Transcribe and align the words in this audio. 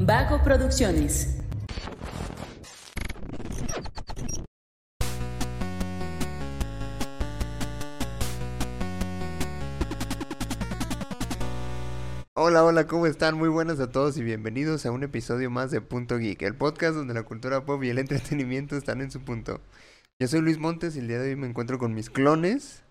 Vago 0.00 0.42
Producciones. 0.42 1.36
Hola, 12.34 12.64
hola, 12.64 12.86
¿cómo 12.86 13.06
están? 13.06 13.36
Muy 13.36 13.48
buenas 13.48 13.80
a 13.80 13.90
todos 13.90 14.16
y 14.16 14.22
bienvenidos 14.22 14.86
a 14.86 14.90
un 14.90 15.02
episodio 15.02 15.50
más 15.50 15.70
de 15.70 15.80
Punto 15.80 16.16
Geek, 16.18 16.42
el 16.42 16.56
podcast 16.56 16.94
donde 16.94 17.12
la 17.14 17.24
cultura 17.24 17.64
pop 17.64 17.82
y 17.84 17.90
el 17.90 17.98
entretenimiento 17.98 18.76
están 18.76 19.00
en 19.02 19.10
su 19.10 19.20
punto. 19.20 19.60
Yo 20.18 20.28
soy 20.28 20.40
Luis 20.40 20.58
Montes 20.58 20.96
y 20.96 21.00
el 21.00 21.08
día 21.08 21.18
de 21.18 21.30
hoy 21.30 21.36
me 21.36 21.46
encuentro 21.46 21.78
con 21.78 21.94
mis 21.94 22.10
clones, 22.10 22.82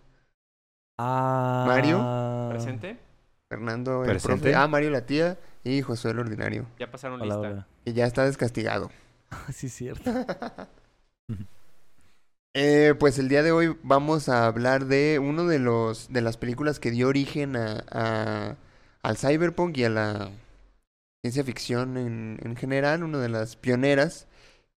Ah, 1.01 1.63
Mario. 1.65 2.49
¿Presente? 2.49 2.97
Fernando 3.49 4.03
el 4.03 4.11
Presente. 4.11 4.41
profe, 4.43 4.55
ah, 4.55 4.67
Mario 4.67 4.91
la 4.91 5.05
tía 5.05 5.37
y 5.63 5.81
Josué 5.81 6.11
el 6.11 6.19
ordinario, 6.19 6.67
Ya 6.79 6.89
pasaron 6.91 7.19
Hola, 7.21 7.35
lista. 7.35 7.49
hola. 7.49 7.67
que 7.83 7.93
ya 7.93 8.05
está 8.05 8.23
descastigado. 8.25 8.91
sí, 9.53 9.67
es 9.67 9.73
cierto. 9.73 10.11
Eh, 12.55 12.95
pues 12.99 13.19
el 13.19 13.29
día 13.29 13.43
de 13.43 13.51
hoy 13.51 13.77
vamos 13.83 14.27
a 14.27 14.47
hablar 14.47 14.85
de 14.85 15.19
uno 15.19 15.45
de 15.45 15.59
los 15.59 16.11
de 16.11 16.21
las 16.21 16.35
películas 16.37 16.79
que 16.79 16.89
dio 16.89 17.07
origen 17.07 17.55
a, 17.55 17.83
a- 17.91 18.55
al 19.03 19.17
cyberpunk 19.17 19.77
y 19.77 19.83
a 19.85 19.89
la 19.89 20.31
ciencia 21.23 21.43
ficción 21.43 21.95
en, 21.95 22.39
en 22.43 22.55
general, 22.55 23.03
una 23.03 23.19
de 23.19 23.29
las 23.29 23.55
pioneras 23.55 24.27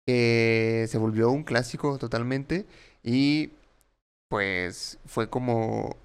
que 0.05 0.85
se 0.89 0.97
volvió 0.97 1.31
un 1.31 1.43
clásico 1.43 1.97
totalmente 1.97 2.65
y 3.03 3.51
pues 4.27 4.99
fue 5.05 5.29
como 5.29 5.95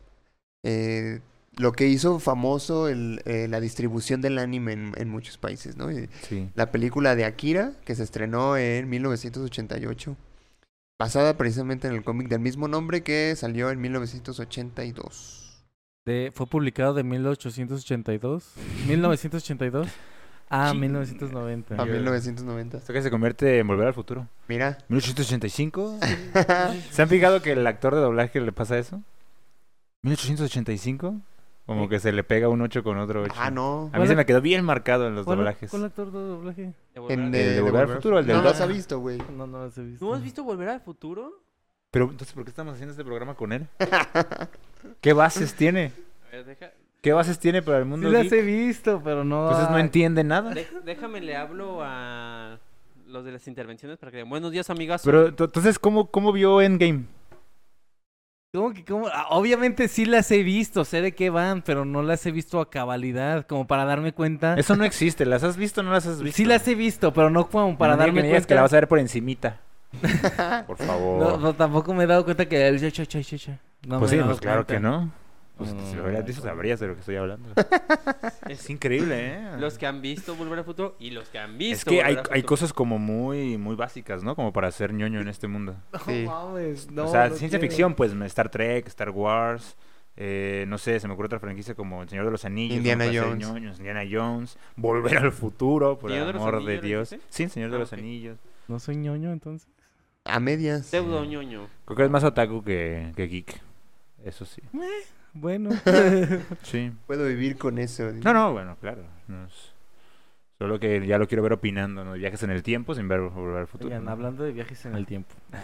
eh, 0.65 1.21
lo 1.59 1.73
que 1.73 1.87
hizo 1.89 2.19
famoso 2.19 2.89
el, 2.89 3.23
eh, 3.25 3.47
la 3.49 3.61
distribución 3.61 4.21
del 4.21 4.39
anime 4.39 4.73
en, 4.73 4.93
en 4.97 5.09
muchos 5.09 5.39
países, 5.39 5.77
¿no? 5.77 5.91
Y 5.91 6.09
Sí. 6.29 6.51
la 6.55 6.71
película 6.71 7.15
de 7.17 7.25
Akira, 7.25 7.73
que 7.85 7.95
se 7.95 8.03
estrenó 8.03 8.57
en 8.57 8.89
1988, 8.91 10.17
basada 10.99 11.37
precisamente 11.37 11.89
en 11.89 11.95
el 11.95 12.05
cómic 12.05 12.29
del 12.29 12.41
mismo 12.41 12.69
nombre 12.69 13.03
que 13.03 13.35
salió 13.37 13.71
en 13.71 13.81
1982. 13.81 15.43
De, 16.05 16.31
fue 16.35 16.47
publicado 16.47 16.95
de 16.95 17.03
1882. 17.05 18.53
1982 18.87 19.89
a 20.49 20.71
Sí. 20.71 20.77
1990. 20.79 21.75
A 21.83 21.85
1990. 21.85 22.79
Esto 22.79 22.93
que 22.93 23.03
se 23.03 23.11
convierte 23.11 23.59
en 23.59 23.67
Volver 23.67 23.89
al 23.89 23.95
Futuro. 23.95 24.29
Mira. 24.47 24.79
1885. 24.89 25.99
¿Se 26.93 27.03
han 27.03 27.09
fijado 27.09 27.43
que 27.43 27.53
el 27.53 27.67
actor 27.67 27.95
de 27.95 28.01
doblaje 28.03 28.41
le 28.41 28.53
pasa 28.53 28.79
eso? 28.79 29.03
1885. 30.03 31.21
Como 31.67 31.89
que 31.89 31.99
se 31.99 32.13
le 32.13 32.23
pega 32.23 32.49
un 32.49 32.61
8 32.63 32.85
con 32.85 32.97
otro 32.99 33.23
8. 33.23 33.35
ah, 33.37 33.51
no. 33.51 33.91
A 33.93 33.99
mí 33.99 34.07
se 34.07 34.15
me 34.15 34.25
quedó 34.25 34.41
bien 34.41 34.65
marcado 34.65 35.09
en 35.09 35.17
los 35.17 35.25
¿Cuál, 35.25 35.39
doblajes. 35.39 35.69
cuál 35.71 35.85
actor 35.85 36.13
de 36.13 36.19
doblaje? 36.19 36.73
De 36.95 37.01
volver 37.01 37.19
En 37.19 37.33
de, 37.33 37.61
Volver 37.61 37.83
al 37.83 37.89
Futuro, 37.97 38.19
el 38.21 38.27
del 38.27 38.37
No 38.37 38.43
los 38.45 38.61
ha 38.61 38.67
visto, 38.67 39.01
güey. 39.01 39.19
No, 39.37 39.47
no 39.49 39.65
las 39.65 39.77
he 39.77 39.83
visto. 39.83 40.05
¿No 40.07 40.15
has 40.15 40.23
visto 40.23 40.45
Volver 40.45 40.69
al 40.69 40.81
Futuro? 40.81 41.43
Pero 41.91 42.05
entonces, 42.11 42.33
¿por 42.35 42.45
qué 42.45 42.51
estamos 42.51 42.75
haciendo 42.75 42.93
este 42.93 43.05
programa 43.05 43.35
con 43.35 43.53
él? 43.53 43.67
¿Qué 45.01 45.13
bases 45.13 45.55
tiene? 45.55 45.93
A 46.29 46.37
ver, 46.37 46.45
deja- 46.45 46.73
¿Qué 47.03 47.13
bases 47.13 47.39
tiene 47.39 47.63
para 47.63 47.79
el 47.79 47.85
Sí 47.85 47.91
mundo 47.91 48.11
las 48.11 48.23
geek? 48.25 48.33
he 48.35 48.43
visto, 48.43 49.01
pero 49.03 49.25
no... 49.25 49.45
Entonces 49.49 49.71
no 49.71 49.77
ah, 49.77 49.81
entiende 49.81 50.23
nada. 50.25 50.51
de- 50.55 50.67
déjame 50.85 51.21
le 51.21 51.37
hablo 51.37 51.79
a 51.83 52.59
los 53.07 53.25
de 53.25 53.33
las 53.33 53.47
intervenciones 53.49 53.99
para 53.99 54.11
que 54.11 54.19
digan, 54.19 54.31
buenos 54.31 54.51
días, 54.53 54.69
amigas. 54.71 55.03
Pero 55.05 55.29
entonces, 55.29 55.79
¿cómo, 55.79 56.11
cómo 56.11 56.33
vio 56.33 56.61
Endgame? 56.61 57.05
¿Cómo 58.57 58.73
que 58.73 58.85
cómo? 58.85 59.09
Ah, 59.13 59.27
obviamente 59.31 59.87
sí 59.89 60.07
las 60.07 60.31
he 60.31 60.43
visto, 60.43 60.85
sé 60.87 61.03
de 61.03 61.13
qué 61.13 61.29
van, 61.31 61.61
pero 61.63 61.85
no 61.85 62.03
las 62.03 62.25
he 62.25 62.31
visto 62.33 62.59
a 62.61 62.71
cabalidad, 62.71 63.47
como 63.47 63.67
para 63.67 63.85
darme 63.85 64.13
cuenta. 64.13 64.55
Eso 64.55 64.77
no 64.77 64.85
existe. 64.85 65.27
¿Las 65.27 65.45
has 65.45 65.57
visto 65.59 65.83
o 65.83 65.85
no 65.85 65.91
las 65.93 66.07
has 66.07 66.23
visto? 66.23 66.37
Sí 66.37 66.45
las 66.47 66.67
he 66.67 66.75
visto, 66.75 67.13
pero 67.13 67.29
no 67.29 67.49
como 67.49 67.77
para 67.77 67.93
No 67.93 67.99
darme 67.99 68.23
digas 68.23 68.31
cuenta. 68.33 68.49
que 68.49 68.55
la 68.55 68.63
vas 68.63 68.73
a 68.73 68.77
ver 68.77 68.89
por 68.89 68.99
encimita. 68.99 69.61
Por 70.67 70.77
favor. 70.79 71.19
No, 71.23 71.37
no, 71.39 71.55
tampoco 71.55 71.95
me 71.95 72.05
he 72.05 72.07
dado 72.07 72.25
cuenta 72.25 72.47
que 72.47 72.67
el 72.67 72.81
cha, 72.81 72.91
cha, 72.91 73.07
cha, 73.07 73.23
cha, 73.23 73.39
cha. 73.39 73.59
No 73.87 73.99
pues 73.99 74.11
sí, 74.11 74.19
pues 74.19 74.41
claro 74.41 74.67
cuenta. 74.67 74.75
que 74.75 74.81
no. 74.81 75.11
Pues 75.57 75.73
No, 75.73 75.87
si 75.89 75.97
lo 75.97 76.05
hubieras 76.05 76.25
visto 76.27 76.43
sabrías 76.43 76.79
de 76.81 76.87
lo 76.89 76.95
que 76.95 77.01
estoy 77.01 77.17
hablando. 77.17 77.49
es 78.49 78.69
increíble, 78.69 79.35
¿eh? 79.35 79.51
Los 79.59 79.79
que 79.79 79.87
han 79.87 80.03
visto 80.03 80.35
Volver 80.37 80.59
al 80.59 80.65
Futuro 80.67 80.97
y 80.99 81.11
los 81.11 81.29
que 81.31 81.39
han 81.39 81.57
visto 81.57 81.77
Es 81.77 81.85
que 81.85 82.03
hay, 82.03 82.19
hay 82.31 82.43
cosas 82.43 82.73
como 82.75 82.99
muy 82.99 83.57
muy 83.57 83.75
básicas, 83.75 84.23
¿no? 84.23 84.37
Como 84.37 84.53
para 84.53 84.71
ser 84.71 84.93
ñoño 84.93 85.21
en 85.21 85.29
este 85.29 85.49
mundo. 85.49 85.75
Sí. 86.05 86.25
No 86.25 86.31
mames, 86.31 86.91
no, 86.91 87.07
o 87.07 87.11
sea, 87.11 87.29
no 87.31 87.37
ciencia 87.37 87.59
ficción, 87.59 87.95
pues 87.95 88.13
Star 88.13 88.51
Trek, 88.51 88.87
Star 88.89 89.11
Wars, 89.11 89.77
eh, 90.19 90.65
no 90.69 90.79
sé, 90.79 91.01
se 91.01 91.09
me 91.09 91.15
ocurre 91.15 91.27
otra 91.27 91.41
franquicia 91.41 91.75
como 91.75 92.03
El 92.03 92.09
Señor 92.09 92.27
de 92.27 92.31
los 92.33 92.45
Anillos. 92.45 92.77
Indiana 92.77 93.07
Jones. 93.07 93.39
ñoños, 93.39 93.79
Indiana 93.79 94.03
Jones, 94.11 94.59
Volver 94.77 95.19
al 95.19 95.33
Futuro, 95.33 95.99
por 95.99 96.11
el 96.11 96.17
¿Señor 96.17 96.27
de 96.29 96.33
los 96.35 96.43
amor 96.43 96.65
de 96.65 96.79
Anillos, 96.79 97.11
Dios. 97.11 97.23
Sí, 97.31 97.49
Señor 97.49 97.71
de 97.71 97.77
Ah, 97.77 97.81
los. 97.81 97.93
Anillos. 97.93 98.39
No 98.69 98.79
soy 98.79 98.97
ñoño 98.97 99.33
entonces. 99.33 99.69
A 100.25 100.41
medias. 100.41 100.87
Pseudo 100.87 101.25
ñoño. 101.25 101.69
Creo 101.85 101.97
que 101.97 102.05
es 102.05 102.11
más 102.11 102.25
otaku 102.25 102.63
que, 102.65 103.13
que 103.15 103.27
geek. 103.27 103.61
Eso 104.25 104.45
sí. 104.45 104.61
Bueno. 105.37 105.71
Sí. 106.63 106.93
Puedo 107.07 107.27
vivir 107.27 107.57
con 107.57 107.79
eso. 107.79 108.11
No, 108.13 108.33
no, 108.33 108.53
bueno, 108.53 108.77
claro. 108.81 109.03
no 109.29 109.45
es- 109.47 109.73
Solo 110.59 110.81
que 110.81 111.07
ya 111.07 111.19
lo 111.19 111.29
quiero 111.29 111.43
ver 111.43 111.53
opinando, 111.53 112.03
¿no? 112.03 112.15
Viajes 112.15 112.43
en 112.43 112.51
el 112.51 112.63
tiempo 112.63 112.95
sin 112.95 113.09
ver 113.09 113.21
Volver 113.21 113.59
al 113.59 113.67
Futuro. 113.67 113.89
Oigan, 113.89 114.07
¿no? 114.07 114.11
hablando 114.11 114.43
de 114.43 114.53
viajes 114.53 114.87
en 114.87 114.95
el 114.95 115.07
tiempo. 115.07 115.35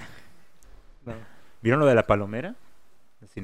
No. 1.05 1.15
¿Vieron 1.63 1.81
lo 1.81 1.87
de 1.87 1.95
la 1.97 2.07
palomera? 2.07 2.55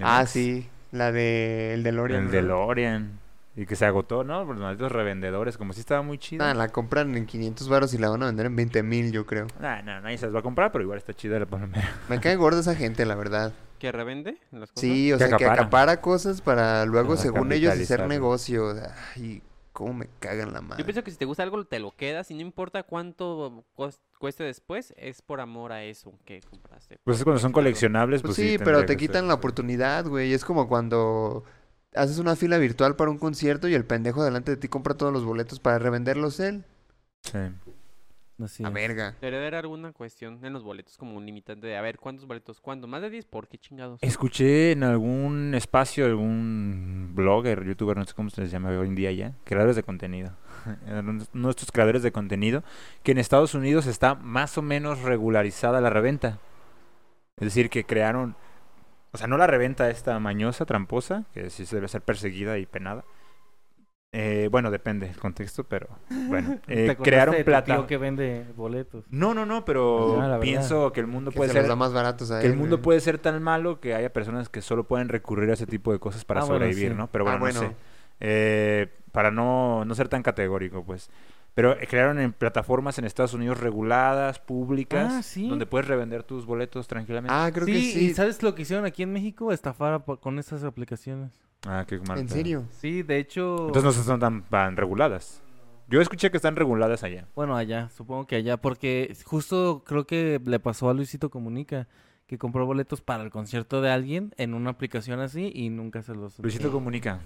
Ah, 0.02 0.26
sí. 0.26 0.68
La 0.92 1.10
de 1.10 1.74
el 1.74 1.82
DeLorean. 1.82 2.20
El 2.20 2.26
¿no? 2.26 2.30
DeLorean. 2.32 3.18
Y 3.56 3.66
que 3.66 3.74
se 3.74 3.84
agotó, 3.84 4.22
¿no? 4.22 4.46
Por 4.46 4.54
los 4.54 4.62
malditos 4.62 4.92
revendedores. 4.92 5.58
Como 5.58 5.72
si 5.72 5.80
estaba 5.80 6.02
muy 6.02 6.18
chido. 6.18 6.44
Ah, 6.44 6.54
la 6.54 6.68
compran 6.68 7.16
en 7.16 7.26
500 7.26 7.68
baros 7.68 7.92
y 7.94 7.98
la 7.98 8.10
van 8.10 8.22
a 8.22 8.26
vender 8.26 8.46
en 8.46 8.54
20 8.54 8.82
mil, 8.84 9.10
yo 9.10 9.26
creo. 9.26 9.48
Nah, 9.60 9.82
nah, 9.82 10.00
nadie 10.00 10.18
se 10.18 10.26
las 10.26 10.34
va 10.36 10.38
a 10.38 10.42
comprar, 10.42 10.70
pero 10.70 10.84
igual 10.84 10.98
está 10.98 11.12
chida 11.14 11.40
la 11.40 11.46
palomera. 11.46 11.92
Me 12.08 12.20
cae 12.20 12.36
gorda 12.36 12.60
esa 12.60 12.76
gente, 12.76 13.04
la 13.04 13.16
verdad. 13.16 13.52
¿Que 13.78 13.92
revende 13.92 14.38
las 14.50 14.70
cosas? 14.72 14.80
Sí, 14.80 15.12
o 15.12 15.18
Que 15.18 15.28
sea, 15.28 15.36
que 15.36 15.44
acapara. 15.46 16.00
cosas 16.00 16.40
para 16.40 16.84
luego, 16.84 17.10
Para 17.10 17.20
según 17.22 17.52
ellos, 17.52 17.72
hacer 17.72 18.06
negocio. 18.08 18.74
Ay, 19.14 19.42
cómo 19.72 19.94
me 19.94 20.08
cagan 20.18 20.52
la 20.52 20.60
Yo 20.60 20.66
madre. 20.66 20.84
pienso 20.84 21.04
que 21.04 21.10
si 21.12 21.16
te 21.16 21.24
gusta 21.24 21.44
algo, 21.44 21.64
te 21.64 21.78
lo 21.78 21.92
quedas 21.94 22.30
y 22.30 22.34
no 22.34 22.40
importa 22.40 22.82
cuánto 22.82 23.64
cueste 24.18 24.42
después, 24.42 24.92
es 24.96 25.22
por 25.22 25.40
amor 25.40 25.70
a 25.72 25.84
eso 25.84 26.12
que 26.24 26.40
compraste. 26.40 26.98
Pues 27.04 27.18
es 27.18 27.24
cuando 27.24 27.38
son 27.40 27.52
coleccionables, 27.52 28.22
Pues 28.22 28.34
pues, 28.34 28.48
sí, 28.48 28.58
pero 28.58 28.84
te 28.84 28.96
quitan 28.96 29.22
ser. 29.22 29.28
la 29.28 29.34
oportunidad, 29.34 30.06
güey. 30.06 30.32
Es 30.32 30.44
como 30.44 30.66
cuando 30.68 31.44
haces 31.94 32.18
una 32.18 32.34
fila 32.36 32.58
virtual 32.58 32.96
para 32.96 33.10
un 33.10 33.18
concierto 33.18 33.68
y 33.68 33.74
el 33.74 33.84
pendejo 33.84 34.24
delante 34.24 34.50
de 34.50 34.56
ti 34.56 34.66
compra 34.68 34.94
todos 34.94 35.12
los 35.12 35.24
boletos 35.24 35.60
para 35.60 35.78
revenderlos 35.78 36.40
él. 36.40 36.64
Sí. 37.22 37.38
Así 38.42 38.64
A 38.64 38.68
es. 38.68 38.74
verga. 38.74 39.16
Debería 39.20 39.40
haber 39.40 39.54
alguna 39.56 39.92
cuestión 39.92 40.44
en 40.44 40.52
los 40.52 40.62
boletos 40.62 40.96
como 40.96 41.16
un 41.16 41.26
limitante 41.26 41.66
de 41.66 41.76
a 41.76 41.80
ver 41.80 41.98
cuántos 41.98 42.26
boletos, 42.26 42.60
cuándo, 42.60 42.86
más 42.86 43.02
de 43.02 43.10
10, 43.10 43.26
¿por 43.26 43.48
qué 43.48 43.58
chingados? 43.58 44.00
Escuché 44.02 44.72
en 44.72 44.84
algún 44.84 45.54
espacio, 45.54 46.06
algún 46.06 47.12
blogger, 47.14 47.64
youtuber, 47.64 47.96
no 47.96 48.04
sé 48.04 48.14
cómo 48.14 48.30
se 48.30 48.40
les 48.40 48.50
llama 48.50 48.70
hoy 48.70 48.86
en 48.86 48.94
día 48.94 49.10
ya, 49.12 49.34
creadores 49.44 49.76
de 49.76 49.82
contenido, 49.82 50.32
estos 51.48 51.72
creadores 51.72 52.02
de 52.02 52.12
contenido, 52.12 52.62
que 53.02 53.12
en 53.12 53.18
Estados 53.18 53.54
Unidos 53.54 53.86
está 53.86 54.14
más 54.14 54.56
o 54.58 54.62
menos 54.62 55.02
regularizada 55.02 55.80
la 55.80 55.90
reventa. 55.90 56.38
Es 57.38 57.44
decir, 57.44 57.70
que 57.70 57.84
crearon, 57.84 58.36
o 59.12 59.18
sea, 59.18 59.26
no 59.26 59.36
la 59.36 59.46
reventa 59.46 59.90
esta 59.90 60.18
mañosa, 60.18 60.64
tramposa, 60.64 61.24
que 61.32 61.50
sí 61.50 61.66
se 61.66 61.76
debe 61.76 61.88
ser 61.88 62.02
perseguida 62.02 62.58
y 62.58 62.66
penada. 62.66 63.04
Eh, 64.10 64.48
bueno, 64.50 64.70
depende 64.70 65.06
del 65.06 65.18
contexto, 65.18 65.64
pero 65.64 65.86
bueno, 66.28 66.58
¿Te 66.66 66.90
eh, 66.90 66.96
tío 67.64 67.86
que 67.86 67.98
vende 67.98 68.46
boletos. 68.56 69.04
No, 69.10 69.34
no, 69.34 69.44
no, 69.44 69.66
pero 69.66 70.18
Ah, 70.20 70.40
pienso 70.40 70.92
que 70.92 71.00
el 71.00 71.06
mundo 71.06 71.30
Que 71.30 71.36
puede 71.36 71.48
se 71.50 71.52
ser 71.54 71.62
los 71.62 71.68
da 71.68 71.76
más 71.76 71.92
baratos 71.92 72.30
a 72.30 72.40
que 72.40 72.46
él. 72.46 72.52
el 72.52 72.58
mundo 72.58 72.76
güey. 72.76 72.84
puede 72.84 73.00
ser 73.00 73.18
tan 73.18 73.42
malo 73.42 73.80
que 73.80 73.94
haya 73.94 74.10
personas 74.10 74.48
que 74.48 74.62
solo 74.62 74.84
pueden 74.84 75.10
recurrir 75.10 75.50
a 75.50 75.54
ese 75.54 75.66
tipo 75.66 75.92
de 75.92 75.98
cosas 75.98 76.24
para 76.24 76.40
Ah, 76.40 76.44
bueno, 76.44 76.60
sobrevivir, 76.64 76.92
sí. 76.92 76.96
¿no? 76.96 77.08
Pero 77.08 77.28
Ah, 77.28 77.36
bueno, 77.36 77.54
no 77.54 77.60
bueno. 77.60 77.60
sé. 77.60 77.76
Eh, 78.20 78.88
para 79.12 79.30
no, 79.30 79.84
no 79.84 79.94
ser 79.94 80.08
tan 80.08 80.22
categórico, 80.22 80.84
pues. 80.84 81.10
Pero 81.54 81.72
eh, 81.78 81.86
crearon 81.86 82.18
en 82.18 82.32
plataformas 82.32 82.98
en 82.98 83.04
Estados 83.04 83.34
Unidos 83.34 83.60
reguladas, 83.60 84.38
públicas, 84.38 85.12
Ah, 85.18 85.22
¿sí? 85.22 85.48
donde 85.50 85.66
puedes 85.66 85.86
revender 85.86 86.22
tus 86.22 86.46
boletos 86.46 86.88
tranquilamente. 86.88 87.34
Ah, 87.36 87.50
creo 87.52 87.66
sí, 87.66 87.72
que 87.72 87.78
¿y 87.78 87.92
sí. 87.92 88.14
sabes 88.14 88.42
lo 88.42 88.54
que 88.54 88.62
hicieron 88.62 88.86
aquí 88.86 89.02
en 89.02 89.12
México? 89.12 89.52
Estafar 89.52 90.02
con 90.20 90.38
esas 90.38 90.64
aplicaciones. 90.64 91.32
Ah, 91.66 91.84
qué 91.86 91.98
mal. 91.98 92.18
¿En 92.18 92.28
serio? 92.28 92.64
Sí, 92.70 93.02
de 93.02 93.18
hecho... 93.18 93.66
Entonces 93.66 93.84
no 93.96 94.04
son 94.04 94.20
tan, 94.20 94.42
tan 94.44 94.76
reguladas. 94.76 95.42
Yo 95.88 96.00
escuché 96.00 96.30
que 96.30 96.36
están 96.36 96.54
reguladas 96.54 97.02
allá. 97.02 97.26
Bueno, 97.34 97.56
allá, 97.56 97.88
supongo 97.88 98.26
que 98.26 98.36
allá, 98.36 98.58
porque 98.58 99.16
justo 99.24 99.82
creo 99.86 100.06
que 100.06 100.40
le 100.44 100.60
pasó 100.60 100.90
a 100.90 100.94
Luisito 100.94 101.30
Comunica, 101.30 101.88
que 102.26 102.36
compró 102.36 102.66
boletos 102.66 103.00
para 103.00 103.22
el 103.22 103.30
concierto 103.30 103.80
de 103.80 103.90
alguien 103.90 104.34
en 104.36 104.52
una 104.52 104.70
aplicación 104.70 105.20
así 105.20 105.50
y 105.54 105.70
nunca 105.70 106.02
se 106.02 106.14
los... 106.14 106.38
Luisito 106.40 106.70
Comunica, 106.70 107.20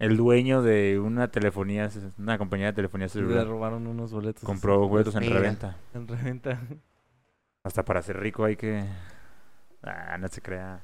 el 0.00 0.16
dueño 0.16 0.62
de 0.62 0.98
una 0.98 1.30
telefonía, 1.30 1.88
una 2.18 2.38
compañía 2.38 2.66
de 2.66 2.72
telefonía 2.72 3.06
Le 3.06 3.10
celular, 3.10 3.46
robaron 3.46 3.86
unos 3.86 4.12
boletos. 4.12 4.42
compró 4.42 4.88
boletos 4.88 5.14
en 5.14 5.30
reventa. 5.30 5.76
En 5.94 6.08
reventa. 6.08 6.60
Hasta 7.62 7.84
para 7.84 8.02
ser 8.02 8.18
rico 8.18 8.44
hay 8.44 8.56
que... 8.56 8.84
Ah, 9.82 10.16
no 10.18 10.26
se 10.28 10.40
crea. 10.40 10.82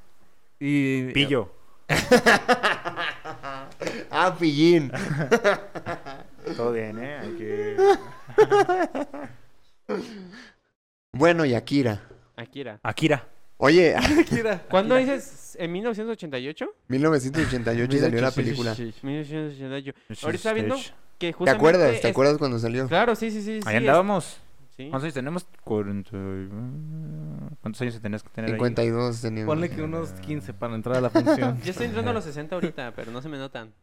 Y... 0.59 1.11
Pillo. 1.11 1.51
ah, 4.11 4.35
pillín. 4.39 4.91
Todo 6.57 6.71
bien, 6.73 6.97
¿eh? 7.03 7.17
Hay 7.21 7.31
que... 7.37 7.77
Bueno, 11.13 11.45
y 11.45 11.53
Akira. 11.55 12.01
Akira. 12.35 12.79
Akira. 12.83 13.25
Oye, 13.57 13.95
¿Cuándo 14.69 14.95
dices? 14.97 15.55
¿En 15.59 15.71
1988? 15.71 16.65
1988 16.89 17.97
salió 17.99 18.21
la 18.21 18.31
película. 18.31 18.75
1988. 19.01 20.25
Ahorita 20.27 20.53
viendo 20.53 20.75
que 21.17 21.27
¿Te 21.27 21.33
justamente... 21.33 21.57
acuerdas? 21.57 22.01
¿Te 22.01 22.07
acuerdas 22.09 22.37
cuando 22.37 22.59
salió? 22.59 22.87
Claro, 22.87 23.15
sí, 23.15 23.31
sí, 23.31 23.41
sí. 23.41 23.61
sí, 23.61 23.67
Ahí 23.67 23.77
es- 23.77 23.81
andábamos. 23.81 24.37
Sí. 24.77 24.89
¿Cuántos 24.89 25.03
años 25.03 25.13
tenemos? 25.15 25.47
40 25.63 26.09
y- 26.15 26.49
¿Cuántos 27.61 27.81
años 27.81 27.99
tenías 28.01 28.23
que 28.23 28.29
tener 28.29 28.51
ahí? 28.51 28.55
52 28.57 29.21
teníamos. 29.21 29.53
Ponle 29.53 29.69
que 29.69 29.81
unos 29.81 30.11
15 30.13 30.53
para 30.53 30.75
entrar 30.75 30.97
a 30.97 31.01
la 31.01 31.09
función. 31.09 31.59
Yo 31.63 31.71
estoy 31.71 31.87
entrando 31.87 32.11
a 32.11 32.13
los 32.13 32.23
60 32.23 32.55
ahorita, 32.55 32.93
pero 32.95 33.11
no 33.11 33.21
se 33.21 33.29
me 33.29 33.37
notan. 33.37 33.73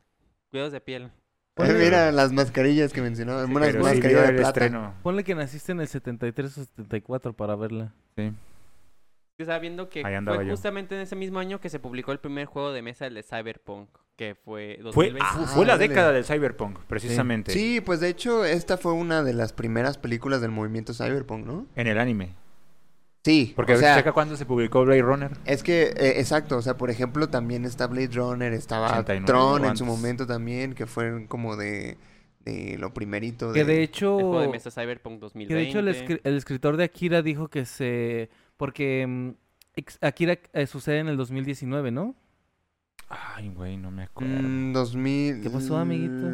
Cuidados 0.51 0.73
de 0.73 0.81
piel. 0.81 1.11
Eh, 1.57 1.73
mira 1.79 2.11
las 2.11 2.33
mascarillas 2.33 2.93
que 2.93 3.01
mencionaba. 3.01 3.45
Una 3.45 3.61
Pero 3.61 3.73
sí 3.73 3.79
mascarilla 3.79 4.09
vio 4.09 4.21
de 4.23 4.29
el 4.29 4.35
plata. 4.37 4.49
estreno. 4.49 4.95
Ponle 5.03 5.23
que 5.25 5.35
naciste 5.35 5.73
en 5.73 5.81
el 5.81 5.87
73 5.89 6.59
o 6.59 6.65
74 6.65 7.33
para 7.33 7.55
verla. 7.55 7.93
Sí. 8.17 8.33
Yo 9.37 9.43
estaba 9.43 9.59
viendo 9.59 9.89
que 9.89 10.03
fue 10.03 10.45
yo. 10.47 10.51
justamente 10.53 10.95
en 10.95 11.01
ese 11.03 11.17
mismo 11.17 11.39
año 11.41 11.61
que 11.61 11.69
se 11.69 11.79
publicó 11.81 12.13
el 12.13 12.19
primer 12.21 12.47
juego 12.47 12.73
de 12.73 12.83
mesa 12.83 13.07
el 13.07 13.15
de 13.15 13.23
Cyberpunk, 13.25 13.89
que 14.17 14.35
fue 14.37 14.79
Fue, 14.93 15.11
2020. 15.11 15.21
fu- 15.21 15.43
Ah, 15.43 15.47
fue 15.47 15.67
la 15.67 15.73
dale. 15.75 15.89
década 15.89 16.13
del 16.13 16.25
cyberpunk, 16.25 16.79
precisamente. 16.87 17.53
Sí, 17.53 17.81
pues 17.81 18.01
de 18.01 18.09
hecho, 18.09 18.45
esta 18.45 18.77
fue 18.77 18.93
una 18.93 19.23
de 19.23 19.33
las 19.35 19.53
primeras 19.53 19.99
películas 19.99 20.41
del 20.41 20.51
movimiento 20.53 20.95
cyberpunk, 20.95 21.45
¿no? 21.47 21.67
En 21.77 21.87
el 21.89 21.99
anime. 21.99 22.35
Sí, 23.25 23.55
Porque 23.57 23.73
o 23.73 23.79
sea, 23.79 23.97
checa 23.97 24.13
cuándo 24.13 24.37
se 24.37 24.45
publicó 24.45 24.85
Blade 24.85 25.01
Runner. 25.01 25.31
es 25.47 25.63
que, 25.63 25.85
eh, 25.97 26.21
exacto, 26.21 26.59
o 26.59 26.63
sea, 26.63 26.77
por 26.77 26.91
ejemplo, 26.91 27.29
también 27.31 27.65
está 27.65 27.87
Blade 27.87 28.11
Runner, 28.13 28.53
estaba 28.53 28.89
89 28.99 29.25
Tron 29.27 29.65
en 29.65 29.77
su 29.79 29.87
momento 29.87 30.27
también, 30.27 30.75
que 30.75 30.85
fueron 30.87 31.27
como 31.27 31.57
de, 31.57 31.97
de 32.45 32.77
lo 32.79 32.93
primerito 32.93 33.49
de... 33.51 33.61
Que 33.61 33.65
de 33.65 33.77
El 33.79 33.83
hecho... 33.85 34.15
juego 34.17 34.41
de 34.43 34.49
mesa 34.49 34.71
Cyberpunk 34.71 35.21
2020. 35.21 35.49
Que 35.49 35.55
de 35.59 35.67
hecho 35.69 35.79
el, 35.79 35.89
escri- 35.89 36.21
el 36.23 36.37
escritor 36.37 36.77
de 36.77 36.85
Akira 36.85 37.23
dijo 37.23 37.49
que 37.49 37.65
se... 37.65 38.29
Porque 38.59 39.07
mm, 39.09 39.31
Akira 40.03 40.39
eh, 40.53 40.67
sucede 40.67 40.99
en 40.99 41.09
el 41.09 41.17
2019, 41.17 41.91
¿no? 41.93 42.15
Ay, 43.37 43.49
güey, 43.51 43.77
no 43.77 43.91
me 43.91 44.05
acuerdo. 44.05 44.33
Mm, 44.43 44.73
2000... 44.73 45.41
¿Qué 45.41 45.51
pasó, 45.51 45.77
amiguitos? 45.77 46.33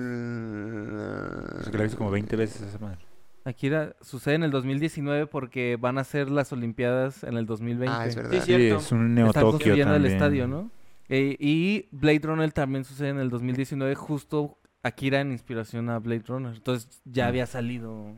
Es 1.60 1.68
que 1.68 1.76
la 1.76 1.80
he 1.80 1.86
visto 1.86 1.98
como 1.98 2.10
20 2.10 2.36
veces 2.36 2.62
esa 2.62 2.78
madre. 2.78 2.98
Akira 3.44 3.96
sucede 4.02 4.34
en 4.34 4.42
el 4.42 4.50
2019 4.50 5.26
porque 5.26 5.76
van 5.80 5.98
a 5.98 6.04
ser 6.04 6.30
las 6.30 6.52
Olimpiadas 6.52 7.24
en 7.24 7.36
el 7.36 7.46
2020. 7.46 7.94
Ah, 7.94 8.06
es 8.06 8.14
verdad. 8.16 8.42
Sí, 8.42 8.52
es 8.52 8.92
un 8.92 9.00
Están 9.00 9.14
Neo-Tokio 9.14 9.50
construyendo 9.50 9.94
el 9.94 10.06
estadio, 10.06 10.46
¿no? 10.46 10.70
Eh, 11.08 11.36
y 11.40 11.88
Blade 11.90 12.20
Runner 12.22 12.52
también 12.52 12.84
sucede 12.84 13.08
en 13.08 13.18
el 13.18 13.30
2019, 13.30 13.94
justo 13.94 14.58
Akira 14.82 15.20
en 15.20 15.32
inspiración 15.32 15.88
a 15.90 15.98
Blade 15.98 16.22
Runner. 16.28 16.54
Entonces 16.54 17.00
ya 17.04 17.24
Mm. 17.24 17.28
había 17.28 17.46
salido. 17.46 18.16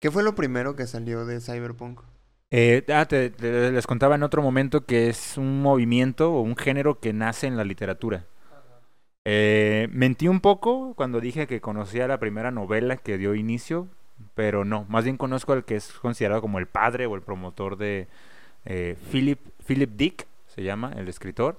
¿Qué 0.00 0.10
fue 0.10 0.22
lo 0.22 0.34
primero 0.34 0.74
que 0.76 0.86
salió 0.86 1.24
de 1.26 1.40
Cyberpunk? 1.40 2.00
Eh, 2.50 2.84
ah, 2.88 3.04
te- 3.06 3.30
les 3.72 3.86
contaba 3.86 4.14
en 4.14 4.22
otro 4.22 4.42
momento 4.42 4.86
que 4.86 5.08
es 5.08 5.36
un 5.36 5.60
movimiento 5.60 6.32
o 6.32 6.40
un 6.40 6.56
género 6.56 6.98
que 6.98 7.12
nace 7.12 7.46
en 7.46 7.56
la 7.56 7.64
literatura. 7.64 8.24
Eh, 9.24 9.88
mentí 9.92 10.28
un 10.28 10.40
poco 10.40 10.94
cuando 10.94 11.20
dije 11.20 11.46
que 11.46 11.60
conocía 11.60 12.08
la 12.08 12.18
primera 12.18 12.50
novela 12.50 12.96
que 12.96 13.18
dio 13.18 13.34
inicio, 13.34 13.88
pero 14.34 14.64
no, 14.64 14.86
más 14.88 15.04
bien 15.04 15.18
conozco 15.18 15.52
al 15.52 15.64
que 15.64 15.76
es 15.76 15.92
considerado 15.92 16.40
como 16.40 16.58
el 16.58 16.66
padre 16.66 17.06
o 17.06 17.14
el 17.14 17.20
promotor 17.22 17.76
de 17.76 18.08
eh, 18.64 18.96
Philip, 19.12 19.40
Philip 19.66 19.90
Dick, 19.96 20.26
se 20.46 20.62
llama 20.62 20.92
el 20.96 21.08
escritor. 21.08 21.58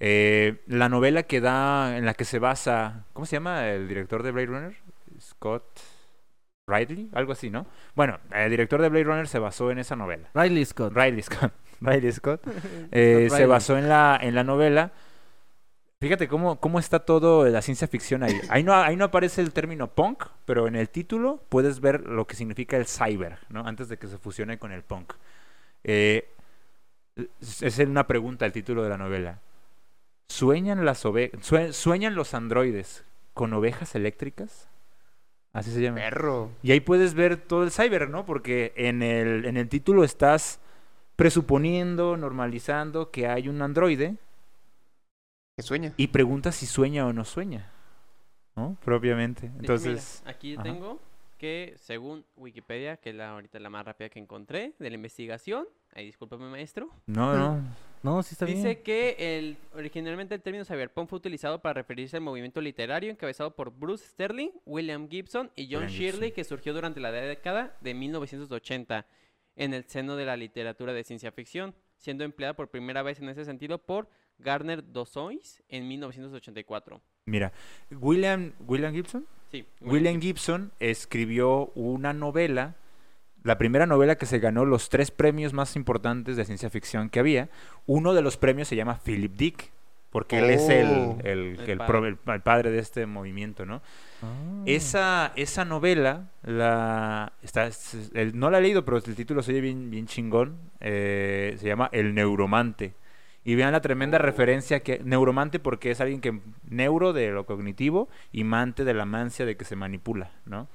Eh, 0.00 0.62
la 0.66 0.88
novela 0.88 1.22
que 1.22 1.40
da, 1.40 1.96
en 1.96 2.04
la 2.04 2.14
que 2.14 2.24
se 2.24 2.40
basa, 2.40 3.04
¿cómo 3.12 3.26
se 3.26 3.36
llama 3.36 3.68
el 3.68 3.86
director 3.88 4.22
de 4.24 4.32
Blade 4.32 4.46
Runner? 4.46 4.76
Scott 5.20 5.64
Ridley, 6.66 7.10
algo 7.12 7.32
así, 7.32 7.50
¿no? 7.50 7.66
Bueno, 7.94 8.18
el 8.32 8.50
director 8.50 8.80
de 8.80 8.88
Blade 8.88 9.04
Runner 9.04 9.28
se 9.28 9.38
basó 9.38 9.70
en 9.70 9.78
esa 9.78 9.96
novela. 9.96 10.28
Riley 10.34 10.64
Scott. 10.64 10.92
Riley 10.94 11.22
Scott. 11.22 11.52
Riley 11.80 12.12
Scott. 12.12 12.40
eh, 12.90 13.26
se 13.28 13.36
Riley. 13.36 13.48
basó 13.48 13.76
en 13.76 13.88
la, 13.88 14.18
en 14.20 14.34
la 14.34 14.44
novela. 14.44 14.92
Fíjate 16.00 16.28
cómo, 16.28 16.60
cómo 16.60 16.78
está 16.78 17.00
todo 17.00 17.46
la 17.48 17.62
ciencia 17.62 17.86
ficción 17.88 18.22
ahí. 18.22 18.38
Ahí 18.50 18.62
no, 18.62 18.74
ahí 18.74 18.96
no 18.96 19.06
aparece 19.06 19.40
el 19.40 19.52
término 19.52 19.88
punk, 19.88 20.24
pero 20.44 20.66
en 20.66 20.76
el 20.76 20.88
título 20.90 21.42
puedes 21.48 21.80
ver 21.80 22.00
lo 22.06 22.26
que 22.26 22.34
significa 22.36 22.76
el 22.76 22.86
cyber, 22.86 23.38
¿no? 23.48 23.66
Antes 23.66 23.88
de 23.88 23.96
que 23.98 24.06
se 24.08 24.18
fusione 24.18 24.58
con 24.58 24.72
el 24.72 24.82
punk. 24.82 25.12
Eh, 25.82 26.28
es 27.40 27.62
es 27.62 27.78
una 27.78 28.06
pregunta 28.06 28.44
el 28.44 28.52
título 28.52 28.82
de 28.82 28.88
la 28.90 28.98
novela. 28.98 29.38
¿Sueñan, 30.28 30.84
las 30.84 31.04
ove- 31.04 31.30
sue- 31.42 31.72
¿Sueñan 31.72 32.14
los 32.14 32.34
androides 32.34 33.04
con 33.34 33.52
ovejas 33.52 33.94
eléctricas? 33.94 34.68
Así 35.54 35.70
se 35.70 35.80
llama. 35.80 35.96
Perro. 35.98 36.50
Y 36.62 36.72
ahí 36.72 36.80
puedes 36.80 37.14
ver 37.14 37.36
todo 37.38 37.62
el 37.62 37.70
cyber, 37.70 38.10
¿no? 38.10 38.26
Porque 38.26 38.72
en 38.76 39.02
el, 39.02 39.46
en 39.46 39.56
el 39.56 39.68
título 39.68 40.04
estás 40.04 40.60
presuponiendo, 41.16 42.16
normalizando 42.16 43.10
que 43.10 43.28
hay 43.28 43.48
un 43.48 43.62
androide 43.62 44.16
Que 45.56 45.62
sueña. 45.62 45.94
y 45.96 46.08
preguntas 46.08 46.56
si 46.56 46.66
sueña 46.66 47.06
o 47.06 47.12
no 47.12 47.24
sueña, 47.24 47.70
¿no? 48.56 48.76
Propiamente. 48.84 49.46
Entonces, 49.60 50.20
mira, 50.24 50.30
aquí 50.36 50.54
ajá. 50.54 50.62
tengo 50.64 51.00
que 51.38 51.74
según 51.76 52.24
Wikipedia, 52.36 52.96
que 52.96 53.10
es 53.10 53.16
la 53.16 53.30
ahorita 53.30 53.58
la 53.60 53.70
más 53.70 53.84
rápida 53.86 54.08
que 54.08 54.18
encontré 54.18 54.72
de 54.80 54.90
la 54.90 54.96
investigación, 54.96 55.66
ahí 55.94 56.06
discúlpame 56.06 56.48
maestro, 56.48 56.90
no, 57.06 57.36
no. 57.36 57.62
No, 58.02 58.22
sí 58.22 58.34
está 58.34 58.44
dice 58.44 58.62
bien. 58.62 58.82
que 58.82 59.16
el, 59.18 59.56
originalmente 59.74 60.34
el 60.34 60.42
término 60.42 60.64
cyberpunk 60.66 61.08
fue 61.08 61.16
utilizado 61.16 61.62
para 61.62 61.72
referirse 61.74 62.18
al 62.18 62.22
movimiento 62.22 62.60
literario 62.60 63.10
encabezado 63.10 63.56
por 63.56 63.70
Bruce 63.70 64.04
Sterling, 64.06 64.50
William 64.66 65.08
Gibson 65.08 65.50
y 65.56 65.64
John 65.72 65.84
William 65.84 65.88
Shirley 65.88 66.28
Gibson. 66.28 66.34
que 66.34 66.44
surgió 66.44 66.74
durante 66.74 67.00
la 67.00 67.10
década 67.12 67.76
de 67.80 67.94
1980 67.94 69.06
en 69.56 69.72
el 69.72 69.84
seno 69.84 70.16
de 70.16 70.26
la 70.26 70.36
literatura 70.36 70.92
de 70.92 71.02
ciencia 71.04 71.32
ficción, 71.32 71.74
siendo 71.96 72.24
empleada 72.24 72.54
por 72.54 72.68
primera 72.68 73.02
vez 73.02 73.20
en 73.20 73.28
ese 73.30 73.44
sentido 73.44 73.78
por 73.78 74.08
Garner 74.38 74.84
Dozois 74.92 75.62
en 75.68 75.88
1984. 75.88 77.00
Mira, 77.26 77.52
William, 77.90 78.52
William 78.66 78.92
Gibson. 78.92 79.26
Sí, 79.50 79.64
William 79.80 80.20
Gibson 80.20 80.72
escribió 80.80 81.70
una 81.74 82.12
novela, 82.12 82.74
la 83.44 83.56
primera 83.58 83.86
novela 83.86 84.16
que 84.16 84.26
se 84.26 84.40
ganó 84.40 84.64
los 84.64 84.88
tres 84.88 85.10
premios 85.12 85.52
más 85.52 85.76
importantes 85.76 86.36
de 86.36 86.44
ciencia 86.44 86.68
ficción 86.70 87.08
que 87.10 87.20
había. 87.20 87.48
Uno 87.86 88.12
de 88.14 88.22
los 88.22 88.36
premios 88.36 88.66
se 88.68 88.74
llama 88.76 88.98
Philip 89.04 89.36
Dick, 89.36 89.70
porque 90.10 90.38
él 90.38 90.50
es 90.50 90.68
el, 90.68 90.86
Oh. 90.86 91.18
el, 91.24 91.58
El 91.60 91.70
el 91.70 91.78
padre. 91.78 91.86
pro- 91.92 92.06
el- 92.06 92.18
el 92.34 92.40
padre 92.40 92.70
de 92.70 92.78
este 92.78 93.04
movimiento, 93.06 93.66
¿no? 93.66 93.82
Ah. 94.22 94.62
Esa, 94.64 95.32
esa 95.36 95.64
novela, 95.64 96.30
la, 96.42 97.32
está, 97.42 97.68
no 98.32 98.50
la 98.50 98.58
he 98.58 98.62
leído, 98.62 98.84
pero 98.84 98.96
el 98.98 99.02
título 99.14 99.42
se 99.42 99.52
oye 99.52 99.60
bien, 99.60 99.90
bien 99.90 100.06
chingón. 100.06 100.56
eh, 100.80 101.56
se 101.58 101.66
llama 101.66 101.88
El 101.92 102.14
Neuromante. 102.14 102.94
Y 103.46 103.56
vean 103.56 103.72
la 103.72 103.80
tremenda 103.82 104.16
referencia 104.18 104.80
que... 104.80 105.00
Neuromante 105.04 105.58
porque 105.58 105.90
es 105.90 106.00
alguien 106.00 106.20
que... 106.22 106.40
Neuro 106.68 107.12
de 107.12 107.30
lo 107.30 107.44
cognitivo 107.44 108.08
y 108.32 108.42
mante 108.44 108.84
de 108.84 108.94
la 108.94 109.04
mancia 109.04 109.44
de 109.44 109.56
que 109.58 109.64
se 109.66 109.76
manipula, 109.76 110.30
¿no? 110.46 110.66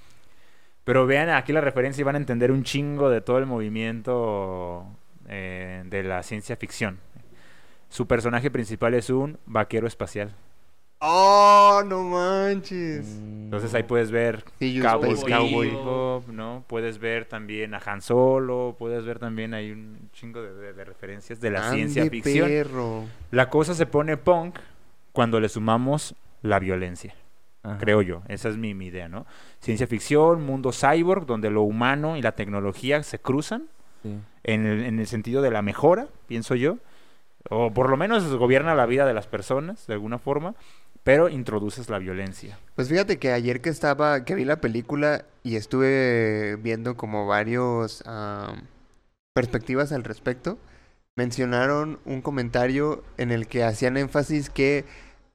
Pero 0.89 1.05
vean 1.05 1.29
aquí 1.29 1.53
la 1.53 1.61
referencia 1.61 2.01
y 2.01 2.03
van 2.03 2.15
a 2.15 2.17
entender 2.17 2.51
un 2.51 2.63
chingo 2.63 3.11
de 3.11 3.21
todo 3.21 3.37
el 3.37 3.45
movimiento 3.45 4.87
eh, 5.27 5.83
de 5.85 6.01
la 6.01 6.23
ciencia 6.23 6.55
ficción. 6.55 6.97
Su 7.89 8.07
personaje 8.07 8.49
principal 8.49 8.95
es 8.95 9.11
un 9.11 9.37
vaquero 9.45 9.85
espacial. 9.85 10.33
¡Oh, 10.97 11.83
no 11.85 12.01
manches! 12.05 13.05
Mm. 13.05 13.43
Entonces 13.43 13.71
ahí 13.75 13.83
pudes 13.83 14.09
ver 14.09 14.43
Sí, 14.57 14.79
Cowboy 14.81 15.11
Space 15.11 15.31
Cowboy. 15.31 15.71
¿no? 16.33 16.63
Puedes 16.65 16.97
ver 16.97 17.25
también 17.25 17.75
a 17.75 17.81
Han 17.85 18.01
Solo, 18.01 18.75
puedes 18.79 19.05
ver 19.05 19.19
también 19.19 19.53
hay 19.53 19.69
un 19.71 20.09
chingo 20.11 20.41
de, 20.41 20.55
de- 20.55 20.73
de 20.73 20.85
referencias 20.85 21.39
de 21.39 21.51
la 21.51 21.69
ciencia 21.71 22.09
ficción. 22.09 22.47
perro. 22.47 23.03
La 23.29 23.47
cosa 23.51 23.75
se 23.75 23.85
pone 23.85 24.17
punk 24.17 24.57
cuando 25.11 25.39
le 25.39 25.49
sumamos 25.49 26.15
la 26.41 26.57
violencia, 26.57 27.13
Ajá. 27.71 27.79
creo 27.79 28.01
yo. 28.01 28.21
Esa 28.27 28.49
es 28.49 28.57
mi, 28.57 28.73
mi 28.73 28.87
idea, 28.87 29.07
¿no? 29.07 29.25
Ciencia 29.59 29.87
ficción, 29.87 30.45
mundo 30.45 30.71
cyborg, 30.71 31.25
donde 31.25 31.49
lo 31.49 31.61
humano 31.63 32.17
y 32.17 32.21
la 32.21 32.33
tecnología 32.33 33.03
se 33.03 33.19
cruzan 33.19 33.67
Sí. 34.03 34.17
en 34.43 34.65
el, 34.65 34.85
en 34.85 34.99
el 34.99 35.07
sentido 35.07 35.41
de 35.41 35.51
la 35.51 35.61
mejora, 35.61 36.07
pienso 36.27 36.55
yo. 36.55 36.77
O 37.49 37.71
por 37.73 37.89
lo 37.89 37.97
menos 37.97 38.25
gobierna 38.35 38.75
la 38.75 38.85
vida 38.85 39.05
de 39.05 39.13
las 39.13 39.27
personas, 39.27 39.87
de 39.87 39.93
alguna 39.93 40.19
forma, 40.19 40.55
pero 41.03 41.29
introduces 41.29 41.89
la 41.89 41.99
violencia. 41.99 42.59
Pues 42.75 42.89
fíjate 42.89 43.17
que 43.19 43.31
ayer 43.31 43.61
que 43.61 43.69
estaba, 43.69 44.23
que 44.25 44.35
vi 44.35 44.45
la 44.45 44.61
película 44.61 45.25
y 45.43 45.55
estuve 45.55 46.57
viendo 46.57 46.95
como 46.95 47.25
varios 47.27 48.03
perspectivas 49.33 49.91
al 49.91 50.03
respecto, 50.03 50.57
mencionaron 51.15 51.99
un 52.05 52.21
comentario 52.21 53.03
en 53.17 53.31
el 53.31 53.47
que 53.47 53.63
hacían 53.63 53.97
énfasis 53.97 54.49
que 54.49 54.85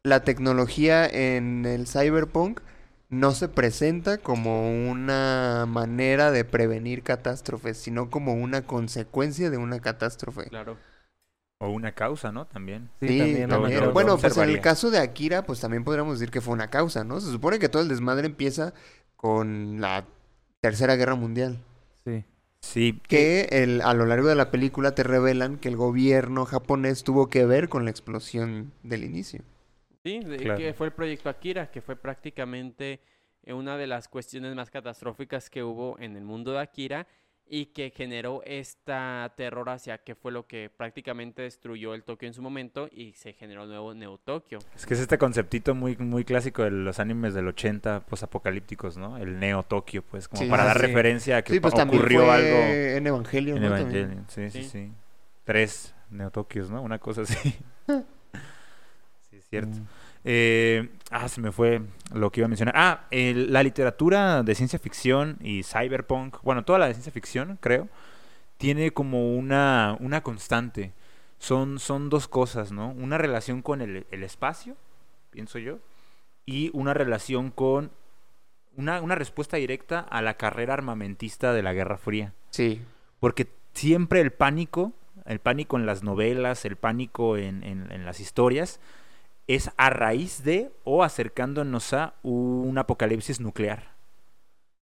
la 0.04 0.22
tecnología 0.22 1.06
en 1.06 1.64
el 1.66 1.86
cyberpunk 1.86 2.60
no 3.08 3.32
se 3.32 3.48
presenta 3.48 4.18
como 4.18 4.90
una 4.90 5.66
manera 5.68 6.30
de 6.30 6.44
prevenir 6.44 7.02
catástrofes, 7.02 7.78
sino 7.78 8.10
como 8.10 8.34
una 8.34 8.62
consecuencia 8.62 9.50
de 9.50 9.56
una 9.56 9.80
catástrofe. 9.80 10.44
Claro. 10.48 10.76
O 11.60 11.68
una 11.70 11.92
causa, 11.92 12.32
¿no? 12.32 12.46
También. 12.46 12.90
Sí, 13.00 13.08
Sí, 13.08 13.18
también, 13.18 13.48
lo- 13.50 13.56
también. 13.60 13.80
lo- 13.80 13.86
lo 13.86 13.92
Bueno, 13.92 14.18
pues 14.18 14.36
en 14.36 14.50
el 14.50 14.60
caso 14.60 14.90
de 14.90 14.98
Akira, 14.98 15.44
pues 15.46 15.60
también 15.60 15.84
podríamos 15.84 16.18
decir 16.18 16.30
que 16.32 16.40
fue 16.40 16.52
una 16.52 16.68
causa, 16.68 17.04
¿no? 17.04 17.20
Se 17.20 17.30
supone 17.30 17.58
que 17.58 17.68
todo 17.68 17.82
el 17.82 17.88
desmadre 17.88 18.26
empieza 18.26 18.74
con 19.16 19.80
la 19.80 20.04
Tercera 20.60 20.96
Guerra 20.96 21.14
Mundial. 21.14 21.58
Sí. 22.04 22.24
Sí, 22.60 23.00
Que 23.06 23.48
el, 23.52 23.82
a 23.82 23.94
lo 23.94 24.06
largo 24.06 24.28
de 24.28 24.34
la 24.34 24.50
película 24.50 24.94
te 24.94 25.02
revelan 25.02 25.58
que 25.58 25.68
el 25.68 25.76
gobierno 25.76 26.46
japonés 26.46 27.04
tuvo 27.04 27.28
que 27.28 27.44
ver 27.46 27.68
con 27.68 27.84
la 27.84 27.90
explosión 27.90 28.72
del 28.82 29.04
inicio. 29.04 29.42
Sí, 30.04 30.20
de- 30.20 30.36
Claro. 30.36 30.58
que 30.58 30.74
fue 30.74 30.86
el 30.88 30.92
proyecto 30.92 31.28
Akira, 31.30 31.70
que 31.70 31.80
fue 31.80 31.96
prácticamente 31.96 33.00
eh, 33.42 33.52
una 33.52 33.76
de 33.76 33.86
las 33.86 34.06
cuestiones 34.08 34.54
más 34.54 34.70
catastróficas 34.70 35.50
que 35.50 35.62
hubo 35.62 35.98
en 35.98 36.16
el 36.16 36.24
mundo 36.24 36.52
de 36.52 36.60
Akira 36.60 37.06
y 37.46 37.66
que 37.66 37.90
generó 37.90 38.42
esta 38.46 39.32
terror 39.36 39.68
hacia 39.68 39.98
que 39.98 40.14
fue 40.14 40.32
lo 40.32 40.46
que 40.46 40.70
prácticamente 40.74 41.42
destruyó 41.42 41.92
el 41.92 42.02
Tokio 42.04 42.26
en 42.26 42.32
su 42.32 42.40
momento 42.40 42.88
y 42.90 43.12
se 43.12 43.34
generó 43.34 43.64
el 43.64 43.68
nuevo 43.68 43.92
Neo 43.92 44.16
Tokio. 44.16 44.60
Es 44.74 44.86
que 44.86 44.94
es 44.94 45.00
este 45.00 45.18
conceptito 45.18 45.74
muy, 45.74 45.94
muy 45.98 46.24
clásico 46.24 46.62
de 46.62 46.70
los 46.70 46.98
animes 47.00 47.34
del 47.34 47.46
80 47.48 48.00
posapocalípticos, 48.06 48.96
¿no? 48.96 49.18
El 49.18 49.38
Neo 49.38 49.62
Tokio, 49.62 50.02
pues, 50.02 50.26
como 50.28 50.42
Sí, 50.42 50.48
para 50.48 50.62
sí, 50.62 50.68
dar 50.68 50.76
sí. 50.80 50.86
referencia 50.86 51.36
a 51.38 51.42
que 51.42 51.52
Sí, 51.52 51.60
pues 51.60 51.74
ocurrió 51.74 52.24
fue 52.24 52.30
algo 52.34 52.56
en 52.56 53.06
Evangelio, 53.06 53.56
en 53.56 53.62
¿no? 53.62 53.68
Evangelion. 53.76 54.24
Sí, 54.28 54.50
sí, 54.50 54.62
Sí. 54.62 54.68
sí. 54.70 54.92
Tres 55.44 55.94
Neotokios, 56.10 56.70
¿no? 56.70 56.80
Una 56.80 56.98
cosa 56.98 57.22
así. 57.22 57.54
cierto. 59.60 59.78
Mm. 59.78 59.86
Eh, 60.26 60.88
ah, 61.10 61.28
se 61.28 61.40
me 61.40 61.52
fue 61.52 61.82
lo 62.14 62.30
que 62.30 62.40
iba 62.40 62.46
a 62.46 62.48
mencionar. 62.48 62.74
Ah, 62.76 63.06
el- 63.10 63.52
la 63.52 63.62
literatura 63.62 64.42
de 64.42 64.54
ciencia 64.54 64.78
ficción 64.78 65.36
y 65.42 65.62
cyberpunk, 65.62 66.38
bueno, 66.42 66.64
toda 66.64 66.78
la 66.78 66.86
de 66.86 66.94
ciencia 66.94 67.12
ficción, 67.12 67.58
creo, 67.60 67.88
tiene 68.56 68.90
como 68.92 69.34
una, 69.36 69.96
una 70.00 70.22
constante. 70.22 70.92
Son, 71.38 71.78
son 71.78 72.08
dos 72.08 72.26
cosas, 72.26 72.72
¿no? 72.72 72.90
Una 72.92 73.18
relación 73.18 73.60
con 73.60 73.82
el, 73.82 74.06
el 74.10 74.22
espacio, 74.22 74.76
pienso 75.30 75.58
yo, 75.58 75.78
y 76.46 76.70
una 76.72 76.94
relación 76.94 77.50
con 77.50 77.90
una, 78.76 79.02
una 79.02 79.14
respuesta 79.14 79.56
directa 79.58 80.00
a 80.00 80.22
la 80.22 80.34
carrera 80.34 80.72
armamentista 80.74 81.52
de 81.52 81.62
la 81.62 81.74
Guerra 81.74 81.98
Fría. 81.98 82.32
Sí. 82.50 82.80
Porque 83.20 83.46
siempre 83.74 84.20
el 84.20 84.30
pánico, 84.32 84.92
el 85.26 85.38
pánico 85.38 85.76
en 85.76 85.84
las 85.84 86.02
novelas, 86.02 86.64
el 86.64 86.76
pánico 86.76 87.36
en, 87.36 87.62
en- 87.62 87.92
en 87.92 88.04
las 88.06 88.20
historias, 88.20 88.80
es 89.46 89.70
a 89.76 89.90
raíz 89.90 90.42
de 90.44 90.72
o 90.84 91.02
acercándonos 91.02 91.92
a 91.92 92.14
un 92.22 92.76
apocalipsis 92.78 93.40
nuclear. 93.40 93.94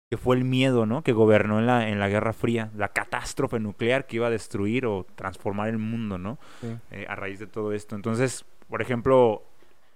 Que 0.09 0.17
fue 0.17 0.35
el 0.35 0.43
miedo, 0.43 0.85
¿no? 0.85 1.03
Que 1.03 1.11
gobernó 1.11 1.59
en 1.59 1.65
la, 1.65 1.89
en 1.89 1.99
la 1.99 2.07
Guerra 2.07 2.33
Fría, 2.33 2.69
la 2.75 2.89
catástrofe 2.89 3.59
nuclear 3.59 4.05
que 4.05 4.17
iba 4.17 4.27
a 4.27 4.29
destruir 4.29 4.85
o 4.85 5.05
transformar 5.15 5.69
el 5.69 5.79
mundo, 5.79 6.17
¿no? 6.17 6.37
Sí. 6.61 6.67
Eh, 6.91 7.05
a 7.09 7.15
raíz 7.15 7.39
de 7.39 7.47
todo 7.47 7.73
esto. 7.73 7.95
Entonces, 7.95 8.45
por 8.69 8.81
ejemplo, 8.81 9.43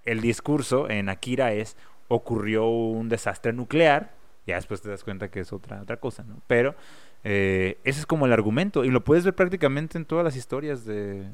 el 0.04 0.20
discurso 0.20 0.90
en 0.90 1.08
Akira 1.08 1.52
es 1.52 1.76
ocurrió 2.08 2.66
un 2.66 3.08
desastre 3.08 3.52
nuclear, 3.52 4.12
ya 4.46 4.56
después 4.56 4.80
te 4.80 4.88
das 4.88 5.04
cuenta 5.04 5.30
que 5.30 5.40
es 5.40 5.52
otra, 5.52 5.82
otra 5.82 5.98
cosa, 5.98 6.24
¿no? 6.24 6.40
Pero 6.46 6.74
eh, 7.22 7.78
ese 7.84 8.00
es 8.00 8.06
como 8.06 8.26
el 8.26 8.32
argumento 8.32 8.84
y 8.84 8.90
lo 8.90 9.04
puedes 9.04 9.24
ver 9.24 9.34
prácticamente 9.34 9.98
en 9.98 10.06
todas 10.06 10.24
las 10.24 10.36
historias 10.36 10.84
de, 10.86 11.26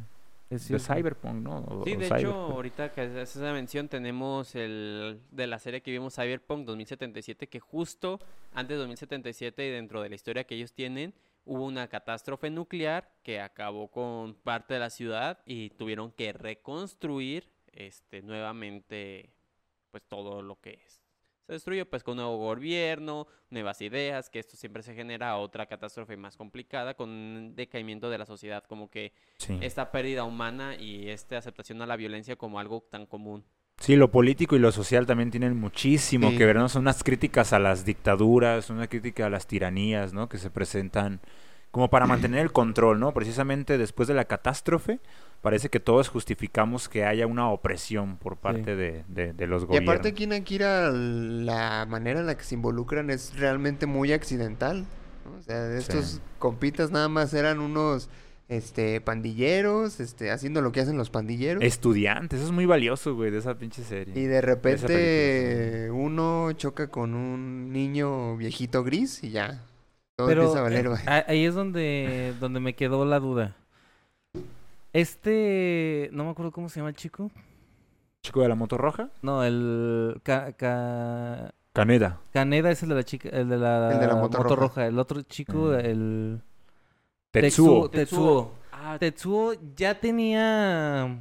Es 0.50 0.68
de. 0.68 0.78
Cyberpunk, 0.78 1.34
¿no? 1.42 1.58
O- 1.64 1.84
Sí, 1.84 1.96
de 1.96 2.06
hecho, 2.06 2.32
ahorita 2.34 2.92
que 2.92 3.00
haces 3.02 3.36
esa 3.36 3.52
mención, 3.52 3.88
tenemos 3.88 4.54
el 4.54 5.20
de 5.30 5.46
la 5.46 5.58
serie 5.58 5.82
que 5.82 5.90
vimos 5.90 6.14
Cyberpunk 6.14 6.64
2077, 6.66 7.48
que 7.48 7.60
justo 7.60 8.20
antes 8.52 8.74
de 8.74 8.78
2077 8.78 9.66
y 9.66 9.70
dentro 9.70 10.02
de 10.02 10.08
la 10.10 10.14
historia 10.14 10.44
que 10.44 10.54
ellos 10.54 10.72
tienen, 10.72 11.14
hubo 11.46 11.64
una 11.64 11.88
catástrofe 11.88 12.50
nuclear 12.50 13.10
que 13.22 13.40
acabó 13.40 13.88
con 13.90 14.34
parte 14.34 14.74
de 14.74 14.80
la 14.80 14.90
ciudad 14.90 15.40
y 15.46 15.70
tuvieron 15.70 16.12
que 16.12 16.32
reconstruir 16.32 17.48
este 17.72 18.22
nuevamente 18.22 19.30
pues 19.90 20.02
todo 20.08 20.42
lo 20.42 20.60
que 20.60 20.80
es. 20.84 21.00
Se 21.46 21.52
destruyó 21.52 21.84
pues 21.88 22.02
con 22.02 22.12
un 22.12 22.24
nuevo 22.24 22.38
gobierno, 22.38 23.26
nuevas 23.50 23.80
ideas, 23.82 24.30
que 24.30 24.38
esto 24.38 24.56
siempre 24.56 24.82
se 24.82 24.94
genera 24.94 25.36
otra 25.36 25.66
catástrofe 25.66 26.16
más 26.16 26.36
complicada 26.38 26.94
con 26.94 27.10
un 27.10 27.54
decaimiento 27.54 28.08
de 28.08 28.16
la 28.18 28.24
sociedad, 28.24 28.64
como 28.64 28.88
que 28.88 29.12
Sí. 29.38 29.58
esta 29.60 29.90
pérdida 29.92 30.24
humana 30.24 30.74
y 30.76 31.10
esta 31.10 31.36
aceptación 31.36 31.82
a 31.82 31.86
la 31.86 31.96
violencia 31.96 32.36
como 32.36 32.58
algo 32.58 32.86
tan 32.90 33.04
común. 33.04 33.44
Sí, 33.78 33.96
lo 33.96 34.10
político 34.10 34.56
y 34.56 34.60
lo 34.60 34.72
social 34.72 35.04
también 35.04 35.30
tienen 35.30 35.56
muchísimo 35.58 36.30
Sí. 36.30 36.38
que 36.38 36.46
ver, 36.46 36.56
¿no? 36.56 36.68
Son 36.70 36.82
unas 36.82 37.02
críticas 37.04 37.52
a 37.52 37.58
las 37.58 37.84
dictaduras, 37.84 38.70
una 38.70 38.86
crítica 38.86 39.26
a 39.26 39.30
las 39.30 39.46
tiranías, 39.46 40.14
¿no? 40.14 40.28
Que 40.30 40.38
se 40.38 40.48
presentan 40.48 41.20
como 41.72 41.90
para 41.90 42.06
mantener 42.32 42.40
el 42.40 42.52
control, 42.52 43.00
¿no? 43.00 43.12
Precisamente 43.12 43.76
después 43.76 44.08
de 44.08 44.14
la 44.14 44.24
catástrofe, 44.24 45.00
parece 45.44 45.68
que 45.68 45.78
todos 45.78 46.08
justificamos 46.08 46.88
que 46.88 47.04
haya 47.04 47.28
una 47.28 47.48
opresión 47.50 48.16
por 48.16 48.36
parte 48.36 48.74
de, 48.74 49.04
de- 49.06 49.32
de 49.32 49.46
los 49.46 49.62
Y 49.62 49.66
gobiernos. 49.66 49.88
aparte 49.90 50.08
aquí 50.08 50.24
en 50.24 50.32
Akira 50.32 50.90
la 50.90 51.86
manera 51.88 52.18
en 52.18 52.26
la 52.26 52.36
que 52.36 52.42
se 52.42 52.56
involucran 52.56 53.10
es 53.10 53.38
realmente 53.38 53.86
muy 53.86 54.12
accidental. 54.12 54.84
¿no? 55.24 55.38
O 55.38 55.42
sea, 55.42 55.72
estos 55.76 56.04
Sí. 56.06 56.20
compitas 56.40 56.90
nada 56.90 57.08
más 57.08 57.32
eran 57.34 57.60
unos 57.60 58.08
este 58.48 59.00
pandilleros, 59.00 60.00
este 60.00 60.30
haciendo 60.30 60.60
lo 60.60 60.70
que 60.72 60.80
hacen 60.80 60.98
los 60.98 61.08
pandilleros. 61.10 61.62
Estudiantes, 61.64 62.40
eso 62.40 62.48
es 62.48 62.52
muy 62.52 62.66
valioso, 62.66 63.14
güey, 63.14 63.30
de 63.30 63.38
esa 63.38 63.54
pinche 63.56 63.82
serie. 63.84 64.12
Y 64.20 64.24
de 64.26 64.40
repente 64.42 65.90
uno 65.90 66.52
choca 66.52 66.88
con 66.88 67.14
un 67.14 67.72
niño 67.72 68.36
viejito 68.36 68.84
gris 68.84 69.22
y 69.22 69.30
ya. 69.30 69.62
Todo 70.16 70.28
Pero 70.28 70.42
empieza 70.42 70.60
a 70.60 70.62
valer, 70.62 70.86
eh, 70.86 71.24
ahí 71.26 71.44
es 71.44 71.54
donde, 71.54 72.34
donde 72.38 72.60
me 72.60 72.74
quedó 72.74 73.04
la 73.04 73.18
duda. 73.18 73.56
Este, 74.94 76.08
no 76.12 76.24
me 76.24 76.30
acuerdo 76.30 76.52
cómo 76.52 76.68
se 76.68 76.78
llama 76.78 76.90
el 76.90 76.94
chico. 76.96 77.30
Chico 78.22 78.40
de 78.42 78.48
la 78.48 78.54
moto 78.54 78.78
roja, 78.78 79.10
No, 79.22 79.42
el 79.44 80.20
Ca- 80.22 80.52
Ca- 80.52 81.52
Caneda. 81.72 82.20
Caneda 82.32 82.70
es 82.70 82.82
el 82.84 82.90
de 82.90 82.94
la 82.94 83.02
chica, 83.02 83.28
el 83.30 83.48
de 83.48 83.58
la, 83.58 83.92
El 83.92 83.98
de 83.98 84.06
la 84.06 84.14
moto 84.14 84.38
roja. 84.42 84.54
roja. 84.54 84.86
El 84.86 84.98
otro 85.00 85.20
chico, 85.22 85.72
Mm. 85.72 85.74
el 85.80 86.40
Tetsuo. 87.32 87.90
Tetsuo. 87.90 88.52
Ah, 88.70 88.96
Tetsuo 89.00 89.54
ya 89.76 89.98
tenía 89.98 91.18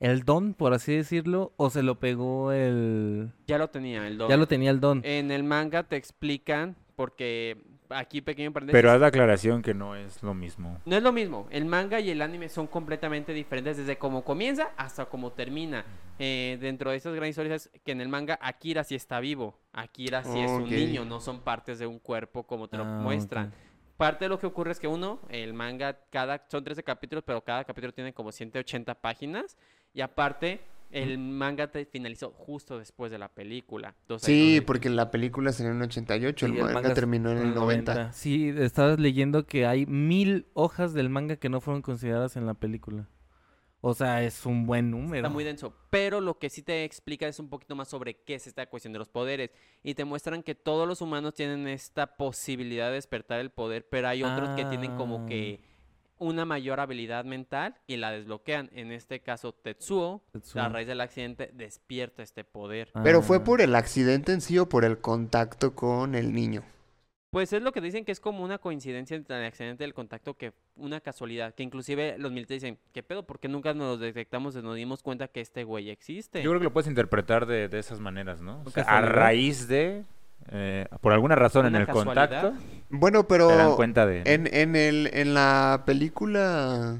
el 0.00 0.22
don, 0.24 0.54
por 0.54 0.72
así 0.72 0.96
decirlo, 0.96 1.52
o 1.58 1.68
se 1.68 1.82
lo 1.82 1.96
pegó 2.00 2.52
el 2.52 3.30
ya 3.46 3.58
lo 3.58 3.68
tenía 3.68 4.06
el 4.08 4.16
don. 4.16 4.30
ya 4.30 4.38
lo 4.38 4.48
tenía 4.48 4.70
el 4.70 4.80
don. 4.80 5.02
En 5.04 5.30
el 5.30 5.44
manga 5.44 5.82
te 5.82 5.96
explican, 5.96 6.74
porque 6.96 7.62
aquí 7.90 8.20
pequeño 8.20 8.52
paréntesis, 8.52 8.76
Pero 8.76 8.90
haz 8.92 9.00
la 9.00 9.08
aclaración 9.08 9.62
que 9.62 9.74
no 9.74 9.94
es 9.96 10.22
lo 10.22 10.34
mismo. 10.34 10.78
no 10.84 10.96
es 10.96 11.02
lo 11.02 11.12
mismo. 11.12 11.46
El 11.50 11.64
manga 11.64 12.00
y 12.00 12.10
el 12.10 12.22
anime 12.22 12.48
son 12.48 12.66
completamente 12.66 13.32
diferentes 13.32 13.76
desde 13.76 13.96
cómo 13.98 14.24
comienza 14.24 14.70
hasta 14.76 15.06
cómo 15.06 15.32
termina. 15.32 15.84
Eh, 16.18 16.58
dentro 16.60 16.90
de 16.90 16.96
estas 16.96 17.12
grandes 17.14 17.30
historias 17.30 17.70
es 17.74 17.80
que 17.82 17.92
en 17.92 18.00
el 18.00 18.08
manga 18.08 18.38
Akira 18.40 18.84
sí 18.84 18.94
está 18.94 19.20
vivo. 19.20 19.58
Akira 19.72 20.22
sí 20.24 20.40
es 20.40 20.50
un 20.50 20.68
niño, 20.70 21.04
no 21.04 21.20
son 21.20 21.40
partes 21.40 21.78
de 21.78 21.86
un 21.86 21.98
cuerpo 21.98 22.44
como 22.44 22.68
te 22.68 22.76
lo 22.76 22.84
Ah, 22.84 23.00
muestran. 23.02 23.52
Parte 23.96 24.24
de 24.24 24.28
lo 24.28 24.38
que 24.40 24.46
ocurre 24.46 24.72
es 24.72 24.80
que 24.80 24.88
uno, 24.88 25.20
el 25.28 25.54
manga, 25.54 25.96
cada, 26.10 26.44
son 26.48 26.64
13 26.64 26.82
capítulos, 26.82 27.22
pero 27.24 27.42
cada 27.44 27.64
capítulo 27.64 27.92
tiene 27.92 28.12
como 28.12 28.32
180 28.32 28.94
páginas. 28.96 29.56
Y 29.92 30.00
aparte, 30.00 30.60
el 30.90 31.18
manga 31.18 31.70
te 31.70 31.84
finalizó 31.84 32.30
justo 32.30 32.78
después 32.78 33.10
de 33.10 33.18
la 33.18 33.28
película. 33.28 33.94
Sí, 34.18 34.60
porque 34.64 34.90
la 34.90 35.10
película 35.10 35.52
salió 35.52 35.72
en 35.72 35.78
el 35.78 35.84
88, 35.84 36.46
Sí, 36.46 36.52
el 36.52 36.62
manga 36.62 36.94
terminó 36.94 37.30
en 37.30 37.38
el 37.38 37.54
90. 37.54 38.12
Sí, 38.12 38.52
estabas 38.56 38.98
leyendo 38.98 39.46
que 39.46 39.66
hay 39.66 39.86
mil 39.86 40.46
hojas 40.54 40.94
del 40.94 41.08
manga 41.08 41.36
que 41.36 41.48
no 41.48 41.60
fueron 41.60 41.82
consideradas 41.82 42.36
en 42.36 42.46
la 42.46 42.54
película. 42.54 43.08
O 43.86 43.92
sea, 43.92 44.22
es 44.22 44.46
un 44.46 44.64
buen 44.64 44.90
número. 44.90 45.16
Está 45.16 45.28
muy 45.28 45.44
denso. 45.44 45.74
Pero 45.90 46.22
lo 46.22 46.38
que 46.38 46.48
sí 46.48 46.62
te 46.62 46.84
explica 46.84 47.28
es 47.28 47.38
un 47.38 47.50
poquito 47.50 47.76
más 47.76 47.88
sobre 47.88 48.14
qué 48.14 48.36
es 48.36 48.46
esta 48.46 48.64
cuestión 48.64 48.94
de 48.94 48.98
los 48.98 49.10
poderes. 49.10 49.50
Y 49.82 49.92
te 49.92 50.06
muestran 50.06 50.42
que 50.42 50.54
todos 50.54 50.88
los 50.88 51.02
humanos 51.02 51.34
tienen 51.34 51.68
esta 51.68 52.16
posibilidad 52.16 52.88
de 52.88 52.94
despertar 52.94 53.40
el 53.40 53.50
poder, 53.50 53.86
pero 53.86 54.08
hay 54.08 54.22
otros 54.22 54.56
que 54.56 54.64
tienen 54.64 54.96
como 54.96 55.26
que 55.26 55.60
una 56.24 56.44
mayor 56.44 56.80
habilidad 56.80 57.24
mental 57.24 57.74
y 57.86 57.96
la 57.96 58.10
desbloquean. 58.10 58.70
En 58.72 58.92
este 58.92 59.20
caso, 59.20 59.52
Tetsuo, 59.52 60.22
Tetsuo. 60.32 60.62
a 60.62 60.68
raíz 60.68 60.86
del 60.86 61.00
accidente, 61.00 61.50
despierta 61.54 62.22
este 62.22 62.44
poder. 62.44 62.90
Pero 63.02 63.22
fue 63.22 63.38
Ah. 63.38 63.44
por 63.44 63.60
el 63.60 63.74
accidente 63.74 64.32
en 64.32 64.40
sí 64.40 64.58
o 64.58 64.68
por 64.68 64.84
el 64.84 64.98
contacto 64.98 65.74
con 65.74 66.14
el 66.14 66.32
niño. 66.32 66.62
Pues 67.30 67.52
es 67.52 67.62
lo 67.62 67.72
que 67.72 67.80
dicen 67.80 68.04
que 68.04 68.12
es 68.12 68.20
como 68.20 68.44
una 68.44 68.58
coincidencia 68.58 69.16
entre 69.16 69.36
el 69.36 69.44
accidente 69.44 69.82
y 69.82 69.86
el 69.86 69.92
contacto 69.92 70.34
que 70.34 70.52
una 70.76 71.00
casualidad, 71.00 71.52
que 71.52 71.64
inclusive 71.64 72.14
los 72.16 72.30
militares 72.30 72.62
dicen, 72.62 72.78
¿qué 72.92 73.02
pedo? 73.02 73.24
¿Por 73.26 73.40
qué 73.40 73.48
nunca 73.48 73.74
nos 73.74 73.98
detectamos 73.98 74.54
y 74.54 74.62
nos 74.62 74.76
dimos 74.76 75.02
cuenta 75.02 75.26
que 75.26 75.40
este 75.40 75.64
güey 75.64 75.90
existe? 75.90 76.42
Yo 76.44 76.50
creo 76.50 76.60
que 76.60 76.64
lo 76.66 76.72
puedes 76.72 76.88
interpretar 76.88 77.46
de, 77.46 77.68
de 77.68 77.78
esas 77.80 77.98
maneras, 77.98 78.40
¿no? 78.40 78.60
O 78.60 78.64
¿Por 78.64 78.72
sea, 78.74 78.84
a 78.84 79.00
raíz 79.00 79.66
de, 79.66 80.04
eh, 80.50 80.86
por 81.00 81.12
alguna 81.12 81.34
razón 81.36 81.66
en 81.66 81.74
¿Una 81.74 81.80
el 81.80 81.86
casualidad? 81.86 82.30
contacto, 82.30 82.54
Bueno, 82.90 83.18
dan 83.20 83.26
pero 83.28 83.76
cuenta 83.76 84.06
de... 84.06 84.22
en, 84.24 84.48
en, 84.52 84.76
el, 84.76 85.10
en 85.12 85.34
la 85.34 85.82
película, 85.86 86.98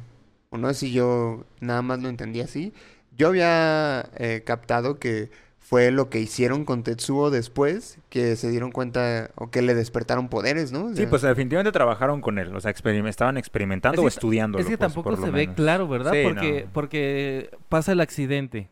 o 0.50 0.58
no 0.58 0.68
sé 0.68 0.74
si 0.74 0.92
yo 0.92 1.44
nada 1.60 1.82
más 1.82 2.00
lo 2.02 2.08
entendí 2.08 2.40
así, 2.40 2.72
yo 3.16 3.28
había 3.28 4.08
eh, 4.16 4.42
captado 4.44 4.98
que 4.98 5.30
fue 5.58 5.90
lo 5.90 6.10
que 6.10 6.20
hicieron 6.20 6.64
con 6.64 6.82
Tetsuo 6.82 7.30
después, 7.30 7.98
que 8.10 8.36
se 8.36 8.50
dieron 8.50 8.70
cuenta 8.70 9.30
o 9.34 9.50
que 9.50 9.62
le 9.62 9.74
despertaron 9.74 10.28
poderes, 10.28 10.72
¿no? 10.72 10.86
O 10.86 10.94
Sí, 10.94 11.06
pues 11.06 11.22
definitivamente 11.22 11.72
trabajaron 11.72 12.20
con 12.20 12.38
él, 12.38 12.54
o 12.54 12.60
sea, 12.60 12.70
experim- 12.72 13.08
estaban 13.08 13.36
experimentando 13.38 14.02
Es 14.02 14.04
o 14.04 14.08
estudiándolo. 14.08 14.60
Es 14.62 14.68
que 14.68 14.76
pues, 14.76 14.92
tampoco 14.92 15.10
por 15.10 15.18
lo 15.20 15.24
se 15.26 15.30
ve 15.30 15.40
menos. 15.42 15.54
claro, 15.56 15.88
¿verdad? 15.88 16.12
Sí, 16.12 16.18
porque, 16.22 16.62
no. 16.66 16.72
porque 16.72 17.50
pasa 17.68 17.92
el 17.92 18.00
accidente. 18.00 18.68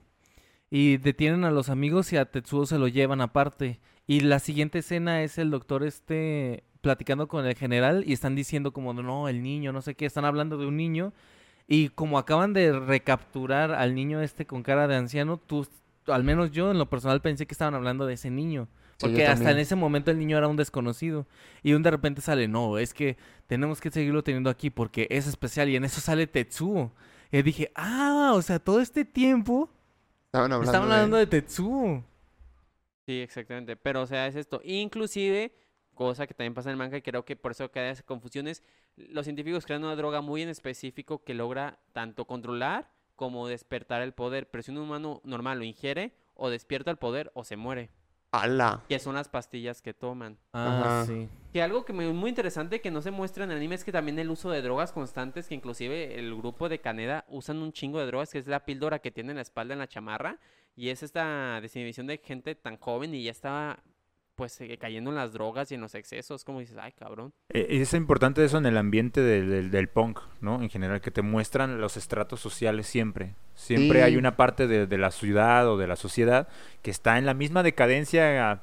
Y 0.70 0.96
detienen 0.98 1.44
a 1.44 1.50
los 1.50 1.68
amigos 1.70 2.12
y 2.12 2.16
a 2.16 2.24
Tetsuo 2.26 2.66
se 2.66 2.78
lo 2.78 2.88
llevan 2.88 3.20
aparte. 3.20 3.80
Y 4.06 4.20
la 4.20 4.38
siguiente 4.38 4.78
escena 4.80 5.22
es 5.22 5.38
el 5.38 5.50
doctor 5.50 5.84
este 5.84 6.64
platicando 6.80 7.28
con 7.28 7.46
el 7.46 7.54
general 7.54 8.02
y 8.06 8.12
están 8.12 8.34
diciendo 8.34 8.72
como, 8.72 8.92
no, 8.92 9.28
el 9.28 9.42
niño, 9.42 9.72
no 9.72 9.82
sé 9.82 9.94
qué, 9.94 10.04
están 10.06 10.24
hablando 10.24 10.58
de 10.58 10.66
un 10.66 10.76
niño. 10.76 11.12
Y 11.68 11.90
como 11.90 12.18
acaban 12.18 12.52
de 12.52 12.72
recapturar 12.72 13.72
al 13.72 13.94
niño 13.94 14.20
este 14.20 14.46
con 14.46 14.62
cara 14.64 14.88
de 14.88 14.96
anciano, 14.96 15.36
tú, 15.38 15.66
al 16.08 16.24
menos 16.24 16.50
yo 16.50 16.72
en 16.72 16.78
lo 16.78 16.90
personal 16.90 17.20
pensé 17.22 17.46
que 17.46 17.54
estaban 17.54 17.74
hablando 17.74 18.04
de 18.04 18.14
ese 18.14 18.30
niño. 18.30 18.66
Sí, 18.98 19.06
Porque 19.06 19.26
hasta 19.26 19.50
en 19.52 19.58
ese 19.58 19.76
momento 19.76 20.10
el 20.10 20.18
niño 20.18 20.36
era 20.36 20.48
un 20.48 20.56
desconocido. 20.56 21.26
Y 21.62 21.72
un 21.74 21.82
de 21.84 21.92
repente 21.92 22.20
sale, 22.20 22.48
no, 22.48 22.78
es 22.78 22.92
que 22.94 23.16
tenemos 23.46 23.80
que 23.80 23.90
seguirlo 23.90 24.24
teniendo 24.24 24.50
aquí 24.50 24.68
porque 24.70 25.06
es 25.10 25.28
especial. 25.28 25.68
Y 25.68 25.76
en 25.76 25.84
eso 25.84 26.00
sale 26.00 26.26
Tetsuo. 26.26 26.92
Y 27.30 27.42
dije, 27.42 27.70
ah, 27.76 28.32
o 28.34 28.42
sea, 28.42 28.58
todo 28.58 28.80
este 28.80 29.04
tiempo 29.04 29.70
Estaban 30.26 30.52
hablando, 30.52 30.64
estaban 30.70 30.88
de- 30.88 30.94
hablando 30.96 31.16
de 31.16 31.26
Tetsuo. 31.28 32.04
Sí, 33.06 33.20
exactamente. 33.20 33.76
Pero, 33.76 34.02
o 34.02 34.06
sea, 34.06 34.26
es 34.26 34.36
esto. 34.36 34.60
Inclusive, 34.64 35.54
cosa 35.94 36.26
que 36.26 36.34
también 36.34 36.54
pasa 36.54 36.68
en 36.68 36.72
el 36.72 36.78
manga 36.78 36.96
y 36.96 37.02
creo 37.02 37.24
que 37.24 37.36
por 37.36 37.52
eso 37.52 37.70
queda 37.70 37.90
esa 37.90 38.02
confusión 38.02 38.48
es, 38.48 38.62
los 38.96 39.24
científicos 39.24 39.66
crean 39.66 39.84
una 39.84 39.96
droga 39.96 40.20
muy 40.20 40.42
en 40.42 40.48
específico 40.48 41.24
que 41.24 41.34
logra 41.34 41.78
tanto 41.92 42.26
controlar 42.26 42.90
como 43.16 43.48
despertar 43.48 44.02
el 44.02 44.12
poder. 44.12 44.50
Pero 44.50 44.62
si 44.62 44.70
un 44.70 44.78
humano 44.78 45.20
normal 45.24 45.58
lo 45.58 45.64
ingiere, 45.64 46.14
o 46.34 46.50
despierta 46.50 46.90
el 46.90 46.96
poder 46.96 47.30
o 47.34 47.44
se 47.44 47.56
muere. 47.56 47.90
¡Hala! 48.32 48.82
Que 48.88 48.98
son 48.98 49.14
las 49.14 49.28
pastillas 49.28 49.82
que 49.82 49.92
toman. 49.92 50.38
Ah, 50.54 51.02
Ajá. 51.02 51.06
sí. 51.06 51.28
Que 51.52 51.62
algo 51.62 51.84
que 51.84 51.92
me, 51.92 52.10
muy 52.12 52.30
interesante 52.30 52.80
que 52.80 52.90
no 52.90 53.02
se 53.02 53.10
muestra 53.10 53.44
en 53.44 53.50
el 53.50 53.58
anime 53.58 53.74
es 53.74 53.84
que 53.84 53.92
también 53.92 54.18
el 54.18 54.30
uso 54.30 54.50
de 54.50 54.62
drogas 54.62 54.90
constantes, 54.90 55.48
que 55.48 55.54
inclusive 55.54 56.18
el 56.18 56.34
grupo 56.34 56.70
de 56.70 56.80
Kaneda 56.80 57.26
usan 57.28 57.58
un 57.58 57.72
chingo 57.72 57.98
de 58.00 58.06
drogas, 58.06 58.30
que 58.30 58.38
es 58.38 58.46
la 58.46 58.64
píldora 58.64 59.00
que 59.00 59.10
tiene 59.10 59.32
en 59.32 59.36
la 59.36 59.42
espalda 59.42 59.74
en 59.74 59.80
la 59.80 59.86
chamarra, 59.86 60.38
y 60.76 60.88
es 60.90 61.02
esta 61.02 61.60
desinhibición 61.60 62.06
de 62.06 62.18
gente 62.18 62.54
tan 62.54 62.76
joven 62.78 63.14
y 63.14 63.22
ya 63.24 63.30
estaba 63.30 63.78
pues 64.34 64.58
eh, 64.62 64.78
cayendo 64.78 65.10
en 65.10 65.16
las 65.16 65.34
drogas 65.34 65.70
y 65.70 65.74
en 65.74 65.82
los 65.82 65.94
excesos, 65.94 66.42
como 66.42 66.60
dices, 66.60 66.78
ay 66.80 66.92
cabrón. 66.92 67.32
Eh, 67.50 67.66
Es 67.82 67.92
importante 67.92 68.42
eso 68.42 68.56
en 68.56 68.64
el 68.64 68.78
ambiente 68.78 69.20
del, 69.20 69.50
del- 69.50 69.70
del 69.70 69.88
punk, 69.88 70.20
¿no? 70.40 70.62
En 70.62 70.70
general, 70.70 71.02
que 71.02 71.10
te 71.10 71.20
muestran 71.20 71.80
los 71.82 71.98
estratos 71.98 72.40
sociales 72.40 72.86
siempre. 72.86 73.34
Siempre 73.54 74.02
hay 74.02 74.16
una 74.16 74.36
parte 74.36 74.66
de, 74.66 74.86
de 74.86 74.98
la 74.98 75.10
ciudad 75.10 75.68
o 75.68 75.76
de 75.76 75.86
la 75.86 75.96
sociedad 75.96 76.48
que 76.80 76.90
está 76.90 77.18
en 77.18 77.26
la 77.26 77.34
misma 77.34 77.62
decadencia 77.62 78.62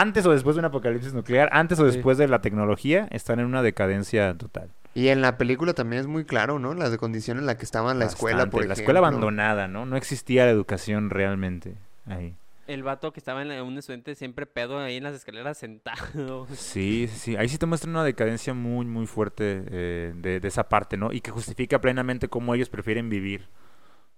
antes 0.00 0.24
o 0.26 0.32
después 0.32 0.56
de 0.56 0.60
un 0.60 0.66
apocalipsis 0.66 1.12
nuclear, 1.14 1.48
antes 1.52 1.78
o 1.80 1.88
Sí. 1.88 1.94
después 1.96 2.18
de 2.18 2.28
la 2.28 2.40
tecnología, 2.40 3.08
están 3.10 3.40
en 3.40 3.46
una 3.46 3.62
decadencia 3.62 4.34
total. 4.36 4.70
Y 4.94 5.08
en 5.08 5.20
la 5.20 5.36
película 5.36 5.74
también 5.74 6.00
es 6.00 6.06
muy 6.06 6.24
claro, 6.24 6.58
¿no? 6.58 6.72
La 6.74 6.88
de 6.88 6.96
condición 6.98 7.38
en 7.38 7.46
la 7.46 7.56
que 7.58 7.64
estaba 7.64 7.92
la 7.94 8.06
escuela, 8.06 8.46
por 8.46 8.66
La 8.66 8.72
escuela 8.74 8.98
abandonada, 9.00 9.68
¿no? 9.68 9.84
No 9.84 9.96
existía 9.96 10.44
la 10.46 10.50
educación 10.50 11.10
realmente 11.10 11.74
ahí. 12.06 12.34
El 12.66 12.82
vato 12.82 13.12
que 13.12 13.20
estaba 13.20 13.42
en 13.42 13.48
la- 13.48 13.62
un 13.62 13.78
estudiante 13.78 14.14
siempre 14.16 14.44
pedo 14.46 14.78
ahí 14.78 14.96
en 14.96 15.04
las 15.04 15.14
escaleras 15.14 15.56
sentado. 15.58 16.46
Sí, 16.54 17.08
sí, 17.12 17.18
sí. 17.18 17.36
Ahí 17.36 17.48
sí 17.48 17.58
te 17.58 17.66
muestran 17.66 17.90
una 17.94 18.02
decadencia 18.04 18.54
muy, 18.54 18.86
muy 18.86 19.06
fuerte 19.06 19.62
eh, 19.70 20.12
de, 20.16 20.40
de 20.40 20.48
esa 20.48 20.68
parte, 20.68 20.96
¿no? 20.96 21.12
Y 21.12 21.20
que 21.20 21.30
justifica 21.30 21.80
plenamente 21.80 22.28
cómo 22.28 22.54
ellos 22.54 22.68
prefieren 22.70 23.08
vivir 23.08 23.48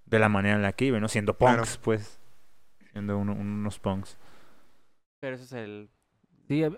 de 0.06 0.18
la 0.18 0.28
manera 0.30 0.54
en 0.56 0.62
la 0.62 0.72
que 0.72 0.86
viven, 0.86 1.02
¿no? 1.02 1.08
Siendo 1.08 1.34
Claro. 1.36 1.56
punks, 1.58 1.76
pues. 1.78 2.18
Siendo 2.92 3.18
uno- 3.18 3.32
unos 3.34 3.78
punks. 3.78 4.16
Pero 5.20 5.34
eso 5.36 5.44
es 5.44 5.52
el... 5.52 5.88
Sí, 6.48 6.62
a, 6.64 6.70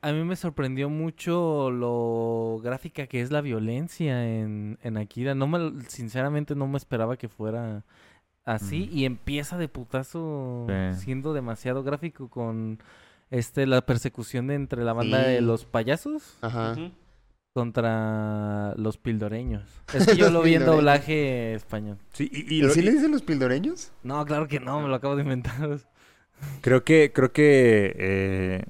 a- 0.00 0.12
mí 0.12 0.24
me 0.24 0.36
sorprendió 0.36 0.88
mucho 0.88 1.70
lo 1.70 2.58
gráfica 2.62 3.06
que 3.06 3.20
es 3.20 3.30
la 3.30 3.42
violencia 3.42 4.24
en, 4.26 4.78
en 4.82 4.96
Akira. 4.96 5.34
No 5.34 5.46
me, 5.46 5.58
lo- 5.58 5.80
sinceramente 5.82 6.54
no 6.54 6.66
me 6.66 6.78
esperaba 6.78 7.16
que 7.18 7.28
fuera 7.28 7.84
así 8.44 8.88
Mm. 8.90 8.96
y 8.96 9.04
empieza 9.04 9.58
de 9.58 9.68
putazo 9.68 10.66
Sí. 10.68 11.00
siendo 11.04 11.34
demasiado 11.34 11.82
gráfico 11.82 12.28
con 12.30 12.78
este 13.30 13.66
la 13.66 13.82
persecución 13.84 14.46
de 14.46 14.54
entre 14.54 14.82
la 14.82 14.92
banda 14.94 15.18
de 15.22 15.40
los 15.42 15.64
payasos 15.66 16.38
Ajá. 16.40 16.74
Contra 17.54 18.72
los 18.76 18.96
pildoreños. 18.96 19.68
Es 19.92 20.06
que 20.06 20.16
yo 20.16 20.30
lo 20.30 20.40
vi 20.40 20.54
en 20.54 20.64
doblaje 20.64 21.52
español. 21.54 21.98
Sí, 22.14 22.30
y, 22.32 22.54
y 22.54 22.58
¿Y 22.60 22.62
lo- 22.62 22.70
sí 22.70 22.80
y- 22.80 22.82
le 22.82 22.92
dicen 22.92 23.10
los 23.12 23.20
pildoreños? 23.22 23.92
No, 24.02 24.24
claro 24.24 24.48
que 24.48 24.58
no, 24.58 24.80
me 24.80 24.88
lo 24.88 24.94
acabo 24.94 25.16
de 25.16 25.22
inventar. 25.22 25.78
Creo 26.60 26.84
que, 26.84 27.12
creo 27.12 27.32
que, 27.32 27.94
eh, 27.98 28.64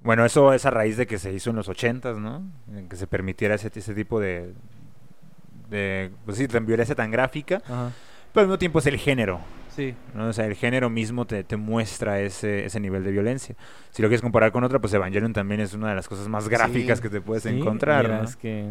bueno, 0.00 0.24
eso 0.24 0.52
es 0.52 0.64
a 0.66 0.70
raíz 0.70 0.96
de 0.96 1.06
que 1.06 1.18
se 1.18 1.32
hizo 1.32 1.50
en 1.50 1.56
los 1.56 1.68
ochentas, 1.68 2.18
¿no? 2.18 2.42
En 2.72 2.88
que 2.88 2.96
se 2.96 3.06
permitiera 3.06 3.54
ese, 3.56 3.70
ese 3.74 3.94
tipo 3.94 4.20
de, 4.20 4.52
de, 5.70 6.10
pues 6.24 6.38
sí, 6.38 6.46
tan 6.48 6.66
violencia 6.66 6.94
tan 6.94 7.10
gráfica, 7.10 7.56
Ajá. 7.64 7.92
pero 8.32 8.42
al 8.42 8.46
mismo 8.48 8.58
tiempo 8.58 8.78
es 8.78 8.86
el 8.86 8.98
género, 8.98 9.40
Sí. 9.74 9.94
¿no? 10.14 10.28
O 10.28 10.32
sea, 10.32 10.46
el 10.46 10.54
género 10.54 10.88
mismo 10.88 11.26
te, 11.26 11.44
te 11.44 11.56
muestra 11.58 12.18
ese, 12.20 12.64
ese 12.64 12.80
nivel 12.80 13.04
de 13.04 13.10
violencia. 13.10 13.56
Si 13.90 14.00
lo 14.00 14.08
quieres 14.08 14.22
comparar 14.22 14.50
con 14.50 14.64
otra, 14.64 14.78
pues 14.78 14.94
Evangelion 14.94 15.34
también 15.34 15.60
es 15.60 15.74
una 15.74 15.90
de 15.90 15.94
las 15.96 16.08
cosas 16.08 16.28
más 16.28 16.48
gráficas 16.48 16.98
Sí. 16.98 17.02
que 17.02 17.10
te 17.10 17.20
puedes 17.20 17.42
Sí, 17.42 17.50
encontrar, 17.50 18.04
mira, 18.04 18.18
¿no? 18.18 18.24
es 18.24 18.36
que 18.36 18.70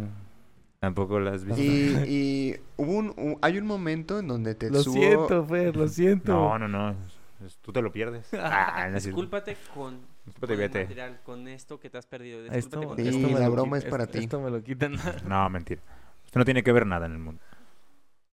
Tampoco 0.80 1.20
las 1.20 1.36
has 1.36 1.46
visto. 1.46 1.62
Y, 1.62 1.66
y 2.08 2.56
hubo 2.78 2.94
un, 2.94 3.14
un- 3.18 3.38
hay 3.42 3.58
un 3.60 3.66
momento 3.68 4.20
en 4.20 4.28
donde 4.28 4.52
lo 4.54 4.58
Tetsuo... 4.58 4.94
siento, 4.94 5.46
Fer, 5.46 5.76
lo 5.76 5.88
siento. 5.88 6.32
No, 6.34 6.58
no, 6.60 6.68
no. 6.68 6.96
Tú 7.62 7.72
te 7.74 7.82
lo 7.82 7.92
pierdes. 7.92 8.28
Ah. 8.34 8.90
Discúlpate 8.94 9.58
con, 9.74 10.00
Discúlpate, 10.26 10.40
con 10.40 10.52
el 10.52 10.58
vete. 10.58 10.80
material, 10.84 11.20
con 11.24 11.48
esto 11.48 11.80
que 11.80 11.90
te 11.90 11.98
has 11.98 12.06
perdido. 12.06 12.40
Esto, 12.46 12.56
Discúlpate 12.56 12.86
con 12.88 12.98
Sí, 12.98 13.08
esto 13.08 13.18
esto. 13.20 13.30
me 13.34 13.40
la 13.40 13.46
lo 13.48 13.52
broma 13.54 13.78
es 13.78 13.86
para 13.86 14.04
esto- 14.06 14.18
ti. 14.18 14.24
Esto 14.24 14.42
me 14.42 14.50
lo 14.52 14.64
quitan. 14.64 14.94
No, 15.28 15.50
mentira. 15.50 15.82
Esto 16.26 16.40
no 16.40 16.46
tiene 16.46 16.64
que 16.64 16.72
ver 16.72 16.86
nada 16.86 17.06
en 17.06 17.12
el 17.14 17.20
mundo. 17.20 17.42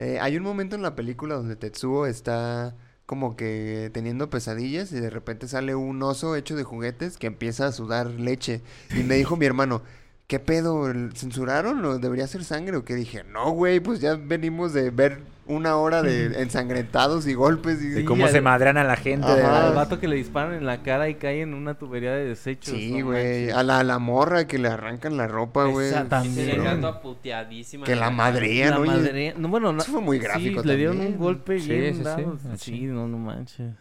Eh, 0.01 0.18
hay 0.21 0.37
un 0.37 0.42
momento 0.44 0.77
en 0.77 0.83
la 0.83 0.94
película 0.94 1.35
donde 1.35 1.57
Tetsuo 1.57 2.07
está 2.07 2.75
como 3.07 3.37
que 3.37 3.90
teniendo 3.92 4.29
pesadillas 4.31 4.92
y 4.92 5.01
de 5.01 5.11
repente 5.11 5.49
sale 5.49 5.75
un 5.75 6.01
oso 6.03 6.37
hecho 6.37 6.55
de 6.55 6.62
juguetes 6.62 7.16
que 7.16 7.27
empieza 7.27 7.66
a 7.66 7.73
sudar 7.73 8.07
leche. 8.09 8.61
Y 8.94 9.03
me 9.03 9.14
dijo 9.16 9.37
mi 9.37 9.47
hermano, 9.47 9.83
¿qué 10.29 10.38
pedo? 10.38 10.88
¿El- 10.90 11.16
¿Censuraron 11.16 11.85
o 11.85 11.99
debería 11.99 12.27
ser 12.29 12.44
sangre? 12.44 12.77
O 12.77 12.85
que 12.85 12.94
dije, 12.94 13.25
no, 13.25 13.51
güey, 13.53 13.81
pues 13.81 14.01
ya 14.01 14.14
venimos 14.14 14.73
de 14.73 14.90
ver 14.90 15.21
una 15.48 15.76
hora 15.76 16.02
de 16.02 16.40
ensangrentados 16.42 17.26
y 17.26 17.34
golpes. 17.34 17.82
Y... 17.82 17.88
De 17.88 18.04
cómo 18.04 18.26
al- 18.26 18.30
se 18.30 18.40
madrean 18.40 18.76
a 18.76 18.84
la 18.84 18.96
gente. 18.96 19.26
Ajá. 19.26 19.68
Al 19.68 19.74
vato 19.74 19.98
que 19.98 20.06
le 20.08 20.16
disparan 20.16 20.54
en 20.54 20.66
la 20.66 20.82
cara 20.82 21.08
y 21.08 21.14
cae 21.16 21.40
en 21.42 21.54
una 21.54 21.74
tubería 21.74 22.12
de 22.12 22.24
desechos. 22.26 22.74
Sí, 22.74 23.00
güey. 23.00 23.50
A 23.50 23.62
la, 23.62 23.80
a 23.80 23.84
la 23.84 23.98
morra 23.98 24.46
que 24.46 24.58
le 24.58 24.68
arrancan 24.68 25.16
la 25.16 25.26
ropa, 25.26 25.64
güey. 25.64 25.90
Y 25.90 26.04
también. 26.08 26.46
le 26.46 26.52
Sí. 26.54 27.78
Que 27.84 27.96
la 27.96 28.11
madrean, 28.11 28.70
La 28.70 28.78
madre... 28.78 29.34
No, 29.37 29.48
bueno, 29.48 29.72
no- 29.72 29.82
Eso 29.82 29.92
fue 29.92 30.00
muy 30.00 30.18
sí, 30.18 30.24
gráfico 30.24 30.62
le 30.62 30.76
dieron 30.76 30.96
un 30.96 31.02
también. 31.02 31.18
golpe 31.20 31.58
Sí, 31.61 31.68
bien 31.70 31.92
sí, 31.94 31.98
sí, 31.98 32.04
dado. 32.04 32.38
ah, 32.44 32.56
Sí, 32.56 32.70
sí. 32.72 32.80
no, 32.87 33.08
no 33.08 33.18
manches. 33.18 33.72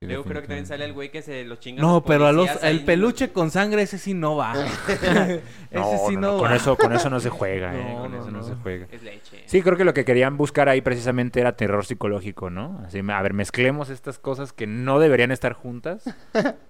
Luego 0.00 0.22
creo 0.22 0.42
que 0.42 0.46
también 0.46 0.66
sale 0.66 0.84
el 0.84 0.92
güey 0.92 1.10
que 1.10 1.22
se 1.22 1.44
lo 1.44 1.56
chinga. 1.56 1.82
No, 1.82 1.94
los 1.94 2.02
pero 2.04 2.26
a 2.26 2.32
los, 2.32 2.62
el 2.62 2.84
peluche 2.84 3.30
con 3.32 3.50
sangre, 3.50 3.82
ese 3.82 3.98
sí 3.98 4.14
no 4.14 4.36
va. 4.36 4.52
ese 4.88 5.42
No, 5.72 5.98
sí 6.08 6.14
no, 6.14 6.20
no, 6.20 6.32
no, 6.34 6.38
con 6.38 6.52
va. 6.52 6.54
eso, 6.56 6.76
con 6.76 6.92
eso 6.92 7.10
no 7.10 7.18
se 7.18 7.30
juega, 7.30 7.74
eh, 7.76 7.94
No, 7.94 8.02
con 8.02 8.12
no, 8.12 8.20
eso 8.20 8.30
no, 8.30 8.38
no. 8.38 8.44
se 8.44 8.54
juega. 8.62 8.86
Es 8.92 9.02
leche. 9.02 9.42
Sí, 9.46 9.60
creo 9.60 9.76
que 9.76 9.84
lo 9.84 9.94
que 9.94 10.04
querían 10.04 10.36
buscar 10.36 10.68
ahí 10.68 10.82
precisamente 10.82 11.40
era 11.40 11.56
terror 11.56 11.84
psicológico, 11.84 12.48
¿no? 12.48 12.80
Así, 12.86 13.00
a 13.08 13.22
ver, 13.22 13.32
mezclemos 13.34 13.90
estas 13.90 14.20
cosas 14.20 14.52
que 14.52 14.68
no 14.68 15.00
deberían 15.00 15.32
estar 15.32 15.52
juntas, 15.52 16.04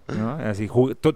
¿no? 0.08 0.30
Así, 0.38 0.66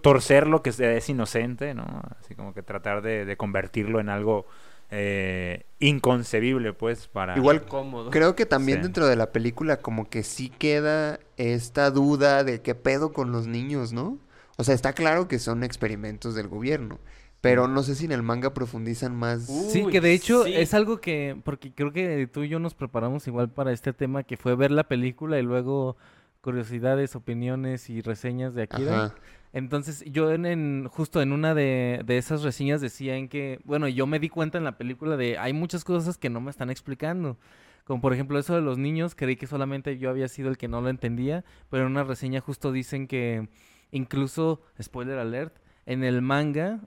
torcer 0.02 0.46
lo 0.48 0.60
que 0.62 0.68
es- 0.68 0.80
es 0.80 1.08
inocente, 1.08 1.72
¿no? 1.72 2.02
Así 2.20 2.34
como 2.34 2.52
que 2.52 2.62
tratar 2.62 3.00
de, 3.00 3.24
de 3.24 3.36
convertirlo 3.38 4.00
en 4.00 4.10
algo 4.10 4.46
eh, 4.94 5.64
inconcebible, 5.78 6.74
pues, 6.74 7.08
para... 7.08 7.34
Igual 7.36 7.64
Cómodo. 7.64 8.10
Creo 8.10 8.36
que 8.36 8.44
también 8.44 8.78
Sí. 8.78 8.82
dentro 8.84 9.06
de 9.06 9.16
la 9.16 9.32
película 9.32 9.78
como 9.78 10.08
que 10.08 10.22
sí 10.22 10.50
queda 10.50 11.18
esta 11.38 11.90
duda 11.90 12.44
de 12.44 12.60
qué 12.60 12.74
pedo 12.74 13.12
con 13.12 13.32
los 13.32 13.46
niños, 13.46 13.92
¿no? 13.94 14.18
O 14.58 14.64
sea, 14.64 14.74
está 14.74 14.92
claro 14.92 15.28
que 15.28 15.38
son 15.38 15.64
experimentos 15.64 16.34
del 16.34 16.46
gobierno, 16.46 16.98
pero 17.40 17.68
no 17.68 17.82
sé 17.82 17.94
si 17.94 18.04
en 18.04 18.12
el 18.12 18.22
manga 18.22 18.52
profundizan 18.52 19.16
más. 19.16 19.46
Sí, 19.46 19.86
que 19.86 20.02
de 20.02 20.12
hecho 20.12 20.44
sí. 20.44 20.54
es 20.54 20.74
algo 20.74 21.00
que, 21.00 21.36
porque 21.42 21.72
creo 21.72 21.90
que 21.92 22.28
tú 22.30 22.42
y 22.42 22.48
yo 22.50 22.58
nos 22.58 22.74
preparamos 22.74 23.26
igual 23.26 23.48
para 23.48 23.72
este 23.72 23.94
tema, 23.94 24.24
que 24.24 24.36
fue 24.36 24.54
ver 24.54 24.70
la 24.70 24.84
película 24.84 25.38
y 25.38 25.42
luego 25.42 25.96
curiosidades, 26.42 27.16
opiniones 27.16 27.88
y 27.88 28.02
reseñas 28.02 28.54
de 28.54 28.64
Akira. 28.64 29.04
Ajá. 29.06 29.14
Entonces, 29.52 30.02
yo 30.06 30.32
en, 30.32 30.88
justo 30.88 31.20
en 31.20 31.32
una 31.32 31.54
de, 31.54 32.04
esas 32.08 32.42
reseñas 32.42 32.80
decía 32.80 33.16
en 33.16 33.28
que, 33.28 33.60
bueno, 33.64 33.86
yo 33.88 34.06
me 34.06 34.18
di 34.18 34.28
cuenta 34.28 34.58
en 34.58 34.64
la 34.64 34.78
película 34.78 35.16
de 35.16 35.38
hay 35.38 35.52
muchas 35.52 35.84
cosas 35.84 36.16
que 36.18 36.30
no 36.30 36.40
me 36.40 36.50
están 36.50 36.70
explicando. 36.70 37.38
Como 37.84 38.00
por 38.00 38.12
ejemplo 38.14 38.38
eso 38.38 38.54
de 38.54 38.62
los 38.62 38.78
niños, 38.78 39.14
creí 39.14 39.36
que 39.36 39.46
solamente 39.46 39.98
yo 39.98 40.08
había 40.08 40.28
sido 40.28 40.48
el 40.48 40.56
que 40.56 40.68
no 40.68 40.80
lo 40.80 40.88
entendía, 40.88 41.44
pero 41.68 41.84
en 41.84 41.92
una 41.92 42.04
reseña 42.04 42.40
justo 42.40 42.72
dicen 42.72 43.08
que 43.08 43.48
incluso, 43.90 44.62
spoiler 44.80 45.18
alert, 45.18 45.56
en 45.84 46.04
el 46.04 46.22
manga, 46.22 46.80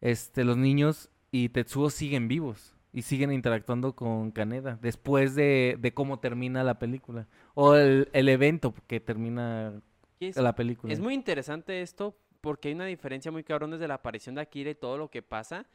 este, 0.00 0.44
los 0.44 0.56
niños 0.56 1.10
y 1.30 1.50
Tetsuo 1.50 1.90
siguen 1.90 2.28
vivos 2.28 2.74
y 2.92 3.02
siguen 3.02 3.32
interactuando 3.32 3.94
con 3.94 4.30
Kaneda 4.32 4.78
después 4.82 5.34
de, 5.34 5.78
de 5.80 5.94
cómo 5.94 6.18
termina 6.18 6.62
la 6.62 6.78
película 6.78 7.26
o 7.54 7.74
el, 7.74 8.08
evento 8.12 8.74
que 8.86 9.00
termina 9.00 9.80
es, 10.26 10.36
la 10.36 10.54
película. 10.54 10.92
es 10.92 11.00
muy 11.00 11.14
interesante 11.14 11.82
esto 11.82 12.16
porque 12.40 12.68
hay 12.68 12.74
una 12.74 12.86
diferencia 12.86 13.30
muy 13.30 13.44
cabrón 13.44 13.70
desde 13.70 13.88
la 13.88 13.94
aparición 13.94 14.34
de 14.34 14.42
Akira 14.42 14.70
y 14.70 14.74
todo 14.74 14.98
lo 14.98 15.08
que 15.08 15.22
pasa. 15.22 15.66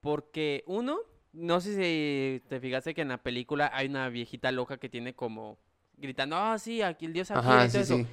Porque 0.00 0.64
uno, 0.66 0.98
no 1.32 1.60
sé 1.60 1.74
si 1.74 2.48
te 2.48 2.60
fijaste 2.60 2.94
que 2.94 3.02
en 3.02 3.08
la 3.08 3.22
película 3.22 3.70
hay 3.72 3.88
una 3.88 4.08
viejita 4.08 4.50
loca 4.50 4.78
que 4.78 4.88
tiene 4.88 5.14
como 5.14 5.58
gritando, 5.96 6.36
ah, 6.36 6.58
sí, 6.58 6.82
aquí 6.82 7.06
el 7.06 7.12
dios 7.12 7.30
Akira 7.30 7.62
Ajá, 7.62 7.66
y 7.66 7.68
todo 7.68 7.84
sí, 7.84 7.92
eso. 7.92 7.96
sí. 7.98 8.06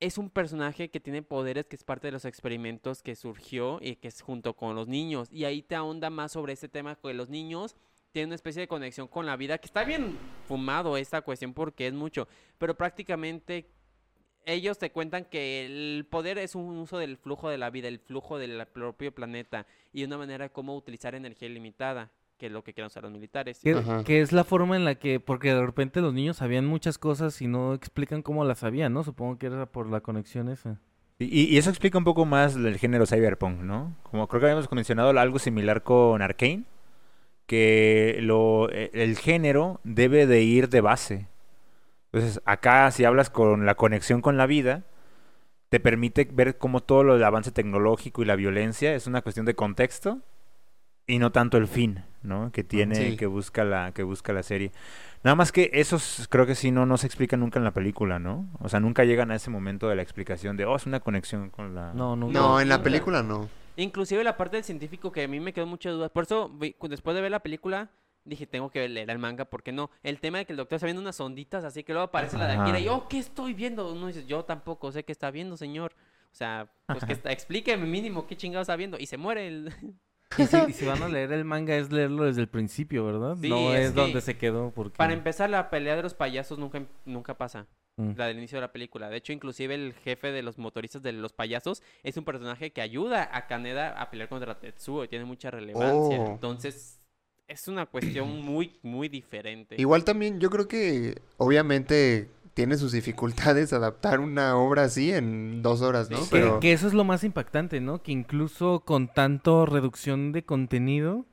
Es 0.00 0.16
un 0.16 0.30
personaje 0.30 0.90
que 0.90 1.00
tiene 1.00 1.22
poderes, 1.22 1.66
que 1.66 1.74
es 1.74 1.82
parte 1.82 2.06
de 2.06 2.12
los 2.12 2.24
experimentos 2.24 3.02
que 3.02 3.16
surgió 3.16 3.78
y 3.82 3.96
que 3.96 4.08
es 4.08 4.20
junto 4.20 4.54
con 4.54 4.76
los 4.76 4.86
niños. 4.86 5.28
Y 5.32 5.44
ahí 5.44 5.62
te 5.62 5.74
ahonda 5.74 6.08
más 6.08 6.32
sobre 6.32 6.52
este 6.52 6.68
tema 6.68 6.96
que 6.96 7.12
los 7.14 7.28
niños 7.28 7.74
tienen 8.12 8.28
una 8.28 8.36
especie 8.36 8.60
de 8.60 8.68
conexión 8.68 9.08
con 9.08 9.26
la 9.26 9.36
vida, 9.36 9.58
que 9.58 9.66
está 9.66 9.84
bien 9.84 10.16
fumado 10.46 10.96
esta 10.96 11.22
cuestión 11.22 11.52
porque 11.52 11.86
es 11.86 11.92
mucho, 11.92 12.28
pero 12.58 12.76
prácticamente 12.76 13.68
ellos 14.44 14.78
te 14.78 14.90
cuentan 14.90 15.24
que 15.24 15.66
el 15.66 16.06
poder 16.08 16.38
es 16.38 16.54
un 16.54 16.78
uso 16.78 16.98
del 16.98 17.16
flujo 17.16 17.48
de 17.48 17.58
la 17.58 17.70
vida, 17.70 17.88
el 17.88 17.98
flujo 17.98 18.38
del 18.38 18.64
propio 18.66 19.12
planeta 19.12 19.66
y 19.92 20.04
una 20.04 20.18
manera 20.18 20.44
de 20.44 20.50
cómo 20.50 20.76
utilizar 20.76 21.14
energía 21.14 21.48
ilimitada, 21.48 22.10
que 22.38 22.46
es 22.46 22.52
lo 22.52 22.62
que 22.62 22.72
quieren 22.72 22.86
usar 22.86 23.02
los 23.02 23.12
militares. 23.12 23.60
Que, 23.60 24.20
es 24.20 24.32
la 24.32 24.44
forma 24.44 24.76
en 24.76 24.84
la 24.84 24.94
que, 24.94 25.20
porque 25.20 25.52
de 25.52 25.64
repente 25.64 26.00
los 26.00 26.14
niños 26.14 26.38
sabían 26.38 26.66
muchas 26.66 26.98
cosas 26.98 27.40
y 27.42 27.46
no 27.46 27.74
explican 27.74 28.22
cómo 28.22 28.44
las 28.44 28.60
sabían, 28.60 28.92
¿no? 28.92 29.04
Supongo 29.04 29.38
que 29.38 29.46
era 29.46 29.66
por 29.66 29.90
la 29.90 30.00
conexión 30.00 30.48
esa. 30.48 30.80
Y, 31.18 31.46
y 31.52 31.58
eso 31.58 31.68
explica 31.68 31.98
un 31.98 32.04
poco 32.04 32.24
más 32.24 32.54
del 32.54 32.78
género 32.78 33.04
cyberpunk, 33.04 33.60
¿no? 33.60 33.96
Como 34.04 34.28
creo 34.28 34.40
que 34.40 34.46
habíamos 34.46 34.70
mencionado 34.70 35.10
algo 35.10 35.38
similar 35.40 35.82
con 35.82 36.22
Arkane, 36.22 36.64
que 37.46 38.18
lo, 38.20 38.70
e- 38.70 38.90
el 38.92 39.16
género 39.16 39.80
debe 39.82 40.26
de 40.26 40.42
ir 40.42 40.68
de 40.68 40.80
base. 40.80 41.26
Entonces, 42.12 42.40
acá 42.44 42.90
si 42.90 43.04
hablas 43.04 43.30
con 43.30 43.66
la 43.66 43.74
conexión 43.74 44.20
con 44.22 44.36
la 44.36 44.46
vida, 44.46 44.84
te 45.68 45.80
permite 45.80 46.28
ver 46.32 46.56
cómo 46.58 46.80
todo 46.82 47.04
lo 47.04 47.14
del 47.14 47.24
avance 47.24 47.52
tecnológico 47.52 48.22
y 48.22 48.24
la 48.26 48.36
violencia 48.36 48.94
es 48.94 49.06
una 49.06 49.20
cuestión 49.22 49.44
de 49.46 49.54
contexto 49.54 50.20
y 51.06 51.18
no 51.18 51.32
tanto 51.32 51.56
el 51.58 51.66
fin, 51.66 52.04
¿no? 52.22 52.50
Que 52.52 52.64
tiene, 52.64 52.94
Sí. 52.94 53.16
que 53.16 53.26
busca 53.26 53.64
la, 53.64 53.92
que 53.92 54.02
busca 54.02 54.32
la 54.32 54.42
serie. 54.42 54.72
Nada 55.24 55.34
más 55.34 55.52
que 55.52 55.70
esos 55.74 56.26
creo 56.30 56.46
que 56.46 56.54
sí 56.54 56.70
no, 56.70 56.86
no 56.86 56.96
se 56.96 57.06
explican 57.06 57.40
nunca 57.40 57.58
en 57.58 57.64
la 57.64 57.72
película, 57.72 58.18
¿no? 58.18 58.46
O 58.60 58.68
sea, 58.68 58.80
nunca 58.80 59.04
llegan 59.04 59.30
a 59.30 59.34
ese 59.36 59.50
momento 59.50 59.88
de 59.88 59.96
la 59.96 60.02
explicación 60.02 60.56
de, 60.56 60.64
oh, 60.64 60.76
es 60.76 60.86
una 60.86 61.00
conexión 61.00 61.50
con 61.50 61.74
la... 61.74 61.92
No, 61.92 62.16
no. 62.16 62.28
No, 62.28 62.60
en 62.60 62.68
la 62.68 62.82
película 62.82 63.22
no. 63.22 63.48
Inclusive 63.76 64.24
la 64.24 64.36
parte 64.36 64.56
del 64.56 64.64
científico 64.64 65.12
que 65.12 65.24
a 65.24 65.28
mí 65.28 65.40
me 65.40 65.52
quedó 65.52 65.66
muchas 65.66 65.92
dudas. 65.92 66.10
Por 66.10 66.24
eso, 66.24 66.50
después 66.88 67.14
de 67.14 67.20
ver 67.22 67.30
la 67.30 67.40
película, 67.40 67.90
dije, 68.28 68.46
tengo 68.46 68.70
que 68.70 68.88
leer 68.88 69.10
el 69.10 69.18
manga, 69.18 69.44
porque 69.44 69.72
no? 69.72 69.90
El 70.02 70.20
tema 70.20 70.38
de 70.38 70.44
que 70.44 70.52
el 70.52 70.56
doctor 70.56 70.76
está 70.76 70.86
viendo 70.86 71.02
unas 71.02 71.18
onditas, 71.20 71.64
así 71.64 71.82
que 71.82 71.92
luego 71.92 72.06
aparece 72.06 72.38
la 72.38 72.46
de. 72.46 72.54
Akira 72.54 72.78
y 72.80 72.84
yo, 72.84 73.06
¿qué 73.08 73.18
estoy 73.18 73.54
viendo? 73.54 73.92
Uno 73.92 74.06
dice, 74.06 74.26
yo 74.26 74.44
tampoco 74.44 74.92
sé 74.92 75.04
qué 75.04 75.12
está 75.12 75.30
viendo, 75.30 75.56
señor. 75.56 75.92
O 76.30 76.34
sea, 76.38 76.70
pues 76.86 77.04
que 77.04 77.12
está, 77.14 77.32
explíqueme 77.32 77.86
mínimo 77.86 78.26
qué 78.26 78.36
chingado 78.36 78.62
está 78.62 78.76
viendo. 78.76 78.98
Y 78.98 79.06
se 79.06 79.16
muere 79.16 79.48
el... 79.48 79.72
Y 80.36 80.44
si, 80.44 80.56
y 80.68 80.72
si 80.74 80.84
van 80.84 81.02
a 81.02 81.08
leer 81.08 81.32
el 81.32 81.46
manga 81.46 81.74
es 81.74 81.90
leerlo 81.90 82.24
desde 82.24 82.42
el 82.42 82.48
principio, 82.48 83.02
¿verdad? 83.06 83.34
Sí, 83.40 83.48
no 83.48 83.72
es 83.72 83.86
es, 83.86 83.92
que- 83.92 84.00
donde 84.00 84.20
se 84.20 84.36
quedó 84.36 84.70
porque... 84.72 84.98
Para 84.98 85.14
empezar, 85.14 85.48
la 85.48 85.70
pelea 85.70 85.96
de 85.96 86.02
los 86.02 86.12
payasos 86.12 86.58
nunca, 86.58 86.82
nunca 87.06 87.38
pasa. 87.38 87.66
Mm. 87.96 88.12
La 88.14 88.26
del 88.26 88.36
inicio 88.38 88.56
de 88.56 88.60
la 88.60 88.72
película. 88.72 89.08
De 89.08 89.16
hecho, 89.16 89.32
inclusive 89.32 89.74
el 89.74 89.94
jefe 89.94 90.30
de 90.30 90.42
los 90.42 90.58
motoristas 90.58 91.02
de 91.02 91.12
los 91.12 91.32
payasos 91.32 91.82
es 92.02 92.16
un 92.18 92.24
personaje 92.24 92.72
que 92.72 92.82
ayuda 92.82 93.28
a 93.32 93.46
Kaneda 93.46 94.00
a 94.00 94.10
pelear 94.10 94.28
contra 94.28 94.60
Tetsuo 94.60 95.02
y 95.02 95.08
tiene 95.08 95.24
mucha 95.24 95.50
relevancia. 95.50 96.20
Oh. 96.20 96.32
Entonces, 96.32 96.97
es 97.48 97.66
una 97.66 97.86
cuestión 97.86 98.42
muy, 98.44 98.78
muy 98.82 99.08
diferente. 99.08 99.74
Igual 99.78 100.04
también 100.04 100.38
yo 100.38 100.50
creo 100.50 100.68
que 100.68 101.20
obviamente 101.38 102.28
tiene 102.54 102.76
sus 102.76 102.92
dificultades 102.92 103.72
adaptar 103.72 104.20
una 104.20 104.56
obra 104.56 104.84
así 104.84 105.12
en 105.12 105.62
dos 105.62 105.80
horas, 105.80 106.10
¿no? 106.10 106.18
Sí. 106.18 106.24
Que, 106.24 106.30
Pero 106.30 106.60
que 106.60 106.72
eso 106.72 106.86
es 106.86 106.94
lo 106.94 107.04
más 107.04 107.24
impactante, 107.24 107.80
¿no? 107.80 108.02
Que 108.02 108.12
incluso 108.12 108.80
con 108.80 109.08
tanto 109.08 109.64
reducción 109.64 110.32
de 110.32 110.44
contenido 110.44 111.24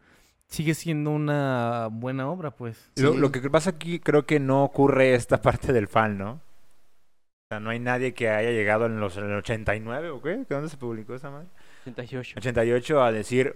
sigue 0.48 0.76
siendo 0.76 1.10
una 1.12 1.90
buena 1.92 2.30
obra, 2.30 2.52
pues. 2.52 2.92
Lo, 2.96 3.16
lo 3.16 3.32
que 3.32 3.42
pasa 3.50 3.72
aquí 3.72 4.00
creo 4.00 4.26
que 4.26 4.40
no 4.40 4.64
ocurre 4.64 5.16
esta 5.16 5.42
parte 5.42 5.74
del 5.74 5.88
fan, 5.88 6.18
¿no? 6.18 6.32
O 6.34 7.48
sea, 7.50 7.60
no 7.60 7.72
hay 7.72 7.80
nadie 7.80 8.14
que 8.14 8.30
haya 8.30 8.52
llegado 8.52 8.86
en 8.86 9.00
los 9.00 9.18
en 9.18 9.26
el 9.26 9.38
89 9.38 10.10
o 10.10 10.22
qué? 10.22 10.46
¿Dónde 10.50 10.70
se 10.70 10.78
publicó 10.78 11.16
esa 11.16 11.30
madre? 11.30 11.48
88. 11.82 12.36
88 12.38 13.04
a 13.04 13.12
decir, 13.12 13.56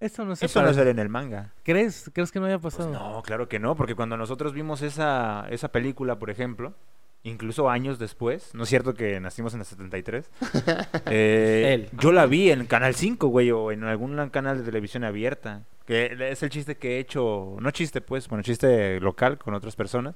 Eso 0.00 0.24
no 0.24 0.36
se 0.36 0.46
eso 0.46 0.60
no 0.60 0.66
parece. 0.66 0.80
sale 0.80 0.90
en 0.90 0.98
el 0.98 1.08
manga. 1.08 1.52
¿Crees? 1.62 2.10
¿Crees 2.12 2.30
que 2.30 2.38
no 2.40 2.46
haya 2.46 2.58
Pues 2.58 2.74
pasado? 2.76 2.92
no, 2.92 3.22
claro 3.22 3.48
que 3.48 3.58
no, 3.58 3.74
porque 3.76 3.94
cuando 3.94 4.16
nosotros 4.16 4.52
vimos 4.52 4.82
esa, 4.82 5.46
esa 5.50 5.68
película, 5.72 6.18
por 6.18 6.28
ejemplo, 6.30 6.74
incluso 7.22 7.70
años 7.70 7.98
después, 7.98 8.54
no 8.54 8.64
es 8.64 8.68
cierto 8.68 8.94
que 8.94 9.18
nacimos 9.20 9.54
en 9.54 9.60
el 9.60 9.66
73, 9.66 10.30
eh, 11.06 11.70
Él. 11.74 11.88
yo 11.98 12.12
la 12.12 12.26
vi 12.26 12.50
en 12.50 12.66
Canal 12.66 12.94
5, 12.94 13.26
güey, 13.28 13.50
o 13.50 13.72
en 13.72 13.84
algún 13.84 14.28
canal 14.30 14.58
de 14.58 14.64
televisión 14.64 15.02
abierta, 15.02 15.62
que 15.86 16.14
es 16.30 16.42
el 16.42 16.50
chiste 16.50 16.76
que 16.76 16.96
he 16.96 16.98
hecho, 16.98 17.56
no 17.58 17.70
chiste 17.70 18.00
pues, 18.00 18.28
bueno, 18.28 18.42
chiste 18.42 19.00
local 19.00 19.38
con 19.38 19.54
otras 19.54 19.76
personas, 19.76 20.14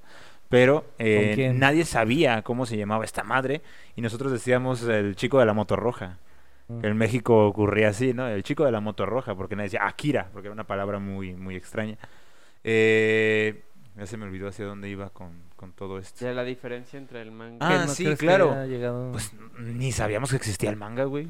pero 0.48 0.84
eh, 0.98 1.52
nadie 1.54 1.84
sabía 1.84 2.42
cómo 2.42 2.66
se 2.66 2.76
llamaba 2.76 3.04
esta 3.04 3.22
madre 3.24 3.62
y 3.96 4.02
nosotros 4.02 4.30
decíamos 4.32 4.82
el 4.82 5.16
chico 5.16 5.38
de 5.40 5.46
la 5.46 5.54
moto 5.54 5.76
roja. 5.76 6.18
Mm. 6.70 6.80
Que 6.80 6.86
en 6.88 6.96
México 6.96 7.46
ocurría 7.46 7.88
así, 7.88 8.12
¿no? 8.14 8.26
El 8.28 8.42
chico 8.42 8.64
de 8.64 8.72
la 8.72 8.80
moto 8.80 9.04
roja, 9.06 9.34
porque 9.34 9.56
nadie 9.56 9.66
decía 9.66 9.86
Akira, 9.86 10.28
porque 10.32 10.46
era 10.48 10.52
una 10.54 10.66
palabra 10.66 10.98
muy, 10.98 11.34
muy 11.34 11.56
extraña. 11.56 11.98
Eh, 12.64 13.64
ya 13.96 14.06
se 14.06 14.16
me 14.16 14.24
olvidó 14.24 14.48
hacia 14.48 14.64
dónde 14.66 14.88
iba 14.88 15.10
con, 15.10 15.32
con 15.56 15.72
todo 15.72 15.98
esto. 15.98 16.24
Ya 16.24 16.32
la 16.32 16.44
diferencia 16.44 16.98
entre 16.98 17.22
el 17.22 17.32
manga. 17.32 17.56
Ah, 17.60 17.80
¿Que 17.80 17.86
no 17.86 17.88
sí, 17.94 18.16
claro. 18.16 18.66
llegado- 18.66 19.12
Pues 19.12 19.32
ni 19.58 19.92
sabíamos 19.92 20.30
que 20.30 20.36
existía 20.36 20.70
el 20.70 20.76
manga, 20.76 21.04
güey. 21.04 21.28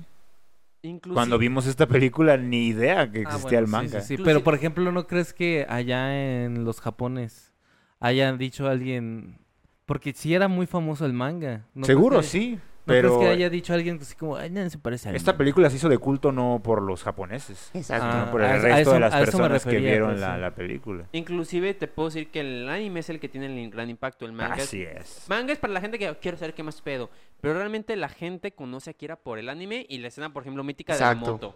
Inclusive, 0.83 1.15
Cuando 1.15 1.37
vimos 1.39 1.67
esta 1.67 1.87
película, 1.87 2.37
ni 2.39 2.69
idea 2.69 3.11
que 3.11 3.19
Ah, 3.19 3.23
existía 3.23 3.43
bueno, 3.43 3.59
el 3.61 3.67
sí, 3.67 3.71
manga. 3.73 4.01
sí, 4.01 4.07
sí. 4.07 4.13
Inclusive- 4.15 4.25
Pero, 4.25 4.45
por 4.45 4.55
ejemplo, 4.55 4.93
¿no 4.93 5.07
crees 5.07 5.33
que 5.35 5.67
allá 5.69 6.45
en 6.45 6.65
los 6.65 6.81
Japones 6.81 7.53
hayan 8.01 8.39
dicho 8.39 8.67
alguien... 8.69 9.39
Porque 9.85 10.13
sí 10.15 10.35
era 10.35 10.47
muy 10.49 10.67
famoso 10.67 11.05
el 11.05 11.13
manga. 11.13 11.67
¿no 11.75 11.83
crees 11.83 11.87
Seguro, 11.87 12.23
sí. 12.23 12.59
¿No 12.87 12.95
Pero 12.95 13.19
crees 13.19 13.29
que 13.29 13.35
haya 13.37 13.51
dicho 13.51 13.75
alguien 13.75 13.99
así 14.01 14.15
como, 14.17 14.37
ay, 14.37 14.49
no 14.51 14.69
se 14.71 14.79
parece 14.79 15.11
a 15.11 15.13
esta 15.13 15.37
película 15.37 15.69
se 15.69 15.77
hizo 15.77 15.89
de 15.91 15.99
culto 15.99 16.33
no 16.33 16.61
por 16.65 16.81
los 16.81 17.03
japoneses, 17.05 17.71
Exacto. 17.75 18.07
Ah, 18.07 18.13
sino 18.21 18.31
por 18.33 18.41
el 18.41 18.47
a 18.47 18.57
eso- 18.57 18.67
a 18.67 18.69
resto 18.71 18.81
eso- 18.81 18.93
de 18.95 19.01
las 19.01 19.15
personas 19.17 19.49
que 19.65 19.71
refería, 19.71 19.91
vieron 19.91 20.09
pues, 20.11 20.21
la, 20.21 20.35
sí. 20.35 20.41
la 20.41 20.55
película. 20.55 21.05
inclusive 21.13 21.75
te 21.75 21.87
puedo 21.89 22.09
decir 22.09 22.31
que 22.31 22.41
el 22.41 22.69
anime 22.69 23.01
es 23.01 23.11
el 23.11 23.21
que 23.21 23.29
tiene 23.29 23.47
el 23.65 23.71
gran 23.71 23.91
impacto. 23.91 24.25
El 24.25 24.33
manga 24.33 24.55
Así 24.55 24.83
es. 24.83 25.27
Manga 25.29 25.53
es 25.53 25.59
para 25.59 25.73
la 25.75 25.81
gente 25.83 25.99
que 25.99 26.13
quiero 26.23 26.39
saber 26.39 26.55
qué 26.55 26.63
más 26.63 26.81
pedo. 26.81 27.11
Pero 27.43 27.55
realmente 27.55 27.95
la 27.97 28.09
gente 28.09 28.53
conoce 28.53 28.91
a 28.91 28.93
Akira 28.93 29.17
por 29.17 29.39
el 29.39 29.49
anime 29.51 29.85
y 29.89 29.99
la 29.99 30.09
escena, 30.09 30.33
por 30.33 30.43
ejemplo, 30.43 30.65
mítica 30.65 30.95
de 30.95 31.01
la 31.01 31.15
moto. 31.15 31.55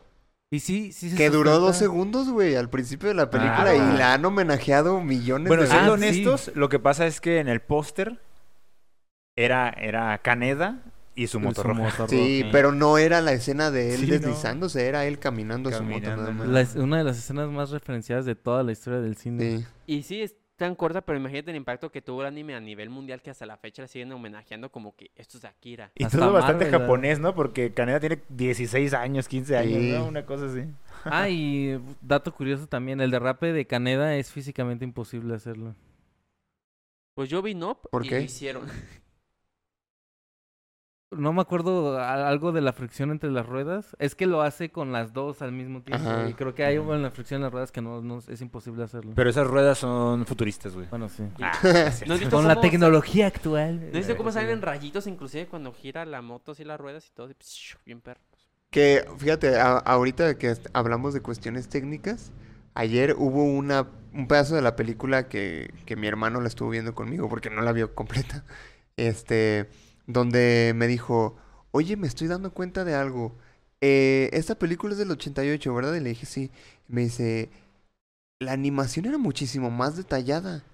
Y 0.51 0.61
sí, 0.61 0.93
sí 0.93 1.11
se 1.11 1.17
que 1.17 1.31
duró 1.31 1.59
dos 1.59 1.77
segundos, 1.77 2.29
güey, 2.31 2.55
al 2.55 2.69
principio 2.71 3.09
de 3.09 3.15
la 3.15 3.29
película 3.31 3.73
Claro. 3.73 3.95
y 3.95 3.99
la 3.99 4.13
han 4.15 4.25
homenajeado 4.25 5.01
millones 5.01 5.49
Bueno, 5.49 5.63
de 5.65 5.69
siendo 5.71 5.95
Ah, 5.95 5.97
veces. 5.97 6.15
sí. 6.17 6.27
honestos, 6.27 6.55
lo 6.55 6.69
que 6.69 6.79
pasa 6.79 7.07
es 7.07 7.21
que 7.21 7.39
en 7.41 7.49
el 7.49 7.61
póster 7.61 8.21
era, 9.37 9.71
era 9.71 10.17
Kaneda 10.19 10.79
y 11.15 11.27
su 11.27 11.33
su 11.33 11.41
moto 11.41 11.63
roja. 11.63 12.09
Sí, 12.09 12.41
roja. 12.43 12.53
pero 12.53 12.73
no 12.73 12.99
era 12.99 13.21
la 13.21 13.33
escena 13.33 13.71
de 13.71 13.95
él 13.95 14.01
Sí, 14.01 14.07
no. 14.07 14.13
deslizándose, 14.13 14.87
era 14.87 15.07
él 15.07 15.19
caminando, 15.19 15.69
a 15.71 15.73
su 15.73 15.83
moto 15.85 15.95
Caminando, 16.03 16.23
nada 16.23 16.33
¿no? 16.35 16.39
más. 16.41 16.49
La 16.49 16.61
es- 16.61 16.77
una 16.77 16.99
de 16.99 17.05
las 17.05 17.19
escenas 17.19 17.49
más 17.51 17.71
referenciadas 17.71 18.25
de 18.25 18.35
toda 18.35 18.63
la 18.63 18.73
historia 18.73 19.01
del 19.01 19.17
cine. 19.17 19.59
Sí. 19.59 19.67
Y 19.87 20.03
sí, 20.03 20.23
es 20.23 20.35
tan 20.57 20.77
corta, 20.77 21.01
pero 21.01 21.19
imagínate 21.19 21.51
el 21.51 21.57
impacto 21.57 21.91
que 21.91 22.01
tuvo 22.01 22.21
el 22.21 22.29
anime 22.29 22.55
a 22.55 22.61
nivel 22.61 22.89
mundial 22.89 23.21
que 23.23 23.29
hasta 23.31 23.45
la 23.45 23.57
fecha 23.57 23.83
le 23.83 23.89
siguen 23.89 24.13
homenajeando 24.13 24.71
como 24.71 24.95
que 24.95 25.11
esto 25.17 25.37
es 25.39 25.45
Akira. 25.45 25.91
Y 25.97 26.05
Hasta 26.05 26.19
todo 26.19 26.33
bastante 26.33 26.71
japonés, 26.71 27.19
¿no? 27.19 27.35
Porque 27.35 27.75
Kaneda 27.75 27.99
tiene 27.99 28.23
16 28.29 28.95
años, 28.95 29.27
15 29.27 29.57
años. 29.57 29.83
¿no? 29.83 30.07
Una 30.07 30.25
cosa 30.25 30.47
así. 30.47 30.63
Ah, 31.05 31.29
y 31.29 31.81
dato 32.01 32.33
curioso 32.33 32.69
también, 32.69 33.01
el 33.01 33.11
derrape 33.11 33.53
de 33.53 33.67
Caneda 33.67 34.15
es 34.17 34.31
físicamente 34.31 34.85
imposible 34.85 35.35
hacerlo. 35.35 35.75
Pues 37.17 37.29
yo 37.29 37.43
vi 37.43 37.55
Nope 37.55 37.89
¿Por 37.91 38.07
y 38.07 38.09
qué? 38.09 38.17
lo 38.19 38.23
hicieron. 38.23 38.67
No 41.17 41.33
me 41.33 41.41
acuerdo 41.41 41.99
algo 41.99 42.53
de 42.53 42.61
la 42.61 42.73
fricción 42.73 43.11
entre 43.11 43.31
las 43.31 43.47
ruedas. 43.47 43.97
Es 43.99 44.15
que 44.15 44.27
lo 44.27 44.43
hace 44.43 44.71
con 44.71 44.93
las 44.93 45.13
dos 45.13 45.43
al 45.43 45.53
mismo 45.53 45.83
tiempo. 45.83 46.05
Ajá. 46.09 46.29
Y 46.29 46.35
creo 46.35 46.55
que 46.55 46.65
hay 46.65 46.77
la 46.79 47.11
fricción 47.11 47.39
en 47.39 47.43
las 47.45 47.53
ruedas 47.53 47.73
que 47.73 47.81
no, 47.81 48.01
no 48.03 48.19
es 48.27 48.41
imposible 48.41 48.83
hacerlo. 48.85 49.13
Pero 49.15 49.31
esas 49.31 49.47
ruedas 49.47 49.79
son 49.79 50.27
futuristas, 50.27 50.75
güey. 50.75 50.87
bueno, 50.89 51.09
sí. 51.09 51.25
Ah, 51.41 51.53
¿No 52.07 52.15
has 52.15 52.21
visto 52.21 52.37
Con 52.37 52.49
la 52.49 52.61
tecnología 52.61 53.27
actual. 53.27 53.81
¿No 53.93 53.99
viste 53.99 54.17
cómo 54.17 54.31
salen 54.33 54.63
rayitos 54.63 55.07
inclusive 55.07 55.47
cuando 55.47 55.73
gira 55.73 56.05
la 56.05 56.23
moto 56.23 56.53
así 56.53 56.65
las 56.65 56.81
ruedas 56.81 57.07
y 57.07 57.11
todo? 57.13 57.29
psh, 57.29 57.77
bien 57.85 58.01
perro. 58.01 58.21
Que, 58.71 59.05
fíjate, 59.19 59.57
a- 59.59 59.79
ahorita 59.79 60.37
que 60.37 60.55
hablamos 60.73 61.15
de 61.15 61.21
cuestiones 61.21 61.69
técnicas, 61.69 62.33
ayer 62.75 63.15
hubo 63.17 63.45
una, 63.45 63.87
un 64.13 64.27
pedazo 64.27 64.57
de 64.57 64.63
la 64.63 64.75
película 64.75 65.29
que, 65.29 65.73
que 65.87 65.95
mi 65.97 66.09
hermano 66.09 66.41
la 66.41 66.49
estuvo 66.49 66.71
viendo 66.71 66.95
conmigo 66.95 67.29
porque 67.29 67.51
no 67.51 67.63
la 67.63 67.73
vio 67.73 67.95
completa, 67.95 68.45
este, 68.97 69.69
donde 70.07 70.73
me 70.75 70.87
dijo, 70.87 71.37
oye, 71.71 71.97
me 71.97 72.07
estoy 72.07 72.29
dando 72.29 72.53
cuenta 72.53 72.85
de 72.85 72.95
algo. 72.95 73.37
Eh, 73.81 74.31
esta 74.33 74.55
película 74.59 74.93
es 74.93 74.99
del 74.99 75.11
88, 75.11 75.75
¿verdad? 75.75 75.95
Y 75.95 76.01
le 76.01 76.11
dije, 76.11 76.27
sí. 76.27 76.51
Me 76.89 77.03
dice, 77.03 77.51
la 78.41 78.53
animación 78.53 79.07
era 79.07 79.19
muchísimo 79.19 79.71
más 79.71 79.97
detallada. 79.97 80.65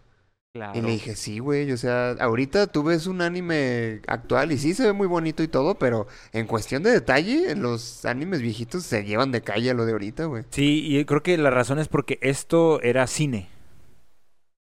Claro. 0.53 0.77
Y 0.77 0.83
le 0.83 0.91
dije, 0.91 1.15
sí, 1.15 1.39
güey, 1.39 1.71
o 1.71 1.77
sea, 1.77 2.11
ahorita 2.19 2.67
tú 2.67 2.83
ves 2.83 3.07
un 3.07 3.23
anime 3.23 4.03
actual 4.09 4.51
y 4.51 4.59
sí 4.59 4.75
se 4.75 4.85
ve 4.85 4.93
muy 4.93 5.07
bonito 5.07 5.45
y 5.45 5.49
todo, 5.49 5.77
pero 5.79 6.09
en 6.33 6.49
cuestión 6.49 6.83
de 6.83 6.91
detalle, 6.91 7.55
los 7.55 8.05
animes 8.05 8.43
viejitos 8.43 8.83
se 8.85 9.05
llevan 9.05 9.31
de 9.31 9.43
calle 9.43 9.71
a 9.71 9.75
lo 9.75 9.87
de 9.87 9.93
ahorita, 9.93 10.25
güey. 10.25 10.45
Sí, 10.51 10.85
y 10.85 11.05
creo 11.05 11.23
que 11.23 11.39
la 11.39 11.51
razón 11.51 11.79
es 11.79 11.87
porque 11.87 12.19
esto 12.21 12.83
era 12.83 13.07
cine. 13.07 13.49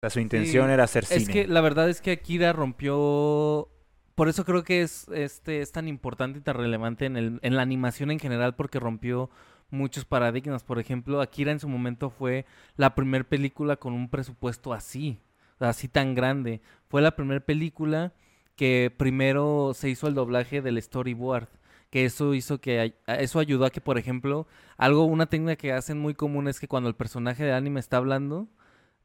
sea, 0.00 0.10
su 0.10 0.20
intención 0.20 0.68
Sí, 0.68 0.72
era 0.72 0.84
hacer 0.84 1.06
cine. 1.06 1.22
Es 1.22 1.28
que 1.28 1.48
la 1.48 1.60
verdad 1.60 1.88
es 1.90 2.00
que 2.00 2.12
Akira 2.12 2.52
rompió. 2.52 3.68
Por 4.14 4.28
eso 4.28 4.44
creo 4.44 4.62
que 4.62 4.82
es, 4.82 5.08
este, 5.08 5.60
es 5.60 5.72
tan 5.72 5.88
importante 5.88 6.38
y 6.38 6.42
tan 6.42 6.56
relevante 6.56 7.06
en, 7.06 7.16
el, 7.16 7.38
en 7.42 7.56
la 7.56 7.62
animación 7.62 8.10
en 8.10 8.20
general, 8.20 8.54
porque 8.54 8.78
rompió 8.78 9.30
muchos 9.70 10.04
paradigmas. 10.04 10.62
Por 10.62 10.78
ejemplo, 10.78 11.20
Akira 11.20 11.50
en 11.50 11.60
su 11.60 11.68
momento 11.68 12.10
fue 12.10 12.46
la 12.76 12.94
primera 12.94 13.24
película 13.24 13.76
con 13.76 13.92
un 13.92 14.08
presupuesto 14.08 14.72
así, 14.72 15.20
así 15.58 15.88
tan 15.88 16.14
grande. 16.14 16.60
Fue 16.88 17.02
la 17.02 17.16
primera 17.16 17.40
película 17.40 18.12
que 18.56 18.92
primero 18.96 19.72
se 19.74 19.88
hizo 19.90 20.06
el 20.06 20.14
doblaje 20.14 20.62
del 20.62 20.80
storyboard. 20.80 21.48
Que 21.90 22.04
eso 22.04 22.34
hizo 22.34 22.60
que 22.60 22.96
eso 23.06 23.38
ayudó 23.38 23.66
a 23.66 23.70
que, 23.70 23.80
por 23.80 23.98
ejemplo, 23.98 24.48
algo, 24.76 25.04
una 25.04 25.26
técnica 25.26 25.56
que 25.56 25.72
hacen 25.72 25.98
muy 25.98 26.14
común 26.14 26.48
es 26.48 26.58
que 26.58 26.68
cuando 26.68 26.88
el 26.88 26.96
personaje 26.96 27.44
de 27.44 27.52
anime 27.52 27.78
está 27.78 27.98
hablando, 27.98 28.48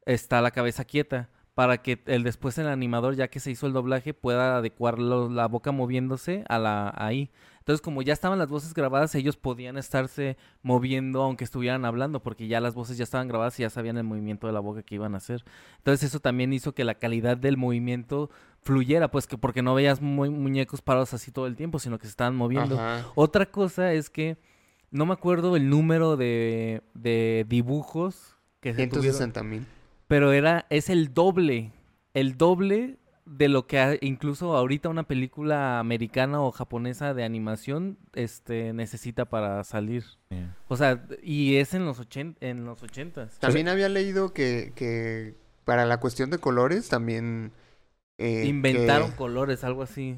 está 0.06 0.40
la 0.40 0.50
cabeza 0.50 0.84
quieta 0.84 1.28
para 1.54 1.82
que 1.82 2.00
el 2.06 2.22
después 2.22 2.56
el 2.58 2.68
animador 2.68 3.16
ya 3.16 3.28
que 3.28 3.40
se 3.40 3.50
hizo 3.50 3.66
el 3.66 3.72
doblaje 3.72 4.14
pueda 4.14 4.56
adecuar 4.56 4.98
la 4.98 5.46
boca 5.46 5.72
moviéndose 5.72 6.44
a 6.48 6.58
la 6.58 6.92
ahí 6.96 7.30
entonces 7.58 7.82
como 7.82 8.00
ya 8.02 8.12
estaban 8.12 8.38
las 8.38 8.48
voces 8.48 8.72
grabadas 8.72 9.14
ellos 9.14 9.36
podían 9.36 9.76
estarse 9.76 10.36
moviendo 10.62 11.22
aunque 11.22 11.44
estuvieran 11.44 11.84
hablando 11.84 12.22
porque 12.22 12.46
ya 12.48 12.60
las 12.60 12.74
voces 12.74 12.96
ya 12.96 13.04
estaban 13.04 13.28
grabadas 13.28 13.58
y 13.58 13.62
ya 13.62 13.70
sabían 13.70 13.98
el 13.98 14.04
movimiento 14.04 14.46
de 14.46 14.52
la 14.52 14.60
boca 14.60 14.82
que 14.82 14.94
iban 14.94 15.14
a 15.14 15.18
hacer 15.18 15.44
entonces 15.78 16.08
eso 16.08 16.20
también 16.20 16.52
hizo 16.52 16.72
que 16.72 16.84
la 16.84 16.94
calidad 16.94 17.36
del 17.36 17.56
movimiento 17.56 18.30
fluyera 18.62 19.10
pues 19.10 19.26
que 19.26 19.36
porque 19.36 19.60
no 19.62 19.74
veías 19.74 20.00
mu- 20.00 20.30
muñecos 20.30 20.80
parados 20.82 21.12
así 21.14 21.30
todo 21.32 21.46
el 21.46 21.56
tiempo 21.56 21.78
sino 21.78 21.98
que 21.98 22.06
se 22.06 22.10
estaban 22.10 22.36
moviendo 22.36 22.76
Ajá. 22.76 23.06
otra 23.16 23.46
cosa 23.50 23.92
es 23.92 24.08
que 24.08 24.38
no 24.92 25.04
me 25.06 25.12
acuerdo 25.12 25.56
el 25.56 25.68
número 25.68 26.16
de, 26.16 26.82
de 26.94 27.44
dibujos 27.48 28.36
que 28.60 28.72
se 28.74 28.86
tuvieron, 28.86 29.02
160 29.18 29.42
mil. 29.44 29.66
Pero 30.10 30.32
era 30.32 30.66
es 30.70 30.90
el 30.90 31.14
doble, 31.14 31.70
el 32.14 32.36
doble 32.36 32.96
de 33.26 33.48
lo 33.48 33.68
que 33.68 33.78
ha- 33.78 33.96
incluso 34.00 34.56
ahorita 34.56 34.88
una 34.88 35.04
película 35.04 35.78
americana 35.78 36.40
o 36.40 36.50
japonesa 36.50 37.14
de 37.14 37.22
animación 37.22 37.96
este 38.14 38.72
necesita 38.72 39.26
para 39.26 39.62
salir. 39.62 40.02
O 40.66 40.76
sea, 40.76 41.06
y 41.22 41.56
es 41.56 41.72
en 41.74 41.84
los 41.86 42.00
ochen- 42.00 42.34
en 42.40 42.64
los 42.64 42.82
ochentas. 42.82 43.38
También 43.38 43.68
había 43.68 43.88
leído 43.88 44.32
que, 44.32 44.72
que 44.74 45.36
para 45.64 45.86
la 45.86 46.00
cuestión 46.00 46.30
de 46.30 46.38
colores 46.38 46.88
también... 46.88 47.52
eh, 48.18 48.46
Inventaron 48.46 49.10
que- 49.12 49.16
colores, 49.16 49.62
algo 49.62 49.82
así. 49.84 50.16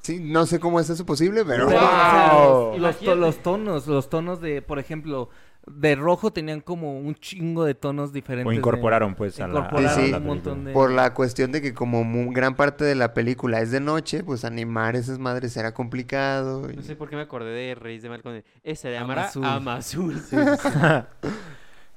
Sí, 0.00 0.18
no 0.18 0.46
sé 0.46 0.58
cómo 0.58 0.80
es 0.80 0.88
eso 0.90 1.04
posible, 1.04 1.44
pero... 1.44 1.66
Pero, 1.68 1.78
o 1.78 1.80
sea, 1.80 2.30
¡Wow! 2.32 2.42
los, 2.62 2.70
to- 2.72 2.76
Imagínate. 3.04 3.16
los 3.20 3.42
tonos, 3.42 3.86
los 3.86 4.08
tonos 4.10 4.40
de, 4.40 4.62
por 4.62 4.78
ejemplo, 4.78 5.28
de 5.66 5.94
rojo 5.94 6.32
tenían 6.32 6.60
como 6.60 6.98
un 6.98 7.14
chingo 7.14 7.64
de 7.64 7.74
tonos 7.74 8.12
diferentes. 8.12 8.48
O 8.48 8.50
de- 8.50 8.56
incorporaron, 8.56 9.14
pues, 9.14 9.38
a 9.40 9.46
la, 9.46 9.60
incorporaron 9.60 9.94
Sí, 9.94 10.06
sí. 10.06 10.10
la 10.10 10.18
un 10.18 10.26
montón 10.26 10.64
de... 10.64 10.72
Por 10.72 10.90
la 10.90 11.14
cuestión 11.14 11.52
de 11.52 11.62
que 11.62 11.72
como 11.72 12.02
mu- 12.02 12.32
gran 12.32 12.56
parte 12.56 12.84
de 12.84 12.94
la 12.96 13.14
película 13.14 13.60
es 13.60 13.70
de 13.70 13.78
noche, 13.80 14.24
pues 14.24 14.44
animar 14.44 14.96
esas 14.96 15.18
madres 15.20 15.56
era 15.56 15.72
complicado. 15.72 16.68
y- 16.70 16.76
No 16.76 16.82
sé 16.82 16.96
por 16.96 17.08
qué 17.08 17.16
me 17.16 17.22
acordé 17.22 17.50
de 17.52 17.74
Reyes 17.76 18.02
de 18.02 18.08
Mal 18.08 18.22
con. 18.22 18.42
Ese 18.64 18.88
de 18.88 18.96
Ama 18.96 19.04
Amara 19.04 19.24
Azul. 19.28 19.44
Ama 19.44 19.74
Azul. 19.76 20.20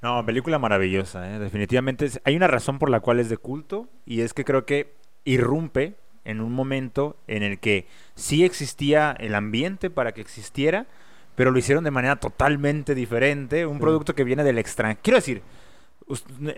No, 0.02 0.24
película 0.24 0.58
maravillosa, 0.58 1.34
¿eh? 1.34 1.38
definitivamente. 1.38 2.04
es- 2.04 2.20
Hay 2.24 2.36
una 2.36 2.46
razón 2.46 2.78
por 2.78 2.90
la 2.90 3.00
cual 3.00 3.18
es 3.18 3.28
de 3.28 3.38
culto 3.38 3.88
y 4.04 4.20
es 4.20 4.34
que 4.34 4.44
creo 4.44 4.66
que 4.66 4.94
irrumpe 5.24 5.96
en 6.24 6.40
un 6.40 6.52
momento 6.52 7.16
en 7.26 7.42
el 7.42 7.58
que 7.58 7.86
sí 8.14 8.44
existía 8.44 9.12
el 9.18 9.34
ambiente 9.34 9.90
para 9.90 10.12
que 10.12 10.20
existiera, 10.20 10.86
pero 11.36 11.50
lo 11.52 11.58
hicieron 11.58 11.84
de 11.84 11.90
manera 11.92 12.16
totalmente 12.16 12.94
diferente. 12.94 13.64
Un 13.66 13.74
Sí. 13.76 13.80
producto 13.80 14.14
que 14.14 14.24
viene 14.24 14.42
del 14.42 14.58
extranjero. 14.58 15.00
Quiero 15.02 15.18
decir, 15.18 15.42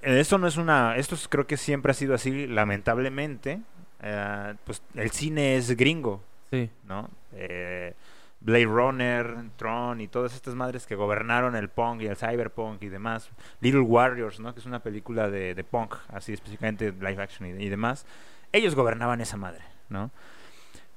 esto 0.03 0.39
no 0.39 0.47
es 0.47 0.57
una. 0.57 0.97
Esto 0.97 1.15
es- 1.15 1.29
creo 1.29 1.47
que 1.47 1.57
siempre 1.57 1.91
ha 1.91 1.95
sido 1.95 2.15
así, 2.15 2.47
lamentablemente. 2.47 3.61
Eh, 4.03 4.55
pues 4.65 4.83
el 4.95 5.11
cine 5.11 5.57
es 5.57 5.77
gringo, 5.77 6.23
Sí. 6.51 6.71
¿no? 6.87 7.11
Eh, 7.33 7.95
Blade 8.41 8.67
Runner, 8.67 9.35
Tron 9.57 10.01
y 10.01 10.07
todas 10.07 10.33
estas 10.35 10.55
madres 10.55 10.87
que 10.87 10.95
gobernaron 10.95 11.57
el 11.57 11.69
punk 11.69 12.03
y 12.03 12.07
el 12.07 12.17
cyberpunk 12.17 12.81
y 12.85 12.89
demás. 12.89 13.29
Little 13.61 13.81
Warriors, 13.81 14.39
¿no? 14.39 14.55
Que 14.55 14.61
es 14.61 14.67
una 14.67 14.79
película 14.81 15.29
de, 15.29 15.57
de 15.57 15.65
punk, 15.65 15.97
así 16.13 16.33
específicamente 16.35 16.93
live 16.93 17.21
action 17.21 17.49
y, 17.61 17.65
y 17.65 17.69
demás. 17.69 18.07
Ellos 18.53 18.77
gobernaban 18.77 19.21
esa 19.21 19.37
madre, 19.37 19.63
¿no? 19.89 20.13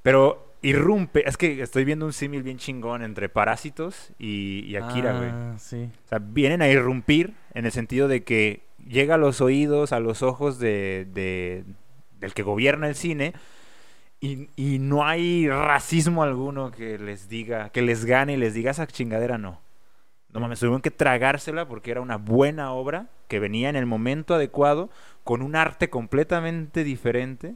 Pero 0.02 0.48
irrumpe, 0.62 1.28
es 1.28 1.38
que 1.38 1.62
estoy 1.62 1.86
viendo 1.86 2.06
un 2.06 2.14
símil 2.14 2.44
bien 2.44 2.58
chingón 2.58 3.04
entre 3.04 3.30
Parásitos 3.30 4.12
y, 4.20 4.64
y 4.66 4.76
Akira, 4.76 5.14
güey. 5.14 5.30
Ah, 5.32 5.56
sí. 5.58 5.90
O 6.06 6.08
sea, 6.08 6.20
vienen 6.20 6.62
a 6.62 6.68
irrumpir 6.70 7.34
en 7.54 7.66
el 7.66 7.72
sentido 7.72 8.08
de 8.08 8.24
que 8.24 8.62
llega 8.88 9.16
a 9.16 9.18
los 9.18 9.42
oídos, 9.42 9.92
a 9.92 10.00
los 10.00 10.24
ojos 10.24 10.60
de, 10.60 11.08
de- 11.14 11.64
del 12.20 12.34
que 12.34 12.44
gobierna 12.44 12.88
el 12.88 12.96
cine 12.96 13.34
y, 14.20 14.50
y 14.56 14.78
no 14.80 15.06
hay 15.06 15.50
racismo 15.50 16.22
alguno 16.24 16.70
que 16.72 17.00
les 17.00 17.28
diga, 17.30 17.70
que 17.70 17.82
les 17.82 18.06
gane 18.06 18.34
y 18.34 18.38
les 18.38 18.54
diga 18.54 18.72
esa 18.72 18.86
chingadera 18.88 19.38
no. 19.40 19.60
No 20.32 20.40
mames, 20.40 20.60
tuvieron 20.60 20.82
que 20.82 20.92
tragársela 20.92 21.68
porque 21.68 21.92
era 21.92 22.02
una 22.02 22.18
buena 22.18 22.72
obra 22.72 23.08
que 23.28 23.40
venía 23.40 23.70
en 23.70 23.76
el 23.76 23.86
momento 23.86 24.36
adecuado 24.36 24.90
con 25.24 25.42
un 25.42 25.56
arte 25.56 25.90
completamente 25.90 26.84
diferente. 26.84 27.56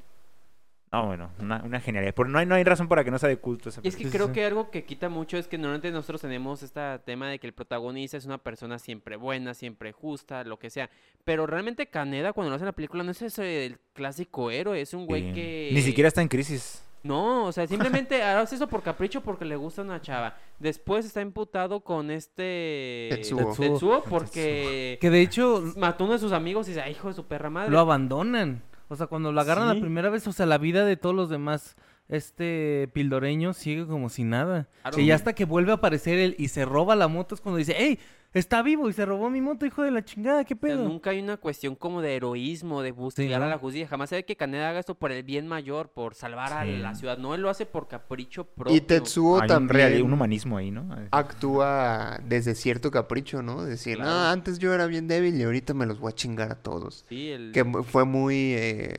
No, 0.96 1.08
bueno, 1.08 1.30
una, 1.40 1.62
una 1.64 1.80
genialidad. 1.82 2.14
Pero 2.16 2.30
no 2.30 2.40
hay, 2.40 2.46
no 2.46 2.56
hay 2.56 2.64
razón 2.64 2.88
para 2.88 3.04
que 3.04 3.12
no 3.12 3.20
sea 3.20 3.28
de 3.30 3.38
culto 3.38 3.70
esa 3.70 3.82
Y 3.84 3.88
es 3.90 3.96
que 3.96 4.10
creo 4.10 4.32
que 4.32 4.46
algo 4.46 4.72
que 4.72 4.86
quita 4.86 5.10
mucho 5.10 5.38
es 5.38 5.48
que 5.48 5.58
normalmente 5.58 5.92
nosotros 5.92 6.22
tenemos 6.22 6.64
este 6.64 6.82
tema 7.06 7.28
de 7.30 7.38
que 7.40 7.48
el 7.48 7.54
protagonista 7.54 8.16
es 8.18 8.26
una 8.26 8.38
persona 8.38 8.80
siempre 8.80 9.18
buena, 9.18 9.54
siempre 9.54 9.92
justa, 9.92 10.44
lo 10.46 10.58
que 10.58 10.70
sea. 10.70 10.90
Pero 11.26 11.48
realmente 11.48 11.88
Caneda 11.88 12.32
cuando 12.34 12.50
lo 12.50 12.56
hace 12.56 12.64
en 12.64 12.68
la 12.68 12.72
película 12.72 13.04
no 13.04 13.12
es 13.12 13.22
ese 13.22 13.66
el 13.66 13.80
clásico 13.94 14.52
héroe, 14.52 14.80
es 14.80 14.94
un 14.94 15.06
güey 15.06 15.24
Sí. 15.24 15.34
que... 15.34 15.70
Ni 15.74 15.82
siquiera 15.82 16.08
está 16.08 16.22
en 16.22 16.28
crisis. 16.28 16.82
No, 17.04 17.46
o 17.46 17.52
sea, 17.52 17.68
simplemente 17.68 18.24
hace 18.24 18.56
eso 18.56 18.68
por 18.68 18.82
capricho 18.82 19.22
porque 19.22 19.46
le 19.46 19.56
gusta 19.56 19.82
una 19.82 20.02
chava. 20.02 20.38
Después 20.60 21.06
está 21.06 21.22
imputado 21.22 21.82
con 21.82 22.10
este... 22.10 23.10
Tetsuo. 23.12 23.54
Tetsuo 23.56 24.04
porque 24.10 24.98
Que 25.00 25.10
de 25.10 25.22
hecho 25.22 25.62
mató 25.78 26.04
a 26.04 26.08
uno 26.08 26.14
de 26.14 26.20
sus 26.20 26.32
amigos 26.32 26.68
y 26.68 26.72
dice, 26.72 26.82
ay, 26.82 26.94
hijo 26.94 27.10
de 27.10 27.14
su 27.14 27.26
perra 27.26 27.50
madre. 27.50 27.70
lo 27.72 27.80
abandonan. 27.80 28.64
O 28.88 28.96
sea, 28.96 29.08
cuando 29.08 29.32
lo 29.32 29.42
agarran 29.42 29.70
Sí. 29.70 29.76
la 29.76 29.82
primera 29.82 30.10
vez, 30.10 30.28
o 30.28 30.32
sea, 30.32 30.46
la 30.46 30.58
vida 30.58 30.86
de 30.86 30.96
todos 30.98 31.16
los 31.16 31.30
demás, 31.30 31.76
este 32.08 32.90
pildoreño 32.94 33.54
sigue 33.54 33.88
como 33.88 34.10
si 34.10 34.24
nada. 34.24 34.68
Y 34.96 35.06
ya 35.08 35.16
hasta 35.16 35.34
que 35.34 35.46
vuelve 35.46 35.72
a 35.72 35.76
aparecer 35.76 36.20
él 36.20 36.36
y 36.38 36.50
se 36.50 36.66
roba 36.66 36.96
la 36.96 37.08
moto 37.08 37.34
es 37.36 37.42
cuando 37.42 37.58
dice, 37.58 37.76
¡Ey! 37.78 38.00
Está 38.36 38.62
vivo 38.62 38.90
y 38.90 38.94
se 38.94 39.06
robó 39.06 39.30
mi 39.30 39.40
moto, 39.40 39.66
hijo 39.66 39.82
de 39.82 39.92
la 39.92 40.04
chingada, 40.04 40.44
¿qué 40.44 40.54
O 40.56 40.58
sea, 40.58 40.70
pedo? 40.76 40.84
nunca 40.84 41.12
hay 41.12 41.20
una 41.22 41.38
cuestión 41.38 41.74
como 41.74 42.02
de 42.02 42.18
heroísmo, 42.18 42.82
de 42.82 42.92
buscar 42.92 43.26
¿no? 43.40 43.46
a 43.46 43.48
la 43.48 43.58
justicia. 43.58 43.88
Jamás 43.88 44.10
se 44.10 44.18
ve 44.18 44.26
que 44.26 44.36
Caneda 44.36 44.70
haga 44.70 44.80
esto 44.82 44.94
por 44.94 45.14
el 45.14 45.24
bien 45.24 45.48
mayor, 45.48 45.90
por 45.94 46.16
salvar 46.16 46.52
a 46.52 46.66
la 46.66 46.94
ciudad. 46.96 47.18
No, 47.18 47.34
él 47.34 47.42
lo 47.42 47.50
hace 47.50 47.66
por 47.66 47.88
capricho 47.88 48.44
propio. 48.44 48.76
Y 48.76 48.82
Tetsuo 48.82 49.38
Hay 49.42 49.50
un, 49.50 49.70
reali- 49.70 49.84
también 49.88 50.04
un 50.04 50.14
humanismo 50.14 50.58
ahí, 50.58 50.70
¿no? 50.70 50.86
actúa 51.12 52.20
desde 52.28 52.56
cierto 52.56 52.92
capricho, 52.92 53.42
¿no? 53.42 53.64
Decir, 53.64 53.96
Claro. 53.96 54.10
no, 54.12 54.26
antes 54.28 54.60
yo 54.60 54.74
era 54.74 54.86
bien 54.88 55.08
débil 55.08 55.36
y 55.40 55.44
ahorita 55.44 55.74
me 55.74 55.86
los 55.86 56.00
voy 56.00 56.10
a 56.12 56.16
chingar 56.16 56.52
a 56.52 56.56
todos. 56.56 57.06
Sí, 57.08 57.30
el... 57.30 57.52
Que 57.54 57.64
fue 57.84 58.04
muy 58.04 58.54
eh, 58.58 58.98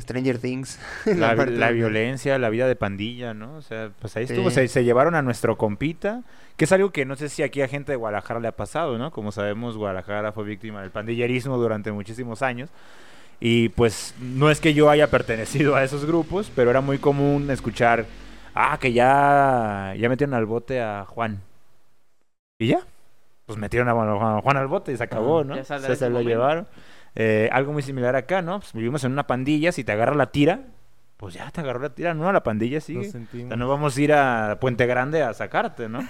Stranger 0.00 0.38
Things. 0.38 0.78
La, 1.06 1.34
violencia, 1.70 2.38
la 2.38 2.50
vida 2.50 2.66
de 2.66 2.74
pandilla, 2.74 3.32
¿no? 3.32 3.56
O 3.56 3.62
sea, 3.62 3.90
pues 4.00 4.16
ahí 4.16 4.24
estuvo. 4.24 4.50
Sí. 4.50 4.56
Se, 4.56 4.68
se 4.68 4.84
llevaron 4.84 5.14
a 5.14 5.22
nuestro 5.22 5.56
compita, 5.56 6.22
que 6.56 6.64
es 6.64 6.72
algo 6.72 6.90
que 6.90 7.04
no 7.04 7.14
sé 7.16 7.28
si 7.28 7.42
aquí 7.42 7.62
a 7.62 7.68
gente 7.68 7.92
de 7.92 7.96
Guadalajara 7.96 8.40
le 8.40 8.48
ha 8.48 8.52
pasado, 8.56 8.98
¿no? 8.98 9.12
Como 9.12 9.30
sabemos, 9.30 9.76
Guadalajara 9.76 10.32
fue 10.32 10.44
víctima 10.44 10.82
del 10.82 10.90
pandillerismo 10.90 11.56
durante 11.58 11.92
muchísimos 11.92 12.42
años. 12.42 12.70
Y 13.38 13.68
pues 13.70 14.14
no 14.20 14.50
es 14.50 14.60
que 14.60 14.74
yo 14.74 14.90
haya 14.90 15.10
pertenecido 15.10 15.76
a 15.76 15.84
esos 15.84 16.04
grupos, 16.06 16.50
pero 16.54 16.70
era 16.70 16.80
muy 16.80 16.98
común 16.98 17.50
escuchar, 17.50 18.06
ah, 18.54 18.78
que 18.80 18.92
ya, 18.92 19.94
ya 19.98 20.08
metieron 20.08 20.34
al 20.34 20.46
bote 20.46 20.80
a 20.80 21.04
Juan. 21.04 21.40
¿Y 22.58 22.68
ya? 22.68 22.80
Pues 23.46 23.58
metieron 23.58 23.88
a 23.88 23.92
Juan, 23.92 24.08
a 24.08 24.40
Juan 24.40 24.56
al 24.56 24.66
bote 24.66 24.92
y 24.92 24.96
se 24.96 25.04
acabó, 25.04 25.40
Ah, 25.40 25.44
¿no? 25.44 25.56
ya 25.56 25.64
se, 25.64 25.78
lo 25.78 26.10
momento. 26.10 26.20
llevaron. 26.28 26.66
Eh, 27.16 27.48
algo 27.52 27.72
muy 27.72 27.82
similar 27.82 28.16
acá, 28.16 28.42
¿no? 28.42 28.60
Pues 28.60 28.72
vivimos 28.72 29.04
en 29.04 29.12
una 29.12 29.26
pandilla, 29.26 29.70
si 29.72 29.84
te 29.84 29.92
agarra 29.92 30.14
la 30.14 30.32
tira, 30.32 30.60
pues 31.16 31.34
ya 31.34 31.50
te 31.50 31.60
agarró 31.60 31.78
la 31.80 31.94
tira, 31.94 32.12
no, 32.14 32.32
la 32.32 32.42
pandilla 32.42 32.80
sigue. 32.80 33.08
O 33.08 33.48
sea, 33.48 33.56
no 33.56 33.68
vamos 33.68 33.96
a 33.96 34.00
ir 34.00 34.12
a 34.12 34.58
Puente 34.60 34.84
Grande 34.86 35.22
a 35.22 35.32
sacarte, 35.34 35.88
¿no? 35.88 36.00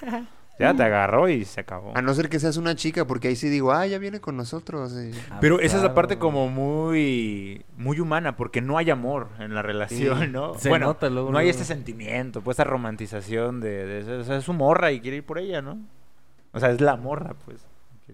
Ya 0.57 0.73
te 0.73 0.83
agarró 0.83 1.27
y 1.27 1.43
se 1.43 1.59
acabó. 1.59 1.91
A 1.97 2.01
no 2.01 2.13
ser 2.13 2.29
que 2.29 2.39
seas 2.39 2.55
una 2.55 2.75
chica, 2.75 3.03
porque 3.05 3.27
ahí 3.27 3.35
sí 3.35 3.49
digo, 3.49 3.73
ah, 3.73 3.85
ya 3.87 3.97
viene 3.97 4.21
con 4.21 4.37
nosotros. 4.37 4.93
y- 4.93 5.11
Ah, 5.29 5.39
Pero 5.41 5.55
pues 5.55 5.65
esa 5.67 5.75
es 5.75 5.83
la 5.83 5.93
parte 5.93 6.17
como 6.17 6.47
muy 6.47 7.65
muy 7.75 7.99
humana, 7.99 8.37
porque 8.37 8.61
no 8.61 8.77
hay 8.77 8.89
amor 8.89 9.27
en 9.39 9.53
la 9.53 9.61
relación, 9.61 10.17
Sí. 10.21 10.27
¿no? 10.29 10.53
Se 10.57 10.69
bueno, 10.69 10.85
nota 10.85 11.09
luego, 11.09 11.29
no 11.29 11.39
hay 11.39 11.47
luego. 11.47 11.59
este 11.59 11.65
sentimiento, 11.73 12.41
pues 12.41 12.55
esa 12.55 12.63
romantización 12.63 13.59
de, 13.59 13.85
de- 14.03 14.17
o 14.19 14.23
sea, 14.23 14.37
es 14.37 14.45
su 14.45 14.53
morra 14.53 14.93
y 14.93 15.01
quiere 15.01 15.17
ir 15.17 15.25
por 15.25 15.39
ella, 15.39 15.61
¿no? 15.61 15.77
O 16.53 16.59
sea, 16.61 16.69
es 16.71 16.79
la 16.79 16.95
morra, 16.95 17.33
pues. 17.43 17.65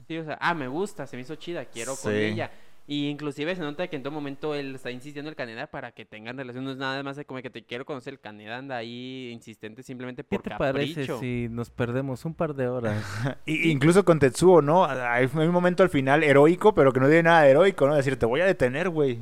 Sí, 0.08 0.18
o 0.18 0.26
sea, 0.26 0.40
ah, 0.42 0.56
me 0.56 0.68
gusta, 0.68 1.06
se 1.06 1.16
me 1.18 1.22
hizo 1.22 1.36
chida, 1.36 1.66
quiero 1.66 1.96
con 1.96 2.12
Sí. 2.12 2.18
ella. 2.18 2.50
Y 2.92 3.08
inclusive 3.08 3.56
se 3.56 3.62
nota 3.62 3.88
que 3.88 3.96
en 3.96 4.04
todo 4.04 4.12
momento 4.12 4.54
él 4.54 4.76
está 4.76 4.92
insistiendo 4.92 5.30
el 5.30 5.38
Caneda 5.38 5.68
para 5.68 5.94
que 5.94 6.04
tengan 6.04 6.36
relación. 6.38 6.66
No 6.66 6.72
es 6.72 6.78
nada 6.78 7.02
más 7.04 7.16
de 7.16 7.24
como 7.24 7.42
que 7.42 7.50
te 7.50 7.64
quiero 7.64 7.86
conocer. 7.86 8.12
El 8.12 8.20
Caneda 8.20 8.58
anda 8.58 8.76
ahí 8.76 9.30
insistente 9.32 9.82
simplemente 9.82 10.24
¿Qué 10.26 10.36
por 10.36 10.42
te 10.44 10.50
capricho. 10.50 10.74
parece 10.74 11.20
si 11.20 11.48
nos 11.50 11.70
perdemos 11.70 12.26
un 12.26 12.34
par 12.34 12.54
de 12.54 12.68
horas? 12.68 13.02
Y- 13.46 13.72
incluso 13.72 14.04
con 14.04 14.20
Tetsuo, 14.20 14.62
¿no? 14.62 14.84
Hay 14.84 15.30
hay 15.34 15.48
un 15.48 15.54
momento 15.54 15.84
al 15.84 15.90
final 15.90 16.22
heroico, 16.22 16.74
pero 16.76 16.92
que 16.92 17.00
no 17.00 17.08
tiene 17.08 17.24
nada 17.24 17.44
de 17.44 17.52
heroico, 17.52 17.88
¿no? 17.88 17.96
Decir, 17.96 18.18
te 18.20 18.26
voy 18.26 18.42
a 18.42 18.46
detener, 18.46 18.90
güey. 18.90 19.20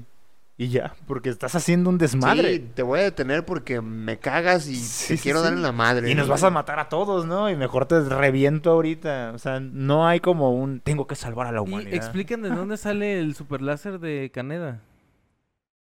Y 0.61 0.67
ya, 0.67 0.93
porque 1.07 1.29
estás 1.29 1.55
haciendo 1.55 1.89
un 1.89 1.97
desmadre. 1.97 2.55
Sí, 2.57 2.69
te 2.75 2.83
voy 2.83 2.99
a 2.99 3.03
detener 3.03 3.45
porque 3.45 3.79
me 3.79 4.19
cagas 4.19 4.67
y 4.67 4.75
Sí, 4.75 5.07
te 5.13 5.17
sí, 5.17 5.23
quiero 5.23 5.39
sí. 5.39 5.45
dar 5.45 5.53
en 5.53 5.61
la 5.61 5.71
madre. 5.71 6.11
Y 6.11 6.15
nos 6.15 6.27
vas 6.27 6.43
a 6.43 6.49
matar 6.49 6.79
a 6.79 6.89
todos, 6.89 7.25
¿no? 7.25 7.49
Y 7.49 7.55
mejor 7.55 7.85
te 7.85 8.01
reviento 8.01 8.71
ahorita. 8.71 9.31
O 9.33 9.37
sea, 9.39 9.61
no 9.61 10.05
hay 10.05 10.19
como 10.19 10.53
un 10.53 10.81
tengo 10.81 11.07
que 11.07 11.15
salvar 11.15 11.47
a 11.47 11.53
la 11.53 11.59
Y 11.59 11.63
humanidad. 11.63 11.93
expliquen 11.93 12.41
de 12.41 12.49
dónde 12.49 12.75
sale 12.75 13.19
el 13.21 13.35
super 13.35 13.61
láser 13.61 13.99
de 14.01 14.31
Caneda. 14.33 14.81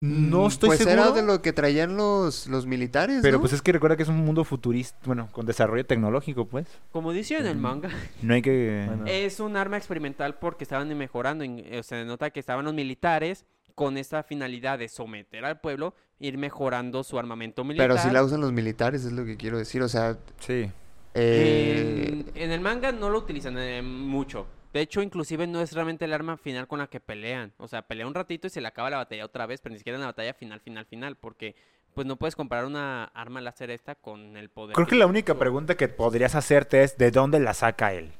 No 0.00 0.46
estoy 0.46 0.68
pues 0.68 0.78
seguro. 0.80 0.94
era 1.02 1.10
de 1.12 1.22
lo 1.22 1.40
que 1.40 1.52
traían 1.54 1.96
los, 1.96 2.46
los 2.46 2.66
militares, 2.66 3.20
Pero 3.22 3.36
¿no? 3.36 3.40
pues 3.40 3.54
es 3.54 3.62
que 3.62 3.72
recuerda 3.72 3.96
que 3.96 4.02
es 4.02 4.08
un 4.10 4.18
mundo 4.18 4.44
futurista, 4.44 4.98
bueno, 5.04 5.28
con 5.32 5.46
desarrollo 5.46 5.86
tecnológico, 5.86 6.46
pues. 6.46 6.66
Como 6.90 7.12
dice 7.12 7.38
en 7.38 7.46
el 7.46 7.56
Mm. 7.56 7.60
manga, 7.60 7.90
No 8.20 8.34
hay 8.34 8.42
que... 8.42 8.84
Bueno. 8.86 9.04
es 9.08 9.40
un 9.40 9.56
arma 9.56 9.78
experimental 9.78 10.34
porque 10.38 10.64
estaban 10.64 10.88
mejorando. 10.96 11.44
O 11.44 11.82
sea, 11.82 11.82
se 12.00 12.04
nota 12.04 12.30
que 12.30 12.40
estaban 12.40 12.64
los 12.66 12.74
militares 12.74 13.46
con 13.74 13.96
esa 13.98 14.22
finalidad 14.22 14.78
de 14.78 14.88
someter 14.88 15.44
al 15.44 15.60
pueblo, 15.60 15.94
ir 16.18 16.38
mejorando 16.38 17.02
su 17.04 17.18
armamento 17.18 17.64
militar. 17.64 17.88
Pero 17.88 18.00
si 18.00 18.10
la 18.10 18.22
usan 18.22 18.40
los 18.40 18.52
militares, 18.52 19.04
es 19.04 19.12
lo 19.12 19.24
que 19.24 19.36
quiero 19.36 19.58
decir. 19.58 19.82
O 19.82 19.88
sea, 19.88 20.16
Sí. 20.38 20.70
eh, 21.14 22.06
En, 22.08 22.42
en 22.42 22.50
el 22.50 22.60
manga 22.60 22.92
no 22.92 23.10
lo 23.10 23.18
utilizan 23.18 23.56
eh, 23.58 23.82
mucho. 23.82 24.46
De 24.72 24.80
hecho, 24.80 25.02
inclusive 25.02 25.46
no 25.46 25.60
es 25.60 25.72
realmente 25.72 26.04
el 26.04 26.12
arma 26.12 26.36
final 26.36 26.66
con 26.66 26.80
la 26.80 26.88
que 26.88 26.98
pelean. 27.00 27.52
O 27.58 27.68
sea, 27.68 27.82
pelea 27.82 28.06
un 28.06 28.14
ratito 28.14 28.46
y 28.48 28.50
se 28.50 28.60
le 28.60 28.66
acaba 28.68 28.90
la 28.90 28.96
batalla 28.96 29.24
otra 29.24 29.46
vez, 29.46 29.60
pero 29.60 29.72
ni 29.72 29.78
siquiera 29.78 29.96
en 29.96 30.00
la 30.00 30.08
batalla 30.08 30.34
final, 30.34 30.60
final, 30.60 30.84
final, 30.86 31.16
porque 31.16 31.54
pues 31.94 32.08
no 32.08 32.16
puedes 32.16 32.34
comparar 32.34 32.64
una 32.66 33.04
arma 33.04 33.40
láser 33.40 33.70
esta 33.70 33.94
con 33.94 34.36
el 34.36 34.48
poder. 34.50 34.74
Creo 34.74 34.86
que 34.88 34.96
la 34.96 35.06
única 35.06 35.36
pregunta 35.38 35.76
que 35.76 35.86
podrías 35.86 36.34
hacerte 36.34 36.82
es 36.82 36.98
¿de 36.98 37.12
dónde 37.12 37.38
la 37.38 37.54
saca 37.54 37.92
él? 37.92 38.10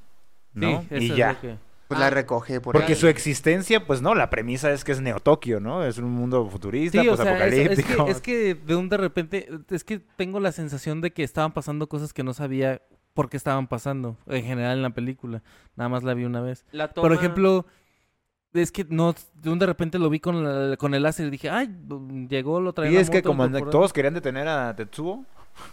¿no? 0.53 0.83
Sí, 0.83 0.87
eso 0.90 1.03
y 1.05 1.11
es 1.11 1.17
ya. 1.17 1.33
lo 1.33 1.40
que- 1.40 1.57
pues 1.88 1.99
Ah, 2.01 2.05
la 2.05 2.11
recoge 2.11 2.61
por 2.61 2.73
Porque 2.75 2.92
ahí. 2.94 2.99
su 2.99 3.09
existencia, 3.09 3.85
pues 3.87 4.01
no, 4.03 4.14
la 4.14 4.31
premisa 4.31 4.73
es 4.73 4.85
que 4.85 4.92
es 4.92 5.01
Neo 5.01 5.20
Tokio, 5.20 5.61
¿no? 5.61 5.85
Es 5.85 5.99
un 5.99 6.11
mundo 6.11 6.49
futurista, 6.49 7.01
Sí, 7.03 7.09
o 7.09 7.16
sea, 7.16 7.47
es, 7.47 7.53
es 7.55 7.61
apocalíptico. 7.77 8.05
que, 8.07 8.11
es 8.11 8.20
que 8.20 8.55
de 8.55 8.75
un 8.77 8.88
de 8.88 8.97
repente, 8.97 9.49
es 9.70 9.85
que 9.85 9.99
tengo 9.99 10.40
la 10.40 10.53
sensación 10.53 11.01
de 11.01 11.12
que 11.12 11.23
estaban 11.23 11.53
pasando 11.53 11.87
cosas 11.88 12.12
que 12.12 12.23
no 12.23 12.33
sabía 12.35 12.81
por 13.12 13.29
qué 13.29 13.37
estaban 13.37 13.66
pasando, 13.68 14.16
en 14.27 14.44
general 14.44 14.77
en 14.79 14.83
la 14.83 14.90
película. 14.90 15.42
Nada 15.77 15.88
más 15.88 16.03
la 16.05 16.14
vi 16.14 16.25
una 16.25 16.40
vez. 16.40 16.64
La 16.73 16.88
Por 16.92 17.05
toma- 17.11 17.14
ejemplo, 17.16 17.66
es 18.55 18.73
que 18.73 18.87
no, 18.88 19.14
de 19.35 19.51
un 19.51 19.59
de 19.59 19.66
repente 19.66 19.99
lo 19.99 20.09
vi 20.11 20.20
con, 20.20 20.42
la- 20.70 20.77
con 20.77 20.94
el 20.94 21.03
láser 21.03 21.27
y 21.27 21.31
dije, 21.31 21.51
ay, 21.51 21.68
llegó, 22.29 22.61
lo 22.61 22.73
traía 22.73 22.92
Y 22.92 22.94
la 22.94 23.01
es 23.03 23.11
que 23.11 23.23
como 23.23 23.44
incorporado". 23.44 23.70
todos 23.70 23.92
querían 23.92 24.14
detener 24.14 24.49
a 24.49 24.75
Tetsuo, 24.75 25.25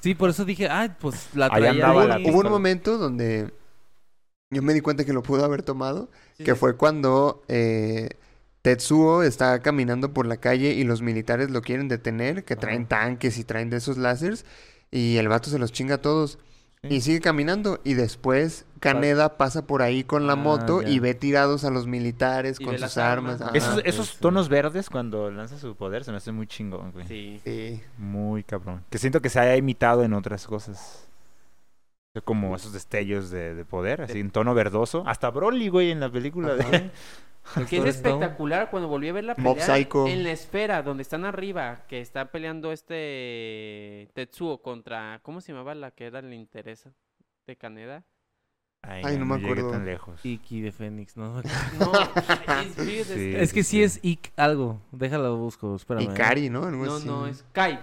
Sí, 0.01 0.13
por 0.13 0.29
eso 0.29 0.45
dije, 0.45 0.67
ay, 0.69 0.91
pues 0.99 1.33
la 1.35 1.45
Ahí 1.45 1.51
traía 1.63 1.69
andaba 1.71 2.01
ahí. 2.15 2.23
la 2.23 2.29
Hubo 2.31 2.41
un 2.41 2.49
momento 2.49 2.99
donde 2.99 3.51
yo 4.51 4.61
me 4.61 4.73
di 4.73 4.81
cuenta 4.81 5.05
que 5.05 5.13
lo 5.13 5.23
pudo 5.23 5.43
haber 5.45 5.63
tomado, 5.63 6.09
Sí, 6.37 6.43
que 6.43 6.51
sí. 6.53 6.57
fue 6.59 6.75
cuando 6.77 7.41
eh, 7.47 8.09
Tetsuo 8.61 9.23
está 9.23 9.59
caminando 9.61 10.13
por 10.13 10.25
la 10.27 10.37
calle 10.37 10.73
y 10.73 10.83
los 10.83 11.01
militares 11.01 11.49
lo 11.49 11.61
quieren 11.61 11.87
detener, 11.87 12.43
que 12.45 12.55
traen 12.55 12.85
tanques 12.85 13.37
y 13.39 13.43
traen 13.43 13.69
de 13.69 13.77
esos 13.77 13.97
láseres, 13.97 14.45
y 14.91 15.17
el 15.17 15.27
vato 15.29 15.49
se 15.49 15.57
los 15.57 15.71
chinga 15.71 15.95
a 15.95 16.01
todos. 16.01 16.37
Sí. 16.83 16.95
Y 16.95 17.01
sigue 17.01 17.19
caminando, 17.21 17.79
y 17.83 17.93
después 17.93 18.65
Caneda 18.79 19.37
pasa 19.37 19.67
por 19.67 19.83
ahí 19.83 20.03
con 20.03 20.25
la 20.25 20.33
Ah, 20.33 20.35
moto 20.35 20.81
ya. 20.81 20.89
y 20.89 20.97
ve 20.99 21.13
tirados 21.13 21.63
a 21.63 21.69
los 21.69 21.85
militares 21.85 22.57
Y 22.59 22.65
con 22.65 22.77
sus 22.79 22.97
armas. 22.97 23.39
armas. 23.39 23.41
ajá. 23.41 23.51
esos, 23.57 23.81
esos 23.85 24.07
sí. 24.09 24.17
tonos 24.19 24.49
verdes 24.49 24.89
cuando 24.89 25.29
lanza 25.29 25.59
su 25.59 25.75
poder 25.75 26.03
se 26.03 26.09
me 26.11 26.17
hace 26.17 26.31
muy 26.31 26.47
chingón, 26.47 26.91
güey. 26.91 27.07
Sí. 27.07 27.39
Sí. 27.43 27.81
Muy 27.99 28.43
cabrón. 28.43 28.83
Que 28.89 28.97
siento 28.97 29.21
que 29.21 29.29
se 29.29 29.39
haya 29.39 29.55
imitado 29.55 30.03
en 30.03 30.13
otras 30.13 30.47
cosas. 30.47 31.07
Como 32.25 32.55
esos 32.55 32.73
destellos 32.73 33.29
de, 33.29 33.55
de 33.55 33.63
poder, 33.65 34.01
así 34.01 34.19
en 34.19 34.31
tono 34.31 34.53
verdoso. 34.53 35.03
Hasta 35.07 35.29
Broly, 35.31 35.69
güey, 35.69 35.91
en 35.91 35.99
la 36.01 36.11
película 36.11 36.55
de... 36.55 36.91
Que 37.67 37.77
es 37.77 37.85
espectacular 37.85 38.69
cuando 38.69 38.87
volví 38.87 39.09
a 39.09 39.13
ver 39.13 39.23
la 39.23 39.33
Mob 39.35 39.57
pelea 39.57 39.75
Psycho. 39.75 40.07
en 40.07 40.23
la 40.23 40.31
esfera 40.31 40.83
donde 40.83 41.01
están 41.01 41.25
arriba, 41.25 41.85
que 41.87 41.99
está 41.99 42.31
peleando 42.31 42.71
este 42.71 44.09
Tetsuo 44.13 44.61
contra 44.61 45.19
¿cómo 45.23 45.41
se 45.41 45.51
llamaba 45.51 45.73
la 45.73 45.89
que 45.89 46.05
era 46.05 46.21
la 46.21 46.35
interesa 46.35 46.93
de 47.47 47.55
Caneda? 47.55 48.03
Ay, 48.83 49.01
Ay, 49.05 49.17
no 49.17 49.25
me 49.25 49.35
acuerdo. 49.35 49.71
tan 49.71 49.85
lejos. 49.85 50.23
Iki 50.23 50.61
de 50.61 50.71
Fénix, 50.71 51.17
¿no? 51.17 51.33
No, 51.33 51.41
es, 52.61 52.73
sí, 52.73 53.53
que 53.53 53.63
sí 53.63 53.63
sí. 53.63 53.83
es 53.83 53.99
Ik 54.03 54.31
algo. 54.37 54.79
Déjalo 54.91 55.35
busco, 55.37 55.75
espérame. 55.75 56.11
Ikari, 56.11 56.49
¿no? 56.49 56.69
No, 56.69 56.95
así. 56.95 57.07
no, 57.07 57.25
es 57.27 57.43
Kai. 57.53 57.79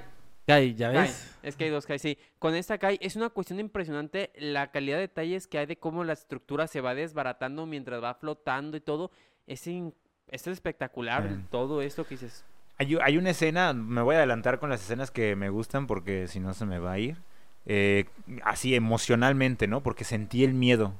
Kai, 0.48 0.74
¿ya 0.74 0.90
Kai. 0.90 1.02
ves? 1.02 1.36
Es 1.42 1.56
que 1.56 1.64
hay 1.64 1.70
dos 1.70 1.84
Kai, 1.84 1.98
sí. 1.98 2.16
Con 2.38 2.54
esta 2.54 2.78
Kai 2.78 2.98
es 3.02 3.16
una 3.16 3.28
cuestión 3.28 3.60
impresionante 3.60 4.30
la 4.36 4.70
calidad 4.70 4.96
de 4.96 5.02
detalles 5.02 5.46
que 5.46 5.58
hay 5.58 5.66
de 5.66 5.76
cómo 5.76 6.04
la 6.04 6.14
estructura 6.14 6.66
se 6.66 6.80
va 6.80 6.94
desbaratando 6.94 7.66
mientras 7.66 8.02
va 8.02 8.14
flotando 8.14 8.76
y 8.76 8.80
todo. 8.80 9.10
Es, 9.46 9.66
in- 9.66 9.94
es 10.30 10.46
espectacular 10.46 11.28
todo 11.50 11.82
esto 11.82 12.04
que 12.04 12.14
dices. 12.14 12.44
Hay, 12.78 12.96
hay 13.02 13.18
una 13.18 13.30
escena, 13.30 13.74
me 13.74 14.00
voy 14.00 14.14
a 14.14 14.18
adelantar 14.18 14.58
con 14.58 14.70
las 14.70 14.80
escenas 14.82 15.10
que 15.10 15.36
me 15.36 15.50
gustan 15.50 15.86
porque 15.86 16.28
si 16.28 16.40
no 16.40 16.54
se 16.54 16.64
me 16.64 16.78
va 16.78 16.92
a 16.92 16.98
ir. 16.98 17.18
Eh, 17.66 18.06
así 18.42 18.74
emocionalmente, 18.74 19.66
¿no? 19.68 19.82
Porque 19.82 20.04
sentí 20.04 20.44
el 20.44 20.54
miedo. 20.54 20.94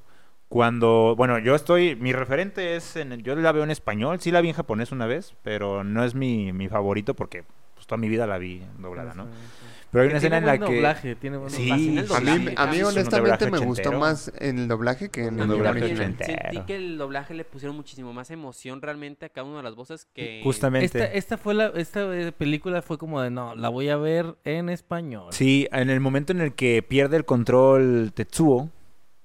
Cuando, 0.50 1.14
bueno, 1.16 1.38
yo 1.38 1.54
estoy, 1.54 1.96
mi 1.96 2.12
referente 2.12 2.76
es, 2.76 2.96
en, 2.96 3.22
yo 3.22 3.34
la 3.34 3.52
veo 3.52 3.64
en 3.64 3.70
español, 3.70 4.20
sí 4.20 4.30
la 4.30 4.40
vi 4.42 4.48
en 4.48 4.54
japonés 4.54 4.92
una 4.92 5.06
vez, 5.06 5.34
pero 5.42 5.84
no 5.84 6.04
es 6.04 6.14
mi, 6.14 6.52
mi 6.52 6.68
favorito 6.68 7.14
porque 7.14 7.44
toda 7.88 7.98
mi 7.98 8.08
vida 8.08 8.26
la 8.28 8.38
vi 8.38 8.62
doblada, 8.78 9.14
¿no? 9.14 9.26
Pero 9.90 10.02
hay 10.02 10.08
una 10.10 10.18
escena 10.18 10.36
en 10.36 10.44
tiene 10.44 10.58
la 10.58 10.58
buen 10.58 10.70
que... 10.70 10.76
doblaje, 10.76 11.14
tiene 11.16 11.36
buen 11.38 11.50
Sí, 11.50 11.68
doblaje. 11.94 12.06
sí, 12.06 12.14
A 12.14 12.20
mí, 12.20 12.54
a 12.58 12.66
mí 12.66 12.82
honestamente 12.82 13.50
me 13.50 13.58
gustó 13.58 13.92
más 13.92 14.30
en 14.38 14.58
el 14.58 14.68
doblaje 14.68 15.08
que 15.08 15.22
en 15.24 15.40
el 15.40 15.48
mí 15.48 15.54
doblaje 15.56 15.84
ochentero. 15.94 16.38
sentí 16.42 16.60
que 16.66 16.76
el 16.76 16.98
doblaje 16.98 17.32
le 17.32 17.44
pusieron 17.44 17.74
muchísimo 17.74 18.12
más 18.12 18.30
emoción 18.30 18.82
realmente 18.82 19.24
a 19.24 19.28
cada 19.30 19.46
una 19.46 19.56
de 19.56 19.62
las 19.62 19.74
voces 19.74 20.06
que... 20.12 20.42
Justamente. 20.44 20.84
Esta, 20.84 21.04
esta 21.06 21.38
fue 21.38 21.54
la, 21.54 21.68
esta 21.68 22.02
eh, 22.14 22.32
película 22.32 22.82
fue 22.82 22.98
como 22.98 23.22
de 23.22 23.30
no, 23.30 23.54
la 23.54 23.70
voy 23.70 23.88
a 23.88 23.96
ver 23.96 24.36
en 24.44 24.68
español. 24.68 25.28
Sí, 25.32 25.66
en 25.72 25.88
el 25.88 26.00
momento 26.00 26.32
en 26.34 26.42
el 26.42 26.52
que 26.52 26.82
pierde 26.82 27.16
el 27.16 27.24
control 27.24 28.12
Tetsuo, 28.14 28.68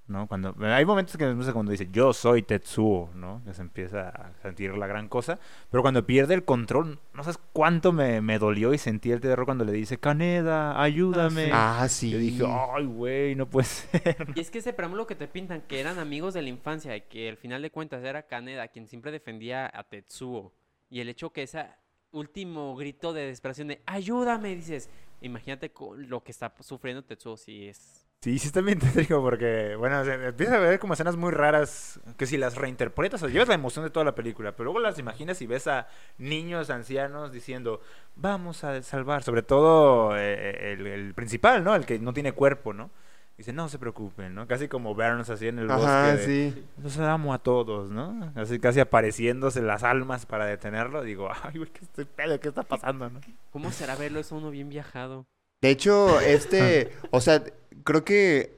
¿no? 0.08 0.28
Cuando 0.28 0.56
hay 0.60 0.86
momentos 0.86 1.16
que 1.18 1.36
sé 1.44 1.54
cuando 1.54 1.72
dice 1.72 1.88
yo 1.92 2.13
soy 2.13 2.44
Tetsuo, 2.44 3.10
¿no? 3.16 3.42
Que 3.46 3.54
se 3.54 3.62
empieza 3.62 4.10
a 4.10 4.34
sentir 4.42 4.76
la 4.76 4.88
gran 4.88 5.08
cosa, 5.08 5.39
pero 5.72 5.82
cuando 5.82 6.06
pierde 6.06 6.34
el 6.34 6.44
control, 6.44 7.00
no 7.13 7.24
sabes 7.24 7.39
cuánto 7.54 7.94
me, 7.94 8.22
me 8.22 8.39
dolió 8.39 8.74
y 8.74 8.78
sentí 8.78 9.12
el 9.12 9.22
terror 9.22 9.46
cuando 9.46 9.63
le 9.66 9.72
dice 9.72 9.98
Caneda, 9.98 10.82
ayúdame. 10.82 11.50
Ah, 11.52 11.88
sí. 11.89 12.12
Yo 12.12 12.18
dije, 12.18 12.44
ay, 12.48 12.86
güey, 12.86 13.36
no 13.36 13.50
puede 13.50 13.66
ser. 13.66 14.28
Y 14.36 14.39
es 14.39 14.52
que 14.52 14.60
ese 14.60 14.74
preámbulo 14.74 15.08
que 15.08 15.16
te 15.16 15.28
pintan, 15.28 15.62
que 15.62 15.80
eran 15.80 16.00
amigos 16.00 16.34
de 16.34 16.42
la 16.42 16.50
infancia 16.50 16.96
y 16.96 17.02
que 17.02 17.30
al 17.30 17.38
final 17.38 17.62
de 17.62 17.72
cuentas 17.72 18.04
era 18.04 18.24
Kaneda 18.24 18.68
quien 18.68 18.88
siempre 18.88 19.12
defendía 19.12 19.72
a 19.74 19.84
Tetsuo. 19.84 20.54
Y 20.89 21.00
el 21.00 21.10
hecho 21.10 21.32
que 21.32 21.44
ese 21.44 21.66
último 22.12 22.76
grito 22.76 23.13
de 23.13 23.22
desesperación 23.22 23.70
de 23.70 23.82
ayúdame, 23.86 24.56
dices, 24.56 24.89
imagínate 25.22 25.72
lo 25.98 26.24
que 26.24 26.32
está 26.32 26.54
sufriendo 26.60 27.04
Tetsuo 27.04 27.38
si 27.38 27.68
es... 27.68 28.03
Sí, 28.24 28.40
sí 28.40 28.48
está 28.48 28.62
bien 28.62 28.80
tétrico 28.80 29.22
porque, 29.22 29.76
bueno, 29.76 30.06
se 30.06 30.14
empieza 30.14 30.56
a 30.56 30.60
ver 30.60 30.80
como 30.80 30.94
escenas 30.94 31.18
muy 31.18 31.34
raras 31.34 32.00
que 32.16 32.26
si 32.26 32.38
las 32.38 32.56
reinterpretas, 32.56 33.22
o 33.22 33.26
sea, 33.26 33.34
llevas 33.34 33.50
la 33.50 33.56
emoción 33.56 33.84
de 33.84 33.92
toda 33.92 34.06
la 34.06 34.16
película, 34.16 34.54
pero 34.54 34.72
luego 34.72 34.80
las 34.80 34.98
imaginas 34.98 35.42
y 35.42 35.46
ves 35.46 35.68
a 35.68 35.90
niños, 36.18 36.70
ancianos 36.70 37.34
diciendo, 37.34 37.82
vamos 38.16 38.64
a 38.64 38.82
salvar, 38.82 39.24
sobre 39.24 39.42
todo 39.42 40.18
eh, 40.18 40.72
el, 40.72 40.88
el 40.88 41.14
principal, 41.14 41.66
¿no? 41.66 41.76
El 41.76 41.86
que 41.86 42.00
no 42.00 42.14
tiene 42.14 42.32
cuerpo, 42.32 42.72
¿no? 42.72 42.92
Dice, 43.38 43.52
no 43.52 43.68
se 43.68 43.78
preocupen, 43.78 44.34
¿no? 44.34 44.48
Casi 44.48 44.70
como 44.70 44.96
Burns 44.96 45.30
así 45.30 45.50
en 45.50 45.60
el 45.60 45.70
Ajá, 45.70 46.14
bosque. 46.14 46.18
de, 46.18 46.52
sí. 46.54 46.66
Los 46.82 46.98
amo 47.00 47.34
a 47.34 47.40
todos, 47.40 47.92
¿no? 47.92 48.32
Así 48.36 48.58
casi 48.58 48.80
apareciéndose 48.80 49.62
las 49.62 49.84
almas 49.84 50.26
para 50.26 50.46
detenerlo. 50.46 51.04
Digo, 51.04 51.30
ay, 51.44 51.58
güey, 51.58 51.70
¿qué, 51.72 51.84
estoy 51.84 52.06
pedo? 52.06 52.40
¿Qué 52.40 52.48
está 52.48 52.64
pasando, 52.64 53.10
no? 53.10 53.20
¿Cómo 53.52 53.70
será 53.72 53.98
verlo 53.98 54.22
eso 54.22 54.38
uno 54.38 54.50
bien 54.50 54.70
viajado? 54.70 55.26
De 55.64 55.70
hecho, 55.70 56.20
este, 56.20 56.92
o 57.12 57.22
sea, 57.22 57.42
creo 57.84 58.06
que 58.06 58.58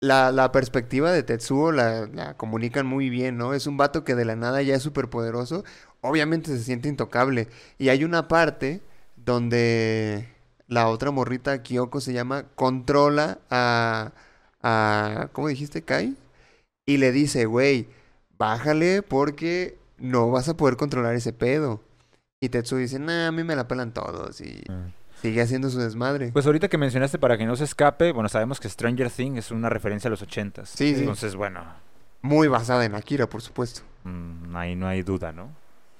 la, 0.00 0.32
la 0.32 0.52
perspectiva 0.52 1.12
de 1.12 1.22
Tetsuo 1.22 1.72
la, 1.72 2.34
comunican 2.36 2.86
muy 2.86 3.10
bien, 3.10 3.36
¿no? 3.38 3.54
Es 3.54 3.66
un 3.66 3.76
vato 3.76 4.04
que 4.04 4.14
de 4.14 4.24
la 4.24 4.36
nada 4.36 4.62
ya 4.62 4.74
es 4.74 4.82
súper 4.82 5.08
poderoso, 5.08 5.64
obviamente 6.00 6.56
se 6.56 6.62
siente 6.62 6.88
intocable. 6.88 7.48
Y 7.78 7.88
hay 7.88 8.04
una 8.04 8.28
parte 8.28 8.82
donde 9.16 10.28
la 10.68 10.88
otra 10.88 11.10
morrita, 11.10 11.62
Kyoko 11.62 12.00
se 12.00 12.12
llama, 12.12 12.44
controla 12.54 13.38
a, 13.50 14.12
a, 14.62 15.28
¿cómo 15.32 15.48
dijiste, 15.48 15.82
Kai? 15.82 16.16
Y 16.86 16.98
le 16.98 17.12
dice, 17.12 17.46
güey, 17.46 17.88
bájale 18.38 19.02
porque 19.02 19.78
no 19.98 20.30
vas 20.30 20.48
a 20.48 20.56
poder 20.56 20.76
controlar 20.76 21.14
ese 21.14 21.32
pedo. 21.32 21.82
Y 22.40 22.50
Tetsuo 22.50 22.78
dice, 22.78 22.98
nah, 22.98 23.28
a 23.28 23.32
mí 23.32 23.44
me 23.44 23.56
la 23.56 23.66
pelan 23.66 23.92
todos 23.92 24.40
y 24.40 24.62
sigue 25.22 25.40
haciendo 25.42 25.70
su 25.70 25.78
desmadre. 25.78 26.30
Pues 26.32 26.46
ahorita 26.46 26.68
que 26.68 26.78
mencionaste 26.78 27.18
para 27.18 27.36
que 27.38 27.46
no 27.46 27.56
se 27.56 27.64
escape, 27.64 28.12
bueno, 28.12 28.28
sabemos 28.28 28.60
que 28.60 28.68
Stranger 28.68 29.10
Things 29.10 29.38
es 29.38 29.50
una 29.50 29.68
referencia 29.68 30.08
a 30.08 30.10
los 30.10 30.22
ochentas. 30.22 30.68
Sí, 30.70 30.94
sí. 30.94 31.00
Entonces, 31.00 31.34
bueno, 31.36 31.64
Muy 32.22 32.48
basada 32.48 32.84
en 32.84 32.94
Akira, 32.94 33.28
por 33.28 33.42
supuesto. 33.42 33.82
mm, 34.04 34.56
ahí 34.56 34.74
no 34.76 34.86
hay 34.88 35.02
duda, 35.02 35.32
¿no? 35.32 35.50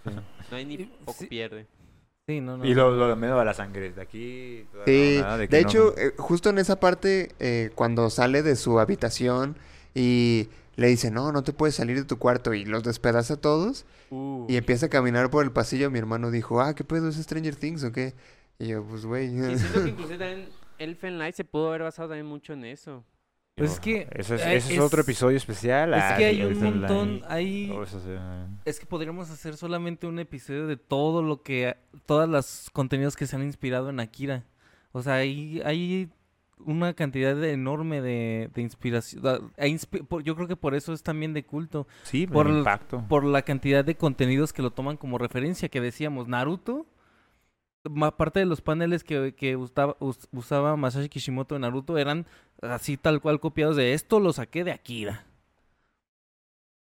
No 0.05 0.57
hay 0.57 0.65
ni 0.65 0.79
poco 1.05 1.17
sí. 1.19 1.27
pierde. 1.27 1.67
Sí, 2.29 2.41
no, 2.41 2.57
no. 2.57 2.65
Y 2.65 2.75
lo, 2.75 2.91
lo 2.97 3.09
de 3.09 3.17
miedo 3.17 3.39
a 3.39 3.45
la 3.45 3.55
sangre. 3.55 3.93
De 3.93 4.03
aquí. 4.03 4.67
Sí, 4.85 5.23
de, 5.49 5.61
hecho, 5.61 5.97
eh, 5.97 6.13
justo 6.17 6.51
en 6.51 6.59
esa 6.59 6.81
parte, 6.81 7.33
eh, 7.39 7.71
cuando 7.75 8.11
sale 8.11 8.43
de 8.43 8.57
su 8.57 8.81
habitación 8.81 9.57
y 9.95 10.49
le 10.77 10.89
dice, 10.89 11.11
no, 11.11 11.31
no 11.33 11.43
te 11.43 11.53
puedes 11.53 11.77
salir 11.77 11.97
de 11.97 12.05
tu 12.05 12.19
cuarto 12.19 12.53
y 12.55 12.65
los 12.65 12.83
despedaza 12.83 13.35
a 13.35 13.37
todos 13.37 13.85
Uh. 14.11 14.47
y 14.49 14.57
empieza 14.57 14.87
a 14.87 14.89
caminar 14.89 15.31
por 15.31 15.43
el 15.43 15.51
pasillo, 15.51 15.91
mi 15.91 15.99
hermano 15.99 16.31
dijo, 16.31 16.61
ah, 16.61 16.75
¿qué 16.77 16.85
pedo 16.85 17.09
es 17.09 17.17
Stranger 17.17 17.57
Things 17.57 17.83
o 17.83 17.91
qué? 17.91 18.15
Y 18.59 18.69
yo, 18.69 18.85
pues, 18.85 19.05
güey. 19.05 19.27
Y 19.27 19.59
siento 19.59 19.83
que 19.85 19.91
inclusive 19.91 20.19
también 20.19 20.49
Elfen 20.79 21.19
Light 21.19 21.35
se 21.35 21.45
pudo 21.45 21.69
haber 21.69 21.83
basado 21.83 22.09
también 22.09 22.27
mucho 22.27 22.53
en 22.53 22.65
eso. 22.65 23.05
Pues 23.55 23.73
es 23.73 23.81
que, 23.81 24.07
Eso 24.13 24.35
es, 24.35 24.43
eh, 24.45 24.57
ese 24.57 24.75
es 24.75 24.81
otro 24.81 25.01
episodio 25.01 25.37
especial. 25.39 25.95
Es 25.95 26.03
ah, 26.03 26.15
que 26.19 26.27
hay 26.27 26.43
un 26.43 26.63
montón, 26.63 27.23
hay... 27.27 27.71
Oh, 27.71 27.87
sí. 27.87 27.97
Es 28.67 28.79
que 28.79 28.85
podríamos 28.85 29.31
hacer 29.31 29.57
solamente 29.57 30.07
un 30.07 30.19
episodio 30.19 30.67
de 30.67 30.77
todo 30.77 31.23
lo 31.23 31.43
que, 31.43 31.75
todas 32.05 32.29
los 32.29 32.69
contenidos 32.75 33.17
que 33.17 33.27
se 33.27 33.35
han 33.35 33.43
inspirado 33.43 33.89
en 33.89 33.99
Akira. 34.01 34.45
O 34.93 35.03
sea, 35.03 35.15
hay, 35.15 35.63
hay 35.65 36.11
una 36.59 36.93
cantidad 36.93 37.35
de- 37.35 37.53
enorme 37.53 38.03
de, 38.03 38.51
de 38.55 38.61
inspiración. 38.61 39.23
e 39.57 39.69
inspi- 39.69 40.07
por- 40.07 40.23
yo 40.23 40.35
creo 40.37 40.49
que 40.49 40.57
por 40.57 40.75
eso 40.75 40.93
es 40.93 41.03
también 41.03 41.33
de 41.33 41.47
culto. 41.47 41.87
Sí, 42.03 42.27
Por 42.27 42.35
por 42.35 42.47
el 42.49 42.53
el- 42.53 42.59
impacto. 42.59 43.07
Por 43.09 43.25
la 43.25 43.41
cantidad 43.41 43.87
de 43.87 43.95
contenidos 43.97 44.53
que 44.53 44.61
lo 44.61 44.71
toman 44.71 44.99
como 44.99 45.17
referencia, 45.17 45.71
que 45.71 45.81
decíamos, 45.81 46.29
Naruto. 46.29 46.85
Parte 48.17 48.41
de 48.41 48.47
los 48.47 48.61
paneles 48.61 49.05
que, 49.05 49.35
que 49.35 49.57
usaba, 49.57 49.97
us- 50.01 50.29
usaba 50.33 50.77
Masashi 50.77 51.09
Kishimoto 51.09 51.55
en 51.57 51.63
Naruto 51.63 51.99
eran 51.99 52.27
así 52.63 52.97
tal 52.97 53.21
cual 53.21 53.41
copiados 53.41 53.77
de 53.77 53.93
esto 53.95 54.21
lo 54.21 54.33
saqué 54.33 54.65
de 54.65 54.73
Akira. 54.73 55.25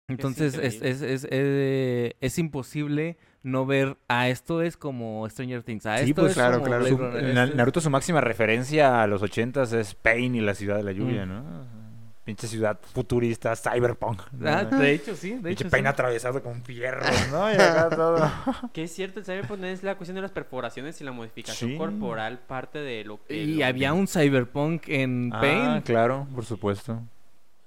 Entonces 0.07 0.55
es, 0.57 0.81
es, 0.83 1.01
es, 1.01 1.27
eh, 1.31 2.13
es 2.21 2.37
imposible 2.37 3.17
no 3.41 3.65
ver 3.65 3.97
a 4.07 4.29
esto 4.29 4.61
es 4.61 4.77
como 4.77 5.27
Stranger 5.29 5.63
Things, 5.63 5.85
a 5.87 5.97
Sí, 5.97 6.09
esto 6.09 6.21
pues, 6.21 6.31
es 6.31 6.37
claro, 6.37 6.55
como 6.59 6.65
claro. 6.67 6.85
Su- 6.87 6.97
Runner, 6.97 7.33
Na- 7.33 7.43
este- 7.45 7.55
Naruto 7.57 7.81
su 7.81 7.89
máxima 7.89 8.21
referencia 8.21 9.01
a 9.01 9.07
los 9.07 9.23
ochentas 9.23 9.73
es 9.73 9.95
Pain 9.95 10.35
y 10.35 10.41
la 10.41 10.53
ciudad 10.53 10.77
de 10.77 10.83
la 10.83 10.91
lluvia, 10.91 11.25
Mm. 11.25 11.29
¿no? 11.29 11.84
Pinche 12.25 12.47
ciudad 12.47 12.79
futurista, 12.93 13.55
cyberpunk. 13.55 14.19
¿no? 14.31 14.49
Ah, 14.49 14.63
de 14.65 14.91
hecho 14.93 15.15
sí, 15.15 15.29
de 15.29 15.35
Pinche 15.35 15.51
hecho 15.51 15.69
Pain 15.69 15.83
sí. 15.83 15.87
atravesado 15.87 16.41
con 16.41 16.63
fierros, 16.63 17.05
¿no? 17.31 17.49
Y 17.51 17.53
acá 17.55 17.87
todo. 17.95 18.31
Que 18.73 18.83
es 18.83 18.91
cierto, 18.91 19.19
el 19.19 19.25
Cyberpunk 19.25 19.63
es 19.65 19.83
la 19.83 19.95
cuestión 19.95 20.15
de 20.15 20.23
las 20.23 20.31
perforaciones 20.31 20.99
y 20.99 21.03
la 21.03 21.11
modificación 21.11 21.69
Sí. 21.71 21.77
corporal 21.77 22.39
parte 22.39 22.79
de 22.79 23.03
lo 23.05 23.23
que... 23.23 23.35
Y 23.35 23.55
lo- 23.57 23.65
había 23.67 23.93
un 23.93 24.07
cyberpunk 24.07 24.89
en 24.89 25.29
Ah, 25.33 25.39
Pain. 25.39 25.81
claro, 25.81 26.27
por 26.33 26.45
supuesto. 26.45 26.99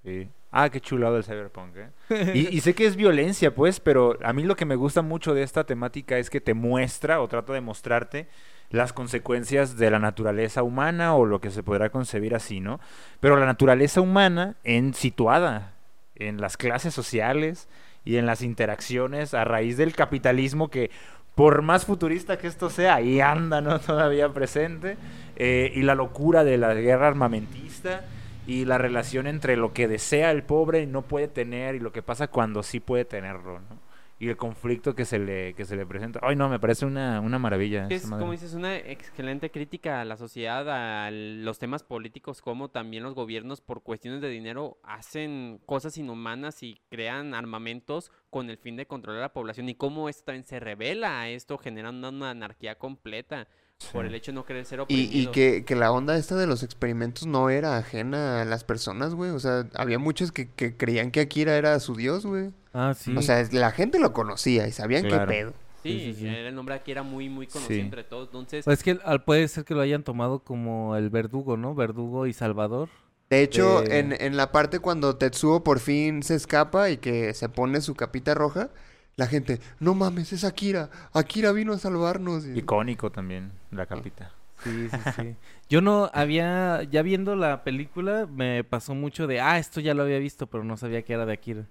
Sí. 0.04 0.28
Ah, 0.50 0.68
qué 0.70 0.80
chulado 0.80 1.18
el 1.18 1.24
cyberpunk, 1.24 1.76
¿eh? 1.76 1.90
Y, 2.34 2.56
y 2.56 2.60
sé 2.60 2.74
que 2.74 2.86
es 2.86 2.96
violencia, 2.96 3.54
pues, 3.54 3.78
pero 3.78 4.18
a 4.24 4.32
mí 4.32 4.42
lo 4.42 4.56
que 4.56 4.64
me 4.64 4.74
gusta 4.74 5.02
mucho 5.02 5.34
de 5.34 5.42
esta 5.44 5.62
temática 5.64 6.18
es 6.18 6.30
que 6.30 6.40
te 6.40 6.54
muestra 6.54 7.20
o 7.20 7.28
trata 7.28 7.52
de 7.52 7.60
mostrarte 7.60 8.28
las 8.70 8.92
consecuencias 8.92 9.76
de 9.76 9.90
la 9.90 9.98
naturaleza 9.98 10.62
humana 10.62 11.14
o 11.14 11.24
lo 11.24 11.40
que 11.40 11.50
se 11.50 11.62
podrá 11.62 11.90
concebir 11.90 12.34
así, 12.34 12.60
¿no? 12.60 12.80
Pero 13.20 13.36
la 13.36 13.46
naturaleza 13.46 14.00
humana 14.00 14.56
en 14.64 14.94
situada 14.94 15.72
en 16.16 16.40
las 16.40 16.56
clases 16.56 16.92
sociales 16.94 17.68
y 18.04 18.16
en 18.16 18.26
las 18.26 18.42
interacciones 18.42 19.34
a 19.34 19.44
raíz 19.44 19.76
del 19.76 19.94
capitalismo 19.94 20.68
que 20.68 20.90
por 21.34 21.62
más 21.62 21.86
futurista 21.86 22.36
que 22.36 22.48
esto 22.48 22.68
sea, 22.68 22.96
ahí 22.96 23.20
anda, 23.20 23.60
¿no? 23.60 23.78
Todavía 23.80 24.28
presente. 24.30 24.96
eh, 25.36 25.72
y 25.74 25.82
la 25.82 25.94
locura 25.94 26.42
de 26.42 26.58
la 26.58 26.74
guerra 26.74 27.08
armamentista 27.08 28.04
y 28.46 28.64
la 28.64 28.76
relación 28.76 29.26
entre 29.26 29.56
lo 29.56 29.72
que 29.72 29.86
desea 29.86 30.30
el 30.32 30.42
pobre 30.42 30.82
y 30.82 30.86
no 30.86 31.02
puede 31.02 31.28
tener 31.28 31.76
y 31.76 31.80
lo 31.80 31.92
que 31.92 32.02
pasa 32.02 32.26
cuando 32.28 32.62
sí 32.62 32.80
puede 32.80 33.04
tenerlo, 33.04 33.60
¿no? 33.60 33.87
Y 34.20 34.28
el 34.30 34.36
conflicto 34.36 34.96
que 34.96 35.04
se 35.04 35.20
le, 35.20 35.54
que 35.54 35.64
se 35.64 35.76
le 35.76 35.86
presenta. 35.86 36.18
Ay, 36.24 36.34
no, 36.34 36.48
me 36.48 36.58
parece 36.58 36.84
una, 36.86 37.20
una 37.20 37.38
maravilla. 37.38 37.86
Es, 37.88 38.06
madre. 38.06 38.20
como 38.20 38.32
dices, 38.32 38.54
una 38.54 38.76
excelente 38.76 39.50
crítica 39.52 40.00
a 40.00 40.04
la 40.04 40.16
sociedad, 40.16 40.68
a 40.68 41.10
los 41.12 41.60
temas 41.60 41.84
políticos, 41.84 42.42
como 42.42 42.68
también 42.68 43.04
los 43.04 43.14
gobiernos 43.14 43.60
por 43.60 43.82
cuestiones 43.84 44.20
de 44.20 44.28
dinero 44.28 44.78
hacen 44.82 45.60
cosas 45.66 45.96
inhumanas 45.98 46.64
y 46.64 46.80
crean 46.90 47.32
armamentos 47.32 48.10
con 48.30 48.50
el 48.50 48.58
fin 48.58 48.74
de 48.76 48.86
controlar 48.86 49.20
a 49.20 49.26
la 49.26 49.32
población 49.32 49.68
y 49.68 49.76
cómo 49.76 50.08
esto 50.08 50.24
también 50.24 50.44
se 50.44 50.58
revela 50.58 51.20
a 51.20 51.28
esto, 51.28 51.56
generando 51.56 52.08
una 52.08 52.30
anarquía 52.30 52.76
completa 52.76 53.46
por 53.92 54.04
el 54.04 54.14
hecho 54.16 54.32
de 54.32 54.34
no 54.34 54.44
querer 54.44 54.64
ser 54.64 54.80
Y, 54.80 54.82
oprimidos. 54.82 55.12
y 55.14 55.26
que, 55.28 55.64
que 55.64 55.76
la 55.76 55.92
onda 55.92 56.16
esta 56.16 56.34
de 56.34 56.48
los 56.48 56.64
experimentos 56.64 57.26
no 57.28 57.48
era 57.50 57.76
ajena 57.78 58.42
a 58.42 58.44
las 58.44 58.64
personas, 58.64 59.14
güey. 59.14 59.30
O 59.30 59.38
sea, 59.38 59.68
había 59.74 60.00
muchos 60.00 60.32
que, 60.32 60.50
que 60.50 60.76
creían 60.76 61.12
que 61.12 61.20
Akira 61.20 61.56
era 61.56 61.78
su 61.78 61.94
dios, 61.94 62.26
güey. 62.26 62.50
Ah, 62.78 62.94
sí. 62.94 63.14
O 63.16 63.22
sea, 63.22 63.42
la 63.52 63.70
gente 63.72 63.98
lo 63.98 64.12
conocía 64.12 64.68
y 64.68 64.72
sabían 64.72 65.04
Claro. 65.04 65.26
qué 65.26 65.32
pedo. 65.38 65.52
Sí, 65.82 65.92
Sí, 65.92 66.00
sí, 66.14 66.20
sí. 66.20 66.26
el 66.28 66.54
nombre 66.54 66.74
aquí 66.74 66.90
era 66.90 67.02
muy, 67.02 67.28
muy 67.28 67.46
conocido 67.46 67.74
Sí. 67.76 67.80
entre 67.80 68.04
todos. 68.04 68.26
Entonces, 68.28 68.64
Pues 68.64 68.78
es 68.78 68.84
que 68.84 68.98
al- 69.04 69.24
puede 69.24 69.46
ser 69.48 69.64
que 69.64 69.74
lo 69.74 69.80
hayan 69.80 70.02
tomado 70.02 70.40
como 70.40 70.96
el 70.96 71.08
verdugo, 71.08 71.56
¿no? 71.56 71.74
Verdugo 71.74 72.26
y 72.26 72.32
Salvador. 72.32 72.88
De 73.30 73.42
hecho, 73.42 73.82
De- 73.82 73.98
en, 74.00 74.12
en 74.18 74.36
la 74.36 74.52
parte 74.52 74.78
cuando 74.80 75.16
Tetsuo 75.16 75.62
por 75.64 75.80
fin 75.80 76.22
se 76.22 76.34
escapa 76.34 76.90
y 76.90 76.96
que 76.98 77.32
se 77.34 77.48
pone 77.48 77.80
su 77.80 77.94
capita 77.94 78.34
roja, 78.34 78.70
la 79.16 79.26
gente, 79.26 79.60
no 79.80 79.94
mames, 79.94 80.32
es 80.32 80.44
Akira. 80.44 80.90
Akira 81.12 81.52
vino 81.52 81.72
a 81.72 81.78
salvarnos. 81.78 82.44
Y- 82.46 82.58
Icónico 82.58 83.10
también, 83.10 83.50
la 83.70 83.86
capita. 83.86 84.32
Sí, 84.64 84.88
sí, 84.90 84.98
sí. 85.16 85.36
Yo 85.68 85.80
no 85.80 86.10
había, 86.12 86.82
ya 86.90 87.02
viendo 87.02 87.36
la 87.36 87.62
película, 87.62 88.26
me 88.26 88.64
pasó 88.64 88.94
mucho 88.94 89.26
de, 89.28 89.40
ah, 89.40 89.58
esto 89.58 89.80
ya 89.80 89.94
lo 89.94 90.02
había 90.02 90.18
visto, 90.18 90.46
pero 90.48 90.64
no 90.64 90.76
sabía 90.76 91.02
que 91.02 91.12
era 91.12 91.24
de 91.26 91.32
Akira. 91.34 91.66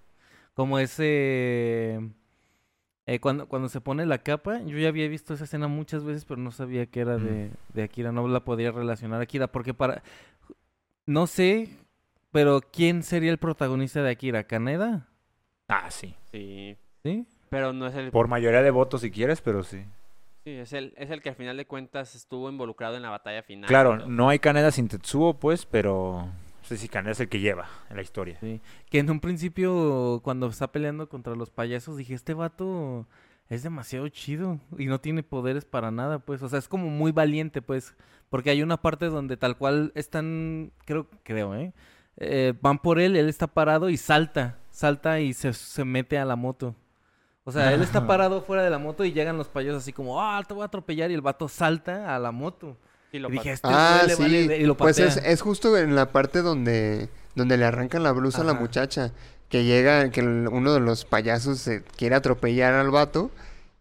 Como 0.57 0.79
ese, 0.79 1.99
eh, 3.05 3.19
cuando, 3.19 3.47
cuando 3.47 3.69
se 3.69 3.79
pone 3.79 4.07
la 4.07 4.17
capa, 4.17 4.59
yo 4.63 4.75
ya 4.79 4.87
había 4.87 5.07
visto 5.07 5.35
esa 5.35 5.43
escena 5.43 5.67
muchas 5.67 6.03
veces, 6.03 6.25
pero 6.25 6.41
no 6.41 6.49
sabía 6.49 6.87
que 6.87 6.99
era 6.99 7.19
de, 7.19 7.51
de 7.75 7.83
Akira, 7.83 8.11
no 8.11 8.27
la 8.27 8.39
podía 8.39 8.71
relacionar 8.71 9.19
a 9.19 9.25
Akira, 9.25 9.51
porque 9.51 9.75
para, 9.75 10.01
no 11.05 11.27
sé, 11.27 11.69
pero 12.31 12.61
¿quién 12.61 13.03
sería 13.03 13.29
el 13.29 13.37
protagonista 13.37 14.01
de 14.01 14.09
Akira? 14.09 14.45
¿Kaneda? 14.45 15.07
Ah, 15.67 15.91
sí. 15.91 16.15
sí. 16.31 16.75
¿Sí? 17.03 17.27
Pero 17.49 17.71
no 17.71 17.85
es 17.85 17.93
el, 17.93 18.09
Por 18.09 18.27
mayoría 18.27 18.63
de 18.63 18.71
votos 18.71 19.01
si 19.01 19.11
quieres, 19.11 19.41
pero 19.41 19.61
sí. 19.61 19.85
sí, 20.43 20.53
es 20.53 20.73
el, 20.73 20.95
es 20.97 21.11
el 21.11 21.21
que 21.21 21.29
al 21.29 21.35
final 21.35 21.55
de 21.55 21.67
cuentas 21.67 22.15
estuvo 22.15 22.49
involucrado 22.49 22.95
en 22.95 23.03
la 23.03 23.11
batalla 23.11 23.43
final. 23.43 23.67
Claro, 23.67 24.07
no 24.07 24.27
hay 24.27 24.39
Kaneda 24.39 24.71
sin 24.71 24.87
Tetsuo, 24.87 25.35
pues, 25.35 25.67
pero... 25.67 26.27
Kaneda 26.89 27.11
es 27.11 27.19
el 27.19 27.29
que 27.29 27.39
lleva 27.39 27.67
en 27.89 27.95
la 27.95 28.01
historia. 28.01 28.37
Sí. 28.39 28.61
Que 28.89 28.99
en 28.99 29.09
un 29.09 29.19
principio, 29.19 30.21
cuando 30.23 30.47
está 30.47 30.71
peleando 30.71 31.09
contra 31.09 31.35
los 31.35 31.49
payasos, 31.49 31.97
dije, 31.97 32.13
este 32.13 32.33
vato 32.33 33.07
es 33.49 33.63
demasiado 33.63 34.07
chido 34.09 34.59
y 34.77 34.87
no 34.87 34.99
tiene 34.99 35.23
poderes 35.23 35.65
para 35.65 35.91
nada, 35.91 36.19
pues. 36.19 36.41
O 36.43 36.49
sea, 36.49 36.59
es 36.59 36.67
como 36.67 36.89
muy 36.89 37.11
valiente, 37.11 37.61
pues. 37.61 37.95
Porque 38.29 38.49
hay 38.49 38.61
una 38.61 38.77
parte 38.77 39.05
donde 39.05 39.37
tal 39.37 39.57
cual 39.57 39.91
están, 39.95 40.71
creo, 40.85 41.07
creo, 41.23 41.55
¿eh? 41.55 41.73
Eh, 42.17 42.53
van 42.61 42.79
por 42.79 42.99
él, 42.99 43.15
él 43.15 43.29
está 43.29 43.47
parado 43.47 43.89
y 43.89 43.97
salta, 43.97 44.57
salta 44.71 45.19
y 45.19 45.33
se, 45.33 45.53
se 45.53 45.85
mete 45.85 46.17
a 46.17 46.25
la 46.25 46.35
moto. 46.35 46.75
O 47.43 47.51
sea, 47.51 47.73
él 47.73 47.81
está 47.81 48.05
parado 48.07 48.41
fuera 48.41 48.63
de 48.63 48.69
la 48.69 48.79
moto 48.79 49.05
y 49.05 49.13
llegan 49.13 49.37
los 49.37 49.47
payasos 49.47 49.83
así 49.83 49.93
como, 49.93 50.21
ah, 50.21 50.43
te 50.45 50.53
voy 50.53 50.63
a 50.63 50.65
atropellar 50.65 51.11
y 51.11 51.13
el 51.13 51.21
vato 51.21 51.47
salta 51.47 52.13
a 52.13 52.19
la 52.19 52.31
moto. 52.31 52.75
Lo 53.13 53.29
Y 53.29 53.31
dije, 53.33 53.43
pat- 53.45 53.53
este 53.53 53.67
Ah, 53.71 54.01
sí. 54.07 54.21
vale 54.21 54.47
de- 54.47 54.57
y 54.59 54.65
lo 54.65 54.77
pues 54.77 54.99
es, 54.99 55.17
es 55.17 55.41
justo 55.41 55.77
en 55.77 55.95
la 55.95 56.11
parte 56.11 56.41
donde, 56.41 57.09
donde 57.35 57.57
le 57.57 57.65
arrancan 57.65 58.03
la 58.03 58.11
blusa 58.11 58.41
a 58.41 58.45
la 58.45 58.53
muchacha. 58.53 59.11
Que 59.49 59.63
llega, 59.63 60.09
que 60.11 60.19
el- 60.19 60.49
uno 60.51 60.73
de 60.73 60.79
los 60.81 61.05
payasos 61.05 61.59
se 61.59 61.81
quiere 61.95 62.15
atropellar 62.15 62.73
al 62.73 62.91
vato. 62.91 63.31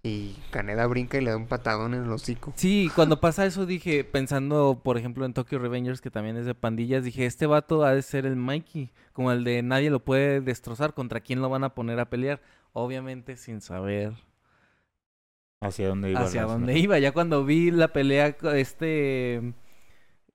Y 0.03 0.37
Kaneda 0.53 0.87
brinca 0.87 1.18
y 1.18 1.20
le 1.20 1.31
da 1.33 1.37
un 1.37 1.49
patadón 1.49 1.93
en 1.93 2.05
el 2.05 2.11
hocico. 2.12 2.53
Sí, 2.55 2.89
cuando 2.95 3.18
pasa 3.20 3.45
eso 3.45 3.66
dije, 3.66 4.05
pensando, 4.05 4.81
por 4.85 4.97
ejemplo, 4.99 5.24
en 5.27 5.33
Tokyo 5.35 5.59
Revengers, 5.59 6.01
que 6.01 6.12
también 6.12 6.37
es 6.37 6.47
de 6.47 6.55
pandillas, 6.55 7.03
dije, 7.03 7.27
este 7.27 7.47
vato 7.47 7.85
ha 7.85 7.93
de 7.93 8.03
ser 8.03 8.24
el 8.24 8.37
Mikey, 8.37 8.93
como 9.12 9.33
el 9.33 9.43
de 9.43 9.62
nadie 9.64 9.91
lo 9.91 9.99
puede 9.99 10.41
destrozar, 10.41 10.95
¿contra 10.95 11.18
quién 11.20 11.43
lo 11.43 11.49
van 11.49 11.64
a 11.64 11.74
poner 11.74 11.99
a 11.99 12.09
pelear? 12.09 12.41
Obviamente 12.72 13.37
sin 13.37 13.61
saber 13.61 14.12
Hacia 15.61 15.88
dónde 15.88 16.11
iba. 16.11 16.20
hacia 16.20 16.42
dónde 16.44 16.78
iba. 16.78 16.98
Ya 16.98 17.12
cuando 17.12 17.44
vi 17.44 17.70
la 17.70 17.88
pelea, 17.88 18.36
este 18.54 19.54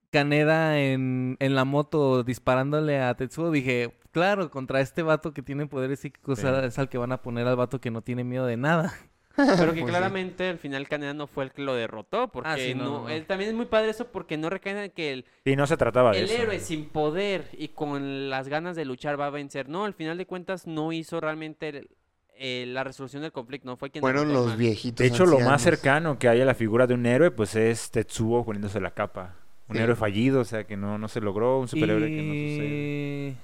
Caneda 0.10 0.80
en, 0.80 1.38
en 1.40 1.56
la 1.56 1.64
moto 1.64 2.24
disparándole 2.24 3.00
a 3.00 3.14
Tetsuo, 3.16 3.50
dije, 3.52 3.94
claro, 4.12 4.50
contra 4.50 4.82
este 4.82 5.04
vato 5.04 5.34
que 5.34 5.42
tiene 5.42 5.68
poderes 5.68 6.00
psíquicos 6.02 6.40
Sí. 6.40 6.48
es 6.64 6.78
al 6.80 6.90
que 6.90 6.98
van 6.98 7.14
a 7.14 7.22
poner 7.22 7.48
al 7.48 7.56
vato 7.56 7.80
que 7.80 7.92
no 7.92 8.02
tiene 8.02 8.24
miedo 8.26 8.46
de 8.46 8.58
nada. 8.58 8.94
Pero 9.38 9.74
que 9.74 9.80
Pues 9.80 9.80
sí. 9.80 9.84
claramente 9.86 10.50
al 10.50 10.58
final 10.58 10.90
Caneda 10.90 11.14
no 11.14 11.28
fue 11.28 11.46
el 11.46 11.52
que 11.54 11.62
lo 11.62 11.74
derrotó, 11.76 12.28
porque 12.28 12.50
Ah, 12.50 12.58
sí, 12.58 12.76
no, 12.76 12.84
no, 12.84 12.90
no, 12.90 13.02
no. 13.04 13.10
él 13.10 13.26
también 13.26 13.52
es 13.52 13.56
muy 13.56 13.68
padre 13.68 13.92
eso 13.92 14.08
porque 14.12 14.36
no 14.36 14.50
recae 14.50 14.84
en 14.86 14.92
que 14.92 15.14
el, 15.14 15.26
Y 15.46 15.56
no 15.56 15.66
se 15.66 15.78
trataba 15.78 16.12
de 16.12 16.20
el 16.20 16.26
eso. 16.26 16.42
héroe 16.44 16.60
sin 16.60 16.90
poder 16.90 17.48
y 17.54 17.70
con 17.70 18.30
las 18.30 18.50
ganas 18.50 18.76
de 18.76 18.84
luchar 18.84 19.18
va 19.18 19.28
a 19.28 19.30
vencer. 19.30 19.70
No, 19.70 19.86
al 19.86 19.94
final 19.94 20.18
de 20.18 20.26
cuentas 20.26 20.68
no 20.68 20.92
hizo 20.92 21.22
realmente 21.22 21.70
el- 21.70 21.90
eh, 22.38 22.66
la 22.68 22.84
resolución 22.84 23.22
del 23.22 23.32
conflicto, 23.32 23.68
no 23.70 23.78
fue 23.78 23.90
quien 23.92 24.02
Fueron 24.02 24.34
los 24.34 24.58
viejitos. 24.58 24.98
De 25.00 25.08
hecho, 25.08 25.26
lo 25.26 25.40
más 25.40 25.62
cercano 25.62 26.18
que 26.20 26.28
hay 26.28 26.42
a 26.42 26.46
la 26.46 26.56
figura 26.56 26.88
de 26.88 26.94
un 26.94 27.06
héroe, 27.06 27.32
pues 27.32 27.56
es 27.56 27.92
Tetsuo 27.92 28.44
poniéndose 28.46 28.80
la 28.80 28.92
capa. 28.92 29.36
Un 29.68 29.76
Sí. 29.78 29.82
héroe 29.84 29.96
fallido, 29.96 30.42
o 30.42 30.46
sea, 30.46 30.66
que 30.66 30.76
no, 30.76 30.98
no 30.98 31.08
se 31.08 31.22
logró, 31.22 31.60
un 31.60 31.68
superhéroe 31.68 32.08
que 32.08 32.22
no 32.22 32.34
sucede. 32.34 33.36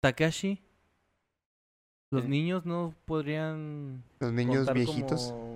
Takashi. 0.00 0.60
Los 2.10 2.24
Eh. 2.24 2.28
niños 2.28 2.66
no 2.66 2.94
podrían 3.04 4.02
Los 4.20 4.32
niños 4.32 4.72
viejitos. 4.72 5.30
como 5.32 5.51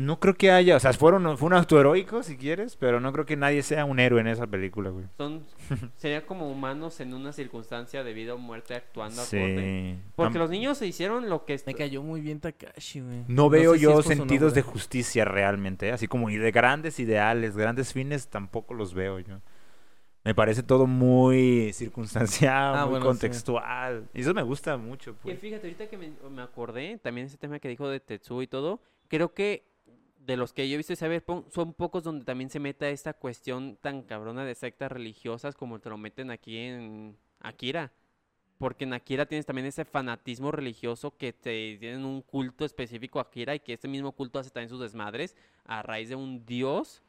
No 0.00 0.20
creo 0.20 0.34
que 0.36 0.52
haya, 0.52 0.76
o 0.76 0.80
sea, 0.80 0.92
fueron, 0.92 1.36
fue 1.36 1.48
un 1.48 1.54
acto 1.54 1.78
heroico, 1.80 2.22
si 2.22 2.36
quieres, 2.36 2.76
pero 2.76 3.00
no 3.00 3.12
creo 3.12 3.26
que 3.26 3.36
nadie 3.36 3.64
sea 3.64 3.84
un 3.84 3.98
héroe 3.98 4.20
en 4.20 4.28
esa 4.28 4.46
película, 4.46 4.90
güey. 4.90 5.06
Son, 5.16 5.44
sería 5.96 6.24
como 6.24 6.48
humanos 6.48 7.00
en 7.00 7.14
una 7.14 7.32
circunstancia 7.32 8.04
de 8.04 8.12
vida 8.12 8.34
o 8.34 8.38
muerte 8.38 8.76
actuando 8.76 9.20
acorde. 9.20 9.96
Sí. 9.96 10.10
Porque 10.14 10.36
Am- 10.38 10.42
los 10.42 10.50
niños 10.50 10.78
se 10.78 10.86
hicieron 10.86 11.28
lo 11.28 11.44
que... 11.44 11.60
Me 11.66 11.74
cayó 11.74 12.04
muy 12.04 12.20
bien 12.20 12.38
Takashi, 12.38 13.00
güey. 13.00 13.24
No 13.26 13.50
veo 13.50 13.74
si 13.74 13.80
yo 13.80 14.00
sentidos 14.02 14.54
de 14.54 14.62
justicia 14.62 15.24
realmente, 15.24 15.88
¿eh? 15.88 15.92
así 15.92 16.06
como 16.06 16.30
y 16.30 16.36
de 16.36 16.52
grandes 16.52 17.00
ideales, 17.00 17.56
grandes 17.56 17.92
fines, 17.92 18.28
tampoco 18.28 18.74
los 18.74 18.94
veo 18.94 19.18
yo. 19.18 19.40
Me 20.22 20.32
parece 20.32 20.62
todo 20.62 20.86
muy 20.86 21.72
circunstancial, 21.72 22.74
Ah, 22.76 22.82
muy 22.82 22.90
bueno, 22.90 23.04
sí. 23.06 23.08
contextual. 23.08 24.08
Y 24.14 24.20
eso 24.20 24.32
me 24.32 24.42
gusta 24.42 24.76
mucho, 24.76 25.16
pues. 25.20 25.40
fíjate, 25.40 25.66
ahorita 25.66 25.88
que 25.88 25.98
me, 25.98 26.12
me 26.30 26.42
acordé, 26.42 26.98
también 26.98 27.26
ese 27.26 27.36
tema 27.36 27.58
que 27.58 27.68
dijo 27.68 27.88
de 27.88 27.98
Tetsuo 27.98 28.42
y 28.42 28.46
todo, 28.46 28.80
creo 29.08 29.34
que 29.34 29.66
de 30.28 30.36
los 30.36 30.52
que 30.52 30.68
yo 30.68 30.74
he 30.74 30.76
visto 30.76 30.92
de 30.92 30.96
Cyberpunk, 30.98 31.48
son 31.48 31.72
pocos 31.72 32.04
donde 32.04 32.26
también 32.26 32.50
se 32.50 32.60
meta 32.60 32.86
esta 32.90 33.14
cuestión 33.14 33.78
tan 33.80 34.02
cabrona 34.02 34.44
de 34.44 34.54
sectas 34.54 34.92
religiosas 34.92 35.54
como 35.56 35.78
te 35.80 35.88
lo 35.88 35.96
meten 35.96 36.30
aquí 36.30 36.58
en 36.58 37.16
Akira. 37.40 37.92
Porque 38.58 38.84
en 38.84 38.92
Akira 38.92 39.24
tienes 39.24 39.46
también 39.46 39.66
ese 39.66 39.86
fanatismo 39.86 40.52
religioso 40.52 41.16
que 41.16 41.32
te 41.32 41.78
tienen 41.78 42.04
un 42.04 42.20
culto 42.20 42.66
específico 42.66 43.18
a 43.18 43.22
Akira 43.22 43.54
y 43.54 43.60
que 43.60 43.72
este 43.72 43.88
mismo 43.88 44.12
culto 44.12 44.38
hace 44.38 44.50
también 44.50 44.68
sus 44.68 44.80
desmadres 44.80 45.34
a 45.64 45.80
raíz 45.80 46.10
de 46.10 46.16
un 46.16 46.44
dios 46.44 47.02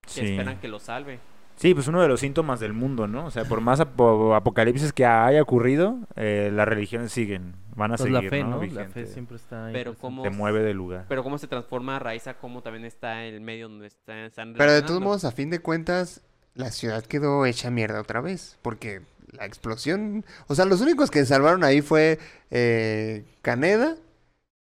que 0.00 0.10
Sí. 0.10 0.20
esperan 0.22 0.58
que 0.58 0.66
lo 0.66 0.80
salve. 0.80 1.20
Sí, 1.62 1.74
pues 1.74 1.86
uno 1.86 2.02
de 2.02 2.08
los 2.08 2.18
síntomas 2.18 2.58
del 2.58 2.72
mundo, 2.72 3.06
¿no? 3.06 3.24
O 3.26 3.30
sea, 3.30 3.44
por 3.44 3.60
más 3.60 3.78
apo- 3.78 4.34
apocalipsis 4.34 4.92
que 4.92 5.06
haya 5.06 5.40
ocurrido, 5.40 5.96
eh, 6.16 6.50
las 6.52 6.66
religiones 6.66 7.12
siguen, 7.12 7.54
van 7.76 7.92
a 7.92 7.96
Pues 7.96 8.08
seguir, 8.10 8.24
la 8.24 8.30
fe, 8.30 8.42
¿no? 8.42 8.60
¿no? 8.60 8.66
La 8.66 8.88
fe 8.88 9.06
siempre 9.06 9.36
está 9.36 9.66
ahí. 9.66 9.72
Pero 9.72 9.94
como 9.94 10.24
Se 10.24 10.30
mueve 10.30 10.64
del 10.64 10.76
lugar. 10.76 11.06
pero 11.08 11.22
cómo 11.22 11.38
se 11.38 11.46
transforma 11.46 11.94
a 11.94 11.98
raíz 12.00 12.26
a 12.26 12.34
cómo 12.34 12.62
también 12.62 12.84
está 12.84 13.22
el 13.24 13.40
medio 13.40 13.68
donde 13.68 13.86
está, 13.86 14.24
están 14.26 14.54
Pero 14.54 14.72
de 14.72 14.82
todos 14.82 15.00
modos, 15.00 15.24
a 15.24 15.30
fin 15.30 15.50
de 15.50 15.60
cuentas, 15.60 16.22
la 16.54 16.72
ciudad 16.72 17.04
quedó 17.04 17.46
hecha 17.46 17.70
mierda 17.70 18.00
otra 18.00 18.20
vez. 18.20 18.58
Porque 18.62 19.02
la 19.30 19.46
explosión. 19.46 20.24
O 20.48 20.56
sea, 20.56 20.64
los 20.64 20.80
únicos 20.80 21.12
que 21.12 21.24
salvaron 21.24 21.62
ahí 21.62 21.80
fue 21.80 22.18
eh, 22.50 23.24
Caneda 23.40 23.94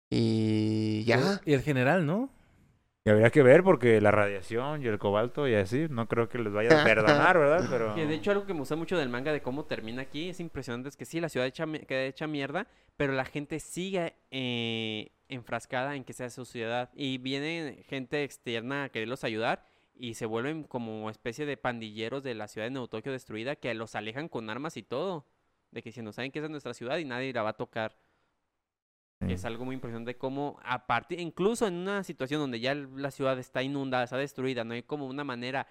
y 0.09 1.03
ya. 1.05 1.41
Y 1.45 1.53
el 1.53 1.61
general, 1.61 2.05
¿no? 2.05 2.29
Y 3.03 3.09
habría 3.09 3.31
que 3.31 3.41
ver 3.41 3.63
porque 3.63 3.99
la 3.99 4.11
radiación 4.11 4.83
y 4.83 4.87
el 4.87 4.99
cobalto 4.99 5.47
y 5.47 5.55
así, 5.55 5.87
no 5.89 6.07
creo 6.07 6.29
que 6.29 6.37
les 6.37 6.53
vaya 6.53 6.81
a 6.81 6.83
perdonar, 6.83 7.37
¿verdad? 7.39 7.67
Pero... 7.67 7.95
Que 7.95 8.05
de 8.05 8.13
hecho 8.13 8.29
algo 8.29 8.45
que 8.45 8.53
me 8.53 8.59
gusta 8.59 8.75
mucho 8.75 8.95
del 8.95 9.09
manga 9.09 9.33
de 9.33 9.41
cómo 9.41 9.65
termina 9.65 10.03
aquí 10.03 10.29
es 10.29 10.39
impresionante 10.39 10.89
es 10.89 10.97
que 10.97 11.05
sí, 11.05 11.19
la 11.19 11.29
ciudad 11.29 11.47
hecha, 11.47 11.65
queda 11.87 12.03
hecha 12.03 12.27
mierda, 12.27 12.67
pero 12.97 13.13
la 13.13 13.25
gente 13.25 13.59
sigue 13.59 14.13
eh, 14.29 15.09
enfrascada 15.29 15.95
en 15.95 16.03
que 16.03 16.13
sea 16.13 16.29
su 16.29 16.45
ciudad 16.45 16.91
y 16.93 17.17
viene 17.17 17.83
gente 17.87 18.23
externa 18.23 18.83
a 18.83 18.89
quererlos 18.89 19.23
ayudar 19.23 19.65
y 19.95 20.13
se 20.13 20.27
vuelven 20.27 20.63
como 20.63 21.09
especie 21.09 21.47
de 21.47 21.57
pandilleros 21.57 22.21
de 22.21 22.35
la 22.35 22.47
ciudad 22.47 22.67
de 22.67 22.71
Neotokio 22.71 23.11
destruida 23.11 23.55
que 23.55 23.73
los 23.73 23.95
alejan 23.95 24.29
con 24.29 24.49
armas 24.51 24.77
y 24.77 24.83
todo, 24.83 25.25
de 25.71 25.81
que 25.81 25.91
si 25.91 26.03
no 26.03 26.11
saben 26.11 26.31
que 26.31 26.37
esa 26.37 26.45
es 26.45 26.51
nuestra 26.51 26.75
ciudad 26.75 26.99
y 26.99 27.05
nadie 27.05 27.33
la 27.33 27.41
va 27.41 27.49
a 27.49 27.57
tocar. 27.57 27.97
Sí. 29.21 29.27
que 29.27 29.33
Es 29.33 29.45
algo 29.45 29.63
muy 29.65 29.75
impresionante 29.75 30.15
como 30.17 30.59
a 30.63 30.85
partir, 30.87 31.19
incluso 31.19 31.67
en 31.67 31.75
una 31.75 32.03
situación 32.03 32.41
donde 32.41 32.59
ya 32.59 32.75
la 32.75 33.11
ciudad 33.11 33.37
está 33.39 33.63
inundada, 33.63 34.03
está 34.03 34.17
destruida, 34.17 34.63
no 34.63 34.73
hay 34.73 34.83
como 34.83 35.05
una 35.07 35.23
manera 35.23 35.67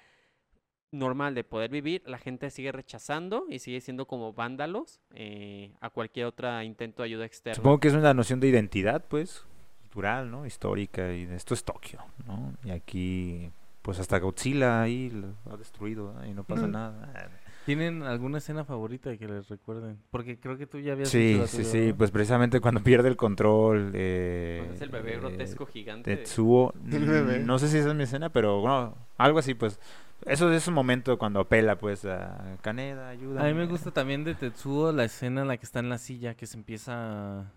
normal 0.93 1.35
de 1.35 1.45
poder 1.45 1.71
vivir, 1.71 2.03
la 2.07 2.19
gente 2.19 2.51
sigue 2.51 2.73
rechazando 2.73 3.45
y 3.49 3.61
sigue 3.61 3.81
siendo 3.81 4.07
como 4.07 4.33
vándalos 4.33 5.01
eh, 5.15 5.73
a 5.81 5.91
cualquier 5.91 6.27
otro 6.27 6.63
intento 6.63 7.03
de 7.03 7.07
ayuda 7.11 7.25
externa. 7.27 7.55
Supongo 7.55 7.79
que 7.79 7.89
es 7.89 7.95
una 7.95 8.13
noción 8.15 8.41
de 8.41 8.49
identidad, 8.49 9.05
pues, 9.07 9.45
cultural, 9.83 10.31
¿no? 10.31 10.47
Histórica, 10.47 11.13
y 11.13 11.23
esto 11.25 11.55
es 11.55 11.63
Tokio, 11.65 12.01
¿no? 12.27 12.55
Y 12.65 12.71
aquí, 12.71 13.51
pues 13.83 13.99
hasta 14.01 14.19
Godzilla 14.19 14.83
ahí 14.83 15.11
lo 15.11 15.53
ha 15.53 15.57
destruido 15.57 16.13
y 16.27 16.33
no 16.35 16.43
pasa 16.45 16.67
Mm. 16.67 16.73
nada. 16.73 17.31
¿Tienen 17.67 18.03
alguna 18.03 18.39
escena 18.39 18.65
favorita 18.65 19.17
que 19.17 19.29
les 19.29 19.49
recuerden? 19.49 19.99
Porque 20.11 20.39
creo 20.41 20.57
que 20.57 20.67
tú 20.67 20.79
ya 20.79 20.93
habías 20.93 21.09
Sí, 21.09 21.41
sí, 21.47 21.65
sí, 21.65 21.89
¿no? 21.89 21.97
pues 21.97 22.11
precisamente 22.11 22.61
cuando 22.61 22.83
pierde 22.83 23.09
el 23.09 23.17
control. 23.17 23.91
Eh, 23.95 24.63
Pues 24.65 24.77
es 24.77 24.83
el 24.83 24.89
bebé 24.89 25.15
eh, 25.15 25.19
grotesco 25.19 25.67
gigante. 25.67 26.17
Tetsuo, 26.17 26.73
no 27.45 27.59
sé 27.59 27.69
si 27.69 27.79
esa 27.79 27.91
es 27.91 27.95
mi 27.95 28.05
escena, 28.05 28.31
pero 28.31 28.61
bueno, 28.61 28.97
algo 29.19 29.39
así, 29.39 29.55
pues. 29.55 29.79
Eso 30.27 30.53
es 30.53 30.69
un 30.69 30.75
momento 30.75 31.17
cuando 31.19 31.41
apela, 31.41 31.79
pues, 31.79 32.05
a 32.05 32.59
Kaneda, 32.61 33.09
ayuda. 33.09 33.43
A 33.43 33.47
mí 33.47 33.55
me 33.55 33.67
gusta 33.67 33.91
también 33.91 34.23
de 34.25 34.35
Tetsuo 34.35 34.93
la 34.93 35.05
escena 35.05 35.43
en 35.43 35.49
la 35.49 35.57
que 35.57 35.65
está 35.65 35.79
en 35.81 35.89
la 35.89 35.97
silla, 35.97 36.35
que 36.35 36.47
se 36.47 36.59
empieza 36.59 37.41
a, 37.41 37.53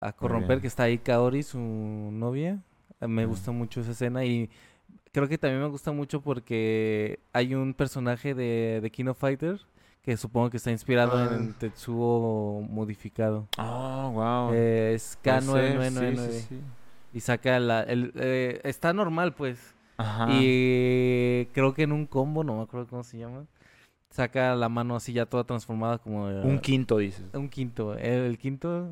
a 0.00 0.12
corromper, 0.12 0.60
que 0.60 0.68
está 0.68 0.84
ahí 0.84 0.98
Kaori, 0.98 1.42
su 1.42 1.58
novia. 1.58 2.62
Me 3.00 3.24
gusta 3.26 3.50
mucho 3.50 3.80
esa 3.80 3.92
escena 3.92 4.24
y 4.24 4.50
creo 5.12 5.28
que 5.28 5.38
también 5.38 5.62
me 5.62 5.68
gusta 5.68 5.92
mucho 5.92 6.20
porque 6.20 7.20
hay 7.32 7.54
un 7.54 7.74
personaje 7.74 8.34
de, 8.34 8.80
de 8.82 8.90
King 8.90 9.06
of 9.06 9.18
Fighter 9.18 9.60
que 10.02 10.16
supongo 10.16 10.50
que 10.50 10.56
está 10.56 10.70
inspirado 10.70 11.16
Ah. 11.16 11.30
en 11.36 11.52
Tetsuo 11.54 12.62
modificado. 12.68 13.46
Oh, 13.58 14.10
wow. 14.14 14.50
Eh, 14.54 14.92
es 14.94 15.18
K9999 15.22 16.44
y 17.12 17.20
saca 17.20 17.58
la... 17.60 17.82
El, 17.82 18.12
eh, 18.16 18.60
está 18.64 18.92
normal, 18.92 19.34
pues. 19.34 19.74
Ajá. 19.98 20.28
Y 20.30 21.46
creo 21.52 21.74
que 21.74 21.82
en 21.82 21.92
un 21.92 22.06
combo, 22.06 22.42
no 22.44 22.56
me 22.56 22.62
acuerdo 22.62 22.86
cómo 22.86 23.02
se 23.02 23.18
llama, 23.18 23.44
saca 24.10 24.54
la 24.54 24.68
mano 24.70 24.96
así 24.96 25.12
ya 25.12 25.26
toda 25.26 25.44
transformada 25.44 25.98
como... 25.98 26.28
de- 26.28 26.40
Un 26.42 26.58
quinto, 26.60 26.96
dices. 26.98 27.24
un 27.34 27.48
quinto. 27.50 27.94
El, 27.96 28.38
quinto 28.38 28.88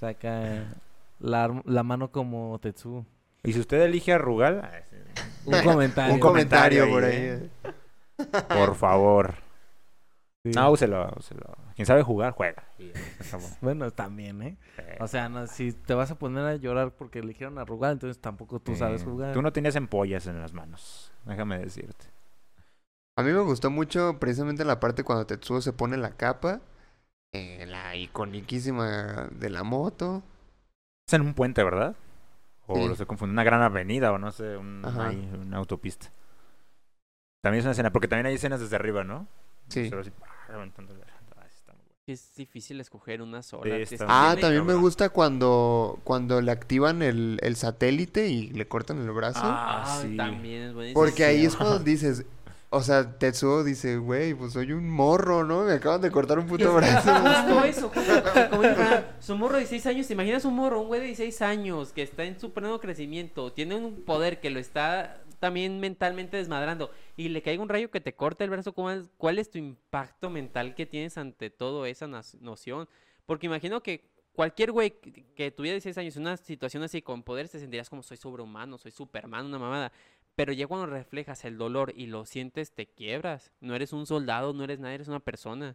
saca 0.00 0.64
la, 1.20 1.62
la 1.64 1.82
mano 1.84 2.10
como 2.10 2.58
Tetsuo. 2.58 3.04
Y 3.48 3.52
si 3.54 3.60
usted 3.60 3.80
elige 3.80 4.12
a 4.12 4.18
Rugal, 4.18 4.68
Un 5.46 5.62
comentario. 5.62 6.14
Un 6.14 6.20
comentario 6.20 6.88
por 6.90 7.04
ahí. 7.04 7.50
por 8.48 8.74
favor. 8.74 9.34
Sí. 10.44 10.50
No, 10.54 10.70
úselo, 10.70 11.10
úselo. 11.16 11.46
Quien 11.74 11.86
sabe 11.86 12.02
jugar, 12.02 12.32
juega. 12.32 12.64
Bueno, 13.62 13.90
también, 13.90 14.42
¿eh? 14.42 14.56
O 15.00 15.06
sea, 15.08 15.28
no, 15.30 15.46
si 15.46 15.72
te 15.72 15.94
vas 15.94 16.10
a 16.10 16.18
poner 16.18 16.44
a 16.44 16.56
llorar 16.56 16.92
porque 16.92 17.20
eligieron 17.20 17.58
a 17.58 17.64
Rugal, 17.64 17.92
entonces 17.92 18.20
tampoco 18.20 18.60
tú 18.60 18.74
sabes 18.76 19.02
jugar. 19.02 19.32
Tú 19.32 19.40
no 19.40 19.52
tenías 19.52 19.76
empollas 19.76 20.26
en 20.26 20.40
las 20.40 20.52
manos, 20.52 21.10
déjame 21.24 21.58
decirte. 21.58 22.06
A 23.16 23.22
mí 23.22 23.32
me 23.32 23.40
gustó 23.40 23.70
mucho 23.70 24.18
precisamente 24.20 24.64
la 24.64 24.78
parte 24.78 25.04
cuando 25.04 25.26
Tetsuo 25.26 25.60
se 25.62 25.72
pone 25.72 25.96
la 25.96 26.10
capa. 26.10 26.60
eh, 27.32 27.64
la 27.66 27.96
iconiquísima 27.96 29.28
de 29.32 29.50
la 29.50 29.62
moto. 29.64 30.22
Es 31.06 31.14
en 31.14 31.22
un 31.22 31.32
puente, 31.34 31.64
¿verdad? 31.64 31.96
O 32.70 32.76
Sí. 32.76 32.86
lo 32.88 32.94
se 32.94 33.06
confunde, 33.06 33.32
una 33.32 33.44
gran 33.44 33.62
avenida 33.62 34.12
o 34.12 34.18
no 34.18 34.30
sé, 34.30 34.56
un- 34.56 34.84
una 34.84 35.56
autopista. 35.56 36.10
También 37.42 37.60
es 37.60 37.64
una 37.64 37.72
escena, 37.72 37.90
porque 37.92 38.08
también 38.08 38.26
hay 38.26 38.34
escenas 38.34 38.60
desde 38.60 38.76
arriba, 38.76 39.04
¿no? 39.04 39.26
Sí. 39.68 39.90
Así, 39.92 40.10
ah. 40.22 40.26
Ah. 40.50 41.44
Es 42.06 42.34
difícil 42.36 42.80
escoger 42.80 43.20
una 43.20 43.42
sola. 43.42 43.84
Sí, 43.84 43.96
Ah, 44.08 44.34
también 44.40 44.64
me 44.64 44.74
gusta 44.74 45.10
cuando, 45.10 45.98
cuando 46.04 46.40
le 46.40 46.50
activan 46.50 47.02
el, 47.02 47.38
el 47.42 47.54
satélite 47.56 48.28
y 48.28 48.48
le 48.48 48.66
cortan 48.66 48.98
el 48.98 49.10
brazo. 49.10 49.40
Ah, 49.42 49.82
Ah, 49.84 50.00
sí. 50.02 50.16
también 50.16 50.62
es 50.62 50.74
buenísimo. 50.74 50.98
Porque 51.02 51.24
ahí 51.24 51.44
es 51.44 51.54
cuando 51.54 51.78
dices, 51.84 52.24
o 52.70 52.82
sea, 52.82 53.18
Tetsuo 53.18 53.64
dice, 53.64 53.96
güey, 53.96 54.34
pues 54.34 54.52
soy 54.52 54.72
un 54.72 54.90
morro, 54.90 55.42
¿no? 55.42 55.64
Me 55.64 55.72
acaban 55.72 56.02
de 56.02 56.10
cortar 56.10 56.38
un 56.38 56.46
puto 56.46 56.74
brazo. 56.74 57.14
Justo 57.14 57.64
eso, 57.64 57.90
como 58.50 58.62
dijo 58.62 58.74
Fran, 58.74 59.06
su 59.20 59.36
morro 59.36 59.54
de 59.54 59.60
16 59.60 59.86
años, 59.86 60.06
¿te 60.06 60.12
imaginas 60.12 60.44
un 60.44 60.54
morro, 60.54 60.82
un 60.82 60.88
güey 60.88 61.00
de 61.00 61.06
16 61.06 61.42
años 61.42 61.92
que 61.92 62.02
está 62.02 62.24
en 62.24 62.38
su 62.38 62.52
pleno 62.52 62.78
crecimiento, 62.78 63.52
tiene 63.52 63.74
un 63.74 64.02
poder 64.02 64.40
que 64.40 64.50
lo 64.50 64.60
está 64.60 65.22
también 65.38 65.80
mentalmente 65.80 66.36
desmadrando 66.36 66.90
y 67.16 67.28
le 67.28 67.42
caiga 67.42 67.62
un 67.62 67.68
rayo 67.68 67.90
que 67.90 68.00
te 68.00 68.14
corta 68.14 68.44
el 68.44 68.50
brazo, 68.50 68.72
¿cuál 68.72 69.00
es, 69.00 69.10
cuál 69.16 69.38
es 69.38 69.50
tu 69.50 69.56
impacto 69.56 70.28
mental 70.28 70.74
que 70.74 70.84
tienes 70.84 71.16
ante 71.16 71.48
todo 71.48 71.86
esa 71.86 72.06
noción? 72.06 72.86
Porque 73.24 73.46
imagino 73.46 73.82
que 73.82 74.10
cualquier 74.34 74.72
güey 74.72 74.90
que, 74.90 75.24
que 75.34 75.50
tuviera 75.50 75.74
16 75.74 75.98
años 75.98 76.16
en 76.16 76.22
una 76.22 76.36
situación 76.36 76.82
así 76.82 77.00
con 77.00 77.22
poder, 77.22 77.48
te 77.48 77.58
sentirías 77.58 77.88
como 77.88 78.02
soy 78.02 78.16
sobrehumano, 78.16 78.76
soy 78.78 78.90
superman, 78.90 79.46
una 79.46 79.58
mamada. 79.58 79.92
Pero 80.38 80.52
ya 80.52 80.68
cuando 80.68 80.86
reflejas 80.86 81.44
el 81.44 81.58
dolor 81.58 81.92
y 81.96 82.06
lo 82.06 82.24
sientes, 82.24 82.70
te 82.70 82.86
quiebras. 82.86 83.50
No 83.60 83.74
eres 83.74 83.92
un 83.92 84.06
soldado, 84.06 84.52
no 84.52 84.62
eres 84.62 84.78
nadie, 84.78 84.94
eres 84.94 85.08
una 85.08 85.18
persona. 85.18 85.74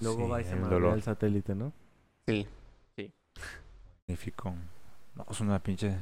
Luego 0.00 0.24
Sí, 0.24 0.30
va 0.30 0.40
y 0.40 0.44
se 0.44 0.52
el 0.54 0.84
el 0.84 1.02
satélite, 1.02 1.54
¿no? 1.54 1.74
Sí. 2.26 2.48
Magnífico. 4.08 4.54
No, 5.14 5.26
es 5.30 5.40
una 5.40 5.62
pinche... 5.62 5.94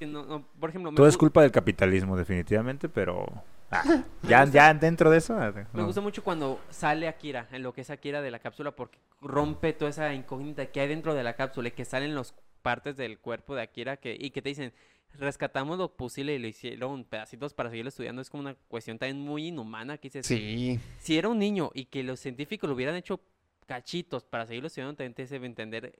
No- 0.00 0.26
no, 0.26 0.42
por 0.58 0.70
ejemplo, 0.70 0.90
me, 0.90 0.96
Todo 0.96 1.06
es 1.06 1.16
culpa 1.16 1.42
del 1.42 1.52
capitalismo, 1.52 2.16
definitivamente, 2.16 2.88
pero... 2.88 3.24
ah, 3.70 3.84
ya, 4.24 4.44
ya 4.46 4.74
dentro 4.74 5.08
de 5.08 5.18
eso... 5.18 5.36
ah, 5.38 5.54
me 5.74 5.84
gusta 5.84 6.00
mucho 6.00 6.24
cuando 6.24 6.58
sale 6.70 7.06
Akira, 7.06 7.46
en 7.52 7.62
lo 7.62 7.72
que 7.72 7.82
es 7.82 7.90
Akira 7.90 8.20
de 8.20 8.32
la 8.32 8.40
cápsula, 8.40 8.72
porque 8.72 8.98
rompe 9.20 9.72
toda 9.74 9.90
esa 9.90 10.12
incógnita 10.12 10.66
que 10.72 10.80
hay 10.80 10.88
dentro 10.88 11.14
de 11.14 11.22
la 11.22 11.36
cápsula 11.36 11.68
y 11.68 11.70
que 11.70 11.84
salen 11.84 12.16
las 12.16 12.34
partes 12.62 12.96
del 12.96 13.20
cuerpo 13.20 13.54
de 13.54 13.62
Akira 13.62 13.96
que, 13.96 14.16
y 14.18 14.30
que 14.30 14.42
te 14.42 14.48
dicen, 14.48 14.72
rescatamos 15.14 15.78
lo 15.78 15.96
posible 15.96 16.34
y 16.34 16.38
lo 16.38 16.46
hicieron 16.46 17.04
pedacitos 17.04 17.54
para 17.54 17.70
seguirlo 17.70 17.88
estudiando. 17.88 18.20
Es 18.22 18.28
como 18.30 18.42
una 18.42 18.54
cuestión 18.54 18.98
también 18.98 19.18
muy 19.24 19.46
inhumana 19.48 19.96
que 19.98 20.08
dices, 20.08 20.26
Sí. 20.26 20.78
si 20.98 21.16
era 21.18 21.28
un 21.28 21.38
niño 21.38 21.70
y 21.74 21.86
que 21.86 22.02
los 22.02 22.20
científicos 22.20 22.68
lo 22.68 22.74
hubieran 22.74 22.96
hecho 22.96 23.20
cachitos 23.66 24.24
para 24.24 24.46
seguirlo 24.46 24.66
estudiando, 24.68 24.94
también 24.94 25.14
te 25.14 25.26
debe 25.26 25.46
entender 25.46 25.98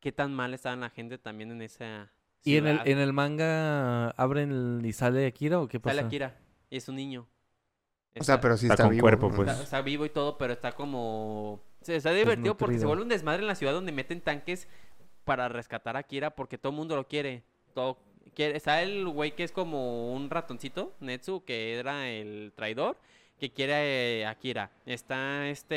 qué 0.00 0.12
tan 0.12 0.32
mal 0.32 0.54
estaba 0.54 0.76
la 0.76 0.90
gente 0.90 1.18
también 1.18 1.50
en 1.50 1.62
esa 1.62 2.10
¿Y 2.44 2.56
en 2.56 2.66
el, 2.66 2.80
en 2.86 2.98
el 2.98 3.12
manga 3.12 4.10
abren 4.10 4.50
el- 4.50 4.86
y 4.86 4.92
sale 4.92 5.26
Akira 5.26 5.60
o 5.60 5.68
qué 5.68 5.78
pasa? 5.78 5.94
Sale 5.96 6.06
Akira 6.06 6.36
y 6.70 6.76
es 6.76 6.88
un 6.88 6.96
niño. 6.96 7.28
O 8.18 8.24
sea, 8.24 8.40
pero 8.40 8.56
sí 8.56 8.66
Está 8.66 8.74
está, 8.74 8.82
con 8.84 8.90
vivo. 8.92 9.02
cuerpo, 9.02 9.30
pues. 9.30 9.48
Está, 9.48 9.62
está 9.62 9.80
vivo 9.80 10.04
y 10.04 10.10
todo, 10.10 10.36
pero 10.38 10.52
está 10.52 10.72
como... 10.72 11.62
Se 11.80 11.96
está 11.96 12.12
divertido 12.12 12.56
porque 12.56 12.78
se 12.78 12.84
vuelve 12.86 13.02
un 13.04 13.08
desmadre 13.08 13.40
en 13.42 13.46
la 13.48 13.54
ciudad 13.54 13.72
donde 13.72 13.90
meten 13.92 14.20
tanques 14.20 14.68
para 15.24 15.48
rescatar 15.48 15.96
a 15.96 16.00
Akira 16.00 16.34
porque 16.34 16.58
todo 16.58 16.70
el 16.72 16.76
mundo 16.76 16.94
lo 16.96 17.06
quiere. 17.08 17.42
Todo 17.74 17.94
quiere. 17.96 18.11
Está 18.36 18.82
el 18.82 19.08
güey 19.08 19.34
que 19.34 19.44
es 19.44 19.52
como 19.52 20.12
un 20.14 20.30
ratoncito, 20.30 20.94
Netsu, 21.00 21.44
que 21.44 21.78
era 21.78 22.08
el 22.08 22.52
traidor, 22.56 22.96
que 23.38 23.50
quiere 23.52 24.24
a 24.26 24.30
Akira. 24.30 24.70
Está 24.86 25.48
este 25.48 25.74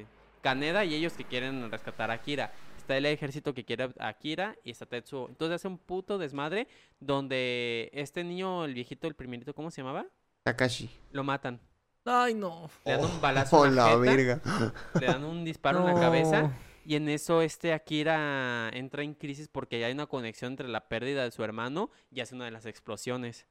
eh, 0.00 0.06
Kaneda 0.42 0.84
y 0.84 0.94
ellos 0.94 1.12
que 1.14 1.24
quieren 1.24 1.70
rescatar 1.70 2.10
a 2.10 2.14
Akira. 2.14 2.52
Está 2.76 2.96
el 2.96 3.06
ejército 3.06 3.52
que 3.54 3.64
quiere 3.64 3.90
a 3.98 4.08
Akira 4.08 4.56
y 4.64 4.70
está 4.70 4.86
Tetsuo. 4.86 5.28
Entonces 5.28 5.56
hace 5.56 5.68
un 5.68 5.78
puto 5.78 6.16
desmadre 6.18 6.66
donde 7.00 7.90
este 7.92 8.24
niño, 8.24 8.64
el 8.64 8.74
viejito, 8.74 9.06
el 9.06 9.14
primerito, 9.14 9.54
¿cómo 9.54 9.70
se 9.70 9.82
llamaba? 9.82 10.06
Takashi. 10.44 10.90
Lo 11.12 11.22
matan. 11.24 11.60
Ay, 12.04 12.32
no. 12.32 12.70
Le 12.86 12.92
dan 12.92 13.04
un 13.04 13.20
balazo 13.20 13.58
Oh, 13.58 13.66
en 13.66 13.76
la, 13.76 13.82
la 13.82 13.88
jeta, 13.90 13.98
verga. 14.00 14.40
le 14.98 15.06
dan 15.06 15.24
un 15.24 15.44
disparo 15.44 15.80
en 15.86 15.94
la 15.94 16.00
cabeza. 16.00 16.50
Y 16.88 16.96
en 16.96 17.10
eso 17.10 17.42
este 17.42 17.74
Akira 17.74 18.70
entra 18.72 19.02
en 19.02 19.12
crisis 19.12 19.46
porque 19.46 19.84
hay 19.84 19.92
una 19.92 20.06
conexión 20.06 20.52
entre 20.52 20.68
la 20.68 20.88
pérdida 20.88 21.22
de 21.22 21.30
su 21.30 21.44
hermano 21.44 21.90
y 22.10 22.20
hace 22.20 22.34
una 22.34 22.46
de 22.46 22.50
las 22.50 22.64
explosiones. 22.64 23.46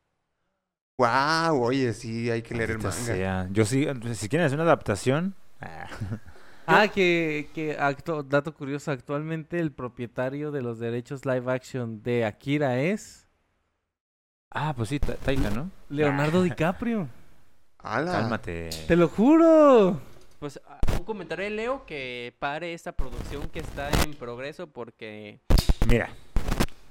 Wow, 0.97 1.61
oye, 1.61 1.93
sí, 1.93 2.31
hay 2.31 2.41
que 2.41 2.55
leer 2.55 2.71
el 2.71 2.77
manga. 2.79 2.91
sea. 2.93 3.47
Yo 3.51 3.63
sí, 3.63 3.85
si 4.15 4.27
quieren 4.27 4.47
hacer 4.47 4.57
una 4.57 4.63
adaptación. 4.63 5.35
ah, 5.61 5.88
Ah, 6.65 6.88
que, 6.88 7.77
dato 8.25 8.55
curioso, 8.55 8.89
actualmente 8.91 9.59
el 9.59 9.71
propietario 9.71 10.49
de 10.51 10.63
los 10.63 10.79
derechos 10.79 11.23
live 11.23 11.49
action 11.53 12.01
de 12.01 12.25
Akira 12.25 12.79
es 12.81 13.27
Ah, 14.49 14.73
pues 14.75 14.89
sí, 14.89 14.99
Ta- 14.99 15.13
Taika, 15.15 15.51
¿no? 15.51 15.69
Leonardo 15.89 16.41
DiCaprio. 16.41 17.07
Ala. 17.77 18.11
Cálmate. 18.13 18.69
Te 18.88 18.95
lo 18.95 19.07
juro. 19.07 20.01
Pues 20.39 20.59
ah, 20.67 20.76
comentario 21.08 21.45
de 21.45 21.51
Leo 21.51 21.86
que 21.86 22.34
pare 22.38 22.74
esta 22.74 22.91
producción 22.91 23.47
que 23.49 23.60
está 23.60 23.89
en 24.03 24.14
progreso 24.14 24.68
porque 24.68 25.39
Mira, 25.88 26.10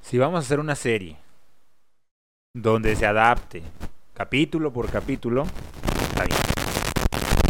si 0.03 0.19
vamos 0.19 0.39
a 0.39 0.41
hacer 0.41 0.59
una 0.59 0.75
serie 0.75 1.17
donde 2.55 2.97
se 2.97 3.07
adapte 3.07 3.63
capítulo 4.15 4.73
por 4.73 4.91
capítulo, 4.91 5.45
está 6.09 6.25
bien. 6.25 6.39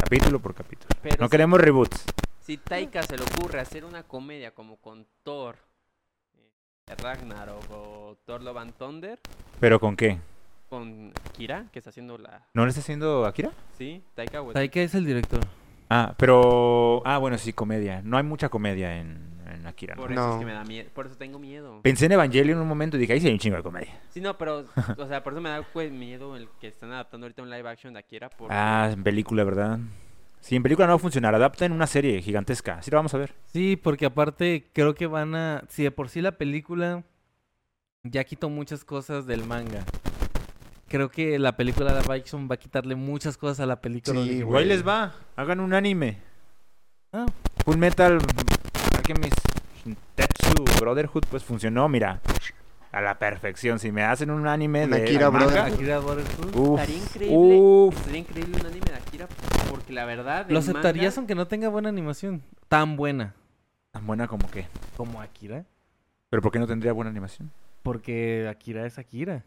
Capítulo 0.02 0.40
por 0.40 0.54
capítulo. 0.54 0.88
Pero 1.02 1.16
no 1.20 1.26
si- 1.26 1.30
queremos 1.30 1.60
reboots. 1.60 2.04
si 2.40 2.56
Taika 2.58 3.02
se 3.04 3.16
le 3.16 3.22
ocurre 3.24 3.60
hacer 3.60 3.84
una 3.84 4.02
comedia 4.02 4.50
como 4.52 4.76
con 4.76 5.06
Thor, 5.22 5.56
eh, 6.36 6.94
Ragnarok 7.00 7.70
o 7.70 8.18
Thor 8.26 8.42
Love 8.42 8.56
and 8.58 8.74
Thunder 8.74 9.18
¿Pero 9.60 9.78
con 9.80 9.96
qué? 9.96 10.18
con 10.68 11.12
Kira 11.32 11.66
que 11.72 11.78
está 11.78 11.90
haciendo 11.90 12.18
la 12.18 12.44
¿No 12.54 12.64
le 12.64 12.70
está 12.70 12.80
haciendo 12.80 13.24
Akira? 13.24 13.52
sí, 13.78 14.02
Taika. 14.16 14.42
Taika 14.52 14.80
es 14.80 14.94
el 14.96 15.04
director. 15.06 15.40
Ah, 15.88 16.14
pero. 16.16 17.02
Ah, 17.04 17.18
bueno, 17.18 17.38
sí, 17.38 17.52
comedia. 17.52 18.02
No 18.02 18.16
hay 18.16 18.22
mucha 18.22 18.48
comedia 18.48 18.98
en, 18.98 19.36
en 19.52 19.66
Akira. 19.66 19.94
¿no? 19.94 20.02
Por 20.02 20.12
eso 20.12 20.32
es 20.32 20.38
que 20.38 20.44
me 20.44 20.52
da 20.52 20.64
miedo, 20.64 20.90
por 20.92 21.06
eso 21.06 21.16
tengo 21.16 21.38
miedo. 21.38 21.80
Pensé 21.82 22.06
en 22.06 22.12
Evangelion 22.12 22.58
en 22.58 22.62
un 22.62 22.68
momento 22.68 22.96
y 22.96 23.00
dije, 23.00 23.12
ahí 23.12 23.20
sí 23.20 23.26
hay 23.26 23.32
un 23.32 23.38
chingo 23.38 23.56
de 23.56 23.62
comedia. 23.62 24.00
Sí, 24.10 24.20
no, 24.20 24.36
pero, 24.36 24.64
o 24.98 25.06
sea, 25.06 25.22
por 25.22 25.32
eso 25.32 25.40
me 25.40 25.50
da 25.50 25.62
pues, 25.72 25.92
miedo 25.92 26.36
el 26.36 26.48
que 26.60 26.68
están 26.68 26.92
adaptando 26.92 27.26
ahorita 27.26 27.42
un 27.42 27.50
live 27.50 27.68
action 27.68 27.92
de 27.92 28.00
Akira. 28.00 28.30
Porque... 28.30 28.54
Ah, 28.54 28.90
en 28.92 29.02
película, 29.02 29.44
¿verdad? 29.44 29.78
Si 30.40 30.54
en 30.54 30.62
película 30.62 30.86
no 30.86 30.92
va 30.92 30.96
a 30.96 31.00
funcionar, 31.00 31.34
adapten 31.34 31.72
una 31.72 31.86
serie 31.86 32.22
gigantesca. 32.22 32.80
Sí, 32.82 32.90
la 32.90 32.98
vamos 32.98 33.14
a 33.14 33.18
ver. 33.18 33.34
Sí, 33.46 33.76
porque 33.76 34.06
aparte 34.06 34.70
creo 34.72 34.94
que 34.94 35.06
van 35.06 35.34
a... 35.34 35.64
Si 35.68 35.82
de 35.82 35.90
por 35.90 36.08
sí 36.08 36.20
la 36.20 36.32
película 36.32 37.02
ya 38.04 38.22
quitó 38.24 38.48
muchas 38.48 38.84
cosas 38.84 39.26
del 39.26 39.44
manga. 39.44 39.84
Creo 40.88 41.10
que 41.10 41.38
la 41.38 41.56
película 41.56 41.92
de 41.92 42.14
action 42.14 42.48
va 42.50 42.54
a 42.54 42.58
quitarle 42.58 42.94
muchas 42.94 43.36
cosas 43.36 43.60
a 43.60 43.66
la 43.66 43.80
película. 43.80 44.20
Sí, 44.20 44.26
güey. 44.26 44.38
Igual 44.38 44.68
les 44.68 44.86
va. 44.86 45.14
Hagan 45.34 45.60
un 45.60 45.74
anime. 45.74 46.18
Ah. 47.12 47.26
Full 47.64 47.76
Metal 47.76 48.18
Alchemist 48.96 49.36
Tetsu 50.14 50.64
Brotherhood, 50.80 51.24
pues 51.30 51.42
funcionó, 51.44 51.88
mira. 51.88 52.20
A 52.92 53.00
la 53.00 53.18
perfección. 53.18 53.78
Si 53.78 53.90
me 53.90 54.02
hacen 54.04 54.30
un 54.30 54.46
anime 54.46 54.86
de 54.86 55.02
Akira 55.02 55.28
Brotherhood. 55.28 55.74
Akira 55.74 55.98
Brotherhood. 55.98 56.54
uf, 56.56 56.80
Estaría 56.80 57.02
increíble, 57.02 57.56
uf. 57.60 57.96
estaría 57.96 58.18
increíble 58.20 58.60
un 58.60 58.66
anime 58.66 58.86
de 58.86 58.94
Akira 58.94 59.28
porque 59.70 59.92
la 59.92 60.04
verdad... 60.04 60.46
Lo 60.48 60.58
aceptarías 60.60 61.12
manga- 61.14 61.18
aunque 61.20 61.34
no 61.34 61.46
tenga 61.46 61.68
buena 61.68 61.88
animación. 61.88 62.42
Tan 62.68 62.96
buena 62.96 63.34
Tan 63.90 64.06
buena 64.06 64.28
como 64.28 64.48
que. 64.50 64.66
como 64.96 65.20
Akira. 65.20 65.64
Pero 66.30 66.42
¿por 66.42 66.52
qué 66.52 66.58
no 66.58 66.66
tendría 66.66 66.92
buena 66.92 67.10
animación? 67.10 67.50
Porque 67.82 68.46
Akira 68.48 68.86
es 68.86 68.98
Akira. 68.98 69.42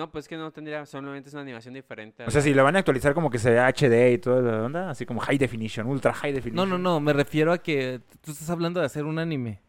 No, 0.00 0.10
pues 0.10 0.26
que 0.26 0.34
no 0.38 0.50
tendría, 0.50 0.86
solamente 0.86 1.28
es 1.28 1.34
una 1.34 1.42
animación 1.42 1.74
diferente. 1.74 2.24
O 2.24 2.30
sea, 2.30 2.38
la- 2.40 2.42
si 2.44 2.54
lo 2.54 2.64
van 2.64 2.74
a 2.76 2.78
actualizar 2.78 3.12
como 3.12 3.28
que 3.28 3.38
sea 3.38 3.66
HD 3.66 4.12
y 4.12 4.18
toda 4.18 4.40
la 4.40 4.62
onda, 4.64 4.88
así 4.88 5.04
como 5.04 5.20
high 5.20 5.36
definition, 5.36 5.86
ultra 5.86 6.14
high 6.14 6.30
No, 6.32 6.36
definition. 6.36 6.68
no, 6.70 6.78
no. 6.78 7.00
Me 7.00 7.12
refiero 7.12 7.52
a 7.52 7.58
que 7.58 8.00
tú 8.22 8.30
estás 8.30 8.48
hablando 8.48 8.80
de 8.80 8.86
hacer 8.86 9.04
un 9.04 9.18
anime. 9.18 9.60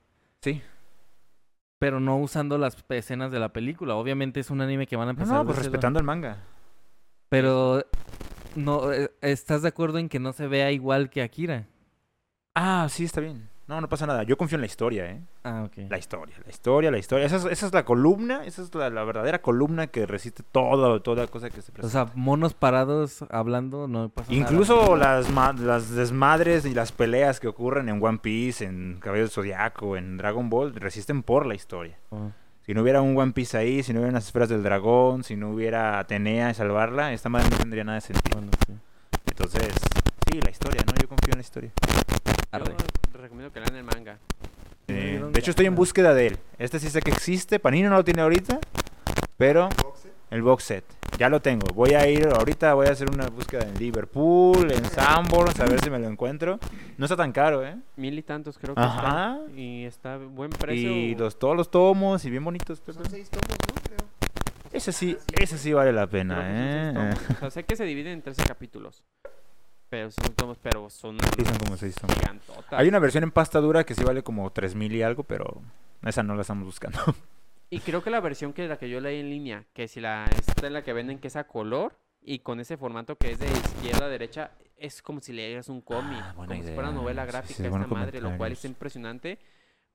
Sí. 0.41 0.61
Pero 1.79 1.99
no 1.99 2.17
usando 2.17 2.57
las 2.57 2.77
escenas 2.89 3.29
de 3.31 3.39
la 3.39 3.51
película. 3.51 3.95
Obviamente 3.95 4.39
es 4.39 4.49
un 4.51 4.61
anime 4.61 4.87
que 4.87 4.95
van 4.95 5.09
a 5.09 5.13
No, 5.13 5.17
empezar 5.19 5.35
no, 5.35 5.43
pues 5.43 5.57
de 5.57 5.63
cero. 5.63 5.71
respetando 5.73 5.99
el 5.99 6.05
manga. 6.05 6.37
Pero 7.27 7.83
no 8.55 8.93
eh, 8.93 9.11
estás 9.21 9.63
de 9.63 9.67
acuerdo 9.67 9.97
en 9.97 10.07
que 10.07 10.19
no 10.19 10.31
se 10.31 10.47
vea 10.47 10.71
igual 10.71 11.09
que 11.09 11.21
Akira. 11.21 11.67
Ah, 12.55 12.87
sí, 12.89 13.03
está 13.03 13.19
bien. 13.19 13.49
No, 13.67 13.79
no 13.79 13.87
pasa 13.87 14.05
nada. 14.05 14.23
Yo 14.23 14.37
confío 14.37 14.57
en 14.57 14.61
la 14.61 14.65
historia, 14.67 15.05
¿eh? 15.09 15.21
Ah, 15.43 15.63
ok. 15.65 15.89
La 15.89 15.97
historia, 15.97 16.35
la 16.43 16.49
historia, 16.49 16.91
la 16.91 16.97
historia. 16.97 17.25
Esa 17.25 17.37
es, 17.37 17.45
esa 17.45 17.67
es 17.67 17.73
la 17.73 17.85
columna, 17.85 18.43
esa 18.45 18.63
es 18.63 18.75
la, 18.75 18.89
la 18.89 19.03
verdadera 19.05 19.41
columna 19.41 19.87
que 19.87 20.05
resiste 20.05 20.43
todo, 20.43 21.01
toda 21.01 21.27
cosa 21.27 21.49
que 21.49 21.61
se 21.61 21.71
O 21.71 21.75
presenta. 21.75 22.05
sea, 22.07 22.11
monos 22.15 22.53
parados 22.53 23.23
hablando 23.29 23.87
no 23.87 24.09
pasa 24.09 24.29
nada. 24.29 24.41
Incluso 24.41 24.97
las, 24.97 25.29
las 25.59 25.89
desmadres 25.95 26.65
y 26.65 26.73
las 26.73 26.91
peleas 26.91 27.39
que 27.39 27.47
ocurren 27.47 27.87
en 27.87 28.03
One 28.03 28.17
Piece, 28.17 28.65
en 28.65 28.97
Cabello 28.99 29.23
del 29.23 29.31
Zodiaco, 29.31 29.95
en 29.95 30.17
Dragon 30.17 30.49
Ball, 30.49 30.75
resisten 30.75 31.23
por 31.23 31.45
la 31.45 31.55
historia. 31.55 31.97
Oh. 32.09 32.31
Si 32.65 32.73
no 32.73 32.81
hubiera 32.81 33.01
un 33.01 33.17
One 33.17 33.31
Piece 33.31 33.57
ahí, 33.57 33.83
si 33.83 33.93
no 33.93 33.99
hubiera 34.01 34.13
las 34.15 34.25
esferas 34.25 34.49
del 34.49 34.63
dragón, 34.63 35.23
si 35.23 35.35
no 35.37 35.49
hubiera 35.49 35.97
Atenea 35.97 36.51
y 36.51 36.53
salvarla, 36.55 37.13
esta 37.13 37.29
madre 37.29 37.47
no 37.49 37.57
tendría 37.57 37.83
nada 37.85 37.95
de 37.95 38.01
sentido. 38.01 38.37
Bueno, 38.37 38.51
sí. 38.67 38.73
Entonces, 39.27 39.73
sí, 40.29 40.41
la 40.41 40.49
historia, 40.51 40.81
¿no? 40.85 40.93
Yo 41.01 41.07
confío 41.07 41.31
en 41.33 41.37
la 41.37 41.41
historia. 41.41 41.71
Arre. 42.51 42.75
Yo 43.13 43.21
recomiendo 43.21 43.53
que 43.53 43.59
lean 43.59 43.75
el 43.75 43.83
manga. 43.83 44.17
Eh, 44.87 45.23
de 45.31 45.39
hecho, 45.39 45.51
estoy 45.51 45.67
en 45.67 45.75
búsqueda 45.75 46.13
de 46.13 46.27
él. 46.27 46.37
Este 46.57 46.79
sí 46.79 46.89
sé 46.89 47.01
que 47.01 47.11
existe. 47.11 47.59
Panino 47.59 47.89
no 47.89 47.95
lo 47.95 48.03
tiene 48.03 48.21
ahorita, 48.21 48.59
pero 49.37 49.69
el 50.29 50.41
box 50.41 50.63
set. 50.63 50.83
Ya 51.17 51.29
lo 51.29 51.41
tengo. 51.41 51.67
Voy 51.73 51.91
a 51.91 52.07
ir, 52.09 52.27
ahorita 52.27 52.73
voy 52.73 52.87
a 52.87 52.91
hacer 52.91 53.09
una 53.09 53.27
búsqueda 53.27 53.63
en 53.63 53.77
Liverpool, 53.77 54.71
en 54.71 54.83
Sanborns, 54.85 55.59
a 55.59 55.65
ver 55.65 55.81
si 55.81 55.89
me 55.89 55.99
lo 55.99 56.07
encuentro. 56.07 56.59
No 56.97 57.05
está 57.05 57.15
tan 57.15 57.31
caro, 57.31 57.65
¿eh? 57.65 57.77
Mil 57.95 58.17
y 58.17 58.23
tantos 58.23 58.57
creo 58.57 58.75
que 58.75 58.81
Ajá. 58.81 59.37
está. 59.45 59.51
Y 59.55 59.85
está 59.85 60.13
a 60.15 60.17
buen 60.17 60.49
precio. 60.49 60.89
Y 60.91 61.15
los, 61.15 61.37
todos 61.37 61.55
los 61.55 61.71
tomos 61.71 62.25
y 62.25 62.29
bien 62.29 62.43
bonitos. 62.43 62.81
Son 62.85 63.09
seis 63.09 63.29
tomos, 63.29 63.47
¿no? 63.47 63.81
Creo. 63.83 64.09
Ese 64.73 64.91
sí, 64.91 65.17
ese 65.39 65.57
sí 65.57 65.73
vale 65.73 65.93
la 65.93 66.07
pena, 66.07 66.41
¿eh? 66.47 67.13
O 67.35 67.39
sea, 67.39 67.51
sé 67.51 67.63
que 67.63 67.75
se 67.75 67.83
dividen 67.85 68.13
en 68.13 68.21
13 68.21 68.43
capítulos. 68.43 69.03
Pero 69.91 70.09
son 70.09 70.33
tomos, 70.35 70.57
pero 70.57 70.89
son, 70.89 71.17
Sí, 71.19 71.43
son 71.43 71.57
como 71.57 71.75
seis. 71.75 71.95
Hay 72.69 72.87
una 72.87 72.97
versión 72.99 73.25
en 73.25 73.31
pasta 73.31 73.59
dura 73.59 73.83
que 73.83 73.93
sí 73.93 74.05
vale 74.05 74.23
como 74.23 74.49
3000 74.49 74.95
y 74.95 75.01
algo, 75.01 75.23
pero 75.23 75.61
esa 76.01 76.23
no 76.23 76.33
la 76.33 76.41
estamos 76.41 76.63
buscando. 76.63 76.97
Y 77.69 77.81
creo 77.81 78.01
que 78.01 78.09
la 78.09 78.21
versión 78.21 78.53
que 78.53 78.69
la 78.69 78.77
que 78.77 78.89
yo 78.89 79.01
leí 79.01 79.19
en 79.19 79.29
línea, 79.29 79.65
que 79.73 79.89
si 79.89 79.99
la 79.99 80.25
esta 80.33 80.67
es 80.67 80.71
la 80.71 80.81
que 80.81 80.93
venden 80.93 81.19
que 81.19 81.27
es 81.27 81.35
a 81.35 81.43
color 81.45 81.97
y 82.21 82.39
con 82.39 82.61
ese 82.61 82.77
formato 82.77 83.17
que 83.17 83.31
es 83.31 83.39
de 83.39 83.47
izquierda 83.47 84.05
a 84.05 84.09
derecha, 84.09 84.51
es 84.77 85.01
como 85.01 85.19
si 85.19 85.33
leyeras 85.33 85.67
un 85.67 85.81
cómic, 85.81 86.19
Ah, 86.21 86.33
como 86.35 86.53
si 86.53 86.61
fuera 86.73 86.91
novela 86.91 87.23
Sí, 87.23 87.27
sí, 87.27 87.31
gráfica 87.33 87.69
buenos 87.69 87.87
esta 87.87 87.99
madre, 87.99 88.21
lo 88.21 88.37
cual 88.37 88.53
está 88.53 88.67
impresionante. 88.67 89.39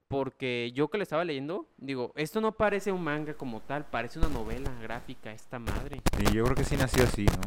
Porque 0.08 0.70
yo 0.72 0.86
que 0.88 0.98
le 0.98 1.02
estaba 1.02 1.24
leyendo, 1.24 1.66
digo, 1.78 2.12
esto 2.14 2.40
no 2.40 2.52
parece 2.52 2.92
un 2.92 3.02
manga 3.02 3.34
como 3.34 3.60
tal, 3.60 3.84
parece 3.86 4.20
una 4.20 4.28
novela 4.28 4.70
gráfica 4.80 5.32
esta 5.32 5.58
madre. 5.58 6.00
Y 6.20 6.32
yo 6.32 6.44
creo 6.44 6.54
que 6.54 6.62
sí 6.64 6.76
nació 6.76 7.02
así, 7.02 7.24
¿no? 7.24 7.40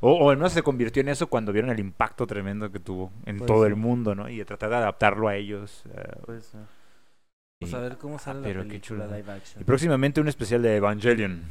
O, 0.00 0.12
o 0.26 0.30
al 0.30 0.36
menos 0.36 0.52
se 0.52 0.62
convirtió 0.62 1.00
en 1.00 1.08
eso 1.08 1.26
cuando 1.26 1.52
vieron 1.52 1.70
el 1.70 1.80
impacto 1.80 2.24
tremendo 2.26 2.70
que 2.70 2.78
tuvo 2.78 3.10
en 3.26 3.38
Puede 3.38 3.48
todo 3.48 3.66
el 3.66 3.74
mundo, 3.74 4.14
¿no? 4.14 4.28
Y 4.28 4.36
de 4.38 4.44
tratar 4.44 4.70
de 4.70 4.76
adaptarlo 4.76 5.26
a 5.26 5.34
ellos. 5.34 5.82
eh, 5.92 6.12
Puede 6.24 6.42
ser. 6.42 6.60
y, 6.60 7.64
Pues 7.64 7.74
a 7.74 7.80
ver 7.80 7.96
cómo 7.98 8.14
ah, 8.16 8.18
sale 8.20 8.42
pero 8.44 8.60
la 8.60 8.64
qué 8.70 8.78
película 8.78 9.04
chulo. 9.06 9.16
live 9.16 9.32
action. 9.32 9.62
y 9.62 9.64
próximamente 9.64 10.20
un 10.20 10.28
especial 10.28 10.62
de 10.62 10.76
Evangelion. 10.76 11.42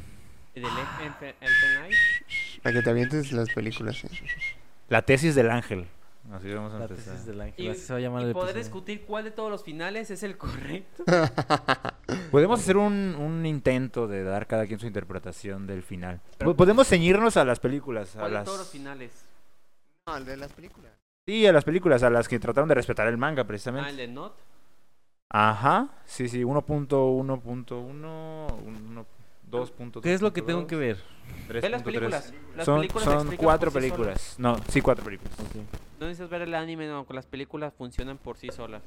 ¿Y 0.54 0.60
de 0.60 0.66
Le- 0.66 0.72
Elfen- 0.72 1.34
Elfen 1.42 1.74
Light? 1.82 1.94
Para 2.62 2.72
que 2.74 2.82
te 2.82 2.88
avientes 2.90 3.32
las 3.32 3.50
películas. 3.50 4.02
¿eh? 4.04 4.08
La 4.88 5.02
tesis 5.02 5.34
del 5.34 5.50
ángel. 5.50 5.86
Así 6.32 6.52
vamos 6.52 6.72
a 6.72 6.78
La 6.78 6.84
empezar. 6.86 7.12
tesis 7.12 7.26
del 7.26 7.40
ángel. 7.40 7.64
Y, 7.64 7.68
así 7.68 7.80
se 7.80 7.92
va 7.92 7.98
a 7.98 8.02
llamar 8.02 8.22
y 8.22 8.24
el 8.26 8.32
poder 8.32 8.50
episodio. 8.56 8.64
discutir 8.64 9.04
cuál 9.06 9.24
de 9.24 9.30
todos 9.30 9.50
los 9.50 9.62
finales 9.62 10.10
es 10.10 10.22
el 10.22 10.36
correcto. 10.38 11.04
Podemos 12.30 12.60
hacer 12.60 12.76
un, 12.76 13.14
un 13.18 13.44
intento 13.46 14.08
de 14.08 14.24
dar 14.24 14.46
cada 14.46 14.66
quien 14.66 14.78
su 14.80 14.86
interpretación 14.86 15.66
del 15.66 15.82
final. 15.82 16.20
Po- 16.38 16.54
Podemos 16.54 16.88
ceñirnos 16.88 17.36
a 17.36 17.44
las 17.44 17.60
películas, 17.60 18.16
a 18.16 18.20
¿Cuál 18.20 18.30
de 18.30 18.34
las... 18.38 18.44
todos 18.46 18.58
los 18.58 18.70
finales? 18.70 19.24
No, 20.06 20.16
el 20.16 20.24
de 20.24 20.36
las 20.36 20.52
películas. 20.52 20.90
Sí, 21.26 21.46
a 21.46 21.52
las 21.52 21.64
películas, 21.64 22.02
a 22.02 22.10
las 22.10 22.26
que 22.28 22.38
trataron 22.38 22.68
de 22.68 22.74
respetar 22.74 23.06
el 23.06 23.16
manga, 23.16 23.42
Ah, 23.42 23.46
precisamente. 23.46 23.90
el 23.90 23.96
de 23.96 24.08
Not. 24.08 24.34
Ajá, 25.30 25.88
sí, 26.04 26.28
sí, 26.28 26.42
1.1.1, 26.42 27.82
1, 27.82 29.06
2.2. 29.50 30.00
¿Qué 30.00 30.14
es 30.14 30.20
lo 30.22 30.32
que 30.32 30.42
tengo 30.42 30.66
que 30.66 30.76
ver? 30.76 30.98
Ve 31.48 31.68
las 31.68 31.82
películas. 31.82 32.32
Las 32.56 32.64
Son, 32.66 32.76
películas 32.80 33.04
son 33.04 33.14
explican 33.14 33.44
cuatro 33.44 33.70
por 33.70 33.82
sí 33.82 33.88
películas. 33.88 34.34
No, 34.38 34.56
sí, 34.68 34.80
cuatro 34.80 35.04
películas. 35.04 35.32
No 36.04 36.08
necesitas 36.08 36.28
ver 36.28 36.42
el 36.42 36.54
anime, 36.54 36.86
no, 36.86 37.06
con 37.06 37.16
las 37.16 37.26
películas 37.26 37.72
funcionan 37.72 38.18
por 38.18 38.36
sí 38.36 38.48
solas. 38.50 38.82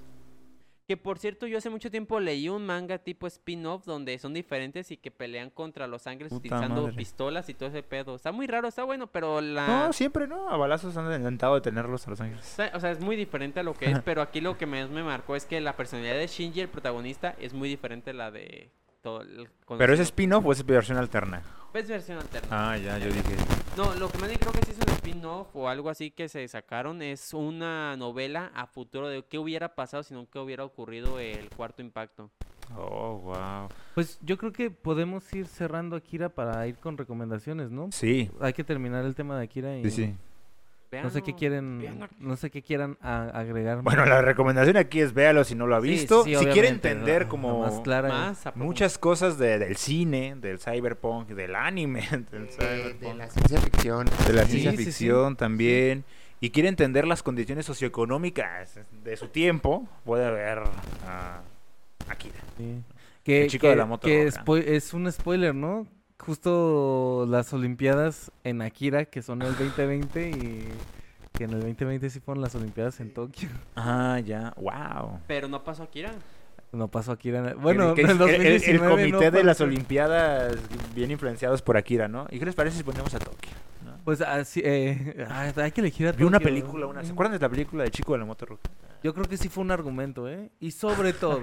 Que 0.87 0.97
por 0.97 1.17
cierto, 1.17 1.47
yo 1.47 1.57
hace 1.57 1.71
mucho 1.71 1.89
tiempo 1.89 2.19
leí 2.19 2.47
un 2.47 2.63
manga 2.63 2.99
tipo 2.99 3.25
spin-off 3.25 3.85
donde 3.85 4.19
son 4.19 4.35
diferentes 4.35 4.91
y 4.91 4.97
que 4.97 5.09
pelean 5.09 5.49
contra 5.49 5.87
los 5.87 6.05
ángeles 6.05 6.29
Puta 6.29 6.37
utilizando 6.37 6.83
madre. 6.83 6.95
pistolas 6.95 7.49
y 7.49 7.55
todo 7.55 7.69
ese 7.69 7.81
pedo. 7.81 8.15
Está 8.15 8.31
muy 8.31 8.45
raro, 8.45 8.67
está 8.67 8.83
bueno, 8.83 9.07
pero 9.07 9.41
la... 9.41 9.65
No, 9.65 9.93
siempre 9.93 10.27
no. 10.27 10.47
A 10.47 10.57
balazos 10.57 10.95
han 10.95 11.11
intentado 11.11 11.55
detenerlos 11.55 12.05
a 12.05 12.11
los 12.11 12.21
ángeles. 12.21 12.55
O 12.73 12.79
sea, 12.79 12.91
es 12.91 12.99
muy 13.01 13.15
diferente 13.15 13.61
a 13.61 13.63
lo 13.63 13.73
que 13.73 13.89
es, 13.89 13.99
pero 14.05 14.21
aquí 14.21 14.39
lo 14.39 14.55
que 14.59 14.67
más 14.67 14.91
me 14.91 15.01
marcó 15.01 15.35
es 15.35 15.45
que 15.45 15.59
la 15.59 15.75
personalidad 15.75 16.17
de 16.17 16.27
Shinji, 16.27 16.61
el 16.61 16.69
protagonista, 16.69 17.35
es 17.39 17.55
muy 17.55 17.67
diferente 17.67 18.11
a 18.11 18.13
la 18.13 18.29
de 18.29 18.69
todo 19.01 19.21
el 19.21 19.47
¿Pero 19.77 19.93
es 19.93 19.99
spin-off 19.99 20.45
o 20.45 20.51
es 20.51 20.65
versión 20.65 20.97
alterna? 20.97 21.41
Es 21.73 21.87
versión 21.87 22.17
alterna. 22.17 22.47
Ah, 22.49 22.77
ya, 22.77 22.97
yo 22.97 23.05
dije. 23.05 23.35
No, 23.75 23.93
lo 23.95 24.09
que 24.09 24.17
más 24.17 24.31
creo 24.39 24.51
que 24.51 24.65
sí 24.65 24.71
es 24.71 24.79
un 24.79 24.93
spin-off 24.95 25.55
o 25.55 25.67
algo 25.67 25.89
así 25.89 26.09
que 26.09 26.27
se 26.27 26.47
sacaron 26.47 27.03
es 27.03 27.33
una 27.35 27.95
novela 27.97 28.51
a 28.55 28.65
futuro 28.65 29.07
de 29.09 29.23
qué 29.23 29.37
hubiera 29.37 29.75
pasado 29.75 30.01
si 30.01 30.15
no 30.15 30.27
que 30.27 30.39
hubiera 30.39 30.63
ocurrido 30.63 31.19
el 31.19 31.49
cuarto 31.51 31.83
impacto. 31.83 32.31
Oh, 32.75 33.19
wow. 33.19 33.69
Pues 33.93 34.17
yo 34.21 34.37
creo 34.37 34.51
que 34.51 34.71
podemos 34.71 35.31
ir 35.33 35.45
cerrando 35.45 35.95
Akira 35.95 36.29
para 36.29 36.67
ir 36.67 36.77
con 36.77 36.97
recomendaciones, 36.97 37.69
¿no? 37.69 37.89
Sí, 37.91 38.31
Hay 38.39 38.53
que 38.53 38.63
terminar 38.63 39.05
el 39.05 39.13
tema 39.13 39.37
de 39.37 39.43
Akira 39.43 39.77
y 39.77 39.83
sí, 39.83 39.91
sí. 39.91 40.15
No 40.91 41.09
sé 41.09 41.21
qué 41.21 41.33
quieren, 41.35 41.79
véanlo. 41.79 42.07
no 42.19 42.35
sé 42.37 42.49
qué 42.49 42.61
quieran 42.61 42.97
a- 43.01 43.23
agregar. 43.33 43.81
Bueno, 43.81 44.05
la 44.05 44.21
recomendación 44.21 44.77
aquí 44.77 45.01
es 45.01 45.13
véalo 45.13 45.43
si 45.43 45.53
no 45.55 45.67
lo 45.67 45.75
ha 45.75 45.79
visto. 45.79 46.23
sí, 46.23 46.35
si 46.35 46.45
quiere 46.47 46.69
entender 46.69 47.27
como 47.27 47.59
más 47.59 47.79
clara. 47.81 48.09
Más 48.09 48.43
muchas 48.55 48.97
cosas 48.97 49.37
de- 49.37 49.59
del 49.59 49.75
cine, 49.77 50.35
del 50.39 50.59
cyberpunk, 50.59 51.29
del 51.29 51.55
anime, 51.55 52.01
del 52.31 52.45
De, 52.47 52.51
cyberpunk, 52.51 53.01
de 53.01 53.13
la 53.15 53.27
ciencia 53.29 53.59
ficción. 53.61 54.05
de 54.27 54.33
la 54.33 54.43
Sí, 54.45 54.51
ciencia 54.51 54.71
sí, 54.71 54.77
sí. 54.77 54.85
ficción 54.85 55.35
también. 55.35 56.03
Y 56.39 56.51
quiere 56.51 56.69
entender 56.69 57.07
las 57.07 57.23
condiciones 57.23 57.65
socioeconómicas 57.65 58.79
de 59.03 59.17
su 59.17 59.27
tiempo, 59.29 59.87
puede 60.05 60.29
ver 60.31 60.59
a 61.07 61.41
Akira. 62.07 62.35
Sí. 62.57 62.83
Que, 63.23 63.43
El 63.43 63.49
chico 63.49 63.67
de 63.67 63.73
que- 63.73 63.77
la 63.77 63.85
moto 63.85 64.07
que 64.07 64.27
es 64.75 64.93
un 64.93 65.11
spoiler, 65.11 65.53
¿no? 65.53 65.87
Justo 66.19 67.25
las 67.29 67.53
Olimpiadas 67.53 68.31
en 68.43 68.61
Akira, 68.61 69.05
que 69.05 69.21
son 69.21 69.41
el 69.43 69.55
2020 69.55 70.29
y 70.29 70.67
que 71.37 71.43
en 71.45 71.51
el 71.51 71.59
2020 71.61 72.09
sí 72.09 72.19
fueron 72.19 72.41
las 72.41 72.55
Olimpiadas 72.55 72.99
en 72.99 73.13
Tokio. 73.13 73.49
Ah, 73.75 74.19
ya, 74.19 74.53
wow. 74.57 75.19
Pero 75.27 75.47
no 75.47 75.63
pasó 75.63 75.83
Akira. 75.83 76.11
No 76.73 76.87
pasó 76.89 77.11
Akira. 77.13 77.39
en 77.39 77.45
el- 77.45 77.55
Bueno, 77.55 77.93
el, 77.93 77.99
el 77.99 78.05
el- 78.09 78.11
el- 78.11 78.17
el 78.19 78.19
2019 78.79 78.89
comité 78.89 79.11
no 79.31 79.37
de 79.37 79.43
las. 79.43 79.61
Olimpiadas 79.61 80.57
bien 80.95 81.11
influenciados 81.11 81.61
por 81.61 81.77
Akira, 81.77 82.07
¿no? 82.07 82.27
¿Y 82.29 82.39
qué 82.39 82.45
les 82.45 82.55
parece 82.55 82.77
si 82.77 82.83
ponemos 82.83 83.13
a 83.13 83.19
Tokio? 83.19 83.51
¿no? 83.85 83.95
Pues 84.03 84.19
así, 84.21 84.61
eh, 84.65 85.25
ay, 85.29 85.53
hay 85.55 85.71
que 85.71 85.81
elegir 85.81 86.07
a 86.07 86.11
Vi 86.11 86.23
una 86.23 86.39
Tokio. 86.39 86.47
película, 86.53 86.87
una, 86.87 87.03
¿se 87.05 87.11
acuerdan 87.11 87.33
de 87.33 87.39
la 87.39 87.49
película 87.49 87.83
del 87.83 87.91
chico 87.91 88.13
de 88.13 88.19
la 88.19 88.25
moto 88.25 88.45
roja? 88.47 88.61
Yo 89.03 89.13
creo 89.13 89.25
que 89.27 89.37
sí 89.37 89.47
fue 89.47 89.63
un 89.63 89.71
argumento, 89.71 90.27
¿eh? 90.27 90.49
Y 90.59 90.71
sobre 90.71 91.13
todo, 91.13 91.41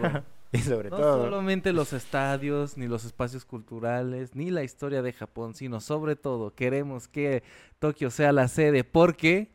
Y 0.59 0.59
sobre 0.59 0.88
no 0.90 0.96
todo, 0.96 1.24
solamente 1.24 1.72
los 1.72 1.92
estadios, 1.92 2.76
ni 2.78 2.86
los 2.86 3.05
espacios 3.05 3.44
culturales, 3.44 4.34
ni 4.34 4.50
la 4.50 4.62
historia 4.62 5.02
de 5.02 5.12
Japón, 5.12 5.55
sino 5.55 5.80
sobre 5.80 6.16
todo 6.16 6.55
queremos 6.55 7.09
que 7.09 7.42
Tokio 7.80 8.11
sea 8.11 8.32
la 8.32 8.46
sede 8.48 8.84
porque 8.84 9.50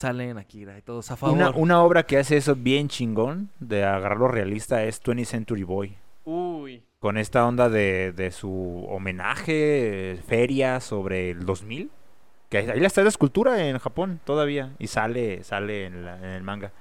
salen 0.00 0.38
Akira 0.38 0.78
y 0.78 0.82
todos 0.82 1.10
a 1.10 1.16
favor. 1.16 1.36
una, 1.36 1.50
una 1.50 1.82
obra 1.82 2.04
que 2.04 2.18
hace 2.18 2.36
eso 2.36 2.56
bien 2.56 2.88
chingón, 2.88 3.50
de 3.60 3.84
agarrarlo 3.84 4.28
realista, 4.28 4.82
es 4.84 5.02
20th 5.02 5.24
Century 5.26 5.62
Boy. 5.62 5.96
Uy. 6.24 6.82
Con 6.98 7.16
esta 7.16 7.46
onda 7.46 7.68
de, 7.68 8.12
de 8.12 8.30
su 8.30 8.84
homenaje, 8.88 10.18
feria 10.26 10.80
sobre 10.80 11.30
el 11.30 11.44
2000. 11.46 11.90
Que 12.48 12.58
ahí 12.58 12.68
ahí 12.70 12.84
está 12.84 13.02
la 13.02 13.08
escultura 13.10 13.66
en 13.68 13.78
Japón 13.78 14.20
todavía. 14.24 14.74
Y 14.78 14.88
sale, 14.88 15.44
sale 15.44 15.84
en, 15.86 16.04
la- 16.04 16.18
en 16.18 16.24
el 16.24 16.42
manga 16.42 16.72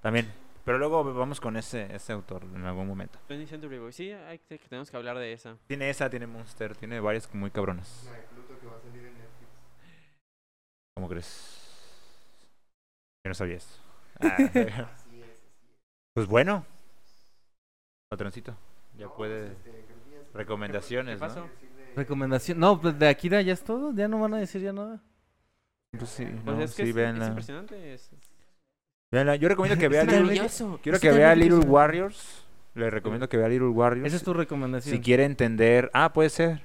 también. 0.00 0.26
Pero 0.64 0.78
luego 0.78 1.02
vamos 1.14 1.40
con 1.40 1.56
ese, 1.56 1.92
ese 1.94 2.12
autor 2.12 2.44
en 2.44 2.64
algún 2.64 2.86
momento. 2.86 3.18
20th 3.28 3.46
Century 3.48 3.78
Boy. 3.78 3.92
Sí, 3.92 4.12
hay 4.12 4.38
que, 4.38 4.58
tenemos 4.58 4.90
que 4.90 4.96
hablar 4.96 5.18
de 5.18 5.32
esa. 5.32 5.56
Tiene 5.66 5.90
esa, 5.90 6.08
tiene 6.08 6.26
Monster, 6.26 6.76
tiene 6.76 7.00
varias 7.00 7.32
muy 7.34 7.50
cabronas. 7.50 8.08
¿Cómo 10.94 11.08
crees? 11.08 11.58
Yo 13.24 13.28
no 13.30 13.34
sabía 13.34 13.56
eso. 13.56 13.78
Ah, 14.20 14.36
pues 16.14 16.26
bueno. 16.28 16.64
Patroncito. 18.10 18.54
Ya 18.98 19.08
puede. 19.08 19.56
Recomendaciones, 20.34 21.14
¿Qué 21.16 21.20
pasó? 21.20 21.40
¿no? 21.40 21.50
Recomendación. 21.96 22.58
No, 22.60 22.80
pues 22.80 22.96
de 22.98 23.08
Akira 23.08 23.40
ya 23.42 23.54
es 23.54 23.64
todo, 23.64 23.92
ya 23.94 24.06
no 24.08 24.20
van 24.20 24.34
a 24.34 24.38
decir 24.38 24.60
ya 24.60 24.72
nada. 24.72 25.00
Pues 25.98 26.10
sí, 26.10 26.24
Pues 26.26 26.56
no, 26.56 26.62
es 26.62 26.74
que 26.74 26.84
sí, 26.84 26.90
es, 26.90 26.96
es 26.96 27.28
impresionante. 27.28 27.94
es- 27.94 28.10
Yo 29.12 29.48
recomiendo 29.48 29.78
que 29.78 29.88
vea 29.88 30.04
Little. 30.04 30.48
Quiero 30.82 30.98
que 30.98 31.12
vea. 31.12 31.34
Little 31.34 31.58
Warriors. 31.58 32.44
Le 32.74 32.88
recomiendo 32.88 33.28
que 33.28 33.36
vea 33.36 33.48
Little 33.48 33.68
Warriors. 33.68 34.06
Esa 34.06 34.16
es 34.16 34.22
tu 34.22 34.32
recomendación. 34.32 34.96
Si 34.96 35.02
quiere 35.02 35.24
entender. 35.24 35.90
Ah, 35.92 36.12
puede 36.14 36.30
ser. 36.30 36.62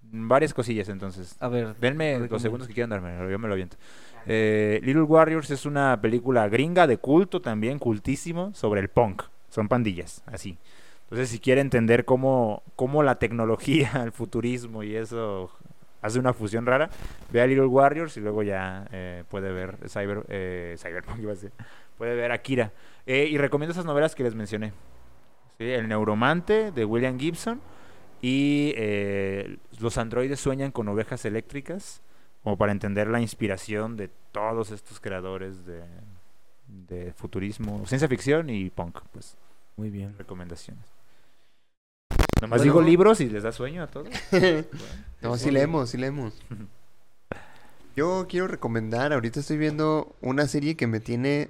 Varias 0.00 0.54
cosillas 0.54 0.88
entonces. 0.88 1.36
A 1.40 1.48
ver, 1.48 1.76
Denme 1.76 2.18
los 2.20 2.40
segundos 2.40 2.68
que 2.68 2.74
quieran 2.74 2.90
darme, 2.90 3.16
yo 3.30 3.38
me 3.38 3.48
lo 3.48 3.54
aviento. 3.54 3.76
Eh, 4.26 4.80
Little 4.82 5.02
Warriors 5.02 5.50
es 5.50 5.66
una 5.66 6.00
película 6.00 6.48
gringa 6.48 6.86
de 6.86 6.98
culto 6.98 7.42
también, 7.42 7.78
cultísimo, 7.78 8.54
sobre 8.54 8.80
el 8.80 8.88
punk. 8.88 9.24
Son 9.50 9.68
pandillas, 9.68 10.22
así. 10.26 10.56
Entonces, 11.02 11.28
si 11.28 11.38
quiere 11.38 11.60
entender 11.60 12.04
cómo, 12.04 12.62
cómo 12.76 13.02
la 13.02 13.18
tecnología, 13.18 13.90
el 14.04 14.12
futurismo 14.12 14.82
y 14.82 14.94
eso 14.94 15.50
hace 16.04 16.18
una 16.18 16.34
fusión 16.34 16.66
rara, 16.66 16.90
vea 17.32 17.46
Little 17.46 17.66
Warriors 17.66 18.16
y 18.18 18.20
luego 18.20 18.42
ya 18.42 18.86
eh, 18.92 19.24
puede 19.30 19.50
ver 19.52 19.78
Cyber, 19.88 20.24
eh, 20.28 20.76
Cyberpunk, 20.78 21.18
iba 21.22 21.32
a 21.32 21.34
decir. 21.34 21.50
Puede 21.96 22.14
ver 22.14 22.30
Akira. 22.30 22.72
Eh, 23.06 23.26
y 23.30 23.38
recomiendo 23.38 23.72
esas 23.72 23.86
novelas 23.86 24.14
que 24.14 24.22
les 24.22 24.34
mencioné. 24.34 24.72
¿sí? 25.58 25.64
El 25.64 25.88
Neuromante 25.88 26.72
de 26.72 26.84
William 26.84 27.18
Gibson 27.18 27.60
y 28.20 28.74
eh, 28.76 29.58
Los 29.80 29.96
androides 29.96 30.40
sueñan 30.40 30.72
con 30.72 30.88
ovejas 30.88 31.24
eléctricas, 31.24 32.02
como 32.42 32.58
para 32.58 32.72
entender 32.72 33.08
la 33.08 33.20
inspiración 33.20 33.96
de 33.96 34.08
todos 34.32 34.72
estos 34.72 35.00
creadores 35.00 35.64
de, 35.64 35.82
de 36.66 37.12
futurismo, 37.14 37.86
ciencia 37.86 38.08
ficción 38.08 38.50
y 38.50 38.68
punk, 38.68 39.00
pues, 39.12 39.36
muy 39.76 39.88
bien. 39.90 40.14
recomendaciones. 40.18 40.93
Nomás 42.44 42.58
Bueno. 42.60 42.72
digo 42.74 42.82
libros 42.82 43.22
y 43.22 43.30
les 43.30 43.42
da 43.42 43.52
sueño 43.52 43.82
a 43.82 43.86
todos. 43.86 44.08
No, 45.22 45.38
sí 45.38 45.50
leemos, 45.50 45.88
sí 45.88 45.96
leemos. 45.96 46.34
Yo 47.96 48.26
quiero 48.28 48.46
recomendar, 48.46 49.14
ahorita 49.14 49.40
estoy 49.40 49.56
viendo 49.56 50.14
una 50.20 50.46
serie 50.46 50.76
que 50.76 50.86
me 50.86 51.00
tiene 51.00 51.48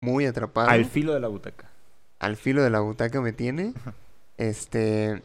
muy 0.00 0.26
atrapado. 0.26 0.70
Al 0.70 0.86
filo 0.86 1.14
de 1.14 1.20
la 1.20 1.28
butaca. 1.28 1.70
Al 2.18 2.36
filo 2.36 2.64
de 2.64 2.70
la 2.70 2.80
butaca 2.80 3.20
me 3.20 3.32
tiene. 3.32 3.74
Este 4.38 5.22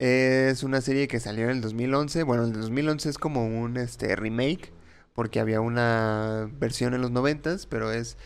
es 0.00 0.64
una 0.64 0.80
serie 0.80 1.06
que 1.06 1.20
salió 1.20 1.44
en 1.44 1.50
el 1.50 1.60
2011. 1.60 2.24
Bueno, 2.24 2.42
el 2.42 2.52
2011 2.52 3.10
es 3.10 3.18
como 3.18 3.46
un 3.46 3.76
este 3.76 4.16
remake 4.16 4.72
porque 5.14 5.38
había 5.38 5.60
una 5.60 6.50
versión 6.58 6.94
en 6.94 7.02
los 7.02 7.12
90 7.12 7.58
pero 7.68 7.92
es 7.92 8.16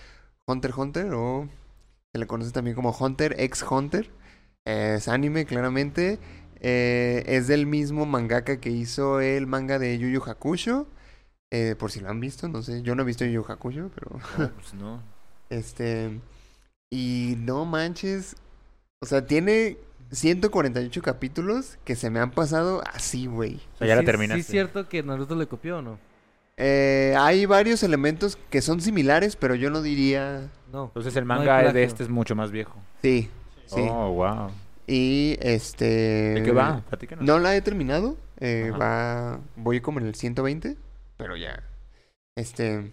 Hunter 0.47 0.71
x 0.71 0.79
Hunter 0.79 1.13
o 1.13 1.47
se 2.13 2.19
le 2.19 2.27
conoce 2.27 2.53
también 2.53 2.75
como 2.75 2.97
Hunter 2.99 3.35
x 3.39 3.67
Hunter. 3.69 4.09
Es 4.67 5.09
anime 5.09 5.47
claramente. 5.47 6.19
Eh, 6.61 7.23
es 7.27 7.47
del 7.47 7.67
mismo 7.67 8.05
mangaka 8.05 8.59
que 8.61 8.71
hizo 8.71 9.21
el 9.21 9.47
manga 9.47 9.79
de 9.79 9.97
Yu 9.99 10.09
Yu 10.09 10.23
Hakusho. 10.23 10.87
Eh, 11.51 11.77
por 11.79 11.91
si 11.93 12.01
lo 12.01 12.11
han 12.11 12.21
visto, 12.21 12.49
no 12.49 12.63
sé. 12.63 12.83
Yo 12.83 12.95
no 12.95 13.03
he 13.03 13.07
visto 13.07 13.25
Yu 13.25 13.31
Yu 13.33 13.45
Hakusho, 13.49 13.91
pero 13.95 14.19
No, 14.39 14.51
pues 14.55 14.75
no. 14.75 15.03
este. 15.49 16.21
Y 16.91 17.37
no 17.39 17.65
manches. 17.65 18.37
O 19.01 19.07
sea, 19.07 19.27
tiene 19.27 19.77
148 20.11 21.03
capítulos 21.03 21.79
que 21.85 21.95
se 21.97 22.11
me 22.11 22.19
han 22.21 22.31
pasado 22.33 22.83
así, 22.93 23.27
güey. 23.27 23.61
O 23.75 23.79
sea, 23.79 23.87
ya 23.87 23.95
la 23.95 24.01
Sí- 24.03 24.07
terminaste. 24.07 24.43
Sí 24.43 24.47
es 24.47 24.51
cierto 24.51 24.89
que 24.89 25.03
Naruto 25.03 25.37
le 25.37 25.47
copió 25.47 25.79
o 25.79 25.83
no? 25.83 25.99
Eh, 26.59 27.15
hay 27.19 27.45
varios 27.45 27.83
elementos 27.83 28.39
que 28.51 28.63
son 28.63 28.81
similares, 28.81 29.37
pero 29.37 29.55
yo 29.55 29.71
no 29.71 29.83
diría. 29.83 30.49
No. 30.73 30.87
Entonces 30.87 31.15
el 31.17 31.25
manga 31.27 31.71
de 31.73 31.85
este 31.85 32.03
es 32.03 32.09
mucho 32.09 32.35
más 32.35 32.51
viejo. 32.51 32.81
Sí, 33.03 33.29
sí. 33.67 33.81
Oh, 33.91 34.13
wow. 34.13 34.51
Y 34.87 35.37
este. 35.41 36.35
¿De 36.35 36.43
qué 36.45 36.53
va? 36.53 36.83
Platícanos. 36.89 37.25
No 37.25 37.39
la 37.39 37.57
he 37.57 37.63
terminado. 37.63 38.17
eh, 38.39 38.73
va. 38.81 39.41
Voy 39.57 39.81
como 39.81 39.99
en 40.01 40.07
el 40.07 40.15
120. 40.15 40.77
Pero 41.17 41.37
ya. 41.37 41.63
Este. 42.37 42.93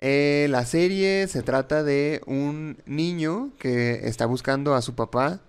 eh, 0.00 0.46
la 0.50 0.64
serie 0.64 1.26
se 1.28 1.42
trata 1.42 1.82
de 1.82 2.20
un 2.26 2.82
niño 2.86 3.50
que 3.58 4.06
está 4.08 4.26
buscando 4.26 4.74
a 4.74 4.82
su 4.82 4.94
papá. 4.94 5.40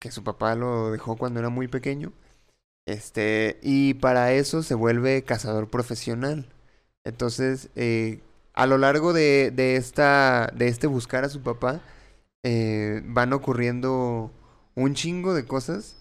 Que 0.00 0.10
su 0.12 0.22
papá 0.24 0.54
lo 0.54 0.92
dejó 0.92 1.16
cuando 1.16 1.40
era 1.40 1.48
muy 1.48 1.68
pequeño. 1.68 2.12
Este. 2.86 3.58
Y 3.62 3.94
para 3.94 4.32
eso 4.32 4.62
se 4.62 4.74
vuelve 4.74 5.22
cazador 5.24 5.68
profesional. 5.70 6.46
Entonces. 7.04 7.70
eh, 7.76 8.20
a 8.54 8.66
lo 8.66 8.76
largo 8.78 9.12
de, 9.12 9.52
de 9.54 9.76
esta. 9.76 10.50
de 10.54 10.68
este 10.68 10.86
buscar 10.88 11.24
a 11.24 11.28
su 11.28 11.42
papá. 11.42 11.80
Eh, 12.42 13.02
van 13.04 13.32
ocurriendo 13.32 14.32
un 14.74 14.94
chingo 14.94 15.34
de 15.34 15.44
cosas 15.44 15.96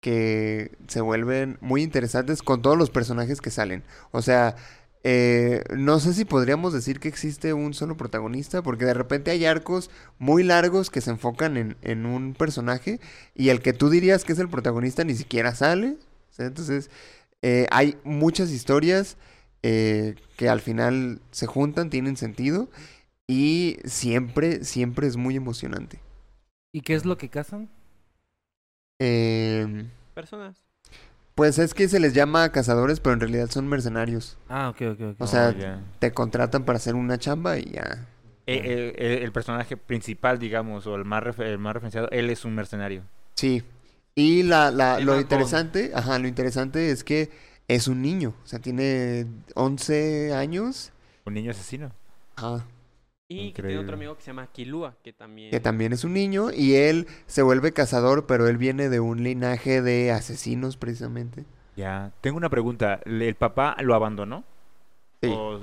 que 0.00 0.76
se 0.88 1.00
vuelven 1.00 1.58
muy 1.60 1.82
interesantes 1.82 2.42
con 2.42 2.62
todos 2.62 2.76
los 2.76 2.90
personajes 2.90 3.40
que 3.40 3.50
salen. 3.50 3.84
O 4.10 4.20
sea, 4.22 4.56
eh, 5.04 5.64
no 5.76 6.00
sé 6.00 6.14
si 6.14 6.24
podríamos 6.24 6.72
decir 6.72 7.00
que 7.00 7.08
existe 7.08 7.52
un 7.52 7.74
solo 7.74 7.96
protagonista, 7.96 8.62
porque 8.62 8.84
de 8.84 8.94
repente 8.94 9.30
hay 9.30 9.44
arcos 9.44 9.90
muy 10.18 10.42
largos 10.42 10.90
que 10.90 11.00
se 11.00 11.10
enfocan 11.10 11.56
en, 11.56 11.76
en 11.82 12.06
un 12.06 12.34
personaje 12.34 13.00
y 13.34 13.50
el 13.50 13.60
que 13.62 13.72
tú 13.72 13.90
dirías 13.90 14.24
que 14.24 14.32
es 14.32 14.38
el 14.38 14.48
protagonista 14.48 15.04
ni 15.04 15.14
siquiera 15.14 15.54
sale. 15.54 15.96
Entonces, 16.38 16.90
eh, 17.42 17.66
hay 17.70 17.98
muchas 18.04 18.50
historias 18.50 19.16
eh, 19.62 20.14
que 20.36 20.48
al 20.48 20.60
final 20.60 21.20
se 21.32 21.46
juntan, 21.46 21.90
tienen 21.90 22.16
sentido 22.16 22.68
y 23.28 23.78
siempre, 23.84 24.64
siempre 24.64 25.06
es 25.06 25.16
muy 25.16 25.36
emocionante. 25.36 26.00
¿Y 26.72 26.80
qué 26.82 26.94
es 26.94 27.04
lo 27.04 27.16
que 27.18 27.28
cazan? 27.28 27.68
Em, 28.98 29.88
Personas. 30.14 30.62
pues 31.34 31.58
es 31.58 31.74
que 31.74 31.88
se 31.88 31.98
les 32.00 32.14
llama 32.14 32.50
cazadores, 32.52 33.00
pero 33.00 33.14
en 33.14 33.20
realidad 33.20 33.50
son 33.50 33.68
mercenarios. 33.68 34.38
Ah, 34.48 34.68
ok, 34.68 34.82
ok, 34.92 35.00
ok. 35.12 35.16
O 35.20 35.26
sea, 35.26 35.54
Oh. 35.56 35.98
Te 35.98 36.12
contratan 36.12 36.64
para 36.64 36.76
hacer 36.76 36.94
una 36.94 37.18
chamba 37.18 37.58
y 37.58 37.64
ya. 37.72 38.06
Eh, 38.46 38.56
eh, 38.56 38.94
eh, 38.98 39.20
el 39.22 39.32
personaje 39.32 39.76
principal, 39.76 40.38
digamos, 40.38 40.86
o 40.86 40.94
el 40.96 41.04
más, 41.04 41.22
el 41.38 41.58
más 41.58 41.74
referenciado, 41.74 42.08
él 42.10 42.28
es 42.30 42.44
un 42.44 42.54
mercenario. 42.54 43.02
Sí. 43.34 43.62
Y 44.14 44.42
la, 44.42 44.70
la, 44.70 45.00
lo 45.00 45.18
interesante, 45.18 45.92
ajá, 45.94 46.18
lo 46.18 46.28
interesante 46.28 46.90
es 46.90 47.02
que 47.02 47.30
es 47.68 47.88
un 47.88 48.02
niño. 48.02 48.34
O 48.44 48.46
sea, 48.46 48.58
tiene 48.58 49.26
11 49.54 50.34
años. 50.34 50.92
Un 51.24 51.34
niño 51.34 51.50
asesino. 51.52 51.92
Ajá. 52.36 52.66
Y 53.40 53.52
que 53.52 53.62
tiene 53.62 53.78
otro 53.78 53.94
amigo 53.94 54.16
que 54.16 54.22
se 54.22 54.28
llama 54.28 54.46
Kilua, 54.48 54.96
que 55.02 55.12
también... 55.12 55.50
Que 55.50 55.60
también 55.60 55.92
es 55.92 56.04
un 56.04 56.12
niño. 56.12 56.50
Y 56.52 56.74
él 56.74 57.06
se 57.26 57.42
vuelve 57.42 57.72
cazador, 57.72 58.26
pero 58.26 58.46
él 58.48 58.56
viene 58.56 58.88
de 58.88 59.00
un 59.00 59.22
linaje 59.22 59.82
de 59.82 60.10
asesinos, 60.12 60.76
precisamente. 60.76 61.44
Ya. 61.76 62.12
Tengo 62.20 62.36
una 62.36 62.48
pregunta. 62.50 63.00
¿Le- 63.04 63.28
¿El 63.28 63.34
papá 63.34 63.76
lo 63.80 63.94
abandonó? 63.94 64.44
Sí. 65.22 65.30
O- 65.32 65.60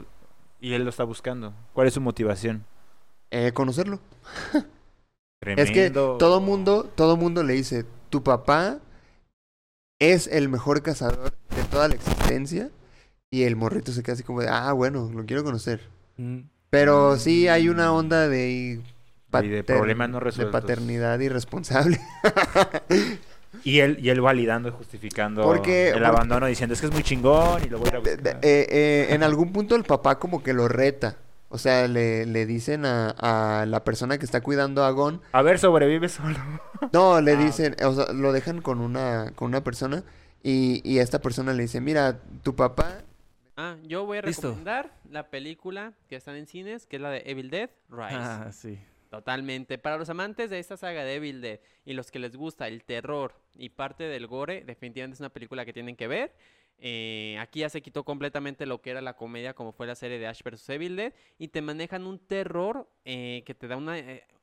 y 0.61 0.73
él 0.73 0.83
lo 0.83 0.89
está 0.89 1.03
buscando. 1.03 1.53
¿Cuál 1.73 1.87
es 1.87 1.93
su 1.93 2.01
motivación? 2.01 2.65
Eh, 3.31 3.51
conocerlo. 3.53 3.99
Es 5.41 5.71
que 5.71 5.89
todo 5.89 6.41
mundo, 6.41 6.83
todo 6.95 7.15
mundo 7.15 7.43
le 7.43 7.53
dice, 7.53 7.85
tu 8.09 8.23
papá 8.23 8.79
es 9.99 10.27
el 10.27 10.49
mejor 10.49 10.81
cazador 10.81 11.31
de 11.55 11.63
toda 11.71 11.87
la 11.87 11.95
existencia. 11.95 12.69
Y 13.31 13.43
el 13.43 13.55
morrito 13.55 13.91
se 13.91 14.01
queda 14.01 14.13
así 14.13 14.23
como 14.23 14.41
de, 14.41 14.49
ah, 14.49 14.73
bueno, 14.73 15.09
lo 15.13 15.23
quiero 15.25 15.43
conocer. 15.43 15.87
Mm, 16.17 16.39
Pero 16.69 17.17
sí 17.17 17.47
hay 17.47 17.69
una 17.69 17.91
onda 17.93 18.27
de... 18.27 18.81
De 19.31 19.63
problemas 19.63 20.09
no 20.09 20.17
De 20.17 20.23
resueltos. 20.25 20.61
paternidad 20.61 21.19
irresponsable. 21.19 21.99
Y 23.63 23.79
él, 23.79 23.97
y 23.99 24.09
él 24.09 24.21
validando 24.21 24.69
y 24.69 24.71
justificando 24.71 25.41
Porque- 25.41 25.87
el 25.87 25.93
porque- 25.93 26.05
abandono 26.05 26.45
diciendo 26.45 26.75
es 26.75 26.81
que 26.81 26.85
es 26.87 26.93
muy 26.93 27.01
chingón 27.01 27.63
y 27.65 27.67
lo 27.69 27.79
voy 27.79 27.87
a 27.87 27.89
ir 27.89 27.95
a 27.95 27.99
De- 28.01 28.09
de- 28.11 28.15
buscar". 28.17 28.35
eh, 28.43 28.67
eh, 28.69 29.07
en 29.09 29.23
algún 29.23 29.51
punto 29.51 29.75
el 29.75 29.83
papá 29.83 30.19
como 30.19 30.43
que 30.43 30.53
lo 30.53 30.67
reta. 30.67 31.15
O 31.49 31.57
sea, 31.57 31.87
le, 31.87 32.27
le 32.27 32.45
dicen 32.45 32.85
a, 32.85 33.09
a 33.09 33.65
la 33.65 33.83
persona 33.83 34.19
que 34.19 34.25
está 34.25 34.41
cuidando 34.41 34.83
a 34.85 34.91
Gon. 34.91 35.19
A 35.31 35.41
ver, 35.41 35.57
sobrevive 35.57 36.09
solo. 36.09 36.37
No, 36.93 37.19
le 37.21 37.33
Ah, 37.33 37.35
dicen, 37.35 37.75
o 37.83 37.93
sea, 37.95 38.13
lo 38.13 38.31
dejan 38.31 38.61
con 38.61 38.79
una, 38.81 39.31
con 39.35 39.47
una 39.49 39.63
persona. 39.63 40.03
Y, 40.43 40.81
y 40.89 40.99
esta 40.99 41.19
persona 41.19 41.51
le 41.51 41.63
dice, 41.63 41.81
mira, 41.81 42.19
tu 42.43 42.55
papá... 42.55 42.99
Ah, 43.61 43.75
yo 43.83 44.05
voy 44.05 44.19
a 44.19 44.21
Listo. 44.21 44.43
recomendar 44.43 44.89
la 45.09 45.29
película 45.29 45.93
que 46.07 46.15
está 46.15 46.37
en 46.37 46.47
cines, 46.47 46.85
que 46.85 46.95
es 46.95 47.01
la 47.01 47.09
de 47.09 47.23
Evil 47.25 47.49
Dead 47.49 47.69
Rise. 47.89 48.15
Ah, 48.15 48.51
sí. 48.53 48.79
Totalmente. 49.09 49.77
Para 49.77 49.97
los 49.97 50.09
amantes 50.09 50.49
de 50.49 50.59
esta 50.59 50.77
saga 50.77 51.03
de 51.03 51.15
Evil 51.15 51.41
Dead 51.41 51.59
y 51.83 51.91
los 51.91 52.09
que 52.09 52.19
les 52.19 52.37
gusta 52.37 52.69
el 52.69 52.85
terror 52.85 53.33
y 53.55 53.67
parte 53.67 54.05
del 54.05 54.27
gore, 54.27 54.63
definitivamente 54.63 55.15
es 55.15 55.19
una 55.19 55.27
película 55.27 55.65
que 55.65 55.73
tienen 55.73 55.97
que 55.97 56.07
ver. 56.07 56.33
Eh, 56.77 57.35
aquí 57.41 57.59
ya 57.59 57.69
se 57.69 57.81
quitó 57.81 58.05
completamente 58.05 58.65
lo 58.65 58.81
que 58.81 58.91
era 58.91 59.01
la 59.01 59.17
comedia, 59.17 59.53
como 59.53 59.73
fue 59.73 59.87
la 59.87 59.95
serie 59.95 60.19
de 60.19 60.27
Ash 60.27 60.41
vs. 60.41 60.69
Evil 60.69 60.95
Dead, 60.95 61.13
y 61.37 61.49
te 61.49 61.61
manejan 61.61 62.07
un 62.07 62.17
terror 62.17 62.89
eh, 63.03 63.43
que 63.45 63.55
te 63.55 63.67
da 63.67 63.75
un 63.75 63.89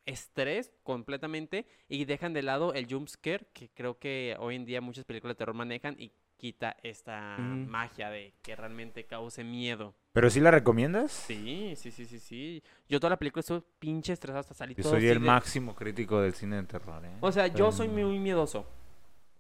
estrés 0.05 0.75
completamente 0.83 1.67
y 1.89 2.05
dejan 2.05 2.35
de 2.35 2.43
lado 2.43 2.75
el 2.75 2.87
jump 2.87 3.09
scare, 3.09 3.47
que 3.55 3.71
creo 3.71 3.99
que 3.99 4.37
hoy 4.39 4.57
en 4.57 4.67
día 4.67 4.83
muchas 4.83 5.07
películas 5.07 5.37
de 5.37 5.39
terror 5.39 5.55
manejan 5.55 5.97
y 5.99 6.13
quita 6.37 6.77
esta 6.83 7.37
magia 7.39 8.11
de 8.11 8.35
que 8.43 8.55
realmente 8.57 9.05
cause 9.05 9.43
miedo. 9.45 9.95
¿Pero 10.13 10.31
sí 10.31 10.41
la 10.41 10.51
recomiendas? 10.51 11.13
Sí, 11.13 11.75
sí, 11.77 11.91
sí, 11.91 12.07
sí, 12.07 12.19
sí. 12.19 12.63
Yo 12.89 12.99
toda 13.01 13.11
la 13.11 13.17
película 13.19 13.41
estoy 13.41 13.63
pinche 13.79 14.13
estresado 14.13 14.41
hasta 14.41 14.55
salir 14.55 14.77
Yo 14.77 14.83
todo 14.83 14.93
soy 14.95 15.07
el 15.09 15.21
de- 15.21 15.27
máximo 15.27 15.75
crítico 15.75 16.21
del 16.21 16.35
cine 16.35 16.57
de 16.57 16.63
terror, 16.65 17.05
¿eh? 17.05 17.17
O 17.21 17.31
sea, 17.33 17.47
yo 17.49 17.71
soy 17.73 17.89
Pero- 17.89 18.09
muy 18.09 18.19
miedoso. 18.19 18.67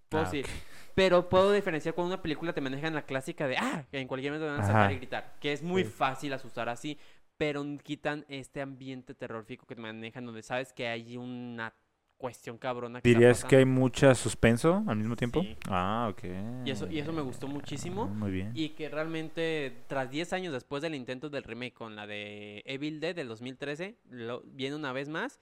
Puedo 0.09 0.25
Ah, 0.25 0.31
decir. 0.31 0.47
Pero 0.95 1.29
puedo 1.29 1.53
diferenciar 1.53 1.95
cuando 1.95 2.15
una 2.15 2.23
película 2.23 2.53
te 2.53 2.61
maneja 2.61 2.87
en 2.89 2.95
la 2.95 3.03
clásica 3.03 3.47
de, 3.49 3.57
ah, 3.59 3.85
que 3.91 3.99
en 4.01 4.09
cualquier 4.09 4.33
momento 4.33 4.51
van 4.53 4.61
a 4.61 4.83
Ajá. 4.85 4.93
y 4.93 4.97
gritar. 4.97 5.37
Que 5.41 5.53
es 5.53 5.63
muy 5.63 5.85
Sí. 5.85 5.91
fácil 5.91 6.33
asustar 6.33 6.69
así. 6.69 6.99
Pero 7.39 7.63
quitan 7.83 8.25
este 8.29 8.63
ambiente 8.63 9.15
terrorífico 9.15 9.67
que 9.67 9.75
te 9.75 9.81
manejan 9.83 10.25
donde 10.25 10.43
sabes 10.43 10.73
que 10.73 10.89
hay 10.89 11.19
una 11.19 11.75
cuestión 12.17 12.59
cabrona 12.59 13.01
que 13.01 13.09
¿Dirías 13.09 13.45
que 13.45 13.57
hay 13.57 13.65
mucha 13.65 14.15
suspenso 14.15 14.83
al 14.87 14.97
mismo 14.97 15.17
tiempo? 15.17 15.41
Sí. 15.43 15.57
Ah, 15.69 16.09
ok. 16.11 16.25
Y 16.65 16.71
eso- 16.71 16.91
y 16.91 16.99
eso 16.99 17.13
me 17.13 17.23
gustó 17.23 17.47
muchísimo. 17.49 18.09
Ah, 18.11 18.15
Muy 18.15 18.31
bien. 18.31 18.53
Y 18.55 18.71
que 18.71 18.89
realmente, 18.89 19.85
tras 19.87 20.11
10 20.11 20.33
años 20.33 20.53
después 20.53 20.83
del 20.83 20.95
intento 20.95 21.29
del 21.29 21.45
remake 21.45 21.75
con 21.75 21.95
la 21.97 22.07
de 22.07 22.63
Evil 22.67 23.01
Dead 23.01 23.15
del 23.15 23.29
2013, 23.29 23.97
lo, 24.11 24.43
viene 24.47 24.77
una 24.77 24.93
vez 24.93 25.09
más. 25.09 25.41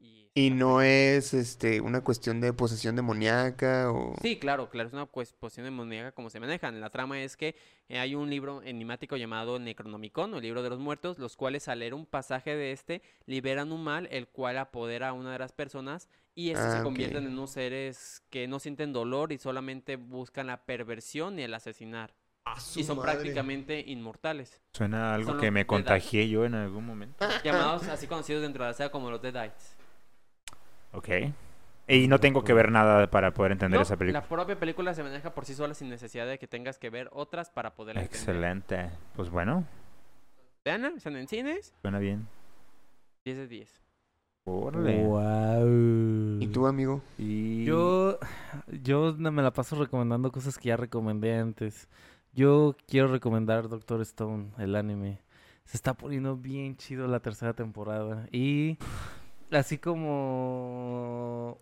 Y, 0.00 0.30
Y 0.34 0.50
no 0.50 0.82
es 0.82 1.32
este 1.32 1.80
una 1.80 2.02
cuestión 2.02 2.40
de 2.42 2.52
posesión 2.52 2.94
demoníaca 2.96 3.90
o... 3.90 4.14
Sí, 4.20 4.38
claro, 4.38 4.68
claro, 4.68 4.88
es 4.88 4.92
una 4.92 5.06
pues, 5.06 5.32
posición 5.32 5.64
demoníaca 5.64 6.12
como 6.12 6.28
se 6.30 6.40
manejan. 6.40 6.78
La 6.80 6.90
trama 6.90 7.20
es 7.22 7.36
que 7.36 7.56
eh, 7.88 7.98
hay 7.98 8.14
un 8.14 8.28
libro 8.28 8.62
enigmático 8.62 9.16
llamado 9.16 9.58
Necronomicon, 9.58 10.34
o 10.34 10.36
el 10.36 10.42
libro 10.42 10.62
de 10.62 10.68
los 10.70 10.78
muertos, 10.78 11.18
los 11.18 11.36
cuales 11.36 11.68
al 11.68 11.78
leer 11.78 11.94
un 11.94 12.04
pasaje 12.06 12.54
de 12.54 12.72
este 12.72 13.00
liberan 13.24 13.72
un 13.72 13.82
mal, 13.84 14.08
el 14.10 14.28
cual 14.28 14.58
apodera 14.58 15.08
a 15.08 15.12
una 15.14 15.32
de 15.32 15.38
las 15.38 15.52
personas 15.52 16.08
y 16.34 16.50
estos 16.50 16.66
Ah, 16.66 16.72
se 16.72 16.78
ok. 16.78 16.84
convierten 16.84 17.24
en 17.24 17.32
unos 17.32 17.52
seres 17.52 18.22
que 18.28 18.46
no 18.46 18.58
sienten 18.60 18.92
dolor 18.92 19.32
y 19.32 19.38
solamente 19.38 19.96
buscan 19.96 20.48
la 20.48 20.64
perversión 20.66 21.38
y 21.38 21.42
el 21.44 21.54
asesinar. 21.54 22.14
Y 22.76 22.84
son 22.84 23.00
prácticamente 23.02 23.80
inmortales, 23.86 24.60
Suena 24.72 25.10
a 25.10 25.14
algo 25.14 25.30
Son 25.32 25.40
que 25.40 25.50
me 25.50 25.66
contagié 25.66 26.28
yo 26.28 26.44
en 26.44 26.54
algún 26.54 26.86
momento. 26.86 27.26
llamados 27.42 27.88
así 27.88 28.06
conocidos 28.06 28.42
dentro 28.42 28.62
de 28.64 28.70
la 28.70 28.74
saga 28.74 28.90
como 28.92 29.10
los 29.10 29.20
Deadites. 29.20 29.75
Ok. 30.96 31.08
Y 31.88 32.08
no 32.08 32.18
tengo 32.18 32.42
que 32.42 32.52
ver 32.52 32.72
nada 32.72 33.08
para 33.10 33.32
poder 33.32 33.52
entender 33.52 33.78
No, 33.78 33.82
esa 33.82 33.96
película. 33.96 34.20
La 34.20 34.26
propia 34.26 34.58
película 34.58 34.92
se 34.92 35.04
maneja 35.04 35.32
por 35.32 35.44
sí 35.44 35.54
sola 35.54 35.72
sin 35.74 35.88
necesidad 35.88 36.26
de 36.26 36.38
que 36.38 36.48
tengas 36.48 36.78
que 36.78 36.90
ver 36.90 37.08
otras 37.12 37.50
para 37.50 37.74
poder 37.74 37.96
entender. 37.96 38.16
Excelente. 38.16 38.90
Pues 39.14 39.30
bueno, 39.30 39.64
Veanla, 40.66 40.88
están 40.96 41.14
en 41.14 41.28
cines, 41.28 41.72
suena 41.80 42.00
bien. 42.00 42.26
10 43.24 43.36
de 43.36 43.46
10. 43.46 43.82
Órale. 44.46 45.04
Wow. 45.04 46.40
¿Y 46.40 46.48
tú, 46.48 46.66
amigo? 46.66 47.02
Y... 47.18 47.62
Yo, 47.64 48.18
yo 48.82 49.14
no 49.16 49.30
me 49.30 49.44
la 49.44 49.52
paso 49.52 49.76
recomendando 49.76 50.32
cosas 50.32 50.58
que 50.58 50.70
ya 50.70 50.76
recomendé 50.76 51.38
antes. 51.38 51.88
Yo 52.32 52.74
quiero 52.88 53.06
recomendar 53.06 53.68
Doctor 53.68 54.00
Stone, 54.00 54.50
el 54.58 54.74
anime. 54.74 55.20
Se 55.64 55.76
está 55.76 55.94
poniendo 55.94 56.36
bien 56.36 56.76
chido 56.76 57.06
la 57.06 57.20
tercera 57.20 57.54
temporada. 57.54 58.26
Y 58.32 58.76
así 59.50 59.78
como 59.78 61.58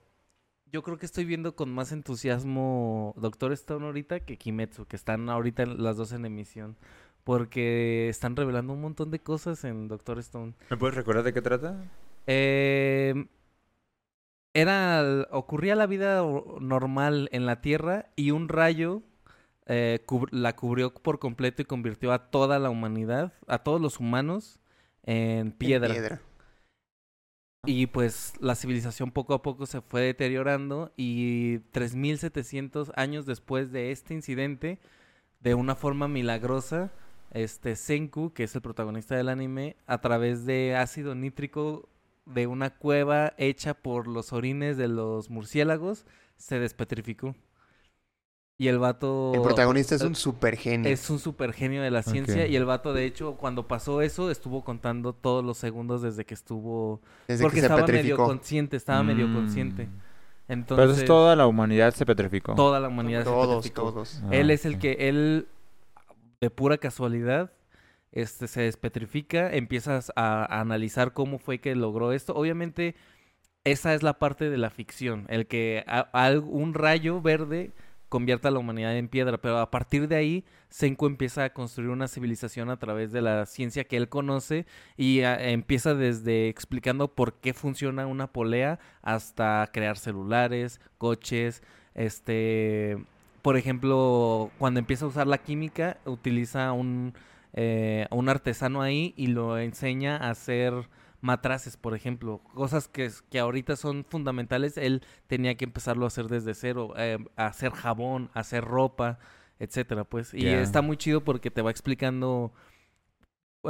yo 0.71 0.83
creo 0.83 0.99
que 0.99 1.07
estoy 1.07 1.25
viendo 1.25 1.55
con 1.55 1.73
más 1.73 1.93
entusiasmo 1.93 3.15
Doctor 3.17 3.53
Stone 3.53 3.85
ahorita 3.87 4.21
que 4.21 4.37
Kimetsu, 4.39 4.87
que 4.87 4.97
están 4.97 5.29
ahorita 5.31 5.67
las 5.67 5.97
dos 5.97 6.13
en 6.13 6.25
emisión. 6.27 6.77
Porque 7.23 8.09
están 8.11 8.37
revelando 8.37 8.75
un 8.75 8.83
montón 8.83 9.11
de 9.11 9.19
cosas 9.19 9.65
en 9.65 9.89
Doctor 9.89 10.19
Stone. 10.19 10.53
¿Me 10.69 10.77
puedes 10.77 10.95
recordar 10.95 11.23
de 11.25 11.33
qué 11.33 11.41
trata? 11.41 11.83
Eh, 12.27 13.27
era, 14.53 15.27
ocurría 15.31 15.75
la 15.75 15.87
vida 15.87 16.23
normal 16.61 17.29
en 17.33 17.47
la 17.47 17.61
Tierra 17.61 18.07
y 18.15 18.31
un 18.31 18.49
rayo 18.49 19.03
eh, 19.67 20.03
cub- 20.07 20.29
la 20.33 20.55
cubrió 20.55 20.93
por 20.93 21.19
completo 21.19 21.63
y 21.63 21.65
convirtió 21.65 22.13
a 22.13 22.31
toda 22.31 22.59
la 22.59 22.69
humanidad, 22.69 23.33
a 23.47 23.59
todos 23.61 23.81
los 23.81 23.99
humanos, 24.01 24.61
en 25.03 25.39
En 25.49 25.53
piedra. 25.53 26.21
Y 27.67 27.87
pues 27.87 28.35
la 28.41 28.55
civilización 28.55 29.11
poco 29.11 29.33
a 29.33 29.43
poco 29.43 29.65
se 29.65 29.81
fue 29.81 30.03
deteriorando 30.03 30.93
y 30.97 31.61
3700 31.73 32.93
años 32.95 33.25
después 33.25 33.73
de 33.73 33.91
este 33.91 34.13
incidente, 34.13 34.79
de 35.41 35.55
una 35.55 35.75
forma 35.75 36.07
milagrosa, 36.07 36.93
este 37.31 37.75
Senku, 37.75 38.33
que 38.35 38.45
es 38.45 38.55
el 38.55 38.61
protagonista 38.61 39.17
del 39.17 39.31
anime, 39.31 39.77
a 39.87 40.01
través 40.03 40.45
de 40.45 40.77
ácido 40.77 41.15
nítrico 41.15 41.89
de 42.27 42.47
una 42.47 42.71
cueva 42.71 43.33
hecha 43.39 43.73
por 43.75 44.09
los 44.09 44.33
orines 44.35 44.77
de 44.77 44.89
los 44.89 45.31
murciélagos, 45.31 46.05
se 46.37 46.59
despetrificó. 46.59 47.35
Y 48.57 48.69
el 48.69 48.79
vato... 48.79 49.33
El 49.35 49.43
protagonista 49.43 49.97
es 49.97 50.03
eh, 50.03 50.07
un 50.07 50.15
super 50.15 50.57
genio. 50.57 50.91
Es 50.91 51.11
un 51.11 51.19
super 51.19 51.53
genio 51.53 51.83
de 51.83 51.91
la 51.91 52.03
ciencia 52.05 52.47
y 52.47 52.55
el 52.55 52.65
vato, 52.65 52.93
de 52.93 53.05
hecho, 53.05 53.35
cuando 53.37 53.67
pasó 53.67 54.01
eso, 54.01 54.31
estuvo 54.31 54.63
contando 54.63 55.13
todos 55.13 55.45
los 55.45 55.59
segundos 55.59 56.03
desde 56.03 56.25
que 56.25 56.35
estuvo... 56.35 57.01
Desde 57.27 57.43
porque 57.43 57.57
que 57.57 57.61
se 57.63 57.67
estaba 57.67 57.87
medio 57.87 58.17
consciente, 58.17 58.77
estaba 58.77 59.03
medio 59.03 59.27
Mm. 59.27 59.35
consciente. 59.35 59.89
Pero 60.47 60.61
Entonces, 60.61 60.85
entonces 60.85 61.05
toda 61.07 61.35
la 61.35 61.47
humanidad 61.49 61.95
se 61.95 62.07
petrificó. 62.07 62.55
toda 62.55 62.79
la 62.79 62.89
humanidad 62.89 63.21
se 63.21 63.25
Todos, 63.25 63.57
petrificó. 63.57 63.83
todos. 63.93 64.21
Ah, 64.25 64.29
Él 64.31 64.51
es 64.51 64.65
el 64.67 64.79
que, 64.79 65.09
él, 65.09 65.49
de 66.41 66.51
pura 66.51 66.79
casualidad, 66.79 67.51
este, 68.13 68.47
se 68.47 68.61
despetrifica, 68.63 69.53
empiezas 69.53 70.13
a, 70.15 70.45
a 70.45 70.61
analizar 70.61 71.13
cómo 71.13 71.39
fue 71.41 71.59
que 71.59 71.75
logró 71.75 72.13
esto. 72.13 72.35
Obviamente, 72.35 72.95
esa 73.65 73.95
es 73.95 74.03
la 74.05 74.19
parte 74.21 74.49
de 74.51 74.59
la 74.59 74.71
ficción, 74.71 75.27
el 75.29 75.47
que 75.49 75.83
a- 75.89 76.09
un 76.47 76.75
rayo 76.75 77.21
verde 77.21 77.73
convierta 78.15 78.47
a 78.47 78.53
la 78.53 78.61
humanidad 78.61 78.97
en 78.97 79.09
piedra, 79.09 79.39
pero 79.39 79.59
a 79.59 79.73
partir 79.73 80.07
de 80.07 80.15
ahí, 80.15 80.45
Senko 80.69 81.09
empieza 81.09 81.43
a 81.43 81.53
construir 81.53 81.91
una 81.91 82.07
civilización 82.07 82.71
a 82.71 82.77
través 82.79 83.11
de 83.11 83.21
la 83.21 83.45
ciencia 83.45 83.83
que 83.83 83.97
él 83.97 84.09
conoce 84.09 84.67
y 84.97 85.23
a- 85.23 85.51
empieza 85.51 85.95
desde 85.97 86.49
explicando 86.49 87.09
por 87.13 87.35
qué 87.41 87.55
funciona 87.55 88.07
una 88.07 88.29
polea 88.29 88.79
hasta 89.03 89.69
crear 89.73 89.99
celulares, 89.99 90.81
coches, 90.97 91.65
este, 91.97 92.99
por 93.43 93.57
ejemplo, 93.57 94.53
cuando 94.59 94.79
empieza 94.79 95.07
a 95.07 95.09
usar 95.09 95.27
la 95.27 95.39
química, 95.39 95.97
utiliza 96.05 96.71
un, 96.71 97.15
eh, 97.53 98.07
un 98.13 98.29
artesano 98.29 98.81
ahí 98.81 99.13
y 99.17 99.27
lo 99.27 99.59
enseña 99.59 100.19
a 100.19 100.31
hacer 100.31 100.73
matraces, 101.25 101.77
por 101.77 101.95
ejemplo, 101.95 102.43
cosas 102.55 102.87
que, 102.87 103.11
que 103.31 103.39
ahorita 103.39 103.77
son 103.77 104.05
fundamentales, 104.05 104.77
él 104.77 105.03
tenía 105.27 105.57
que 105.57 105.65
empezarlo 105.65 106.05
a 106.05 106.09
hacer 106.09 106.27
desde 106.27 106.55
cero, 106.55 106.93
eh, 106.97 107.19
a 107.37 107.47
hacer 107.47 107.73
jabón, 107.73 108.31
a 108.35 108.41
hacer 108.41 108.63
ropa, 108.63 109.19
etcétera, 109.59 110.05
pues. 110.05 110.35
Y 110.35 110.47
está 110.47 110.83
muy 110.83 110.99
chido 110.99 111.25
porque 111.25 111.51
te 111.51 111.63
va 111.63 111.71
explicando 111.71 112.53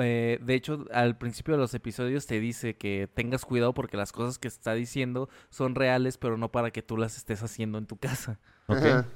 eh, 0.01 0.41
de 0.43 0.55
hecho, 0.55 0.85
al 0.93 1.17
principio 1.17 1.55
de 1.55 1.61
los 1.61 1.73
episodios 1.75 2.27
te 2.27 2.41
dice 2.41 2.77
que 2.77 3.09
tengas 3.15 3.45
cuidado 3.45 3.73
porque 3.75 3.97
las 3.97 4.11
cosas 4.11 4.39
que 4.39 4.49
está 4.49 4.75
diciendo 4.75 5.29
son 5.51 5.77
reales, 5.77 6.19
pero 6.19 6.37
no 6.37 6.51
para 6.51 6.73
que 6.73 6.83
tú 6.83 6.97
las 6.97 7.17
estés 7.17 7.43
haciendo 7.45 7.79
en 7.79 7.87
tu 7.87 7.97
casa. 7.97 8.41
Ok. 8.67 8.79
Ajá. 8.79 9.07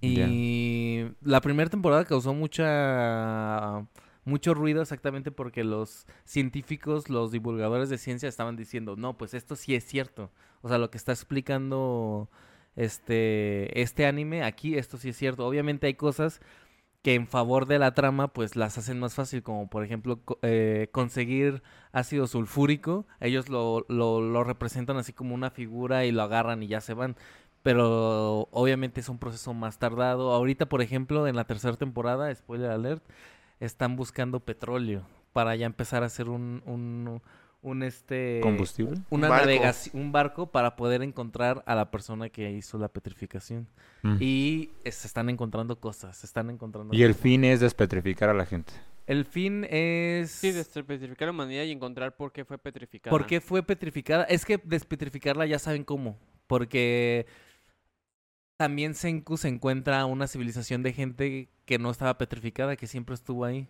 Y 0.00 1.06
la 1.22 1.40
primera 1.40 1.70
temporada 1.70 2.04
causó 2.04 2.32
mucha 2.32 3.86
mucho 4.28 4.54
ruido 4.54 4.82
exactamente 4.82 5.30
porque 5.32 5.64
los 5.64 6.06
científicos, 6.24 7.08
los 7.10 7.32
divulgadores 7.32 7.88
de 7.88 7.98
ciencia 7.98 8.28
estaban 8.28 8.56
diciendo, 8.56 8.96
"No, 8.96 9.16
pues 9.18 9.34
esto 9.34 9.56
sí 9.56 9.74
es 9.74 9.84
cierto." 9.84 10.30
O 10.62 10.68
sea, 10.68 10.78
lo 10.78 10.90
que 10.90 10.98
está 10.98 11.12
explicando 11.12 12.28
este 12.76 13.80
este 13.82 14.06
anime 14.06 14.44
aquí 14.44 14.76
esto 14.76 14.96
sí 14.98 15.10
es 15.10 15.16
cierto. 15.16 15.46
Obviamente 15.46 15.86
hay 15.88 15.94
cosas 15.94 16.40
que 17.02 17.14
en 17.14 17.26
favor 17.28 17.66
de 17.66 17.78
la 17.78 17.94
trama 17.94 18.28
pues 18.32 18.56
las 18.56 18.78
hacen 18.78 18.98
más 19.00 19.14
fácil, 19.14 19.42
como 19.42 19.68
por 19.70 19.84
ejemplo 19.84 20.20
eh, 20.42 20.88
conseguir 20.92 21.62
ácido 21.92 22.26
sulfúrico, 22.26 23.06
ellos 23.20 23.48
lo, 23.48 23.86
lo, 23.88 24.20
lo 24.20 24.44
representan 24.44 24.96
así 24.96 25.12
como 25.12 25.34
una 25.34 25.50
figura 25.50 26.04
y 26.04 26.12
lo 26.12 26.22
agarran 26.22 26.62
y 26.62 26.68
ya 26.68 26.80
se 26.80 26.94
van, 26.94 27.16
pero 27.62 28.48
obviamente 28.50 29.00
es 29.00 29.08
un 29.08 29.18
proceso 29.18 29.54
más 29.54 29.78
tardado. 29.78 30.32
Ahorita, 30.32 30.66
por 30.68 30.82
ejemplo, 30.82 31.26
en 31.28 31.36
la 31.36 31.44
tercera 31.44 31.76
temporada, 31.76 32.34
spoiler 32.34 32.70
alert, 32.70 33.02
están 33.60 33.96
buscando 33.96 34.40
petróleo 34.40 35.06
para 35.32 35.54
ya 35.56 35.66
empezar 35.66 36.02
a 36.02 36.06
hacer 36.06 36.28
un, 36.28 36.62
un, 36.66 37.20
un 37.62 37.82
este... 37.82 38.40
¿Combustible? 38.42 38.98
Una 39.10 39.26
Un 39.26 39.30
barco. 39.30 39.46
navegación, 39.46 40.00
un 40.00 40.12
barco 40.12 40.50
para 40.50 40.76
poder 40.76 41.02
encontrar 41.02 41.62
a 41.66 41.74
la 41.74 41.90
persona 41.90 42.28
que 42.28 42.50
hizo 42.52 42.78
la 42.78 42.88
petrificación. 42.88 43.68
Mm. 44.02 44.16
Y 44.20 44.70
se 44.84 45.06
están 45.06 45.28
encontrando 45.28 45.78
cosas, 45.80 46.16
se 46.16 46.26
están 46.26 46.50
encontrando 46.50 46.94
Y 46.94 47.02
el 47.02 47.14
fin 47.14 47.44
es 47.44 47.60
despetrificar 47.60 48.28
a 48.28 48.34
la 48.34 48.46
gente. 48.46 48.72
El 49.06 49.24
fin 49.24 49.66
es... 49.70 50.30
Sí, 50.30 50.52
despetrificar 50.52 51.28
la 51.28 51.32
humanidad 51.32 51.64
y 51.64 51.72
encontrar 51.72 52.14
por 52.14 52.30
qué 52.30 52.44
fue 52.44 52.58
petrificada. 52.58 53.10
¿Por 53.10 53.26
qué 53.26 53.40
fue 53.40 53.62
petrificada? 53.62 54.24
Es 54.24 54.44
que 54.44 54.60
despetrificarla 54.62 55.46
ya 55.46 55.58
saben 55.58 55.82
cómo. 55.82 56.18
Porque 56.46 57.26
también 58.58 58.94
Senku 58.94 59.38
se 59.38 59.48
encuentra 59.48 60.04
una 60.04 60.26
civilización 60.26 60.82
de 60.82 60.92
gente 60.92 61.48
que 61.64 61.78
no 61.78 61.90
estaba 61.90 62.18
petrificada, 62.18 62.76
que 62.76 62.86
siempre 62.86 63.14
estuvo 63.14 63.46
ahí. 63.46 63.66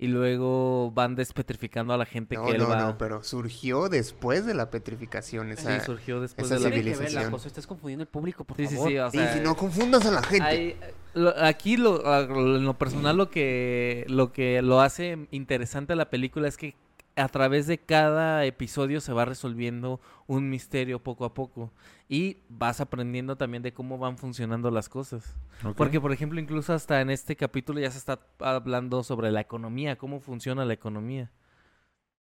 Y 0.00 0.06
luego 0.06 0.92
van 0.92 1.16
despetrificando 1.16 1.92
a 1.92 1.96
la 1.96 2.04
gente 2.06 2.36
No, 2.36 2.44
que 2.44 2.52
él 2.52 2.58
no, 2.58 2.68
va... 2.68 2.76
no, 2.80 2.98
pero 2.98 3.24
surgió 3.24 3.88
después 3.88 4.46
de 4.46 4.54
la 4.54 4.70
petrificación. 4.70 5.48
Sí, 5.48 5.54
Esa... 5.54 5.80
surgió 5.84 6.20
después 6.20 6.46
esa 6.46 6.54
de 6.54 6.60
la... 6.60 6.70
Tiene 6.70 6.84
que 6.84 6.90
ver 6.90 6.98
la 6.98 7.04
civilización. 7.06 7.32
cosa, 7.32 7.48
estás 7.48 7.66
confundiendo 7.66 8.02
el 8.04 8.08
público, 8.08 8.44
por 8.44 8.56
Sí, 8.58 8.68
sí, 8.68 8.76
favor. 8.76 8.90
sí, 8.90 8.98
o 8.98 9.08
Y 9.08 9.10
sea... 9.10 9.32
si 9.34 9.40
no 9.40 9.56
confundas 9.56 10.06
a 10.06 10.12
la 10.12 10.22
gente. 10.22 10.44
Hay- 10.46 10.76
lo- 11.14 11.34
aquí 11.42 11.76
lo, 11.76 12.00
en 12.22 12.64
lo 12.64 12.74
personal 12.78 13.16
lo 13.16 13.28
que 13.28 14.04
lo 14.08 14.30
que 14.32 14.62
lo 14.62 14.80
hace 14.80 15.26
interesante 15.32 15.94
a 15.94 15.96
la 15.96 16.10
película 16.10 16.46
es 16.46 16.56
que 16.56 16.76
a 17.18 17.28
través 17.28 17.66
de 17.66 17.78
cada 17.78 18.44
episodio 18.44 19.00
se 19.00 19.12
va 19.12 19.24
resolviendo 19.24 20.00
un 20.26 20.48
misterio 20.48 21.02
poco 21.02 21.24
a 21.24 21.34
poco 21.34 21.72
y 22.08 22.38
vas 22.48 22.80
aprendiendo 22.80 23.36
también 23.36 23.62
de 23.62 23.72
cómo 23.72 23.98
van 23.98 24.16
funcionando 24.18 24.70
las 24.70 24.88
cosas. 24.88 25.34
Porque 25.76 26.00
por 26.00 26.12
ejemplo, 26.12 26.40
incluso 26.40 26.72
hasta 26.72 27.00
en 27.00 27.10
este 27.10 27.36
capítulo 27.36 27.80
ya 27.80 27.90
se 27.90 27.98
está 27.98 28.20
hablando 28.38 29.02
sobre 29.02 29.30
la 29.30 29.40
economía, 29.40 29.96
cómo 29.96 30.20
funciona 30.20 30.64
la 30.64 30.74
economía. 30.74 31.30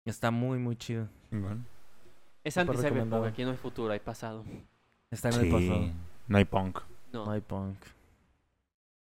Está 0.05 0.31
muy 0.31 0.59
muy 0.59 0.75
chido. 0.75 1.07
Bueno. 1.31 1.65
Es 2.43 2.57
anti-cyberpunk, 2.57 3.25
aquí 3.25 3.43
no 3.43 3.51
hay 3.51 3.57
futuro, 3.57 3.91
hay 3.93 3.99
pasado. 3.99 4.43
Está 5.09 5.29
en 5.29 5.35
el 5.35 5.49
pasado. 5.49 5.83
Sí, 5.85 5.93
no 6.27 6.37
hay 6.37 6.45
punk. 6.45 6.79
No. 7.11 7.25
No 7.25 7.31
hay 7.31 7.41
punk. 7.41 7.77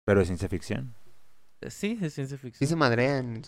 Pero 0.05 0.21
es 0.21 0.27
ciencia 0.27 0.49
ficción. 0.49 0.93
Eh, 1.61 1.69
Sí, 1.69 1.97
es 2.01 2.13
ciencia 2.13 2.37
Sí 2.37 2.41
ficción. 2.41 2.67
se 2.67 2.75
madrean. 2.75 3.41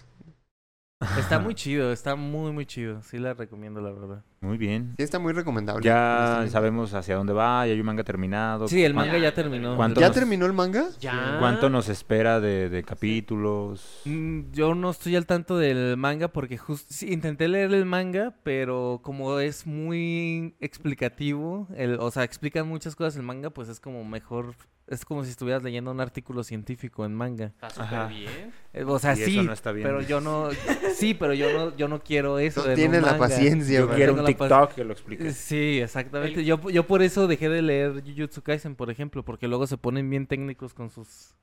Está 1.17 1.39
muy 1.39 1.55
chido, 1.55 1.91
está 1.91 2.15
muy 2.15 2.51
muy 2.51 2.65
chido. 2.65 3.01
Sí 3.03 3.17
la 3.17 3.33
recomiendo, 3.33 3.81
la 3.81 3.91
verdad. 3.91 4.23
Muy 4.41 4.57
bien. 4.57 4.93
Sí 4.97 5.03
está 5.03 5.19
muy 5.19 5.31
recomendable. 5.31 5.85
Ya 5.85 6.45
sabemos 6.49 6.93
hacia 6.93 7.15
dónde 7.15 7.31
va, 7.31 7.65
ya 7.65 7.71
hay 7.73 7.79
un 7.79 7.85
manga 7.85 8.03
terminado. 8.03 8.67
Sí, 8.67 8.83
el 8.83 8.93
¿Cuán- 8.93 9.07
manga 9.07 9.17
Ya, 9.19 9.33
terminó. 9.33 9.53
terminó. 9.53 9.75
¿Cuánto 9.77 10.01
¿Ya 10.01 10.07
nos- 10.07 10.15
terminó 10.15 10.45
el 10.45 10.53
manga? 10.53 10.85
Ya. 10.99 11.37
¿Cuánto 11.39 11.69
nos 11.69 11.87
espera 11.87 12.39
de, 12.41 12.67
de 12.69 12.83
capítulos? 12.83 14.01
Mm, 14.05 14.51
Yo 14.51 14.75
no 14.75 14.89
estoy 14.89 15.15
al 15.15 15.25
tanto 15.25 15.57
del 15.57 15.95
manga 15.95 16.27
porque 16.27 16.57
justo 16.57 17.05
intenté 17.05 17.47
leer 17.47 17.73
el 17.73 17.85
manga, 17.85 18.33
pero 18.43 18.99
como 19.01 19.39
es 19.39 19.65
muy 19.65 20.55
explicativo, 20.59 21.67
el, 21.75 21.97
o 21.99 22.11
sea, 22.11 22.23
explican 22.23 22.67
muchas 22.67 22.95
cosas 22.95 23.15
el 23.15 23.23
manga, 23.23 23.49
pues 23.49 23.69
es 23.69 23.79
como 23.79 24.03
mejor, 24.03 24.55
es 24.87 25.05
como 25.05 25.23
si 25.23 25.29
estuvieras 25.31 25.63
leyendo 25.63 25.91
un 25.91 26.01
artículo 26.01 26.43
científico 26.43 27.05
en 27.05 27.13
manga. 27.13 27.45
Está 27.45 27.69
súper 27.69 28.07
bien. 28.09 28.53
Eh, 28.73 28.83
O 28.85 28.99
sea, 28.99 29.15
sí, 29.15 29.41
no 29.41 29.53
está 29.53 29.71
bien. 29.71 29.87
pero 29.87 30.01
yo 30.01 30.19
no, 30.19 30.49
sí, 30.93 31.13
pero 31.13 31.33
yo 31.33 31.51
no, 31.53 31.75
yo 31.77 31.87
no 31.87 32.01
quiero 32.03 32.37
eso. 32.39 32.67
No 32.67 32.73
tiene 32.75 32.99
la 33.01 33.17
paciencia, 33.17 33.79
Yo 33.79 33.89
quiero 33.89 34.13
un 34.15 34.25
TikTok 34.25 34.73
que 34.73 34.83
lo 34.83 34.93
explique. 34.93 35.31
Sí, 35.31 35.79
exactamente. 35.81 36.43
Yo, 36.43 36.59
yo 36.69 36.85
por 36.85 37.01
eso 37.01 37.27
dejé 37.27 37.49
de 37.49 37.61
leer 37.61 38.03
Jujutsu 38.05 38.41
Kaisen, 38.41 38.75
por 38.75 38.89
ejemplo, 38.89 39.23
porque 39.23 39.47
luego 39.47 39.67
se 39.67 39.77
ponen 39.77 40.09
bien 40.09 40.27
técnicos 40.27 40.73
con 40.73 40.89
sus, 40.89 41.33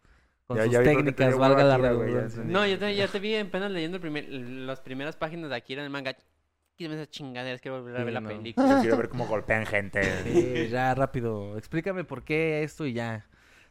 con 0.47 0.57
Ya- 0.59 0.65
sus 0.65 0.73
ya 0.75 0.83
técnicas, 0.83 1.37
valga 1.39 1.65
la 1.65 1.79
redundancia. 1.79 2.43
No, 2.45 2.67
ya 2.67 2.79
te, 2.79 2.95
ya 2.95 3.09
te 3.09 3.19
vi 3.21 3.37
apenas 3.37 3.71
leyendo 3.71 3.97
el 3.97 4.01
primer, 4.03 4.29
las 4.29 4.81
primeras 4.81 5.17
páginas 5.17 5.49
de 5.51 5.57
Akira 5.57 5.81
en 5.81 5.87
el 5.87 5.91
manga. 5.91 6.15
Quítame 6.77 6.95
esas 6.97 7.11
chingaderas, 7.11 7.61
quiero 7.61 7.79
volver 7.83 7.95
a 7.97 7.99
Sí, 7.99 8.05
ver 8.05 8.15
la 8.15 8.21
no. 8.21 8.29
película. 8.29 8.69
Yo 8.69 8.81
quiero 8.81 8.97
ver 8.97 9.09
cómo 9.09 9.27
golpean 9.27 9.67
gente. 9.67 10.01
Sí, 10.25 10.69
ya 10.71 10.95
rápido. 10.95 11.57
Explícame 11.59 12.05
por 12.05 12.23
qué 12.25 12.63
esto 12.63 12.87
y 12.87 12.93
ya. 12.95 13.27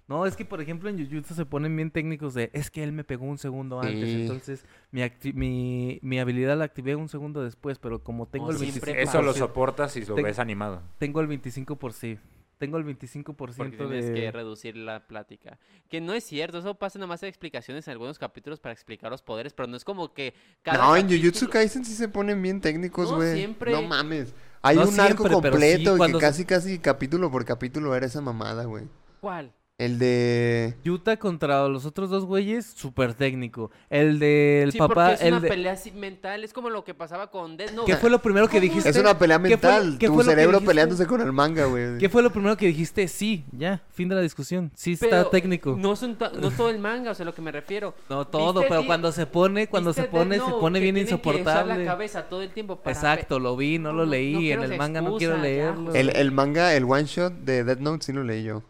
No, 0.10 0.26
es 0.26 0.36
que 0.36 0.44
por 0.44 0.60
ejemplo 0.60 0.90
en 0.90 0.98
Jujutsu 0.98 1.36
se 1.36 1.46
ponen 1.46 1.76
bien 1.76 1.92
técnicos 1.92 2.34
de 2.34 2.50
es 2.54 2.70
que 2.72 2.84
él 2.84 2.92
me 2.92 3.04
pegó 3.04 3.26
un 3.26 3.38
segundo 3.38 3.80
antes, 3.80 4.10
Sí. 4.10 4.22
entonces 4.24 4.66
mi, 4.92 5.02
acti- 5.02 5.34
mi, 5.36 6.00
mi 6.02 6.20
habilidad 6.20 6.58
la 6.58 6.66
activé 6.66 6.96
un 6.96 7.08
segundo 7.08 7.44
después, 7.44 7.78
pero 7.78 8.04
como 8.04 8.26
tengo 8.26 8.48
No, 8.48 8.52
el 8.54 8.58
siempre 8.58 8.94
25%, 8.96 8.98
Eso 9.08 9.22
lo 9.22 9.34
soportas 9.34 9.92
si 9.94 10.04
lo 10.04 10.16
ves 10.16 10.40
animado. 10.40 10.82
tengo 10.98 11.22
el 11.22 11.28
25 11.28 11.76
por 11.78 11.94
sí. 11.94 12.18
Tengo 12.58 12.78
el 12.78 12.84
25% 12.84 13.36
Porque 13.38 13.78
tienes 13.78 14.08
de 14.08 14.14
que 14.14 14.32
reducir 14.34 14.76
la 14.76 15.08
plática. 15.08 15.58
Que 15.88 16.02
no 16.02 16.14
es 16.14 16.26
cierto, 16.26 16.58
eso 16.58 16.76
pasa 16.76 17.00
nada 17.00 17.08
más 17.08 17.24
en 17.24 17.30
explicaciones 17.30 17.88
en 17.88 17.92
algunos 17.94 18.20
capítulos 18.20 18.60
para 18.60 18.74
explicar 18.74 19.10
los 19.12 19.22
poderes, 19.22 19.54
pero 19.54 19.68
no 19.68 19.78
es 19.78 19.86
como 19.86 20.14
que 20.14 20.34
cada 20.62 20.78
No, 20.80 20.96
en 20.98 21.04
capítulo- 21.04 21.20
Jujutsu 21.22 21.50
Kaisen 21.50 21.86
sí 21.86 21.94
se 21.94 22.10
ponen 22.10 22.42
bien 22.42 22.60
técnicos, 22.60 23.12
No, 23.12 23.16
güey. 23.18 23.34
siempre. 23.36 23.72
No 23.72 23.84
mames. 23.84 24.34
Hay 24.62 24.76
No 24.76 24.90
un 24.90 25.00
arco 25.00 25.24
siempre, 25.28 25.32
completo 25.52 25.96
y 25.96 26.00
que 26.02 26.12
se- 26.14 26.18
casi, 26.20 26.46
casi 26.46 26.80
capítulo 26.80 27.32
por 27.32 27.46
capítulo 27.46 27.96
era 27.96 28.06
esa 28.08 28.20
mamada, 28.20 28.66
güey. 28.66 28.86
¿Cuál? 29.22 29.54
El 29.80 29.98
de... 29.98 30.76
Yuta 30.84 31.16
contra 31.18 31.66
los 31.70 31.86
otros 31.86 32.10
dos 32.10 32.26
güeyes, 32.26 32.66
súper 32.66 33.14
técnico. 33.14 33.72
El 33.90 34.20
del 34.20 34.74
sí, 34.74 34.78
papá, 34.78 34.94
porque 34.94 35.14
es 35.14 35.22
el 35.22 35.32
una 35.36 35.40
de... 35.40 35.48
pelea 35.48 35.72
así 35.72 35.92
mental, 35.94 36.44
es 36.44 36.52
como 36.52 36.70
lo 36.70 36.84
que 36.84 36.94
pasaba 36.94 37.32
con 37.32 37.56
Death 37.56 37.72
Note. 37.72 37.90
¿Qué 37.90 37.98
fue 37.98 38.10
lo 38.10 38.20
primero 38.22 38.50
que 38.50 38.60
dijiste? 38.60 38.90
Es 38.90 38.98
una 38.98 39.18
pelea 39.18 39.38
¿Qué 39.42 39.58
fue- 39.58 39.70
mental. 39.72 39.98
qué 39.98 40.08
tu 40.08 40.16
fue 40.16 40.26
cerebro 40.26 40.60
peleándose 40.60 41.08
con 41.08 41.22
el 41.22 41.32
manga, 41.32 41.64
güey. 41.64 41.98
¿Qué 41.98 42.10
fue 42.10 42.22
lo 42.22 42.30
primero 42.30 42.58
que 42.58 42.66
dijiste? 42.68 43.08
Sí, 43.08 43.46
ya, 43.54 43.82
fin 43.94 44.10
de 44.10 44.16
la 44.16 44.22
discusión. 44.22 44.70
Sí 44.76 44.92
está 44.92 45.30
técnico. 45.30 45.78
No, 45.80 45.96
son 45.96 46.18
ta- 46.18 46.34
no 46.38 46.52
todo 46.52 46.70
el 46.70 46.80
manga, 46.80 47.12
o 47.12 47.16
sea, 47.16 47.26
lo 47.26 47.34
que 47.34 47.42
me 47.42 47.54
refiero. 47.54 47.96
No 48.10 48.28
todo, 48.28 48.60
¿Viste 48.60 48.68
pero 48.68 48.86
cuando 48.86 49.14
se 49.14 49.28
pone, 49.28 49.68
cuando 49.68 49.94
se 49.94 50.02
¿Viste 50.02 50.12
Death 50.18 50.24
pone, 50.26 50.36
se 50.36 50.42
Note? 50.42 50.60
pone 50.60 50.80
bien 50.82 50.96
tienen 50.96 51.08
que 51.08 51.16
usar 51.16 51.36
insoportable. 51.40 51.78
la 51.86 51.92
cabeza 51.92 52.24
todo 52.28 52.42
el 52.42 52.50
tiempo 52.50 52.76
para 52.82 52.94
Exacto, 52.94 53.40
lo 53.40 53.56
vi, 53.56 53.80
no 53.80 53.94
lo 53.94 54.04
no- 54.06 54.12
leí. 54.12 54.34
no 54.34 54.62
en 54.66 54.72
el 54.74 54.78
manga 54.78 55.00
no 55.02 55.16
quiero 55.16 55.38
leerlo. 55.38 55.94
El 55.96 56.32
manga, 56.34 56.76
el 56.76 56.84
one 56.84 57.06
shot 57.06 57.32
de 57.32 57.64
Death 57.64 57.80
Note 57.80 58.06
sí 58.06 58.12
lo 58.12 58.26
leí 58.26 58.44
yo. 58.44 58.62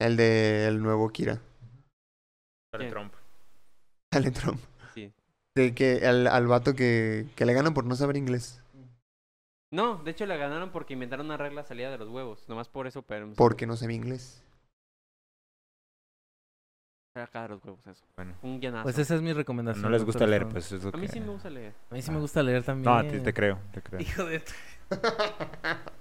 El 0.00 0.16
de 0.16 0.66
el 0.68 0.82
nuevo 0.82 1.08
Kira. 1.10 1.40
¿Quién? 2.76 2.90
Trump. 2.90 3.14
Sale 4.12 4.30
Trump. 4.30 4.60
Sí. 4.94 5.12
De 5.56 5.74
que 5.74 6.06
al, 6.06 6.26
al 6.26 6.46
vato 6.46 6.74
que, 6.74 7.26
que 7.34 7.44
le 7.44 7.52
ganan 7.52 7.74
por 7.74 7.84
no 7.84 7.94
saber 7.96 8.16
inglés. 8.16 8.62
No, 9.72 10.02
de 10.02 10.12
hecho 10.12 10.24
la 10.26 10.36
ganaron 10.36 10.70
porque 10.70 10.94
inventaron 10.94 11.26
una 11.26 11.36
regla 11.36 11.64
salida 11.64 11.90
de 11.90 11.98
los 11.98 12.08
huevos. 12.08 12.48
Nomás 12.48 12.68
por 12.68 12.86
eso, 12.86 13.02
pero... 13.02 13.32
Porque 13.36 13.66
no 13.66 13.76
sabe 13.76 13.94
inglés. 13.94 14.42
Acá 17.14 17.42
de 17.42 17.48
los 17.48 17.64
huevos 17.64 17.84
eso. 17.86 18.04
Bueno. 18.16 18.36
Un 18.42 18.60
guionazo. 18.60 18.84
Pues 18.84 18.98
esa 18.98 19.16
es 19.16 19.22
mi 19.22 19.32
recomendación. 19.32 19.82
No 19.82 19.90
les 19.90 20.04
gusta 20.04 20.20
doctor 20.24 20.28
leer, 20.30 20.48
pues 20.48 20.70
es 20.70 20.84
lo 20.84 20.90
A 20.90 20.96
mí 20.96 21.06
que- 21.06 21.12
sí 21.12 21.20
me 21.20 21.28
gusta 21.30 21.50
leer. 21.50 21.74
A 21.90 21.94
mí 21.94 22.00
sí 22.02 22.10
me 22.12 22.20
gusta 22.20 22.42
leer 22.42 22.62
también. 22.62 22.84
No, 22.84 22.96
a 22.96 23.02
ti 23.02 23.18
te 23.18 23.34
creo, 23.34 23.58
te 23.72 23.82
creo. 23.82 24.00
Hijo 24.00 24.24
de... 24.24 24.42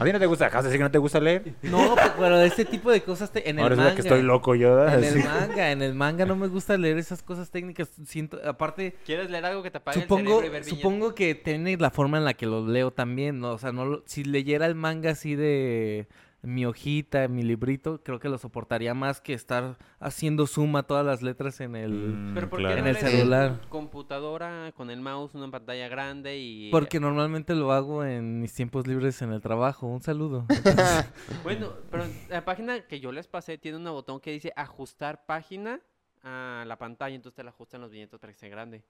¿A 0.00 0.04
ti 0.04 0.12
no 0.12 0.18
te 0.18 0.26
gusta? 0.26 0.46
¿Acabas 0.46 0.64
de 0.64 0.70
decir 0.70 0.80
que 0.80 0.84
no 0.84 0.90
te 0.90 0.98
gusta 0.98 1.20
leer? 1.20 1.54
No, 1.62 1.94
pues, 1.94 2.10
pero 2.18 2.40
ese 2.40 2.64
tipo 2.64 2.90
de 2.90 3.00
cosas 3.02 3.30
te- 3.30 3.48
en 3.48 3.60
Ahora 3.60 3.68
el 3.68 3.72
es 3.74 3.78
manga. 3.78 3.90
la 3.90 3.94
que 3.94 4.00
estoy 4.02 4.22
loco 4.22 4.54
yo. 4.56 4.88
En 4.88 5.04
el 5.04 5.22
manga, 5.24 5.70
en 5.70 5.82
el 5.82 5.94
manga 5.94 6.26
no 6.26 6.34
me 6.34 6.48
gusta 6.48 6.76
leer 6.76 6.98
esas 6.98 7.22
cosas 7.22 7.50
técnicas. 7.50 7.88
Siento, 8.04 8.40
aparte, 8.44 8.96
¿Quieres 9.06 9.30
leer 9.30 9.44
algo 9.44 9.62
que 9.62 9.70
te 9.70 9.78
apague 9.78 10.00
supongo, 10.00 10.20
el 10.20 10.26
cerebro 10.26 10.46
y 10.46 10.50
ver 10.50 10.64
supongo 10.64 11.14
que 11.14 11.34
tiene 11.36 11.76
la 11.76 11.90
forma 11.90 12.18
en 12.18 12.24
la 12.24 12.34
que 12.34 12.46
los 12.46 12.66
leo 12.68 12.90
también, 12.90 13.38
¿no? 13.38 13.52
O 13.52 13.58
sea, 13.58 13.70
no 13.70 13.84
lo- 13.84 14.02
si 14.06 14.24
leyera 14.24 14.66
el 14.66 14.74
manga 14.74 15.10
así 15.12 15.36
de 15.36 16.08
mi 16.42 16.64
hojita, 16.64 17.26
mi 17.28 17.42
librito, 17.42 18.02
creo 18.02 18.20
que 18.20 18.28
lo 18.28 18.38
soportaría 18.38 18.94
más 18.94 19.20
que 19.20 19.32
estar 19.34 19.76
haciendo 19.98 20.46
suma 20.46 20.84
todas 20.84 21.04
las 21.04 21.20
letras 21.22 21.60
en 21.60 21.74
el... 21.74 21.90
Mm, 21.92 22.34
Pero 22.34 22.48
¿por 22.48 22.58
qué 22.60 22.64
no 22.64 22.70
En 22.76 22.86
el 22.86 22.96
celular. 22.96 23.60
computadora 23.68 24.72
con 24.76 24.90
el 24.90 25.00
mouse, 25.00 25.34
una 25.34 25.50
pantalla 25.50 25.88
grande 25.88 26.38
y... 26.38 26.70
Porque 26.70 27.00
normalmente 27.00 27.54
lo 27.54 27.72
hago 27.72 28.04
en 28.04 28.40
mis 28.40 28.54
tiempos 28.54 28.86
libres 28.86 29.20
en 29.22 29.32
el 29.32 29.40
trabajo. 29.40 29.86
Un 29.86 30.00
saludo. 30.00 30.46
Bueno, 31.42 31.72
pero 31.90 32.04
la 32.28 32.44
página 32.44 32.80
que 32.86 33.00
yo 33.00 33.12
les 33.12 33.26
pasé 33.26 33.58
tiene 33.58 33.78
un 33.78 33.84
botón 33.84 34.20
que 34.20 34.30
dice 34.30 34.52
ajustar 34.56 35.24
página 35.26 35.80
a 36.22 36.64
la 36.66 36.76
pantalla, 36.76 37.14
entonces 37.14 37.36
te 37.36 37.42
la 37.42 37.50
ajustan 37.50 37.80
los 37.80 37.90
viñetos 37.90 38.20
para 38.20 38.32
que 38.32 38.38
sea 38.38 38.48
grande. 38.48 38.84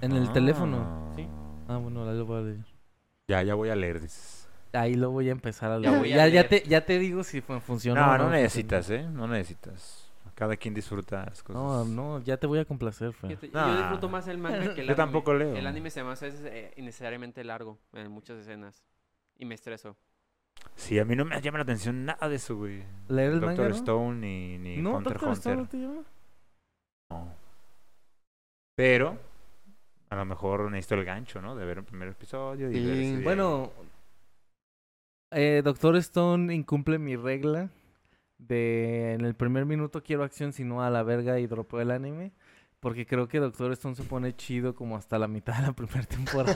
En 0.00 0.12
el 0.12 0.32
teléfono. 0.32 1.12
Sí. 1.14 1.26
Ah, 1.68 1.76
bueno, 1.76 2.08
ahí 2.08 2.16
lo 2.16 2.26
voy 2.26 2.38
a 2.38 2.42
leer. 2.42 2.64
Ya, 3.28 3.42
ya 3.42 3.54
voy 3.54 3.68
a 3.68 3.76
leer, 3.76 4.00
dices. 4.00 4.41
Ahí 4.72 4.94
lo 4.94 5.10
voy 5.10 5.28
a 5.28 5.32
empezar 5.32 5.70
a 5.70 5.78
leer. 5.78 5.98
voy 5.98 6.12
a 6.12 6.28
Ya, 6.28 6.48
te, 6.48 6.62
ya 6.62 6.84
te 6.84 6.98
digo 6.98 7.22
si 7.24 7.40
funciona 7.40 8.00
No, 8.00 8.06
o 8.06 8.10
no 8.12 8.18
funciona. 8.24 8.42
necesitas, 8.42 8.90
¿eh? 8.90 9.02
No 9.10 9.26
necesitas. 9.26 10.10
Cada 10.34 10.56
quien 10.56 10.72
disfruta 10.72 11.26
las 11.26 11.42
cosas. 11.42 11.60
No, 11.62 11.84
no, 11.84 12.20
ya 12.24 12.38
te 12.38 12.46
voy 12.46 12.58
a 12.58 12.64
complacer, 12.64 13.12
Fer. 13.12 13.38
Yo 13.38 13.76
disfruto 13.76 14.08
más 14.08 14.26
el 14.28 14.38
manga 14.38 14.58
que 14.58 14.64
el 14.64 14.74
Yo 14.76 14.80
anime. 14.92 14.94
tampoco 14.94 15.34
leo. 15.34 15.54
El 15.54 15.66
anime 15.66 15.90
se 15.90 16.02
me 16.02 16.10
hace 16.12 16.30
eh, 16.46 16.72
innecesariamente 16.76 17.44
largo 17.44 17.78
en 17.92 18.10
muchas 18.10 18.38
escenas 18.38 18.82
y 19.38 19.44
me 19.44 19.54
estreso. 19.54 19.94
Sí, 20.74 20.98
a 20.98 21.04
mí 21.04 21.16
no 21.16 21.24
me 21.26 21.38
llama 21.40 21.58
la 21.58 21.64
atención 21.64 22.04
nada 22.06 22.28
de 22.28 22.36
eso, 22.36 22.56
güey. 22.56 22.82
¿Leer 23.08 23.32
el 23.32 23.40
Doctor 23.40 23.58
manga, 23.58 23.68
no? 23.68 23.74
Stone 23.76 24.20
ni, 24.20 24.58
ni 24.58 24.76
No, 24.78 24.96
Hunter 24.96 25.12
Doctor 25.12 25.32
Stone 25.32 25.56
no 25.56 25.66
te 25.68 25.76
llama. 25.76 26.02
No. 27.10 27.28
Pero, 28.74 29.18
a 30.08 30.16
lo 30.16 30.24
mejor 30.24 30.70
necesito 30.70 30.94
el 30.94 31.04
gancho, 31.04 31.42
¿no? 31.42 31.54
De 31.54 31.64
ver 31.66 31.78
el 31.78 31.84
primer 31.84 32.08
episodio 32.08 32.70
y 32.70 32.84
ver 32.84 32.96
si- 33.18 33.22
Bueno, 33.22 33.70
eh, 35.32 35.62
Doctor 35.64 35.96
Stone 35.96 36.54
incumple 36.54 36.98
mi 36.98 37.16
regla 37.16 37.70
de 38.38 39.12
en 39.14 39.24
el 39.24 39.34
primer 39.34 39.66
minuto 39.66 40.02
quiero 40.02 40.24
acción, 40.24 40.52
sino 40.52 40.82
a 40.82 40.90
la 40.90 41.02
verga 41.02 41.38
y 41.38 41.46
dropeo 41.46 41.80
el 41.80 41.90
anime. 41.90 42.32
Porque 42.80 43.06
creo 43.06 43.28
que 43.28 43.38
Doctor 43.38 43.70
Stone 43.72 43.94
se 43.94 44.02
pone 44.02 44.34
chido 44.34 44.74
como 44.74 44.96
hasta 44.96 45.16
la 45.18 45.28
mitad 45.28 45.56
de 45.56 45.62
la 45.68 45.72
primera 45.76 46.02
temporada. 46.04 46.52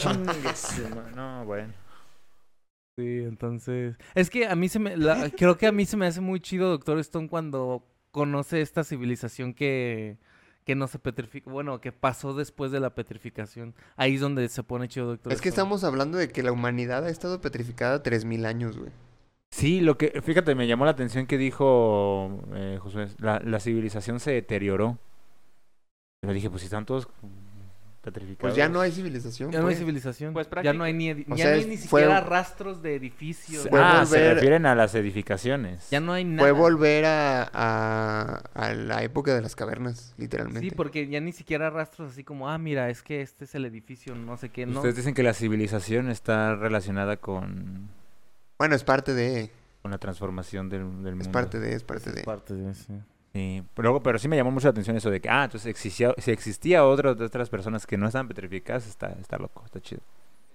No, 1.14 1.44
bueno. 1.44 1.72
Sí, 2.98 3.18
entonces. 3.22 3.96
Es 4.14 4.30
que 4.30 4.46
a 4.46 4.56
mí 4.56 4.68
se 4.68 4.78
me. 4.78 4.96
la- 4.96 5.30
creo 5.30 5.56
que 5.56 5.66
a 5.66 5.72
mí 5.72 5.84
se 5.86 5.96
me 5.96 6.06
hace 6.06 6.20
muy 6.20 6.40
chido 6.40 6.70
Doctor 6.70 6.98
Stone 6.98 7.28
cuando 7.28 7.84
conoce 8.10 8.60
esta 8.60 8.82
civilización 8.84 9.54
que. 9.54 10.18
Que 10.66 10.74
no 10.74 10.86
se 10.88 10.98
petrificó. 10.98 11.50
Bueno, 11.50 11.80
que 11.80 11.92
pasó 11.92 12.34
después 12.34 12.70
de 12.72 12.80
la 12.80 12.94
petrificación. 12.94 13.72
Ahí 13.96 14.16
es 14.16 14.20
donde 14.20 14.46
se 14.50 14.62
pone 14.62 14.88
chido 14.88 15.06
Doctor 15.06 15.32
Es 15.32 15.40
que 15.40 15.48
Stone. 15.48 15.62
estamos 15.62 15.84
hablando 15.84 16.18
de 16.18 16.28
que 16.28 16.42
la 16.42 16.52
humanidad 16.52 17.04
ha 17.04 17.08
estado 17.08 17.40
petrificada 17.40 18.02
3000 18.02 18.44
años, 18.44 18.76
güey. 18.76 18.90
Sí, 19.52 19.80
lo 19.80 19.96
que, 19.96 20.20
fíjate, 20.22 20.54
me 20.54 20.66
llamó 20.66 20.84
la 20.84 20.90
atención 20.90 21.26
que 21.26 21.38
dijo 21.38 22.42
eh, 22.52 22.78
Josué, 22.82 23.08
la, 23.18 23.40
la 23.40 23.60
civilización 23.60 24.20
se 24.20 24.32
deterioró. 24.32 24.98
Yo 26.22 26.32
dije, 26.32 26.50
pues 26.50 26.60
si 26.62 26.66
están 26.66 26.84
todos. 26.84 27.08
Pues 28.38 28.54
ya 28.54 28.68
no 28.68 28.80
hay 28.80 28.92
civilización. 28.92 29.50
Ya 29.50 29.60
no 29.60 29.66
hay 29.66 29.74
pues. 29.74 29.78
civilización. 29.78 30.32
Pues 30.32 30.48
ya 30.62 30.72
no 30.72 30.84
hay 30.84 30.92
ni, 30.92 31.06
ya 31.08 31.14
sea, 31.36 31.46
no 31.46 31.52
hay 31.54 31.60
es- 31.60 31.66
ni 31.68 31.76
fue- 31.76 32.02
siquiera 32.02 32.20
rastros 32.20 32.82
de 32.82 32.94
edificios. 32.94 33.66
Fue 33.68 33.80
ah, 33.82 34.04
se 34.06 34.16
volver- 34.18 34.34
refieren 34.34 34.66
a 34.66 34.74
las 34.74 34.94
edificaciones. 34.94 35.90
Ya 35.90 36.00
no 36.00 36.12
hay 36.12 36.24
nada. 36.24 36.40
Fue 36.48 36.52
volver 36.52 37.04
a, 37.04 37.50
a, 37.52 38.42
a 38.54 38.74
la 38.74 39.02
época 39.02 39.34
de 39.34 39.42
las 39.42 39.56
cavernas, 39.56 40.14
literalmente. 40.18 40.68
Sí, 40.68 40.74
porque 40.74 41.08
ya 41.08 41.20
ni 41.20 41.32
siquiera 41.32 41.70
rastros 41.70 42.12
así 42.12 42.22
como, 42.24 42.48
ah, 42.48 42.58
mira, 42.58 42.90
es 42.90 43.02
que 43.02 43.20
este 43.22 43.44
es 43.44 43.54
el 43.54 43.64
edificio, 43.64 44.14
no 44.14 44.36
sé 44.36 44.50
qué, 44.50 44.66
no. 44.66 44.76
Ustedes 44.76 44.96
dicen 44.96 45.14
que 45.14 45.22
la 45.22 45.34
civilización 45.34 46.10
está 46.10 46.54
relacionada 46.54 47.16
con, 47.16 47.88
Bueno, 48.58 48.74
es 48.74 48.84
parte 48.84 49.14
de, 49.14 49.50
con 49.82 49.90
la 49.90 49.98
transformación 49.98 50.68
del, 50.68 50.80
del 51.02 51.14
mundo. 51.16 51.22
es 51.22 51.28
parte 51.28 51.58
de, 51.60 51.74
es 51.74 51.82
parte 51.82 52.10
Es 52.10 52.14
de. 52.16 52.22
parte 52.24 52.54
de 52.54 52.70
eso. 52.70 52.92
Sí, 53.36 53.62
pero, 53.74 54.02
pero 54.02 54.18
sí 54.18 54.28
me 54.28 54.36
llamó 54.36 54.50
mucho 54.50 54.66
la 54.66 54.70
atención 54.70 54.96
eso 54.96 55.10
de 55.10 55.20
que, 55.20 55.28
ah, 55.28 55.44
entonces 55.44 55.66
existía, 55.66 56.14
si 56.16 56.30
existía 56.30 56.86
otra 56.86 57.12
de 57.14 57.22
otras 57.26 57.50
personas 57.50 57.86
que 57.86 57.98
no 57.98 58.06
estaban 58.06 58.28
petrificadas, 58.28 58.86
está, 58.86 59.08
está 59.20 59.36
loco, 59.36 59.62
está 59.66 59.78
chido. 59.78 60.00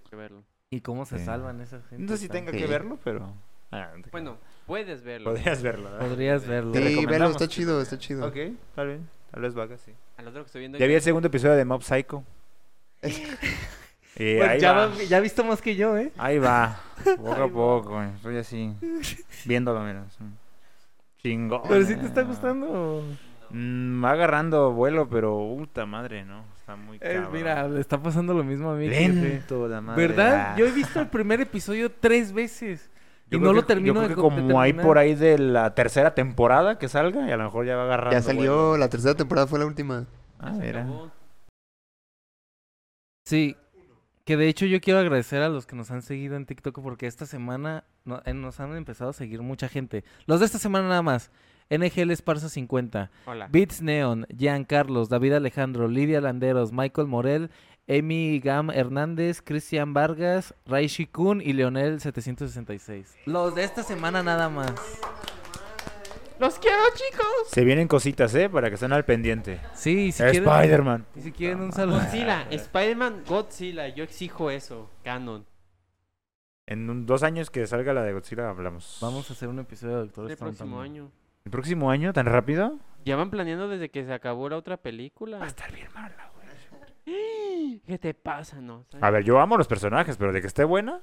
Hay 0.05 0.09
que 0.09 0.15
verlo. 0.15 0.43
¿Y 0.71 0.81
cómo 0.81 1.05
se 1.05 1.19
Sí. 1.19 1.25
salvan 1.25 1.61
esas 1.61 1.85
gente? 1.85 2.03
No 2.03 2.09
sé 2.09 2.17
si 2.17 2.27
tan- 2.27 2.37
tenga 2.37 2.51
Sí. 2.53 2.57
que 2.57 2.65
verlo, 2.65 2.97
pero... 3.03 3.33
ah, 3.71 3.91
no 3.95 4.03
Bueno, 4.11 4.37
puedes 4.65 5.03
verlo. 5.03 5.29
podrías 5.31 5.61
verlo, 5.61 5.91
¿verdad? 5.91 6.07
Podrías 6.07 6.47
verlo. 6.47 6.73
Sí, 6.73 6.79
recomendamos. 6.79 7.31
está 7.33 7.47
chido, 7.47 7.79
está 7.81 7.99
chido. 7.99 8.25
Ok, 8.27 8.35
tal 8.73 8.87
vez, 8.87 9.01
tal 9.29 9.41
vez 9.43 9.53
vaga, 9.53 9.77
sí. 9.77 9.91
Al 10.17 10.27
otro 10.29 10.41
que 10.41 10.47
estoy 10.47 10.59
viendo. 10.61 10.79
Ya 10.79 10.87
vi 10.87 10.95
el 10.95 11.01
segundo 11.03 11.27
episodio 11.27 11.53
de 11.55 11.65
Mob 11.65 11.83
Psycho. 11.83 12.23
Y 14.17 14.35
Pues 14.37 14.49
ahí 14.49 14.59
ya, 14.59 14.73
va. 14.73 14.87
va- 14.87 14.95
ya 15.03 15.17
ha 15.17 15.19
visto 15.21 15.43
más 15.45 15.61
que 15.61 15.75
yo, 15.75 15.97
¿eh? 15.97 16.11
Ahí 16.17 16.37
va. 16.37 16.81
Poco 17.17 17.33
Ahí 17.33 17.41
a 17.41 17.47
poco. 17.47 18.01
Estoy 18.03 18.37
así. 18.37 18.73
Viéndolo, 19.45 19.79
mira. 19.83 20.05
Chingón. 21.21 21.61
Pero 21.67 21.83
sí 21.85 21.95
te 21.95 22.05
está 22.05 22.21
eh. 22.21 22.25
gustando. 22.25 23.03
Mm, 23.49 24.03
va 24.03 24.11
agarrando 24.11 24.71
vuelo, 24.71 25.09
pero 25.09 25.35
puta 25.57 25.85
madre, 25.85 26.23
¿no? 26.23 26.43
Está 26.57 26.75
muy 26.75 26.97
Eh, 26.97 27.15
cabrón. 27.15 27.33
mira, 27.33 27.67
le 27.67 27.81
está 27.81 28.01
pasando 28.01 28.33
lo 28.33 28.43
mismo 28.43 28.71
a 28.71 28.75
mí. 28.75 28.87
Lento, 28.87 29.67
la 29.67 29.81
madre. 29.81 30.07
¿Verdad? 30.07 30.47
ah. 30.53 30.55
Yo 30.57 30.65
he 30.65 30.71
visto 30.71 30.99
el 31.01 31.07
primer 31.07 31.41
episodio 31.41 31.91
tres 31.91 32.31
veces. 32.33 32.89
Yo 33.29 33.37
y 33.37 33.41
no 33.41 33.53
lo 33.53 33.63
termino 33.63 33.93
yo 33.95 33.99
de 34.01 34.05
creo 34.07 34.15
que 34.17 34.21
co- 34.21 34.29
de 34.35 34.41
como 34.41 34.59
ahí 34.61 34.69
terminar. 34.71 34.85
por 34.85 34.97
ahí 34.97 35.15
de 35.15 35.37
la 35.37 35.73
tercera 35.75 36.13
temporada 36.15 36.77
que 36.77 36.87
salga 36.89 37.27
y 37.27 37.31
a 37.31 37.37
lo 37.37 37.43
mejor 37.45 37.65
ya 37.65 37.75
va 37.77 37.83
agarrando 37.83 38.11
Ya 38.17 38.21
salió, 38.21 38.53
vuelo. 38.69 38.77
la 38.77 38.89
tercera 38.89 39.15
temporada 39.15 39.47
fue 39.47 39.59
la 39.59 39.65
última. 39.65 40.05
Ah, 40.39 40.51
mira. 40.51 40.85
Sí, 43.25 43.55
que 44.25 44.37
de 44.37 44.47
hecho 44.47 44.65
yo 44.65 44.79
quiero 44.81 44.99
agradecer 44.99 45.41
a 45.41 45.49
los 45.49 45.65
que 45.65 45.75
nos 45.75 45.91
han 45.91 46.01
seguido 46.01 46.35
en 46.35 46.45
TikTok 46.45 46.79
porque 46.81 47.07
esta 47.07 47.25
semana 47.25 47.83
no- 48.05 48.21
eh, 48.25 48.33
nos 48.33 48.59
han 48.59 48.75
empezado 48.75 49.09
a 49.09 49.13
seguir 49.13 49.41
mucha 49.41 49.67
gente. 49.69 50.03
Los 50.25 50.39
de 50.39 50.45
esta 50.45 50.59
semana 50.59 50.87
nada 50.87 51.01
más. 51.01 51.31
NGL 51.69 52.11
Esparza 52.11 52.49
50, 52.49 53.11
Hola. 53.25 53.47
Beats 53.49 53.81
Neon, 53.81 54.27
Jean 54.35 54.65
Carlos, 54.65 55.07
David 55.07 55.33
Alejandro, 55.33 55.87
Lidia 55.87 56.19
Landeros, 56.19 56.73
Michael 56.73 57.07
Morel, 57.07 57.49
Amy 57.87 58.41
Gam 58.41 58.69
Hernández, 58.71 59.41
Cristian 59.41 59.93
Vargas, 59.93 60.53
Raishi 60.65 61.05
Kun 61.05 61.39
y 61.41 61.53
Leonel 61.53 62.01
766. 62.01 63.15
Los 63.25 63.55
de 63.55 63.63
esta 63.63 63.83
semana 63.83 64.21
nada 64.21 64.49
más. 64.49 64.73
Los 66.41 66.57
quiero, 66.57 66.81
chicos. 66.95 67.27
Se 67.49 67.63
vienen 67.63 67.87
cositas, 67.87 68.33
¿eh? 68.33 68.49
Para 68.49 68.69
que 68.69 68.73
estén 68.73 68.91
al 68.91 69.05
pendiente. 69.05 69.61
Sí, 69.73 70.11
si 70.11 70.23
quieren, 70.23 70.43
Spider-Man. 70.47 71.05
y 71.15 71.21
si 71.21 71.31
quieren 71.31 71.61
un 71.61 71.71
saludo. 71.71 71.99
Godzilla, 71.99 72.47
Spider-Man, 72.49 73.23
Godzilla. 73.27 73.87
Yo 73.89 74.03
exijo 74.03 74.49
eso. 74.49 74.89
Canon. 75.03 75.45
En 76.65 76.89
un- 76.89 77.05
dos 77.05 77.21
años 77.21 77.51
que 77.51 77.67
salga 77.67 77.93
la 77.93 78.01
de 78.01 78.13
Godzilla 78.13 78.49
hablamos. 78.49 78.97
Vamos 79.01 79.29
a 79.29 79.33
hacer 79.33 79.49
un 79.49 79.59
episodio 79.59 79.97
de 79.97 80.01
Doctor 80.05 80.25
El 80.25 80.31
Stone 80.31 80.49
próximo 80.51 80.77
también. 80.77 81.03
año. 81.03 81.11
¿El 81.45 81.51
próximo 81.51 81.91
año? 81.91 82.11
¿Tan 82.11 82.25
rápido? 82.25 82.79
Ya 83.05 83.15
van 83.15 83.29
planeando 83.29 83.67
desde 83.67 83.89
que 83.89 84.03
se 84.03 84.11
acabó 84.11 84.49
la 84.49 84.57
otra 84.57 84.77
película. 84.77 85.37
Va 85.37 85.45
a 85.45 85.47
estar 85.47 85.71
bien 85.71 85.89
mala, 85.93 86.31
güey. 87.05 87.81
¿Qué 87.85 87.97
te 87.99 88.13
pasa, 88.15 88.59
no? 88.61 88.85
A 88.99 89.09
ver, 89.11 89.23
yo 89.23 89.39
amo 89.39 89.57
los 89.57 89.67
personajes, 89.67 90.17
pero 90.17 90.33
de 90.33 90.41
que 90.41 90.47
esté 90.47 90.63
buena. 90.63 91.01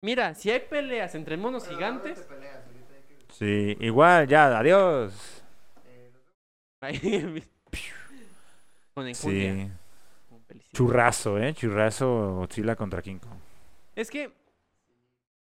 Mira, 0.00 0.34
si 0.34 0.50
hay 0.50 0.60
peleas 0.68 1.14
entre 1.14 1.36
monos 1.36 1.68
gigantes. 1.68 2.26
Sí, 3.32 3.76
igual, 3.80 4.26
ya, 4.28 4.58
adiós. 4.58 5.42
ahí- 6.80 7.44
Con 8.94 9.06
enjundia. 9.08 9.54
Sí. 10.50 10.60
Churrazo, 10.74 11.38
¿eh? 11.38 11.54
Churrazo 11.54 12.34
Godzilla 12.36 12.76
contra 12.76 13.00
King 13.00 13.16
Kong. 13.18 13.38
Es 13.96 14.10
que 14.10 14.30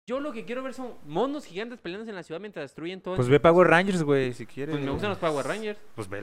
yo 0.06 0.18
lo 0.20 0.32
que 0.32 0.44
quiero 0.46 0.62
ver 0.62 0.72
son 0.72 0.94
monos 1.06 1.44
gigantes 1.44 1.78
peleándose 1.78 2.10
en 2.10 2.16
la 2.16 2.22
ciudad 2.22 2.40
mientras 2.40 2.64
destruyen 2.64 3.02
todo. 3.02 3.16
Pues 3.16 3.28
ve 3.28 3.38
Power 3.40 3.68
Rangers, 3.68 4.02
güey, 4.02 4.32
si 4.32 4.46
quieres. 4.46 4.74
Pues 4.74 4.84
me 4.84 4.90
gustan 4.90 5.10
los 5.10 5.18
Power 5.18 5.46
Rangers. 5.46 5.78
Pues 5.94 6.08
ve 6.08 6.22